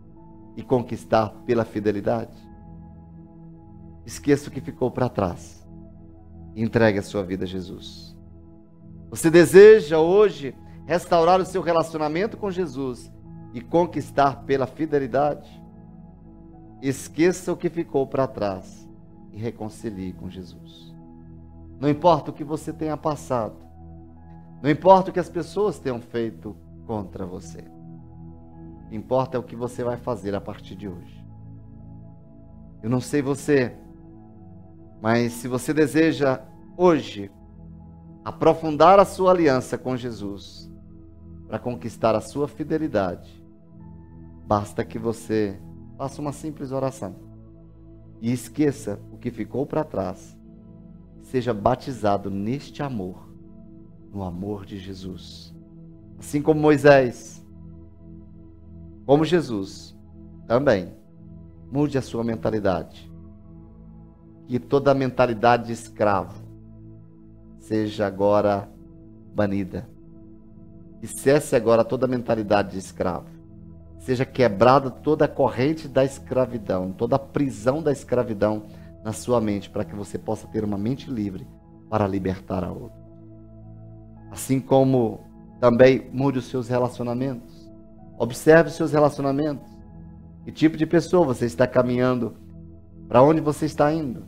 e 0.56 0.64
conquistar 0.64 1.30
pela 1.46 1.64
fidelidade? 1.64 2.47
Esqueça 4.08 4.48
o 4.48 4.52
que 4.54 4.62
ficou 4.62 4.90
para 4.90 5.10
trás 5.10 5.68
e 6.56 6.64
entregue 6.64 6.98
a 6.98 7.04
sua 7.04 7.24
vida 7.24 7.44
a 7.44 7.48
Jesus. 7.48 8.18
Você 9.10 9.30
deseja 9.30 10.00
hoje 10.00 10.56
restaurar 10.86 11.42
o 11.42 11.46
seu 11.46 11.62
relacionamento 11.62 12.38
com 12.38 12.50
Jesus 12.50 13.12
e 13.54 13.60
conquistar 13.60 14.46
pela 14.46 14.66
fidelidade? 14.66 15.62
Esqueça 16.82 17.52
o 17.52 17.58
que 17.58 17.70
ficou 17.70 18.08
para 18.08 18.26
trás 18.26 18.88
e 19.34 19.38
reconcilie 19.38 20.14
com 20.14 20.30
Jesus. 20.30 20.96
Não 21.78 21.90
importa 21.90 22.32
o 22.32 22.34
que 22.34 22.46
você 22.46 22.72
tenha 22.72 22.96
passado, 22.96 23.58
não 24.64 24.70
importa 24.70 25.10
o 25.10 25.14
que 25.14 25.20
as 25.20 25.30
pessoas 25.30 25.80
tenham 25.80 26.00
feito 26.00 26.56
contra 26.86 27.26
você. 27.26 27.60
O 27.60 28.88
que 28.88 28.96
importa 28.96 29.36
é 29.36 29.40
o 29.40 29.44
que 29.44 29.56
você 29.56 29.84
vai 29.84 29.98
fazer 29.98 30.34
a 30.34 30.40
partir 30.40 30.78
de 30.78 30.88
hoje. 30.88 31.28
Eu 32.82 32.90
não 32.90 33.02
sei 33.02 33.22
você, 33.22 33.76
mas 35.02 35.34
se 35.34 35.48
você 35.48 35.74
deseja 35.74 36.42
hoje 36.76 37.32
aprofundar 38.24 39.00
a 39.00 39.06
sua 39.06 39.32
aliança 39.32 39.78
com 39.78 39.96
Jesus 39.96 40.72
para 41.48 41.60
conquistar 41.60 42.16
a 42.16 42.22
sua 42.22 42.48
fidelidade, 42.48 43.44
basta 44.46 44.84
que 44.84 45.00
você 45.00 45.60
faça 45.98 46.22
uma 46.22 46.32
simples 46.32 46.72
oração 46.72 47.16
e 48.22 48.32
esqueça 48.32 49.00
o 49.12 49.18
que 49.18 49.32
ficou 49.32 49.66
para 49.66 49.84
trás. 49.84 50.38
Seja 51.22 51.54
batizado 51.54 52.30
neste 52.30 52.82
amor, 52.82 53.30
no 54.14 54.24
amor 54.24 54.66
de 54.66 54.78
Jesus. 54.78 55.54
Assim 56.18 56.42
como 56.42 56.60
Moisés 56.60 57.38
como 59.08 59.24
Jesus, 59.24 59.98
também 60.46 60.94
mude 61.72 61.98
a 61.98 62.02
sua 62.02 62.26
mentalidade. 62.26 63.07
Que 64.48 64.60
toda 64.60 64.94
mentalidade 64.94 65.68
de 65.68 65.74
escravo 65.74 66.42
seja 67.60 68.08
agora 68.08 68.70
banida. 69.34 69.88
Que 71.00 71.08
cesse 71.08 71.56
agora 71.56 71.84
toda 71.84 72.08
mentalidade 72.08 72.72
de 72.72 72.80
escravo. 72.80 73.28
Seja 74.00 74.26
quebrada 74.26 74.90
toda 74.90 75.26
a 75.26 75.28
corrente 75.28 75.88
da 75.88 76.06
escravidão, 76.06 76.92
toda 76.92 77.18
a 77.18 77.20
prisão 77.20 77.84
da 77.84 77.92
escravidão 77.92 78.64
na 79.04 79.12
sua 79.12 79.42
mente, 79.42 79.70
para 79.70 79.84
que 79.84 79.96
você 79.96 80.18
possa 80.18 80.48
ter 80.48 80.64
uma 80.64 80.78
mente 80.78 81.10
livre 81.10 81.46
para 81.90 82.08
libertar 82.08 82.64
a 82.64 82.72
outra. 82.72 83.06
Assim 84.32 84.60
como 84.60 85.20
também 85.60 86.10
mude 86.12 86.40
os 86.40 86.46
seus 86.46 86.68
relacionamentos 86.70 87.68
Observe 88.18 88.70
os 88.70 88.76
seus 88.76 88.92
relacionamentos. 88.92 89.68
Que 90.44 90.52
tipo 90.52 90.76
de 90.76 90.86
pessoa 90.86 91.26
você 91.26 91.46
está 91.46 91.68
caminhando? 91.68 92.36
Para 93.08 93.22
onde 93.22 93.40
você 93.40 93.66
está 93.66 93.94
indo? 93.94 94.28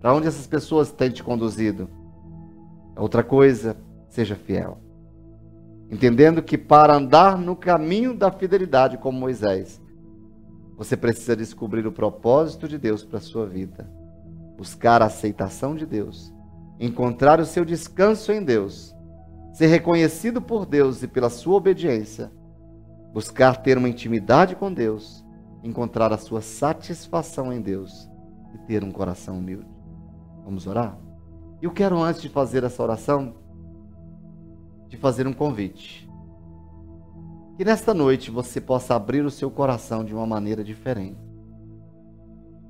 Para 0.00 0.14
onde 0.14 0.26
essas 0.26 0.46
pessoas 0.46 0.90
têm 0.90 1.10
te 1.10 1.22
conduzido? 1.22 1.88
Outra 2.96 3.22
coisa, 3.22 3.76
seja 4.08 4.34
fiel. 4.34 4.78
Entendendo 5.90 6.42
que 6.42 6.58
para 6.58 6.94
andar 6.94 7.38
no 7.38 7.56
caminho 7.56 8.14
da 8.14 8.30
fidelidade 8.30 8.98
como 8.98 9.18
Moisés, 9.18 9.80
você 10.76 10.96
precisa 10.96 11.34
descobrir 11.34 11.86
o 11.86 11.92
propósito 11.92 12.68
de 12.68 12.78
Deus 12.78 13.04
para 13.04 13.18
a 13.18 13.22
sua 13.22 13.46
vida, 13.46 13.90
buscar 14.56 15.02
a 15.02 15.06
aceitação 15.06 15.74
de 15.74 15.86
Deus, 15.86 16.32
encontrar 16.78 17.40
o 17.40 17.46
seu 17.46 17.64
descanso 17.64 18.30
em 18.32 18.42
Deus, 18.42 18.94
ser 19.52 19.66
reconhecido 19.66 20.40
por 20.40 20.66
Deus 20.66 21.02
e 21.02 21.08
pela 21.08 21.30
sua 21.30 21.56
obediência 21.56 22.30
buscar 23.12 23.56
ter 23.56 23.76
uma 23.76 23.88
intimidade 23.88 24.54
com 24.54 24.72
Deus, 24.72 25.24
encontrar 25.62 26.12
a 26.12 26.18
sua 26.18 26.40
satisfação 26.40 27.52
em 27.52 27.60
Deus 27.60 28.08
e 28.54 28.58
ter 28.58 28.84
um 28.84 28.90
coração 28.90 29.38
humilde. 29.38 29.77
Vamos 30.48 30.66
orar? 30.66 30.98
Eu 31.60 31.70
quero, 31.70 32.02
antes 32.02 32.22
de 32.22 32.30
fazer 32.30 32.64
essa 32.64 32.82
oração, 32.82 33.34
te 34.88 34.96
fazer 34.96 35.26
um 35.26 35.32
convite. 35.34 36.08
Que 37.58 37.66
nesta 37.66 37.92
noite 37.92 38.30
você 38.30 38.58
possa 38.58 38.94
abrir 38.94 39.22
o 39.26 39.30
seu 39.30 39.50
coração 39.50 40.02
de 40.02 40.14
uma 40.14 40.26
maneira 40.26 40.64
diferente. 40.64 41.20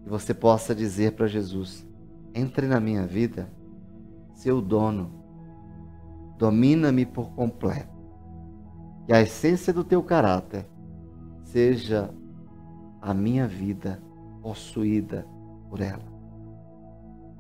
Que 0.03 0.09
você 0.09 0.35
possa 0.35 0.75
dizer 0.75 1.13
para 1.13 1.29
Jesus: 1.29 1.87
entre 2.35 2.67
na 2.67 2.81
minha 2.81 3.07
vida, 3.07 3.49
seu 4.35 4.61
dono, 4.61 5.13
domina-me 6.37 7.07
por 7.07 7.31
completo 7.31 7.97
que 9.07 9.13
a 9.13 9.23
essência 9.23 9.73
do 9.73 9.85
teu 9.85 10.03
caráter 10.03 10.67
seja 11.45 12.13
a 13.01 13.15
minha 13.15 13.47
vida 13.47 14.03
possuída 14.43 15.25
por 15.71 15.81
ela. 15.81 16.18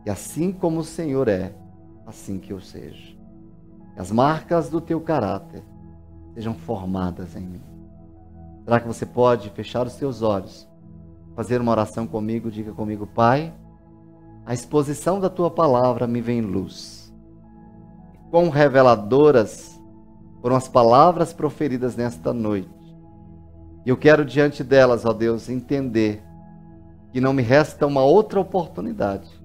E 0.09 0.11
assim 0.11 0.51
como 0.51 0.81
o 0.81 0.85
Senhor 0.85 1.29
é, 1.29 1.53
assim 2.07 2.39
que 2.39 2.51
eu 2.51 2.63
seja. 2.63 3.15
Que 3.93 4.01
as 4.01 4.11
marcas 4.11 4.71
do 4.71 4.81
teu 4.81 5.03
caráter 5.03 5.63
sejam 6.33 6.55
formadas 6.55 7.37
em 7.37 7.43
mim. 7.43 7.61
Será 8.65 8.81
que 8.81 8.87
você 8.87 9.05
pode 9.05 9.51
fechar 9.51 9.87
os 9.87 9.93
seus 9.93 10.23
olhos, 10.23 10.67
fazer 11.37 11.61
uma 11.61 11.73
oração 11.73 12.07
comigo? 12.07 12.51
Diga 12.51 12.73
comigo, 12.73 13.07
Pai, 13.07 13.53
a 14.47 14.55
exposição 14.55 15.21
da 15.21 15.29
tua 15.29 15.51
palavra 15.51 16.07
me 16.07 16.23
vem 16.23 16.41
luz. 16.41 17.13
Quão 18.31 18.49
reveladoras 18.49 19.79
foram 20.41 20.57
as 20.57 20.69
palavras 20.69 21.35
proferidas 21.35 21.97
nesta 21.97 22.33
noite. 22.33 22.97
E 23.85 23.91
eu 23.91 23.97
quero, 23.99 24.25
diante 24.25 24.65
delas, 24.65 25.05
ó 25.05 25.13
Deus, 25.13 25.51
entender 25.51 26.25
que 27.13 27.21
não 27.21 27.35
me 27.35 27.43
resta 27.43 27.87
uma 27.87 28.03
outra 28.03 28.41
oportunidade 28.41 29.38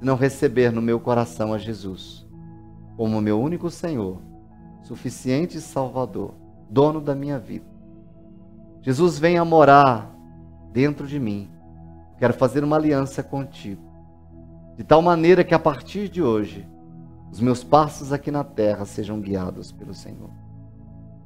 se 0.00 0.06
não 0.06 0.16
receber 0.16 0.72
no 0.72 0.80
meu 0.80 0.98
coração 0.98 1.52
a 1.52 1.58
Jesus 1.58 2.26
como 2.96 3.20
meu 3.20 3.40
único 3.40 3.70
Senhor, 3.70 4.18
suficiente 4.82 5.60
Salvador, 5.60 6.34
dono 6.68 7.00
da 7.00 7.14
minha 7.14 7.38
vida. 7.38 7.64
Jesus 8.82 9.18
venha 9.18 9.44
morar 9.44 10.14
dentro 10.72 11.06
de 11.06 11.18
mim. 11.18 11.50
Quero 12.18 12.34
fazer 12.34 12.64
uma 12.64 12.76
aliança 12.76 13.22
contigo, 13.22 13.82
de 14.76 14.84
tal 14.84 15.00
maneira 15.00 15.44
que 15.44 15.54
a 15.54 15.58
partir 15.58 16.08
de 16.08 16.22
hoje 16.22 16.66
os 17.30 17.40
meus 17.40 17.62
passos 17.62 18.12
aqui 18.12 18.30
na 18.30 18.44
terra 18.44 18.84
sejam 18.84 19.20
guiados 19.20 19.70
pelo 19.70 19.94
Senhor. 19.94 20.30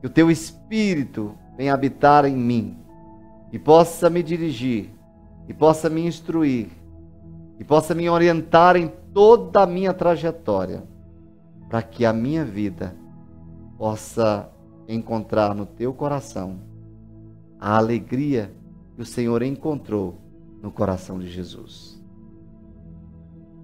Que 0.00 0.06
o 0.06 0.10
teu 0.10 0.30
espírito 0.30 1.34
venha 1.56 1.74
habitar 1.74 2.24
em 2.24 2.36
mim 2.36 2.78
e 3.52 3.58
possa 3.58 4.10
me 4.10 4.22
dirigir, 4.22 4.90
e 5.48 5.54
possa 5.54 5.88
me 5.88 6.06
instruir, 6.06 6.68
e 7.58 7.64
possa 7.64 7.94
me 7.94 8.08
orientar 8.08 8.76
em 8.76 8.88
toda 9.12 9.62
a 9.62 9.66
minha 9.66 9.92
trajetória, 9.92 10.82
para 11.68 11.82
que 11.82 12.04
a 12.04 12.12
minha 12.12 12.44
vida 12.44 12.94
possa 13.78 14.48
encontrar 14.88 15.54
no 15.54 15.66
teu 15.66 15.92
coração 15.92 16.58
a 17.58 17.76
alegria 17.76 18.52
que 18.94 19.02
o 19.02 19.06
Senhor 19.06 19.42
encontrou 19.42 20.18
no 20.60 20.70
coração 20.70 21.18
de 21.18 21.30
Jesus. 21.30 22.02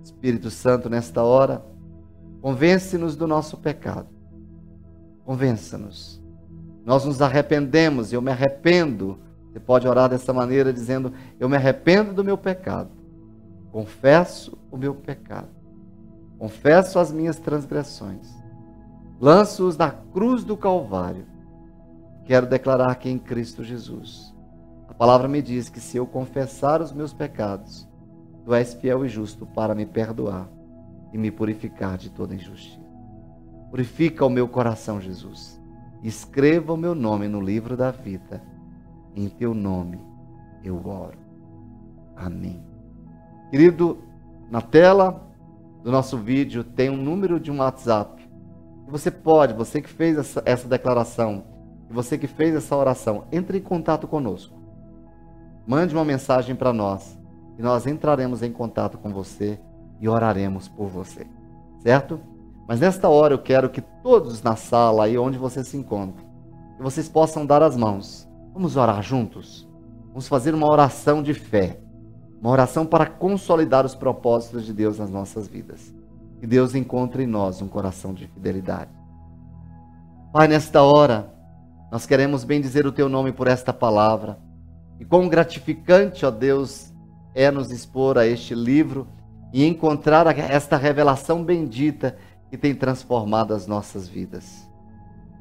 Espírito 0.03 0.51
Santo, 0.51 0.89
nesta 0.89 1.23
hora, 1.23 1.65
convence-nos 2.41 3.17
do 3.17 3.27
nosso 3.27 3.57
pecado. 3.57 4.09
Convença-nos. 5.25 6.21
Nós 6.85 7.05
nos 7.05 7.21
arrependemos, 7.23 8.13
eu 8.13 8.23
me 8.23 8.31
arrependo. 8.31 9.19
Você 9.51 9.61
pode 9.61 9.87
orar 9.87 10.09
dessa 10.09 10.33
maneira, 10.33 10.73
dizendo: 10.73 11.13
Eu 11.39 11.49
me 11.49 11.57
arrependo 11.57 12.13
do 12.13 12.25
meu 12.25 12.37
pecado. 12.37 12.91
Confesso 13.71 14.59
o 14.71 14.77
meu 14.77 14.95
pecado. 14.95 15.49
Confesso 16.39 16.99
as 16.99 17.13
minhas 17.13 17.39
transgressões. 17.39 18.27
Lanço-os 19.21 19.77
na 19.77 19.91
cruz 19.91 20.43
do 20.43 20.57
Calvário. 20.57 21.27
Quero 22.25 22.47
declarar 22.47 22.95
que 22.97 23.09
em 23.09 23.19
Cristo 23.19 23.63
Jesus. 23.63 24.35
A 24.89 24.95
palavra 24.95 25.29
me 25.29 25.43
diz 25.43 25.69
que 25.69 25.81
se 25.81 25.97
eu 25.97 26.07
confessar 26.07 26.81
os 26.81 26.93
meus 26.93 27.13
pecados, 27.13 27.89
tu 28.45 28.55
és 28.55 28.75
fiel 28.75 29.05
e 29.05 29.09
justo 29.09 29.47
para 29.47 29.75
me 29.75 29.85
perdoar 29.85 30.49
e 31.13 31.19
me 31.19 31.31
purificar 31.31 31.99
de 31.99 32.11
toda 32.11 32.35
injustiça. 32.35 32.81
Purifica 33.71 34.25
o 34.25 34.31
meu 34.31 34.49
coração, 34.49 35.01
Jesus. 35.01 35.61
Escreva 36.03 36.73
o 36.73 36.77
meu 36.77 36.95
nome 36.95 37.29
no 37.29 37.41
livro 37.41 37.77
da 37.77 37.91
vida. 37.91 38.43
Em 39.15 39.29
teu 39.29 39.55
nome 39.55 40.01
eu 40.65 40.87
oro. 40.87 41.19
Amém. 42.17 42.70
Querido, 43.51 43.99
na 44.49 44.61
tela 44.61 45.29
do 45.83 45.91
nosso 45.91 46.17
vídeo 46.17 46.63
tem 46.63 46.89
um 46.89 46.97
número 46.97 47.41
de 47.41 47.51
um 47.51 47.59
WhatsApp. 47.59 48.23
Você 48.87 49.11
pode, 49.11 49.55
você 49.55 49.83
que 49.83 49.89
fez 49.89 50.17
essa, 50.17 50.43
essa 50.45 50.69
declaração, 50.69 51.45
você 51.91 52.17
que 52.17 52.27
fez 52.29 52.55
essa 52.55 52.77
oração, 52.77 53.25
entre 53.33 53.59
em 53.59 53.61
contato 53.63 54.07
conosco. 54.07 54.57
Mande 55.67 55.95
uma 55.95 56.05
mensagem 56.05 56.55
para 56.55 56.73
nós 56.73 57.19
e 57.59 57.63
nós 57.63 57.87
entraremos 57.87 58.43
em 58.43 58.53
contato 58.53 58.99
com 58.99 59.13
você 59.13 59.61
e 60.01 60.09
oraremos 60.09 60.69
por 60.69 60.87
você. 60.87 61.27
Certo? 61.81 62.21
Mas 62.69 62.79
nesta 62.79 63.09
hora 63.09 63.35
eu 63.35 63.39
quero 63.39 63.69
que 63.69 63.81
todos 63.81 64.43
na 64.43 64.55
sala 64.55 65.05
aí 65.05 65.19
onde 65.19 65.37
você 65.37 65.65
se 65.65 65.77
encontra, 65.77 66.25
que 66.77 66.83
vocês 66.83 67.09
possam 67.09 67.45
dar 67.45 67.63
as 67.63 67.77
mãos. 67.77 68.29
Vamos 68.55 68.77
orar 68.77 69.03
juntos? 69.03 69.69
Vamos 70.09 70.29
fazer 70.29 70.55
uma 70.55 70.71
oração 70.71 71.21
de 71.21 71.35
fé. 71.35 71.81
Uma 72.41 72.51
oração 72.51 72.87
para 72.87 73.05
consolidar 73.07 73.85
os 73.85 73.95
propósitos 73.95 74.65
de 74.65 74.73
Deus 74.73 74.99
nas 74.99 75.11
nossas 75.11 75.47
vidas. 75.47 75.95
Que 76.41 76.47
Deus 76.47 76.75
encontre 76.75 77.25
em 77.25 77.27
nós 77.27 77.61
um 77.61 77.69
coração 77.69 78.15
de 78.15 78.27
fidelidade. 78.27 78.91
Pai, 80.33 80.49
nesta 80.49 80.83
hora, 80.83 81.35
nós 81.93 82.07
queremos 82.07 82.45
bendizer 82.45 82.87
o 82.87 82.93
teu 82.93 83.09
nome 83.09 83.31
por 83.31 83.47
esta 83.47 83.73
palavra. 83.73 84.39
E 84.99 85.05
quão 85.05 85.29
gratificante, 85.29 86.25
ó 86.25 86.31
Deus, 86.31 86.93
é 87.35 87.51
nos 87.51 87.71
expor 87.71 88.17
a 88.17 88.27
este 88.27 88.55
livro 88.55 89.07
e 89.53 89.67
encontrar 89.67 90.27
esta 90.39 90.77
revelação 90.77 91.45
bendita 91.45 92.17
que 92.49 92.57
tem 92.57 92.75
transformado 92.75 93.53
as 93.53 93.67
nossas 93.67 94.09
vidas. 94.09 94.67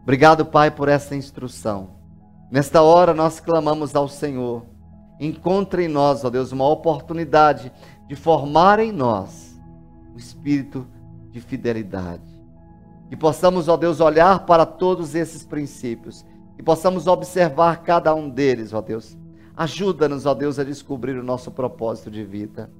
Obrigado, 0.03 0.45
Pai, 0.45 0.71
por 0.71 0.89
essa 0.89 1.15
instrução. 1.15 1.91
Nesta 2.51 2.81
hora 2.81 3.13
nós 3.13 3.39
clamamos 3.39 3.95
ao 3.95 4.07
Senhor 4.07 4.65
encontre 5.19 5.85
em 5.85 5.87
nós, 5.87 6.23
ó 6.23 6.29
Deus, 6.29 6.51
uma 6.51 6.67
oportunidade 6.67 7.71
de 8.07 8.15
formar 8.15 8.79
em 8.79 8.91
nós 8.91 9.59
um 10.13 10.17
espírito 10.17 10.87
de 11.31 11.39
fidelidade. 11.39 12.23
Que 13.09 13.15
possamos, 13.15 13.67
ó 13.67 13.75
Deus, 13.75 13.99
olhar 13.99 14.45
para 14.45 14.65
todos 14.65 15.15
esses 15.15 15.43
princípios 15.43 16.25
e 16.57 16.63
possamos 16.63 17.07
observar 17.07 17.83
cada 17.83 18.13
um 18.13 18.29
deles, 18.29 18.73
ó 18.73 18.81
Deus. 18.81 19.17
Ajuda-nos, 19.55 20.25
ó 20.25 20.33
Deus, 20.33 20.57
a 20.59 20.63
descobrir 20.63 21.17
o 21.17 21.23
nosso 21.23 21.51
propósito 21.51 22.09
de 22.09 22.23
vida. 22.23 22.71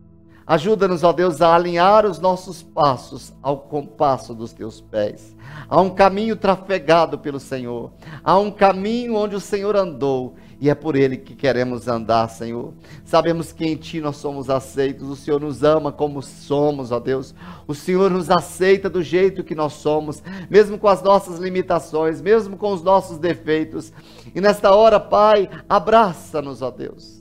Ajuda-nos, 0.46 1.04
ó 1.04 1.14
Deus, 1.14 1.42
a 1.42 1.54
alinhar 1.54 2.06
os 2.06 2.20
nossos 2.20 2.64
passos 2.64 3.34
ao 3.42 3.58
compasso 3.58 4.34
dos 4.34 4.52
teus 4.52 4.82
pés. 4.82 5.36
Há 5.68 5.80
um 5.80 5.92
caminho 5.92 6.36
trafegado 6.36 7.20
pelo 7.20 7.40
Senhor. 7.40 7.92
Há 8.24 8.38
um 8.40 8.50
caminho 8.50 9.16
onde 9.16 9.36
o 9.36 9.40
Senhor 9.40 9.76
andou 9.76 10.36
e 10.62 10.70
é 10.70 10.76
por 10.76 10.96
ele 10.96 11.16
que 11.16 11.36
queremos 11.36 11.88
andar, 11.88 12.28
Senhor. 12.28 12.74
Sabemos 13.06 13.54
que 13.54 13.66
em 13.66 13.78
Ti 13.78 14.02
nós 14.02 14.18
somos 14.18 14.50
aceitos, 14.50 15.08
o 15.08 15.16
Senhor 15.16 15.40
nos 15.40 15.64
ama 15.64 15.90
como 15.90 16.22
somos, 16.22 16.92
ó 16.92 17.00
Deus. 17.00 17.34
O 17.66 17.74
Senhor 17.74 18.12
nos 18.12 18.30
aceita 18.30 18.90
do 18.90 19.02
jeito 19.02 19.44
que 19.44 19.56
nós 19.56 19.74
somos, 19.74 20.22
mesmo 20.50 20.78
com 20.78 20.90
as 20.90 21.02
nossas 21.02 21.40
limitações, 21.40 22.22
mesmo 22.22 22.58
com 22.58 22.74
os 22.74 22.84
nossos 22.84 23.18
defeitos. 23.18 23.94
E 24.36 24.42
nesta 24.42 24.76
hora, 24.76 25.00
Pai, 25.00 25.50
abraça-nos, 25.70 26.62
ó 26.62 26.70
Deus. 26.70 27.20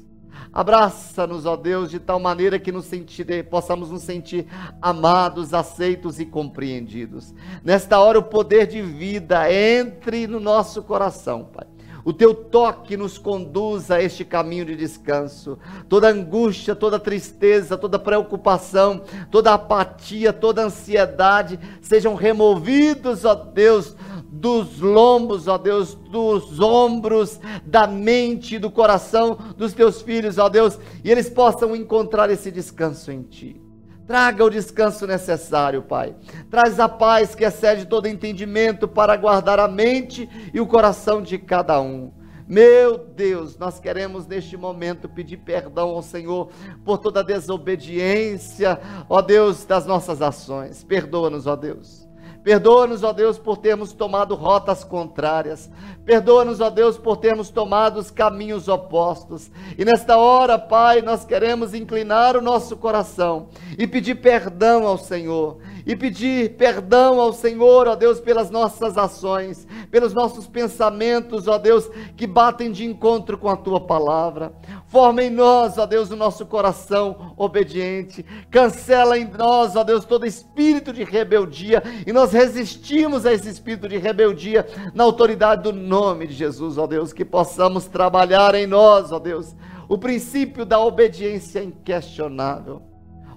Abraça-nos, 0.52 1.46
ó 1.46 1.54
Deus, 1.54 1.90
de 1.90 2.00
tal 2.00 2.18
maneira 2.18 2.58
que 2.58 2.72
nos 2.72 2.86
sentir, 2.86 3.44
possamos 3.48 3.92
nos 3.92 4.02
sentir 4.02 4.48
amados, 4.82 5.54
aceitos 5.54 6.18
e 6.18 6.26
compreendidos. 6.26 7.32
Nesta 7.62 8.00
hora, 8.00 8.18
o 8.18 8.24
poder 8.24 8.66
de 8.66 8.82
vida 8.82 9.52
entre 9.52 10.26
no 10.26 10.40
nosso 10.40 10.82
coração, 10.82 11.44
Pai 11.44 11.67
o 12.08 12.12
teu 12.14 12.34
toque 12.34 12.96
nos 12.96 13.18
conduz 13.18 13.90
a 13.90 14.02
este 14.02 14.24
caminho 14.24 14.64
de 14.64 14.74
descanso. 14.74 15.58
Toda 15.90 16.08
angústia, 16.08 16.74
toda 16.74 16.98
tristeza, 16.98 17.76
toda 17.76 17.98
preocupação, 17.98 19.02
toda 19.30 19.52
apatia, 19.52 20.32
toda 20.32 20.64
ansiedade 20.64 21.60
sejam 21.82 22.14
removidos, 22.14 23.26
ó 23.26 23.34
Deus, 23.34 23.94
dos 24.22 24.80
lombos, 24.80 25.48
ó 25.48 25.58
Deus, 25.58 25.94
dos 25.94 26.58
ombros, 26.58 27.38
da 27.66 27.86
mente, 27.86 28.58
do 28.58 28.70
coração 28.70 29.36
dos 29.58 29.74
teus 29.74 30.00
filhos, 30.00 30.38
ó 30.38 30.48
Deus, 30.48 30.78
e 31.04 31.10
eles 31.10 31.28
possam 31.28 31.76
encontrar 31.76 32.30
esse 32.30 32.50
descanso 32.50 33.12
em 33.12 33.20
Ti. 33.20 33.67
Traga 34.08 34.42
o 34.42 34.48
descanso 34.48 35.06
necessário, 35.06 35.82
Pai. 35.82 36.16
Traz 36.50 36.80
a 36.80 36.88
paz 36.88 37.34
que 37.34 37.44
excede 37.44 37.84
todo 37.84 38.08
entendimento 38.08 38.88
para 38.88 39.14
guardar 39.14 39.60
a 39.60 39.68
mente 39.68 40.26
e 40.54 40.58
o 40.58 40.66
coração 40.66 41.20
de 41.20 41.36
cada 41.36 41.78
um. 41.78 42.10
Meu 42.48 42.96
Deus, 42.96 43.58
nós 43.58 43.78
queremos 43.78 44.26
neste 44.26 44.56
momento 44.56 45.10
pedir 45.10 45.36
perdão 45.36 45.90
ao 45.90 46.02
Senhor 46.02 46.48
por 46.86 46.96
toda 46.96 47.20
a 47.20 47.22
desobediência, 47.22 48.80
ó 49.10 49.20
Deus, 49.20 49.66
das 49.66 49.84
nossas 49.84 50.22
ações. 50.22 50.82
Perdoa-nos, 50.82 51.46
ó 51.46 51.54
Deus. 51.54 52.07
Perdoa-nos, 52.48 53.02
ó 53.02 53.12
Deus, 53.12 53.38
por 53.38 53.58
termos 53.58 53.92
tomado 53.92 54.34
rotas 54.34 54.82
contrárias. 54.82 55.70
Perdoa-nos, 56.02 56.62
ó 56.62 56.70
Deus, 56.70 56.96
por 56.96 57.18
termos 57.18 57.50
tomado 57.50 58.00
os 58.00 58.10
caminhos 58.10 58.68
opostos. 58.68 59.50
E 59.76 59.84
nesta 59.84 60.16
hora, 60.16 60.58
Pai, 60.58 61.02
nós 61.02 61.26
queremos 61.26 61.74
inclinar 61.74 62.38
o 62.38 62.40
nosso 62.40 62.74
coração 62.74 63.50
e 63.76 63.86
pedir 63.86 64.14
perdão 64.14 64.86
ao 64.86 64.96
Senhor. 64.96 65.58
E 65.88 65.96
pedir 65.96 66.50
perdão 66.58 67.18
ao 67.18 67.32
Senhor, 67.32 67.88
ó 67.88 67.96
Deus, 67.96 68.20
pelas 68.20 68.50
nossas 68.50 68.98
ações, 68.98 69.66
pelos 69.90 70.12
nossos 70.12 70.46
pensamentos, 70.46 71.48
ó 71.48 71.56
Deus, 71.56 71.90
que 72.14 72.26
batem 72.26 72.70
de 72.70 72.84
encontro 72.84 73.38
com 73.38 73.48
a 73.48 73.56
tua 73.56 73.80
palavra. 73.80 74.52
Forma 74.88 75.22
em 75.22 75.30
nós, 75.30 75.78
ó 75.78 75.86
Deus, 75.86 76.10
o 76.10 76.16
nosso 76.16 76.44
coração 76.44 77.32
obediente. 77.38 78.22
Cancela 78.50 79.18
em 79.18 79.24
nós, 79.30 79.76
ó 79.76 79.82
Deus, 79.82 80.04
todo 80.04 80.26
espírito 80.26 80.92
de 80.92 81.04
rebeldia. 81.04 81.82
E 82.06 82.12
nós 82.12 82.32
resistimos 82.32 83.24
a 83.24 83.32
esse 83.32 83.48
espírito 83.48 83.88
de 83.88 83.96
rebeldia 83.96 84.66
na 84.92 85.04
autoridade 85.04 85.62
do 85.62 85.72
nome 85.72 86.26
de 86.26 86.34
Jesus, 86.34 86.76
ó 86.76 86.86
Deus. 86.86 87.14
Que 87.14 87.24
possamos 87.24 87.86
trabalhar 87.86 88.54
em 88.54 88.66
nós, 88.66 89.10
ó 89.10 89.18
Deus, 89.18 89.56
o 89.88 89.96
princípio 89.96 90.66
da 90.66 90.78
obediência 90.78 91.64
inquestionável. 91.64 92.82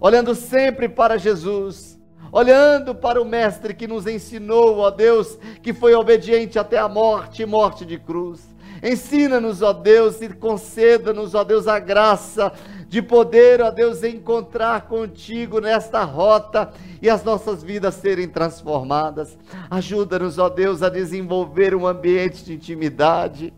Olhando 0.02 0.36
sempre 0.36 0.90
para 0.90 1.18
Jesus 1.18 1.91
olhando 2.32 2.96
para 2.96 3.22
o 3.22 3.26
Mestre 3.26 3.74
que 3.74 3.88
nos 3.88 4.08
ensinou, 4.08 4.78
ó 4.80 4.90
Deus, 4.90 5.38
que 5.62 5.74
foi 5.74 5.94
obediente 5.94 6.58
até 6.58 6.78
a 6.78 6.88
morte 6.88 7.42
e 7.42 7.46
morte 7.46 7.86
de 7.86 7.98
cruz. 7.98 8.52
Ensina-nos, 8.84 9.62
ó 9.62 9.74
Deus, 9.74 10.22
e 10.22 10.30
conceda-nos, 10.30 11.36
ó 11.36 11.44
Deus, 11.44 11.68
a 11.68 11.78
graça 11.78 12.52
de 12.88 13.02
poder, 13.02 13.62
ó 13.62 13.70
Deus, 13.70 14.04
encontrar 14.04 14.88
contigo 14.88 15.60
nesta 15.60 16.04
rota 16.04 16.72
e 17.00 17.08
as 17.08 17.24
nossas 17.24 17.62
vidas 17.62 17.94
serem 17.96 18.28
transformadas. 18.28 19.38
Ajuda-nos, 19.70 20.40
ó 20.40 20.50
Deus, 20.50 20.82
a 20.82 20.90
desenvolver 20.90 21.76
um 21.76 21.86
ambiente 21.86 22.44
de 22.44 22.54
intimidade 22.54 23.54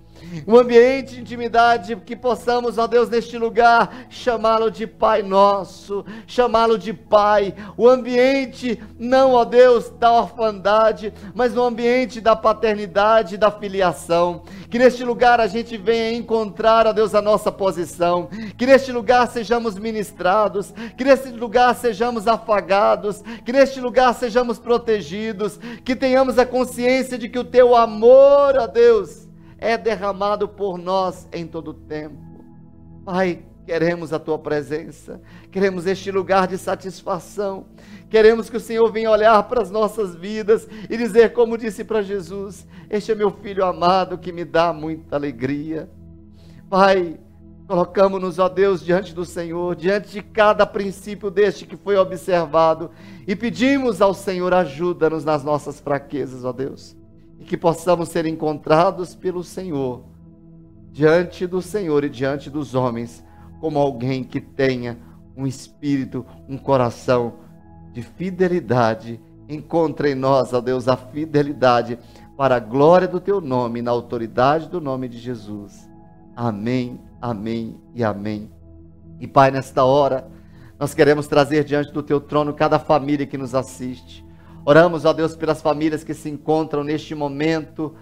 um 0.48 0.58
ambiente 0.58 1.16
de 1.16 1.22
intimidade 1.22 1.96
que 1.96 2.16
possamos, 2.16 2.78
ó 2.78 2.88
Deus, 2.88 3.10
neste 3.10 3.38
lugar, 3.38 4.08
chamá-lo 4.10 4.72
de 4.72 4.88
Pai 4.88 5.22
nosso, 5.22 6.06
chamá-lo 6.26 6.78
de 6.78 6.94
Pai. 6.94 7.54
O 7.78 7.88
ambiente, 7.88 8.82
não, 8.98 9.34
ó 9.34 9.46
Deus, 9.46 9.90
da 10.00 10.12
orfandade, 10.12 11.14
mas 11.34 11.54
no 11.54 11.64
ambiente 11.64 12.22
da 12.22 12.36
paternidade, 12.36 13.38
da 13.38 13.52
filiação. 13.52 14.44
Que 14.70 14.80
neste 14.80 15.04
lugar 15.04 15.40
a 15.40 15.48
gente 15.48 15.78
venha 15.78 16.18
encontrar, 16.18 16.88
ó 16.88 16.94
Deus, 16.94 17.14
a 17.14 17.22
nossa 17.22 17.52
posição. 17.52 18.28
Que 18.58 18.66
neste 18.66 18.92
lugar 18.92 19.28
sejamos 19.28 19.78
ministrados. 19.78 20.74
Que 20.98 21.04
neste 21.04 21.30
lugar 21.30 21.76
sejamos 21.76 22.28
afagados. 22.28 23.22
Que 23.46 23.52
neste 23.52 23.80
lugar 23.80 24.14
sejamos 24.16 24.58
protegidos. 24.58 25.60
Que 25.84 25.96
tenhamos 25.96 26.40
a 26.40 26.46
consciência 26.46 27.18
de 27.18 27.30
que 27.30 27.38
o 27.38 27.44
teu 27.44 27.76
amor, 27.76 28.56
ó 28.58 28.66
Deus, 28.66 29.23
é 29.64 29.78
derramado 29.78 30.46
por 30.46 30.78
nós 30.78 31.26
em 31.32 31.48
todo 31.48 31.70
o 31.70 31.74
tempo. 31.74 32.18
Pai, 33.06 33.46
queremos 33.66 34.12
a 34.12 34.20
tua 34.20 34.38
presença, 34.38 35.22
queremos 35.50 35.88
este 35.88 36.12
lugar 36.12 36.48
de 36.48 36.58
satisfação, 36.58 37.66
queremos 38.10 38.50
que 38.50 38.58
o 38.58 38.60
Senhor 38.60 38.92
venha 38.92 39.10
olhar 39.10 39.42
para 39.44 39.62
as 39.62 39.72
nossas 39.72 40.16
vidas 40.16 40.68
e 40.90 40.98
dizer, 40.98 41.32
como 41.32 41.58
disse 41.58 41.86
para 41.86 42.02
Jesus: 42.02 42.68
Este 42.90 43.14
é 43.14 43.16
meu 43.16 43.32
filho 43.32 43.64
amado 43.64 44.18
que 44.18 44.34
me 44.34 44.44
dá 44.44 44.74
muita 44.74 45.16
alegria. 45.16 45.90
Pai, 46.70 47.18
colocamos-nos, 47.66 48.40
ó 48.40 48.50
Deus, 48.50 48.84
diante 48.84 49.16
do 49.16 49.24
Senhor, 49.24 49.78
diante 49.78 50.12
de 50.12 50.22
cada 50.22 50.66
princípio 50.66 51.32
deste 51.32 51.66
que 51.66 51.78
foi 51.78 51.96
observado 51.96 52.92
e 53.26 53.34
pedimos 53.34 54.02
ao 54.02 54.14
Senhor, 54.14 54.54
ajuda-nos 54.54 55.24
nas 55.24 55.42
nossas 55.42 55.80
fraquezas, 55.80 56.44
ó 56.44 56.52
Deus 56.52 57.02
e 57.44 57.46
que 57.46 57.58
possamos 57.58 58.08
ser 58.08 58.26
encontrados 58.26 59.14
pelo 59.14 59.44
Senhor, 59.44 60.06
diante 60.94 61.46
do 61.46 61.62
Senhor 61.62 62.06
e 62.06 62.10
diante 62.10 62.50
dos 62.50 62.74
homens, 62.74 63.22
como 63.60 63.78
alguém 63.78 64.24
que 64.24 64.40
tenha 64.40 64.98
um 65.36 65.46
espírito, 65.46 66.26
um 66.48 66.58
coração 66.58 67.34
de 67.92 68.02
fidelidade. 68.02 69.20
Encontre 69.50 70.12
em 70.12 70.16
nós, 70.16 70.54
ó 70.54 70.62
Deus, 70.62 70.88
a 70.88 70.96
fidelidade 70.96 72.00
para 72.38 72.56
a 72.56 72.60
glória 72.62 73.10
do 73.10 73.20
teu 73.20 73.42
nome, 73.42 73.82
na 73.82 73.92
autoridade 73.92 74.70
do 74.70 74.80
nome 74.80 75.10
de 75.10 75.18
Jesus. 75.18 75.90
Amém, 76.34 76.98
amém 77.22 77.78
e 77.94 78.06
amém. 78.06 78.50
E 79.20 79.28
Pai, 79.28 79.52
nesta 79.52 79.84
hora, 79.84 80.32
nós 80.80 80.94
queremos 80.94 81.28
trazer 81.28 81.66
diante 81.66 81.92
do 81.92 82.02
teu 82.02 82.22
trono 82.22 82.54
cada 82.54 82.80
família 82.80 83.28
que 83.28 83.38
nos 83.38 83.54
assiste 83.54 84.24
Oramos, 84.66 85.04
ó 85.04 85.12
Deus, 85.12 85.36
pelas 85.36 85.62
famílias 85.62 86.06
que 86.06 86.14
se 86.14 86.30
encontram 86.30 86.86
neste 86.86 87.14
momento 87.14 87.94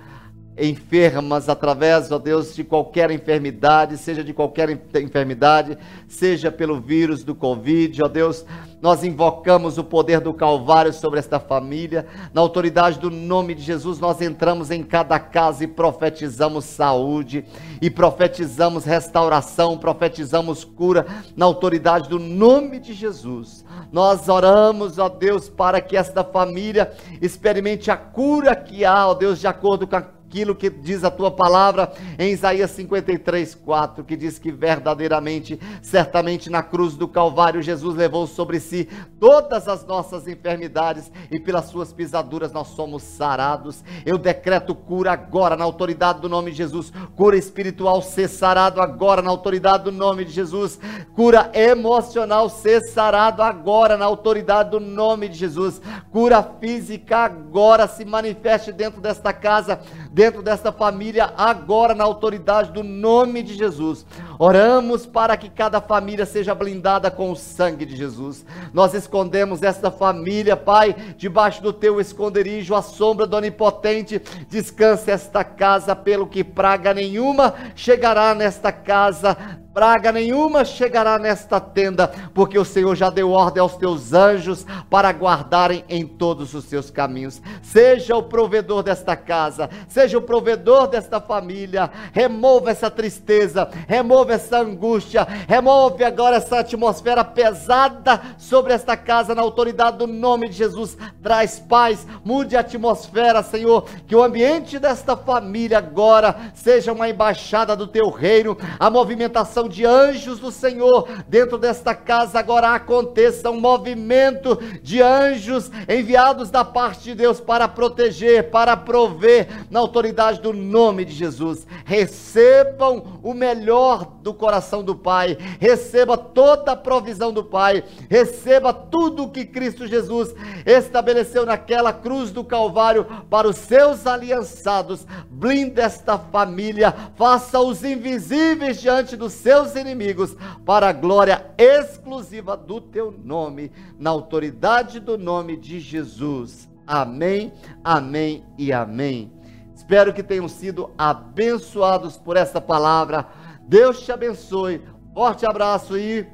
enfermas 0.57 1.47
através, 1.47 2.11
ó 2.11 2.19
Deus, 2.19 2.53
de 2.53 2.63
qualquer 2.63 3.09
enfermidade, 3.11 3.97
seja 3.97 4.23
de 4.23 4.33
qualquer 4.33 4.69
enfermidade, 4.69 5.77
seja 6.07 6.51
pelo 6.51 6.79
vírus 6.79 7.23
do 7.23 7.33
Covid, 7.33 8.03
ó 8.03 8.07
Deus, 8.07 8.45
nós 8.81 9.03
invocamos 9.03 9.77
o 9.77 9.83
poder 9.83 10.19
do 10.19 10.33
Calvário 10.33 10.91
sobre 10.91 11.19
esta 11.19 11.39
família, 11.39 12.05
na 12.33 12.41
autoridade 12.41 12.99
do 12.99 13.09
nome 13.09 13.55
de 13.55 13.61
Jesus, 13.61 13.99
nós 13.99 14.21
entramos 14.21 14.71
em 14.71 14.83
cada 14.83 15.19
casa 15.19 15.63
e 15.63 15.67
profetizamos 15.67 16.65
saúde, 16.65 17.45
e 17.81 17.89
profetizamos 17.89 18.83
restauração, 18.83 19.77
profetizamos 19.77 20.63
cura, 20.63 21.05
na 21.35 21.45
autoridade 21.45 22.09
do 22.09 22.19
nome 22.19 22.79
de 22.79 22.93
Jesus. 22.93 23.63
Nós 23.91 24.27
oramos, 24.27 24.97
ó 24.97 25.07
Deus, 25.07 25.47
para 25.47 25.79
que 25.79 25.95
esta 25.95 26.23
família 26.23 26.91
experimente 27.21 27.91
a 27.91 27.97
cura 27.97 28.55
que 28.55 28.83
há, 28.83 29.07
ó 29.07 29.13
Deus, 29.13 29.39
de 29.39 29.47
acordo 29.47 29.87
com 29.87 29.95
a 29.95 30.20
aquilo 30.31 30.55
que 30.55 30.69
diz 30.69 31.03
a 31.03 31.11
tua 31.11 31.29
palavra 31.29 31.91
em 32.17 32.31
Isaías 32.31 32.71
53, 32.71 33.53
4, 33.53 34.01
que 34.05 34.15
diz 34.15 34.39
que 34.39 34.49
verdadeiramente, 34.49 35.59
certamente 35.81 36.49
na 36.49 36.63
cruz 36.63 36.95
do 36.95 37.05
Calvário, 37.05 37.61
Jesus 37.61 37.97
levou 37.97 38.25
sobre 38.25 38.57
si 38.61 38.87
todas 39.19 39.67
as 39.67 39.85
nossas 39.85 40.29
enfermidades 40.29 41.11
e 41.29 41.37
pelas 41.37 41.65
suas 41.65 41.91
pisaduras 41.91 42.53
nós 42.53 42.69
somos 42.69 43.03
sarados. 43.03 43.83
Eu 44.05 44.17
decreto 44.17 44.73
cura 44.73 45.11
agora 45.11 45.57
na 45.57 45.65
autoridade 45.65 46.21
do 46.21 46.29
nome 46.29 46.51
de 46.51 46.57
Jesus, 46.57 46.93
cura 47.17 47.35
espiritual 47.35 48.01
ser 48.01 48.29
sarado 48.29 48.81
agora 48.81 49.21
na 49.21 49.29
autoridade 49.29 49.83
do 49.83 49.91
nome 49.91 50.23
de 50.23 50.31
Jesus, 50.31 50.79
cura 51.13 51.51
emocional 51.53 52.49
ser 52.49 52.79
sarado 52.83 53.43
agora 53.43 53.97
na 53.97 54.05
autoridade 54.05 54.69
do 54.69 54.79
nome 54.79 55.27
de 55.27 55.37
Jesus, 55.37 55.81
cura 56.09 56.41
física 56.41 57.17
agora 57.17 57.85
se 57.85 58.05
manifeste 58.05 58.71
dentro 58.71 59.01
desta 59.01 59.33
casa 59.33 59.81
dentro 60.21 60.43
desta 60.43 60.71
família, 60.71 61.33
agora 61.35 61.95
na 61.95 62.03
autoridade 62.03 62.71
do 62.71 62.83
nome 62.83 63.41
de 63.41 63.55
Jesus. 63.55 64.05
Oramos 64.37 65.03
para 65.03 65.35
que 65.35 65.49
cada 65.49 65.81
família 65.81 66.27
seja 66.27 66.53
blindada 66.53 67.09
com 67.09 67.31
o 67.31 67.35
sangue 67.35 67.87
de 67.87 67.95
Jesus. 67.95 68.45
Nós 68.71 68.93
escondemos 68.93 69.63
esta 69.63 69.89
família, 69.89 70.55
Pai, 70.55 70.95
debaixo 71.17 71.63
do 71.63 71.73
teu 71.73 71.99
esconderijo, 71.99 72.75
a 72.75 72.83
sombra 72.83 73.25
do 73.25 73.35
Onipotente. 73.35 74.21
Descanse 74.47 75.09
esta 75.09 75.43
casa, 75.43 75.95
pelo 75.95 76.27
que 76.27 76.43
praga 76.43 76.93
nenhuma 76.93 77.55
chegará 77.73 78.35
nesta 78.35 78.71
casa 78.71 79.59
praga 79.73 80.11
nenhuma 80.11 80.65
chegará 80.65 81.17
nesta 81.17 81.59
tenda, 81.59 82.11
porque 82.33 82.59
o 82.59 82.65
Senhor 82.65 82.95
já 82.95 83.09
deu 83.09 83.31
ordem 83.31 83.61
aos 83.61 83.75
teus 83.75 84.13
anjos 84.13 84.65
para 84.89 85.11
guardarem 85.11 85.85
em 85.87 86.05
todos 86.05 86.53
os 86.53 86.65
seus 86.65 86.89
caminhos. 86.89 87.41
Seja 87.61 88.15
o 88.15 88.23
provedor 88.23 88.83
desta 88.83 89.15
casa, 89.15 89.69
seja 89.87 90.17
o 90.17 90.21
provedor 90.21 90.87
desta 90.87 91.21
família, 91.21 91.89
remova 92.11 92.71
essa 92.71 92.89
tristeza, 92.91 93.69
remova 93.87 94.33
essa 94.33 94.59
angústia, 94.59 95.25
remove 95.47 96.03
agora 96.03 96.37
essa 96.37 96.59
atmosfera 96.59 97.23
pesada 97.23 98.21
sobre 98.37 98.73
esta 98.73 98.97
casa, 98.97 99.33
na 99.33 99.41
autoridade 99.41 99.97
do 99.97 100.07
nome 100.07 100.49
de 100.49 100.55
Jesus. 100.55 100.97
Traz 101.23 101.59
paz, 101.59 102.05
mude 102.23 102.57
a 102.57 102.59
atmosfera, 102.59 103.41
Senhor, 103.41 103.85
que 104.05 104.15
o 104.15 104.23
ambiente 104.23 104.79
desta 104.79 105.15
família 105.15 105.77
agora 105.77 106.35
seja 106.53 106.91
uma 106.91 107.09
embaixada 107.09 107.75
do 107.75 107.87
teu 107.87 108.09
reino, 108.09 108.57
a 108.79 108.89
movimentação 108.89 109.60
de 109.67 109.85
anjos 109.85 110.39
do 110.39 110.51
Senhor 110.51 111.07
dentro 111.27 111.57
desta 111.57 111.93
casa 111.93 112.39
agora 112.39 112.73
aconteça 112.73 113.49
um 113.49 113.59
movimento 113.59 114.57
de 114.81 115.01
anjos 115.01 115.71
enviados 115.87 116.49
da 116.49 116.63
parte 116.63 117.03
de 117.03 117.15
Deus 117.15 117.39
para 117.39 117.67
proteger, 117.67 118.49
para 118.49 118.75
prover 118.75 119.47
na 119.69 119.79
autoridade 119.79 120.41
do 120.41 120.53
nome 120.53 121.05
de 121.05 121.13
Jesus. 121.13 121.65
Recebam 121.85 123.19
o 123.23 123.33
melhor 123.33 124.05
do 124.21 124.33
coração 124.33 124.83
do 124.83 124.95
Pai, 124.95 125.37
receba 125.59 126.17
toda 126.17 126.71
a 126.71 126.75
provisão 126.75 127.31
do 127.33 127.43
Pai, 127.43 127.83
receba 128.09 128.73
tudo 128.73 129.23
o 129.23 129.29
que 129.29 129.45
Cristo 129.45 129.87
Jesus 129.87 130.33
estabeleceu 130.65 131.45
naquela 131.45 131.91
cruz 131.91 132.31
do 132.31 132.43
Calvário 132.43 133.05
para 133.29 133.47
os 133.47 133.57
seus 133.57 134.05
aliançados. 134.07 135.05
Blinda 135.29 135.81
esta 135.81 136.17
família, 136.17 136.93
faça 137.15 137.59
os 137.59 137.83
invisíveis 137.83 138.79
diante 138.79 139.15
dos 139.15 139.33
seus 139.33 139.50
seus 139.51 139.75
inimigos, 139.75 140.37
para 140.65 140.87
a 140.87 140.93
glória 140.93 141.45
exclusiva 141.57 142.55
do 142.55 142.79
teu 142.79 143.11
nome, 143.11 143.69
na 143.99 144.09
autoridade 144.09 144.97
do 144.97 145.17
nome 145.17 145.57
de 145.57 145.77
Jesus. 145.77 146.69
Amém, 146.87 147.51
amém 147.83 148.45
e 148.57 148.71
amém. 148.71 149.29
Espero 149.75 150.13
que 150.13 150.23
tenham 150.23 150.47
sido 150.47 150.89
abençoados 150.97 152.17
por 152.17 152.37
essa 152.37 152.61
palavra. 152.61 153.27
Deus 153.63 153.99
te 154.05 154.13
abençoe. 154.13 154.81
Forte 155.13 155.45
abraço 155.45 155.97
e 155.97 156.25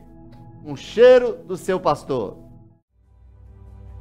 um 0.63 0.75
cheiro 0.75 1.39
do 1.43 1.57
seu 1.57 1.79
pastor. 1.79 2.46